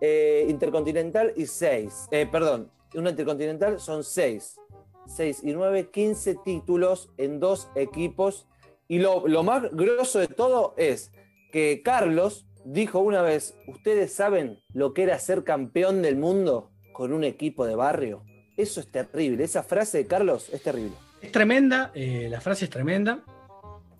eh, 0.00 0.46
Intercontinental 0.48 1.32
y 1.34 1.46
seis. 1.46 2.06
Eh, 2.10 2.26
perdón, 2.30 2.70
una 2.94 3.10
Intercontinental 3.10 3.80
son 3.80 4.04
seis. 4.04 4.60
Seis 5.06 5.42
y 5.42 5.52
nueve, 5.52 5.90
quince 5.90 6.36
títulos 6.44 7.10
en 7.16 7.40
dos 7.40 7.70
equipos. 7.74 8.46
Y 8.86 8.98
lo, 8.98 9.26
lo 9.26 9.42
más 9.42 9.70
grosso 9.72 10.18
de 10.18 10.28
todo 10.28 10.74
es 10.76 11.10
que 11.52 11.82
Carlos 11.82 12.46
dijo 12.64 13.00
una 13.00 13.22
vez, 13.22 13.56
¿ustedes 13.66 14.12
saben 14.12 14.62
lo 14.72 14.92
que 14.92 15.04
era 15.04 15.18
ser 15.18 15.42
campeón 15.42 16.02
del 16.02 16.16
mundo 16.16 16.70
con 16.92 17.12
un 17.12 17.24
equipo 17.24 17.66
de 17.66 17.76
barrio? 17.76 18.24
Eso 18.56 18.80
es 18.80 18.86
terrible. 18.88 19.44
Esa 19.44 19.62
frase 19.62 19.98
de 19.98 20.06
Carlos 20.06 20.48
es 20.52 20.62
terrible. 20.62 20.92
Es 21.20 21.32
tremenda, 21.32 21.90
eh, 21.94 22.28
la 22.30 22.40
frase 22.40 22.64
es 22.66 22.70
tremenda, 22.70 23.20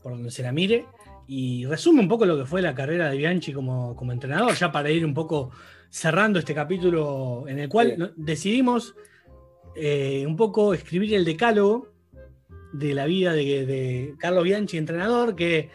por 0.03 0.13
donde 0.13 0.31
se 0.31 0.43
la 0.43 0.53
mire, 0.53 0.87
y 1.27 1.65
resume 1.67 2.01
un 2.01 2.09
poco 2.09 2.27
lo 2.27 2.37
que 2.37 2.45
fue 2.45 2.61
la 2.61 2.75
carrera 2.75 3.09
de 3.11 3.17
Bianchi 3.17 3.53
como, 3.53 3.97
como 3.97 4.13
entrenador, 4.13 4.55
ya 4.55 4.71
para 4.71 4.91
ir 4.91 5.05
un 5.05 5.15
poco 5.15 5.51
cerrando 5.89 6.39
este 6.39 6.55
capítulo 6.55 7.45
en 7.49 7.59
el 7.61 7.69
cual 7.69 7.95
Sí. 7.97 8.13
decidimos 8.17 8.95
eh, 9.77 10.25
un 10.27 10.37
poco 10.37 10.75
escribir 10.75 11.15
el 11.15 11.25
decálogo 11.25 11.89
de 12.73 12.95
la 12.95 13.07
vida 13.07 13.33
de, 13.33 13.65
de 13.67 14.15
Carlos 14.19 14.45
Bianchi, 14.45 14.77
entrenador, 14.77 15.35
que 15.35 15.71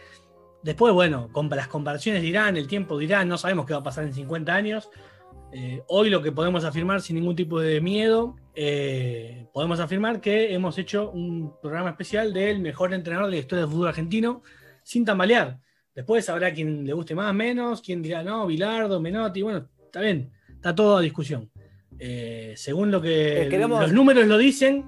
después, 0.62 0.94
bueno, 0.94 1.28
con 1.32 1.48
las 1.50 1.68
comparaciones 1.68 2.22
dirán, 2.22 2.56
el 2.56 2.66
tiempo 2.66 2.96
dirá, 2.98 3.24
no 3.24 3.36
sabemos 3.38 3.66
qué 3.66 3.72
va 3.72 3.80
a 3.80 3.84
pasar 3.84 4.04
en 4.04 4.14
50 4.14 4.54
años. 4.54 4.88
Eh, 5.52 5.82
hoy 5.88 6.10
lo 6.10 6.22
que 6.22 6.30
podemos 6.32 6.64
afirmar 6.64 7.00
sin 7.02 7.16
ningún 7.16 7.34
tipo 7.34 7.58
de 7.60 7.80
miedo, 7.80 8.36
eh, 8.54 9.46
podemos 9.52 9.80
afirmar 9.80 10.20
que 10.20 10.54
hemos 10.54 10.78
hecho 10.78 11.10
un 11.10 11.52
programa 11.60 11.90
especial 11.90 12.32
del 12.32 12.60
mejor 12.60 12.94
entrenador 12.94 13.26
de 13.30 13.36
la 13.36 13.40
historia 13.40 13.64
del 13.64 13.72
fútbol 13.72 13.88
argentino, 13.88 14.42
sin 14.84 15.04
tambalear. 15.04 15.58
Después 15.94 16.28
habrá 16.28 16.52
quien 16.54 16.86
le 16.86 16.92
guste 16.92 17.14
más, 17.16 17.34
menos, 17.34 17.80
quien 17.82 18.00
dirá, 18.00 18.22
no, 18.22 18.46
Bilardo, 18.46 19.00
Menotti, 19.00 19.42
bueno, 19.42 19.68
está 19.84 20.00
bien, 20.00 20.30
está 20.48 20.72
todo 20.74 20.98
a 20.98 21.00
discusión. 21.00 21.50
Eh, 21.98 22.54
según 22.56 22.90
lo 22.92 23.00
que 23.02 23.48
queremos- 23.50 23.82
los 23.82 23.92
números 23.92 24.26
lo 24.26 24.38
dicen 24.38 24.86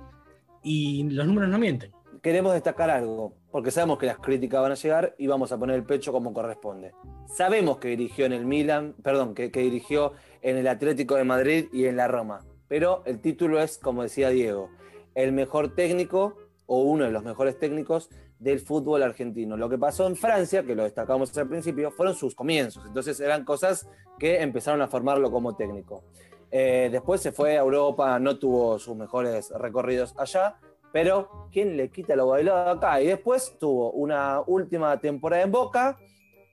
y 0.62 1.02
los 1.10 1.26
números 1.26 1.50
no 1.50 1.58
mienten. 1.58 1.90
Queremos 2.22 2.54
destacar 2.54 2.88
algo, 2.88 3.34
porque 3.52 3.70
sabemos 3.70 3.98
que 3.98 4.06
las 4.06 4.18
críticas 4.18 4.62
van 4.62 4.72
a 4.72 4.76
llegar 4.76 5.14
y 5.18 5.26
vamos 5.26 5.52
a 5.52 5.58
poner 5.58 5.76
el 5.76 5.84
pecho 5.84 6.10
como 6.10 6.32
corresponde. 6.32 6.92
Sabemos 7.26 7.76
que 7.76 7.88
dirigió 7.88 8.24
en 8.24 8.32
el 8.32 8.46
Milan, 8.46 8.94
perdón, 9.02 9.34
que, 9.34 9.50
dirigió 9.50 10.14
en 10.40 10.56
el 10.56 10.66
Atlético 10.66 11.16
de 11.16 11.24
Madrid 11.24 11.68
y 11.70 11.84
en 11.84 11.96
la 11.96 12.08
Roma, 12.08 12.40
pero 12.66 13.02
el 13.04 13.20
título 13.20 13.60
es, 13.60 13.76
como 13.76 14.02
decía 14.02 14.30
Diego, 14.30 14.70
el 15.14 15.32
mejor 15.32 15.74
técnico 15.74 16.36
o 16.64 16.80
uno 16.82 17.04
de 17.04 17.10
los 17.10 17.22
mejores 17.22 17.58
técnicos 17.58 18.08
del 18.38 18.58
fútbol 18.60 19.02
argentino. 19.02 19.58
Lo 19.58 19.68
que 19.68 19.76
pasó 19.76 20.06
en 20.06 20.16
Francia, 20.16 20.64
que 20.64 20.74
lo 20.74 20.84
destacamos 20.84 21.36
al 21.36 21.48
principio, 21.48 21.90
fueron 21.90 22.14
sus 22.14 22.34
comienzos. 22.34 22.84
Entonces 22.86 23.20
eran 23.20 23.44
cosas 23.44 23.86
que 24.18 24.40
empezaron 24.40 24.80
a 24.80 24.88
formarlo 24.88 25.30
como 25.30 25.54
técnico. 25.54 26.02
Eh, 26.50 26.88
después 26.90 27.20
se 27.20 27.32
fue 27.32 27.58
a 27.58 27.60
Europa, 27.60 28.18
no 28.18 28.38
tuvo 28.38 28.78
sus 28.78 28.96
mejores 28.96 29.50
recorridos 29.50 30.14
allá, 30.16 30.56
pero 30.92 31.48
¿quién 31.50 31.76
le 31.76 31.90
quita 31.90 32.14
lo 32.14 32.28
bailado 32.28 32.70
acá? 32.70 33.00
Y 33.00 33.06
después 33.06 33.56
tuvo 33.58 33.90
una 33.92 34.40
última 34.46 34.98
temporada 35.00 35.42
en 35.42 35.50
Boca, 35.50 35.98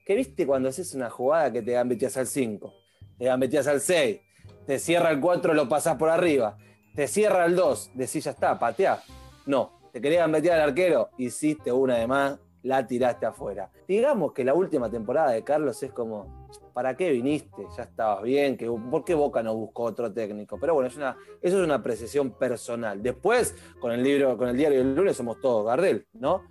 que 0.04 0.14
viste 0.14 0.46
cuando 0.46 0.68
haces 0.68 0.94
una 0.94 1.10
jugada 1.10 1.52
que 1.52 1.62
te 1.62 1.72
gambeteas 1.72 2.16
al 2.16 2.26
5, 2.26 2.74
te 3.18 3.24
gambeteas 3.26 3.66
al 3.66 3.80
6, 3.80 4.20
te 4.66 4.78
cierra 4.78 5.10
el 5.10 5.20
4, 5.20 5.54
lo 5.54 5.68
pasás 5.68 5.96
por 5.96 6.08
arriba, 6.08 6.56
te 6.94 7.06
cierra 7.06 7.44
el 7.44 7.54
2, 7.54 7.92
decís 7.94 8.24
ya 8.24 8.30
está, 8.30 8.58
pateá. 8.58 9.02
No, 9.46 9.72
te 9.92 10.00
querías 10.00 10.22
gambetear 10.22 10.60
al 10.60 10.70
arquero, 10.70 11.10
hiciste 11.18 11.70
una 11.70 11.96
de 11.96 12.06
más, 12.06 12.38
la 12.62 12.86
tiraste 12.86 13.26
afuera. 13.26 13.70
Digamos 13.88 14.32
que 14.32 14.44
la 14.44 14.54
última 14.54 14.90
temporada 14.90 15.30
de 15.30 15.42
Carlos 15.42 15.82
es 15.82 15.92
como, 15.92 16.48
¿para 16.72 16.96
qué 16.96 17.10
viniste? 17.10 17.66
Ya 17.76 17.84
estabas 17.84 18.22
bien, 18.22 18.56
que, 18.56 18.66
¿por 18.66 19.04
qué 19.04 19.14
Boca 19.14 19.42
no 19.42 19.54
buscó 19.54 19.84
otro 19.84 20.12
técnico? 20.12 20.58
Pero 20.60 20.74
bueno, 20.74 20.88
es 20.88 20.96
una, 20.96 21.16
eso 21.40 21.58
es 21.58 21.64
una 21.64 21.76
apreciación 21.76 22.32
personal. 22.32 23.02
Después, 23.02 23.54
con 23.80 23.92
el 23.92 24.02
libro, 24.02 24.36
con 24.36 24.48
el 24.48 24.56
diario 24.56 24.78
del 24.78 24.94
lunes 24.94 25.16
somos 25.16 25.40
todos 25.40 25.64
Gardel, 25.66 26.06
¿no? 26.12 26.42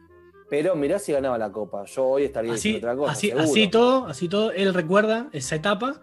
Pero 0.49 0.76
mirá 0.76 0.98
si 0.98 1.11
ganaba 1.11 1.38
la 1.38 1.52
copa. 1.52 1.86
Yo 1.86 2.07
hoy 2.07 2.23
estaría 2.23 2.53
Así, 2.53 2.69
diciendo 2.69 2.88
otra 2.88 2.98
cosa. 2.98 3.11
así, 3.11 3.31
así 3.31 3.68
todo, 3.68 4.06
así 4.07 4.27
todo, 4.27 4.52
él 4.52 4.73
recuerda 4.73 5.30
esa 5.31 5.56
etapa 5.56 6.02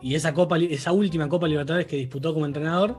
y 0.00 0.14
esa 0.14 0.32
copa, 0.34 0.58
esa 0.58 0.92
última 0.92 1.28
Copa 1.28 1.48
Libertadores 1.48 1.86
que 1.86 1.96
disputó 1.96 2.32
como 2.32 2.46
entrenador. 2.46 2.98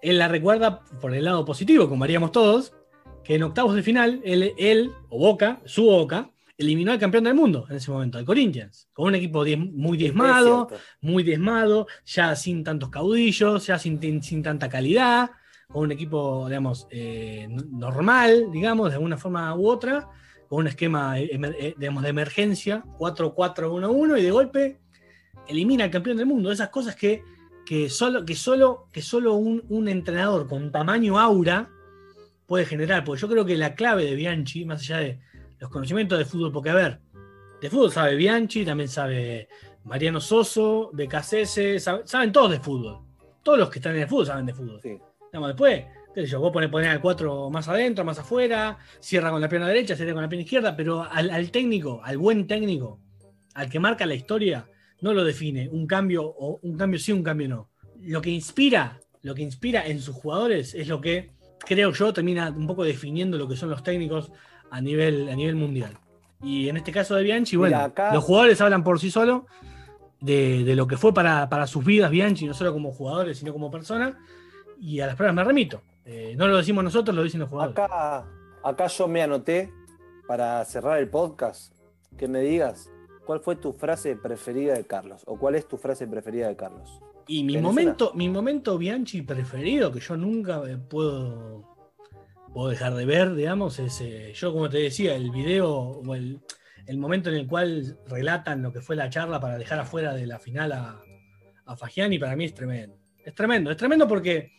Él 0.00 0.18
la 0.18 0.28
recuerda 0.28 0.80
por 1.00 1.14
el 1.14 1.24
lado 1.24 1.44
positivo, 1.44 1.88
como 1.88 2.04
haríamos 2.04 2.32
todos, 2.32 2.72
que 3.24 3.34
en 3.34 3.42
octavos 3.42 3.74
de 3.74 3.82
final, 3.82 4.20
él, 4.24 4.52
él 4.58 4.90
o 5.08 5.18
Boca, 5.18 5.60
su 5.64 5.84
Boca, 5.84 6.30
eliminó 6.58 6.92
al 6.92 6.98
campeón 6.98 7.24
del 7.24 7.34
mundo 7.34 7.66
en 7.70 7.76
ese 7.76 7.90
momento, 7.90 8.18
al 8.18 8.24
Corinthians, 8.24 8.88
con 8.92 9.06
un 9.08 9.14
equipo 9.14 9.44
diez- 9.44 9.58
muy 9.72 9.96
diezmado, 9.96 10.68
muy 11.00 11.22
diezmado, 11.22 11.86
ya 12.04 12.36
sin 12.36 12.62
tantos 12.64 12.90
caudillos, 12.90 13.66
ya 13.66 13.78
sin, 13.78 14.22
sin 14.22 14.42
tanta 14.42 14.68
calidad, 14.68 15.30
con 15.68 15.84
un 15.84 15.92
equipo, 15.92 16.46
digamos, 16.48 16.86
eh, 16.90 17.48
normal, 17.70 18.48
digamos, 18.52 18.88
de 18.90 18.94
alguna 18.96 19.16
forma 19.16 19.54
u 19.54 19.68
otra, 19.68 20.08
con 20.48 20.58
un 20.60 20.66
esquema 20.66 21.18
eh, 21.18 21.30
eh, 21.32 21.74
digamos, 21.78 22.02
de 22.02 22.08
emergencia, 22.10 22.84
4-4-1-1, 22.98 24.18
y 24.18 24.22
de 24.22 24.30
golpe 24.30 24.80
elimina 25.48 25.84
al 25.84 25.90
campeón 25.90 26.16
del 26.18 26.26
mundo. 26.26 26.50
Esas 26.52 26.68
cosas 26.70 26.94
que, 26.96 27.22
que 27.64 27.88
solo, 27.88 28.24
que 28.24 28.34
solo, 28.34 28.86
que 28.92 29.00
solo 29.00 29.34
un, 29.34 29.62
un 29.68 29.88
entrenador 29.88 30.46
con 30.48 30.70
tamaño 30.72 31.18
aura 31.18 31.70
puede 32.50 32.66
generar. 32.66 33.04
Porque 33.04 33.20
yo 33.22 33.28
creo 33.28 33.44
que 33.44 33.56
la 33.56 33.76
clave 33.76 34.04
de 34.04 34.16
Bianchi, 34.16 34.64
más 34.64 34.80
allá 34.80 34.96
de 34.98 35.20
los 35.60 35.70
conocimientos 35.70 36.18
de 36.18 36.24
fútbol, 36.24 36.50
porque 36.50 36.70
a 36.70 36.74
ver, 36.74 36.98
de 37.62 37.70
fútbol 37.70 37.92
sabe 37.92 38.16
Bianchi, 38.16 38.64
también 38.64 38.88
sabe 38.88 39.48
Mariano 39.84 40.20
Soso, 40.20 40.90
de 40.92 41.06
Cassese, 41.06 41.78
sabe- 41.78 42.02
saben 42.06 42.32
todos 42.32 42.50
de 42.50 42.58
fútbol. 42.58 42.98
Todos 43.44 43.56
los 43.60 43.70
que 43.70 43.78
están 43.78 43.94
en 43.94 44.02
el 44.02 44.08
fútbol 44.08 44.26
saben 44.26 44.46
de 44.46 44.52
fútbol. 44.54 44.80
Sí. 44.82 44.98
Digamos, 45.32 45.48
después, 45.50 45.84
qué 46.12 46.22
sé 46.22 46.26
yo, 46.26 46.40
vos 46.40 46.50
poner, 46.52 46.68
poner 46.72 46.88
al 46.90 47.00
4 47.00 47.50
más 47.50 47.68
adentro, 47.68 48.04
más 48.04 48.18
afuera, 48.18 48.78
cierra 48.98 49.30
con 49.30 49.40
la 49.40 49.48
pierna 49.48 49.68
derecha, 49.68 49.94
cierra 49.94 50.12
con 50.14 50.22
la 50.22 50.28
pierna 50.28 50.42
izquierda, 50.42 50.74
pero 50.76 51.04
al, 51.08 51.30
al 51.30 51.52
técnico, 51.52 52.00
al 52.02 52.18
buen 52.18 52.48
técnico, 52.48 52.98
al 53.54 53.70
que 53.70 53.78
marca 53.78 54.06
la 54.06 54.14
historia, 54.16 54.66
no 55.02 55.14
lo 55.14 55.22
define 55.22 55.68
un 55.68 55.86
cambio 55.86 56.24
o 56.26 56.58
un 56.62 56.76
cambio 56.76 56.98
sí, 56.98 57.12
un 57.12 57.22
cambio 57.22 57.48
no. 57.48 57.70
Lo 58.00 58.20
que 58.20 58.30
inspira, 58.30 58.98
lo 59.22 59.36
que 59.36 59.42
inspira 59.42 59.86
en 59.86 60.00
sus 60.00 60.16
jugadores 60.16 60.74
es 60.74 60.88
lo 60.88 61.00
que 61.00 61.30
creo 61.60 61.92
yo 61.92 62.12
termina 62.12 62.50
un 62.50 62.66
poco 62.66 62.84
definiendo 62.84 63.38
lo 63.38 63.46
que 63.48 63.56
son 63.56 63.70
los 63.70 63.82
técnicos 63.82 64.32
a 64.70 64.80
nivel, 64.80 65.28
a 65.28 65.34
nivel 65.36 65.56
mundial. 65.56 65.96
Y 66.42 66.68
en 66.68 66.76
este 66.76 66.90
caso 66.92 67.14
de 67.16 67.22
Bianchi, 67.22 67.56
bueno, 67.56 67.78
acá- 67.78 68.14
los 68.14 68.24
jugadores 68.24 68.60
hablan 68.60 68.82
por 68.82 68.98
sí 68.98 69.10
solos 69.10 69.42
de, 70.20 70.64
de 70.64 70.74
lo 70.76 70.86
que 70.86 70.96
fue 70.96 71.12
para, 71.14 71.48
para 71.48 71.66
sus 71.66 71.84
vidas 71.84 72.10
Bianchi, 72.10 72.46
no 72.46 72.54
solo 72.54 72.72
como 72.72 72.92
jugadores, 72.92 73.38
sino 73.38 73.52
como 73.52 73.70
persona. 73.70 74.18
y 74.80 75.00
a 75.00 75.06
las 75.06 75.16
pruebas 75.16 75.34
me 75.34 75.44
remito. 75.44 75.82
Eh, 76.06 76.34
no 76.36 76.48
lo 76.48 76.56
decimos 76.56 76.82
nosotros, 76.82 77.14
lo 77.14 77.22
dicen 77.22 77.40
los 77.40 77.50
jugadores. 77.50 77.78
Acá, 77.78 78.24
acá 78.64 78.86
yo 78.86 79.06
me 79.06 79.22
anoté 79.22 79.70
para 80.26 80.64
cerrar 80.64 80.98
el 80.98 81.08
podcast 81.08 81.74
que 82.16 82.26
me 82.28 82.40
digas 82.40 82.90
cuál 83.26 83.40
fue 83.40 83.56
tu 83.56 83.72
frase 83.74 84.16
preferida 84.16 84.72
de 84.74 84.84
Carlos 84.84 85.22
o 85.26 85.38
cuál 85.38 85.54
es 85.56 85.68
tu 85.68 85.76
frase 85.76 86.06
preferida 86.06 86.48
de 86.48 86.56
Carlos. 86.56 87.00
Y 87.26 87.44
mi 87.44 87.54
¿Tenés 87.54 87.64
momento, 87.68 88.12
mi 88.14 88.28
momento 88.28 88.76
Bianchi 88.78 89.22
preferido, 89.22 89.92
que 89.92 90.00
yo 90.00 90.16
nunca 90.16 90.62
puedo, 90.88 91.76
puedo 92.52 92.68
dejar 92.70 92.94
de 92.94 93.04
ver, 93.06 93.34
digamos, 93.34 93.78
es 93.78 94.00
eh, 94.00 94.32
yo 94.34 94.52
como 94.52 94.68
te 94.68 94.78
decía, 94.78 95.14
el 95.14 95.30
video 95.30 95.70
o 95.70 96.14
el, 96.14 96.40
el 96.86 96.98
momento 96.98 97.30
en 97.30 97.36
el 97.36 97.46
cual 97.46 97.98
relatan 98.08 98.62
lo 98.62 98.72
que 98.72 98.80
fue 98.80 98.96
la 98.96 99.08
charla 99.10 99.38
para 99.40 99.58
dejar 99.58 99.78
afuera 99.78 100.12
de 100.14 100.26
la 100.26 100.38
final 100.38 100.72
a, 100.72 101.00
a 101.66 101.76
Fagiani, 101.76 102.18
para 102.18 102.34
mí 102.36 102.46
es 102.46 102.54
tremendo. 102.54 102.96
Es 103.24 103.34
tremendo, 103.34 103.70
es 103.70 103.76
tremendo 103.76 104.08
porque, 104.08 104.50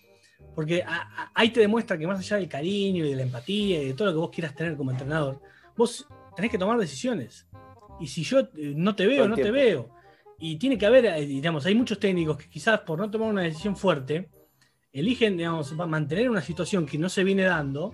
porque 0.55 0.83
a- 0.83 1.01
a- 1.23 1.31
ahí 1.35 1.49
te 1.49 1.59
demuestra 1.59 1.97
que 1.97 2.07
más 2.07 2.19
allá 2.19 2.37
del 2.37 2.47
cariño 2.47 3.05
y 3.05 3.09
de 3.09 3.15
la 3.17 3.23
empatía 3.23 3.81
y 3.81 3.87
de 3.87 3.93
todo 3.93 4.07
lo 4.07 4.13
que 4.13 4.19
vos 4.19 4.29
quieras 4.29 4.55
tener 4.55 4.77
como 4.77 4.91
entrenador, 4.91 5.41
vos 5.75 6.07
tenés 6.35 6.51
que 6.51 6.57
tomar 6.57 6.77
decisiones. 6.79 7.47
Y 7.99 8.07
si 8.07 8.23
yo 8.23 8.39
eh, 8.39 8.73
no 8.75 8.95
te 8.95 9.05
veo, 9.07 9.27
no 9.27 9.35
te 9.35 9.51
veo. 9.51 9.89
Y 10.43 10.55
tiene 10.55 10.75
que 10.75 10.87
haber, 10.87 11.05
eh, 11.05 11.23
digamos, 11.23 11.67
hay 11.67 11.75
muchos 11.75 11.99
técnicos 11.99 12.35
que 12.35 12.49
quizás 12.49 12.79
por 12.79 12.97
no 12.97 13.11
tomar 13.11 13.29
una 13.29 13.43
decisión 13.43 13.77
fuerte, 13.77 14.27
eligen, 14.91 15.37
digamos, 15.37 15.71
mantener 15.73 16.31
una 16.31 16.41
situación 16.41 16.87
que 16.87 16.97
no 16.97 17.09
se 17.09 17.23
viene 17.23 17.43
dando. 17.43 17.93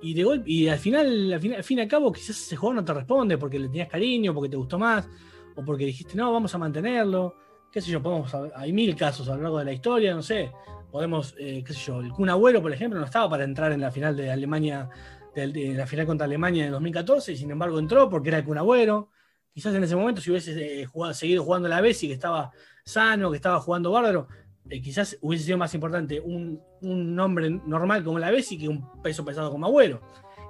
Y, 0.00 0.14
de 0.14 0.24
golpe, 0.24 0.50
y 0.50 0.68
al 0.68 0.78
final, 0.78 1.34
al 1.34 1.40
final, 1.40 1.58
al 1.58 1.64
fin 1.64 1.78
y 1.78 1.82
al 1.82 1.88
cabo, 1.88 2.10
quizás 2.10 2.30
ese 2.30 2.56
jugador 2.56 2.76
no 2.76 2.84
te 2.84 2.94
responde 2.94 3.36
porque 3.36 3.58
le 3.58 3.68
tenías 3.68 3.88
cariño, 3.88 4.32
porque 4.32 4.48
te 4.48 4.56
gustó 4.56 4.78
más, 4.78 5.06
o 5.54 5.62
porque 5.62 5.84
dijiste, 5.84 6.16
no, 6.16 6.32
vamos 6.32 6.54
a 6.54 6.58
mantenerlo. 6.58 7.36
Qué 7.70 7.82
sé 7.82 7.90
yo, 7.90 8.02
podemos, 8.02 8.34
hay 8.54 8.72
mil 8.72 8.96
casos 8.96 9.28
a 9.28 9.36
lo 9.36 9.42
largo 9.42 9.58
de 9.58 9.66
la 9.66 9.72
historia, 9.74 10.14
no 10.14 10.22
sé. 10.22 10.50
Podemos, 10.90 11.34
eh, 11.38 11.62
qué 11.62 11.74
sé 11.74 11.80
yo, 11.88 12.00
el 12.00 12.10
Kun 12.10 12.30
Agüero, 12.30 12.62
por 12.62 12.72
ejemplo, 12.72 12.98
no 12.98 13.04
estaba 13.04 13.28
para 13.28 13.44
entrar 13.44 13.70
en 13.72 13.82
la 13.82 13.90
final 13.90 14.16
de 14.16 14.30
Alemania, 14.30 14.88
de, 15.34 15.74
la 15.74 15.86
final 15.86 16.06
contra 16.06 16.24
Alemania 16.24 16.64
en 16.64 16.72
2014, 16.72 17.32
y 17.32 17.36
sin 17.36 17.50
embargo 17.50 17.78
entró 17.78 18.08
porque 18.08 18.30
era 18.30 18.38
el 18.38 18.44
Kun 18.44 18.56
Agüero. 18.56 19.10
Quizás 19.56 19.74
en 19.74 19.82
ese 19.82 19.96
momento, 19.96 20.20
si 20.20 20.28
hubiese 20.30 20.82
eh, 20.82 20.84
jugado- 20.84 21.14
seguido 21.14 21.42
jugando 21.42 21.66
la 21.66 21.80
Bessi, 21.80 22.08
que 22.08 22.12
estaba 22.12 22.50
sano, 22.84 23.30
que 23.30 23.36
estaba 23.36 23.58
jugando 23.58 23.90
bárbaro, 23.90 24.28
eh, 24.68 24.82
quizás 24.82 25.16
hubiese 25.22 25.46
sido 25.46 25.56
más 25.56 25.72
importante 25.72 26.20
un, 26.20 26.60
un 26.82 27.14
nombre 27.14 27.48
normal 27.48 28.04
como 28.04 28.18
la 28.18 28.30
Bessi 28.30 28.58
que 28.58 28.68
un 28.68 29.00
peso 29.00 29.24
pesado 29.24 29.50
como 29.50 29.64
Agüero. 29.64 30.02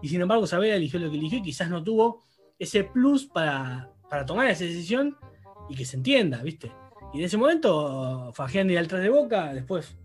Y 0.03 0.09
sin 0.09 0.20
embargo, 0.23 0.45
Sabela 0.45 0.74
eligió 0.74 0.99
lo 0.99 1.09
que 1.09 1.19
eligió 1.19 1.39
y 1.39 1.43
quizás 1.43 1.70
no 1.70 1.85
tuvo 1.85 2.24
ese 2.59 2.83
plus 2.83 3.27
para, 3.27 3.93
para 4.11 4.27
tomar 4.27 4.49
esa 4.49 4.65
decisión 4.65 5.16
y 5.70 5.77
que 5.77 5.85
se 5.85 5.99
entienda, 5.99 6.43
¿viste? 6.43 6.73
Y 7.15 7.19
en 7.20 7.24
ese 7.27 7.37
momento, 7.37 8.33
Fagiani 8.35 8.77
al 8.77 8.89
3 8.89 9.03
de 9.05 9.09
Boca, 9.09 9.55
después 9.55 9.97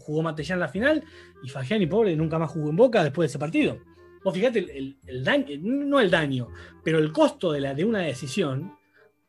jugó 0.00 0.22
Matellán 0.22 0.58
la 0.58 0.66
final, 0.66 1.04
y 1.44 1.48
Fagiani, 1.48 1.86
pobre, 1.86 2.16
nunca 2.16 2.36
más 2.36 2.50
jugó 2.50 2.70
en 2.70 2.76
Boca 2.76 3.04
después 3.04 3.28
de 3.28 3.30
ese 3.30 3.38
partido. 3.38 3.78
Vos 4.22 4.34
fíjate, 4.34 4.58
el, 4.60 4.70
el- 4.70 4.96
el 5.06 5.24
daño, 5.24 5.46
no 5.60 6.00
el 6.00 6.10
daño, 6.10 6.48
pero 6.84 6.98
el 6.98 7.12
costo 7.12 7.52
de, 7.52 7.60
la, 7.60 7.74
de 7.74 7.84
una 7.84 8.00
decisión 8.00 8.76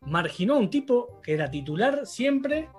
marginó 0.01 0.55
a 0.55 0.57
un 0.57 0.69
tipo 0.69 1.21
que 1.21 1.33
era 1.33 1.49
titular 1.49 2.05
siempre 2.05 2.69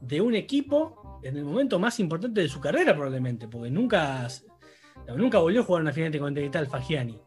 de 0.00 0.20
un 0.20 0.34
equipo 0.34 1.20
en 1.22 1.36
el 1.38 1.44
momento 1.44 1.78
más 1.78 1.98
importante 2.00 2.42
de 2.42 2.48
su 2.48 2.60
carrera, 2.60 2.92
probablemente, 2.94 3.48
porque 3.48 3.70
nunca, 3.70 4.28
nunca 5.16 5.38
volvió 5.38 5.60
a 5.60 5.64
jugar 5.64 5.82
una 5.82 5.92
final 5.92 6.18
continental 6.18 6.66
Fagiani. 6.66 7.18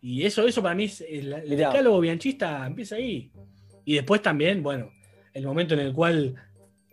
Y 0.00 0.24
eso, 0.24 0.46
eso 0.46 0.60
para 0.62 0.74
mí 0.74 0.84
es 0.84 1.00
el, 1.00 1.30
decálogo 1.48 2.00
bianchista 2.00 2.66
empieza 2.66 2.96
ahí. 2.96 3.30
Y 3.84 3.94
después 3.94 4.20
también, 4.22 4.62
bueno, 4.62 4.90
el 5.32 5.46
momento 5.46 5.74
en 5.74 5.80
el 5.80 5.92
cual 5.92 6.34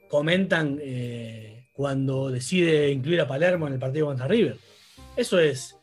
comentan 0.07 0.77
eh, 0.81 1.67
cuando 1.73 2.29
decide 2.29 2.91
incluir 2.91 3.21
a 3.21 3.27
Palermo 3.27 3.67
en 3.67 3.73
el 3.73 3.79
partido 3.79 4.05
contra 4.07 4.27
River. 4.27 4.57
Eso 5.15 5.39
es, 5.39 5.75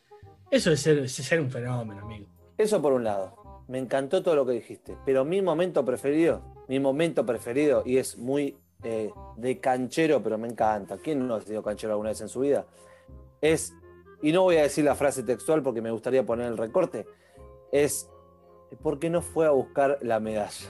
eso 0.51 0.71
es 0.71 0.79
ser, 0.79 0.99
es 0.99 1.13
ser 1.13 1.39
un 1.39 1.51
fenómeno, 1.51 2.01
amigo. 2.01 2.27
Eso 2.57 2.81
por 2.81 2.93
un 2.93 3.03
lado. 3.03 3.63
Me 3.67 3.77
encantó 3.77 4.23
todo 4.23 4.35
lo 4.35 4.45
que 4.45 4.53
dijiste. 4.53 4.97
Pero 5.05 5.23
mi 5.23 5.41
momento 5.41 5.85
preferido, 5.85 6.41
mi 6.67 6.79
momento 6.79 7.25
preferido, 7.25 7.83
y 7.85 7.97
es 7.97 8.17
muy 8.17 8.57
eh, 8.83 9.11
de 9.37 9.59
canchero, 9.59 10.23
pero 10.23 10.37
me 10.37 10.47
encanta. 10.47 10.97
¿Quién 10.97 11.27
no 11.27 11.35
ha 11.35 11.41
sido 11.41 11.61
canchero 11.61 11.93
alguna 11.93 12.09
vez 12.09 12.21
en 12.21 12.29
su 12.29 12.39
vida? 12.39 12.65
Es, 13.41 13.73
y 14.21 14.31
no 14.31 14.43
voy 14.43 14.57
a 14.57 14.63
decir 14.63 14.85
la 14.85 14.95
frase 14.95 15.23
textual 15.23 15.61
porque 15.61 15.81
me 15.81 15.91
gustaría 15.91 16.25
poner 16.25 16.47
el 16.47 16.57
recorte, 16.57 17.05
es, 17.71 18.09
¿por 18.81 18.99
qué 18.99 19.09
no 19.09 19.21
fue 19.21 19.45
a 19.45 19.51
buscar 19.51 19.99
la 20.01 20.19
medalla? 20.19 20.69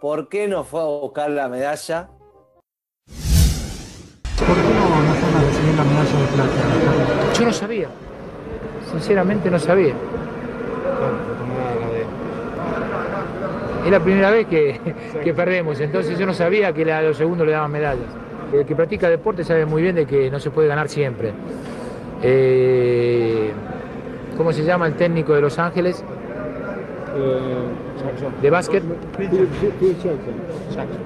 ¿Por 0.00 0.28
qué 0.28 0.46
no 0.48 0.64
fue 0.64 0.80
a 0.80 0.84
buscar 0.84 1.30
la 1.30 1.48
medalla? 1.48 2.10
¿Por 3.06 4.56
qué 4.56 4.74
no, 4.74 5.02
no 5.02 5.14
fueron 5.14 5.36
a 5.36 5.44
recibir 5.44 5.74
la 5.74 5.84
medalla 5.84 6.20
de 6.20 6.26
plata? 6.34 7.32
Yo 7.38 7.44
no 7.44 7.52
sabía. 7.52 7.88
Sinceramente 8.90 9.50
no 9.50 9.58
sabía. 9.58 9.94
Es 13.84 13.90
la 13.90 14.00
primera 14.00 14.30
vez 14.30 14.46
que, 14.46 14.80
que 15.24 15.34
perdemos, 15.34 15.80
entonces 15.80 16.18
yo 16.18 16.26
no 16.26 16.34
sabía 16.34 16.72
que 16.72 16.90
a 16.92 17.02
los 17.02 17.16
segundos 17.16 17.46
le 17.46 17.52
daban 17.52 17.70
medallas. 17.70 18.06
El 18.52 18.66
que 18.66 18.74
practica 18.74 19.08
deporte 19.08 19.44
sabe 19.44 19.64
muy 19.64 19.82
bien 19.82 19.94
de 19.94 20.06
que 20.06 20.30
no 20.30 20.40
se 20.40 20.50
puede 20.50 20.68
ganar 20.68 20.88
siempre. 20.88 21.32
Eh, 22.22 23.50
¿Cómo 24.36 24.52
se 24.52 24.64
llama 24.64 24.86
el 24.86 24.94
técnico 24.94 25.34
de 25.34 25.40
Los 25.40 25.58
Ángeles? 25.58 26.04
¿De 28.42 28.50
básquet? 28.50 28.82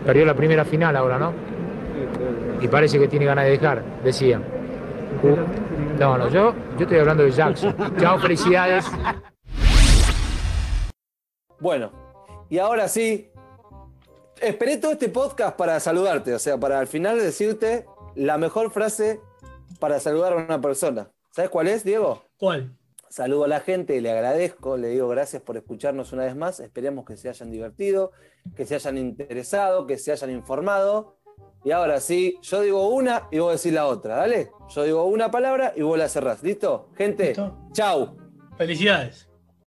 Perdió 0.05 0.25
la 0.25 0.35
primera 0.35 0.65
final 0.65 0.97
ahora, 0.97 1.19
¿no? 1.19 1.33
Y 2.61 2.69
parece 2.69 2.99
que 2.99 3.09
tiene 3.09 3.27
ganas 3.27 3.45
de 3.45 3.51
dejar, 3.51 3.83
decía. 4.03 4.41
No, 5.25 6.19
no, 6.19 6.29
yo, 6.29 6.55
yo 6.77 6.83
estoy 6.83 6.99
hablando 6.99 7.23
de 7.23 7.31
Jackson. 7.31 7.75
Chao, 7.99 8.19
felicidades. 8.19 8.85
Bueno, 11.59 11.93
y 12.51 12.59
ahora 12.59 12.89
sí, 12.89 13.31
esperé 14.39 14.77
todo 14.77 14.93
este 14.93 15.09
podcast 15.09 15.57
para 15.57 15.81
saludarte, 15.81 16.35
o 16.35 16.39
sea, 16.39 16.59
para 16.59 16.79
al 16.79 16.89
final 16.89 17.19
decirte 17.19 17.87
la 18.15 18.37
mejor 18.37 18.71
frase 18.71 19.21
para 19.81 19.99
saludar 19.99 20.35
a 20.35 20.37
una 20.37 20.61
persona. 20.61 21.11
¿Sabes 21.31 21.51
cuál 21.51 21.69
es, 21.69 21.85
Diego? 21.85 22.23
¿Cuál? 22.37 22.77
Saludo 23.09 23.45
a 23.45 23.49
la 23.49 23.61
gente, 23.61 23.99
le 24.03 24.11
agradezco, 24.11 24.77
le 24.77 24.89
digo 24.89 25.09
gracias 25.09 25.41
por 25.41 25.57
escucharnos 25.57 26.13
una 26.13 26.25
vez 26.25 26.37
más. 26.37 26.61
Esperemos 26.61 27.07
que 27.07 27.17
se 27.17 27.31
hayan 27.31 27.51
divertido, 27.51 28.11
que 28.57 28.67
se 28.67 28.75
hayan 28.75 28.99
interesado, 28.99 29.87
que 29.87 29.97
se 29.97 30.13
hayan 30.13 30.33
informado. 30.33 31.17
Y 31.65 31.71
ahora 31.71 31.99
sí, 32.01 32.39
yo 32.43 32.61
digo 32.61 32.89
una 32.89 33.27
y 33.31 33.39
vos 33.39 33.57
decís 33.61 33.75
la 33.75 33.87
otra, 33.87 34.17
¿dale? 34.17 34.51
Yo 34.69 34.83
digo 34.83 35.05
una 35.05 35.31
palabra 35.31 35.73
y 35.75 35.83
vos 35.83 35.99
la 35.99 36.09
cerrás. 36.09 36.43
¿Listo? 36.43 36.89
Gente, 36.97 37.29
Listo. 37.29 37.57
chau. 37.73 38.17
Felicidades. 38.59 39.29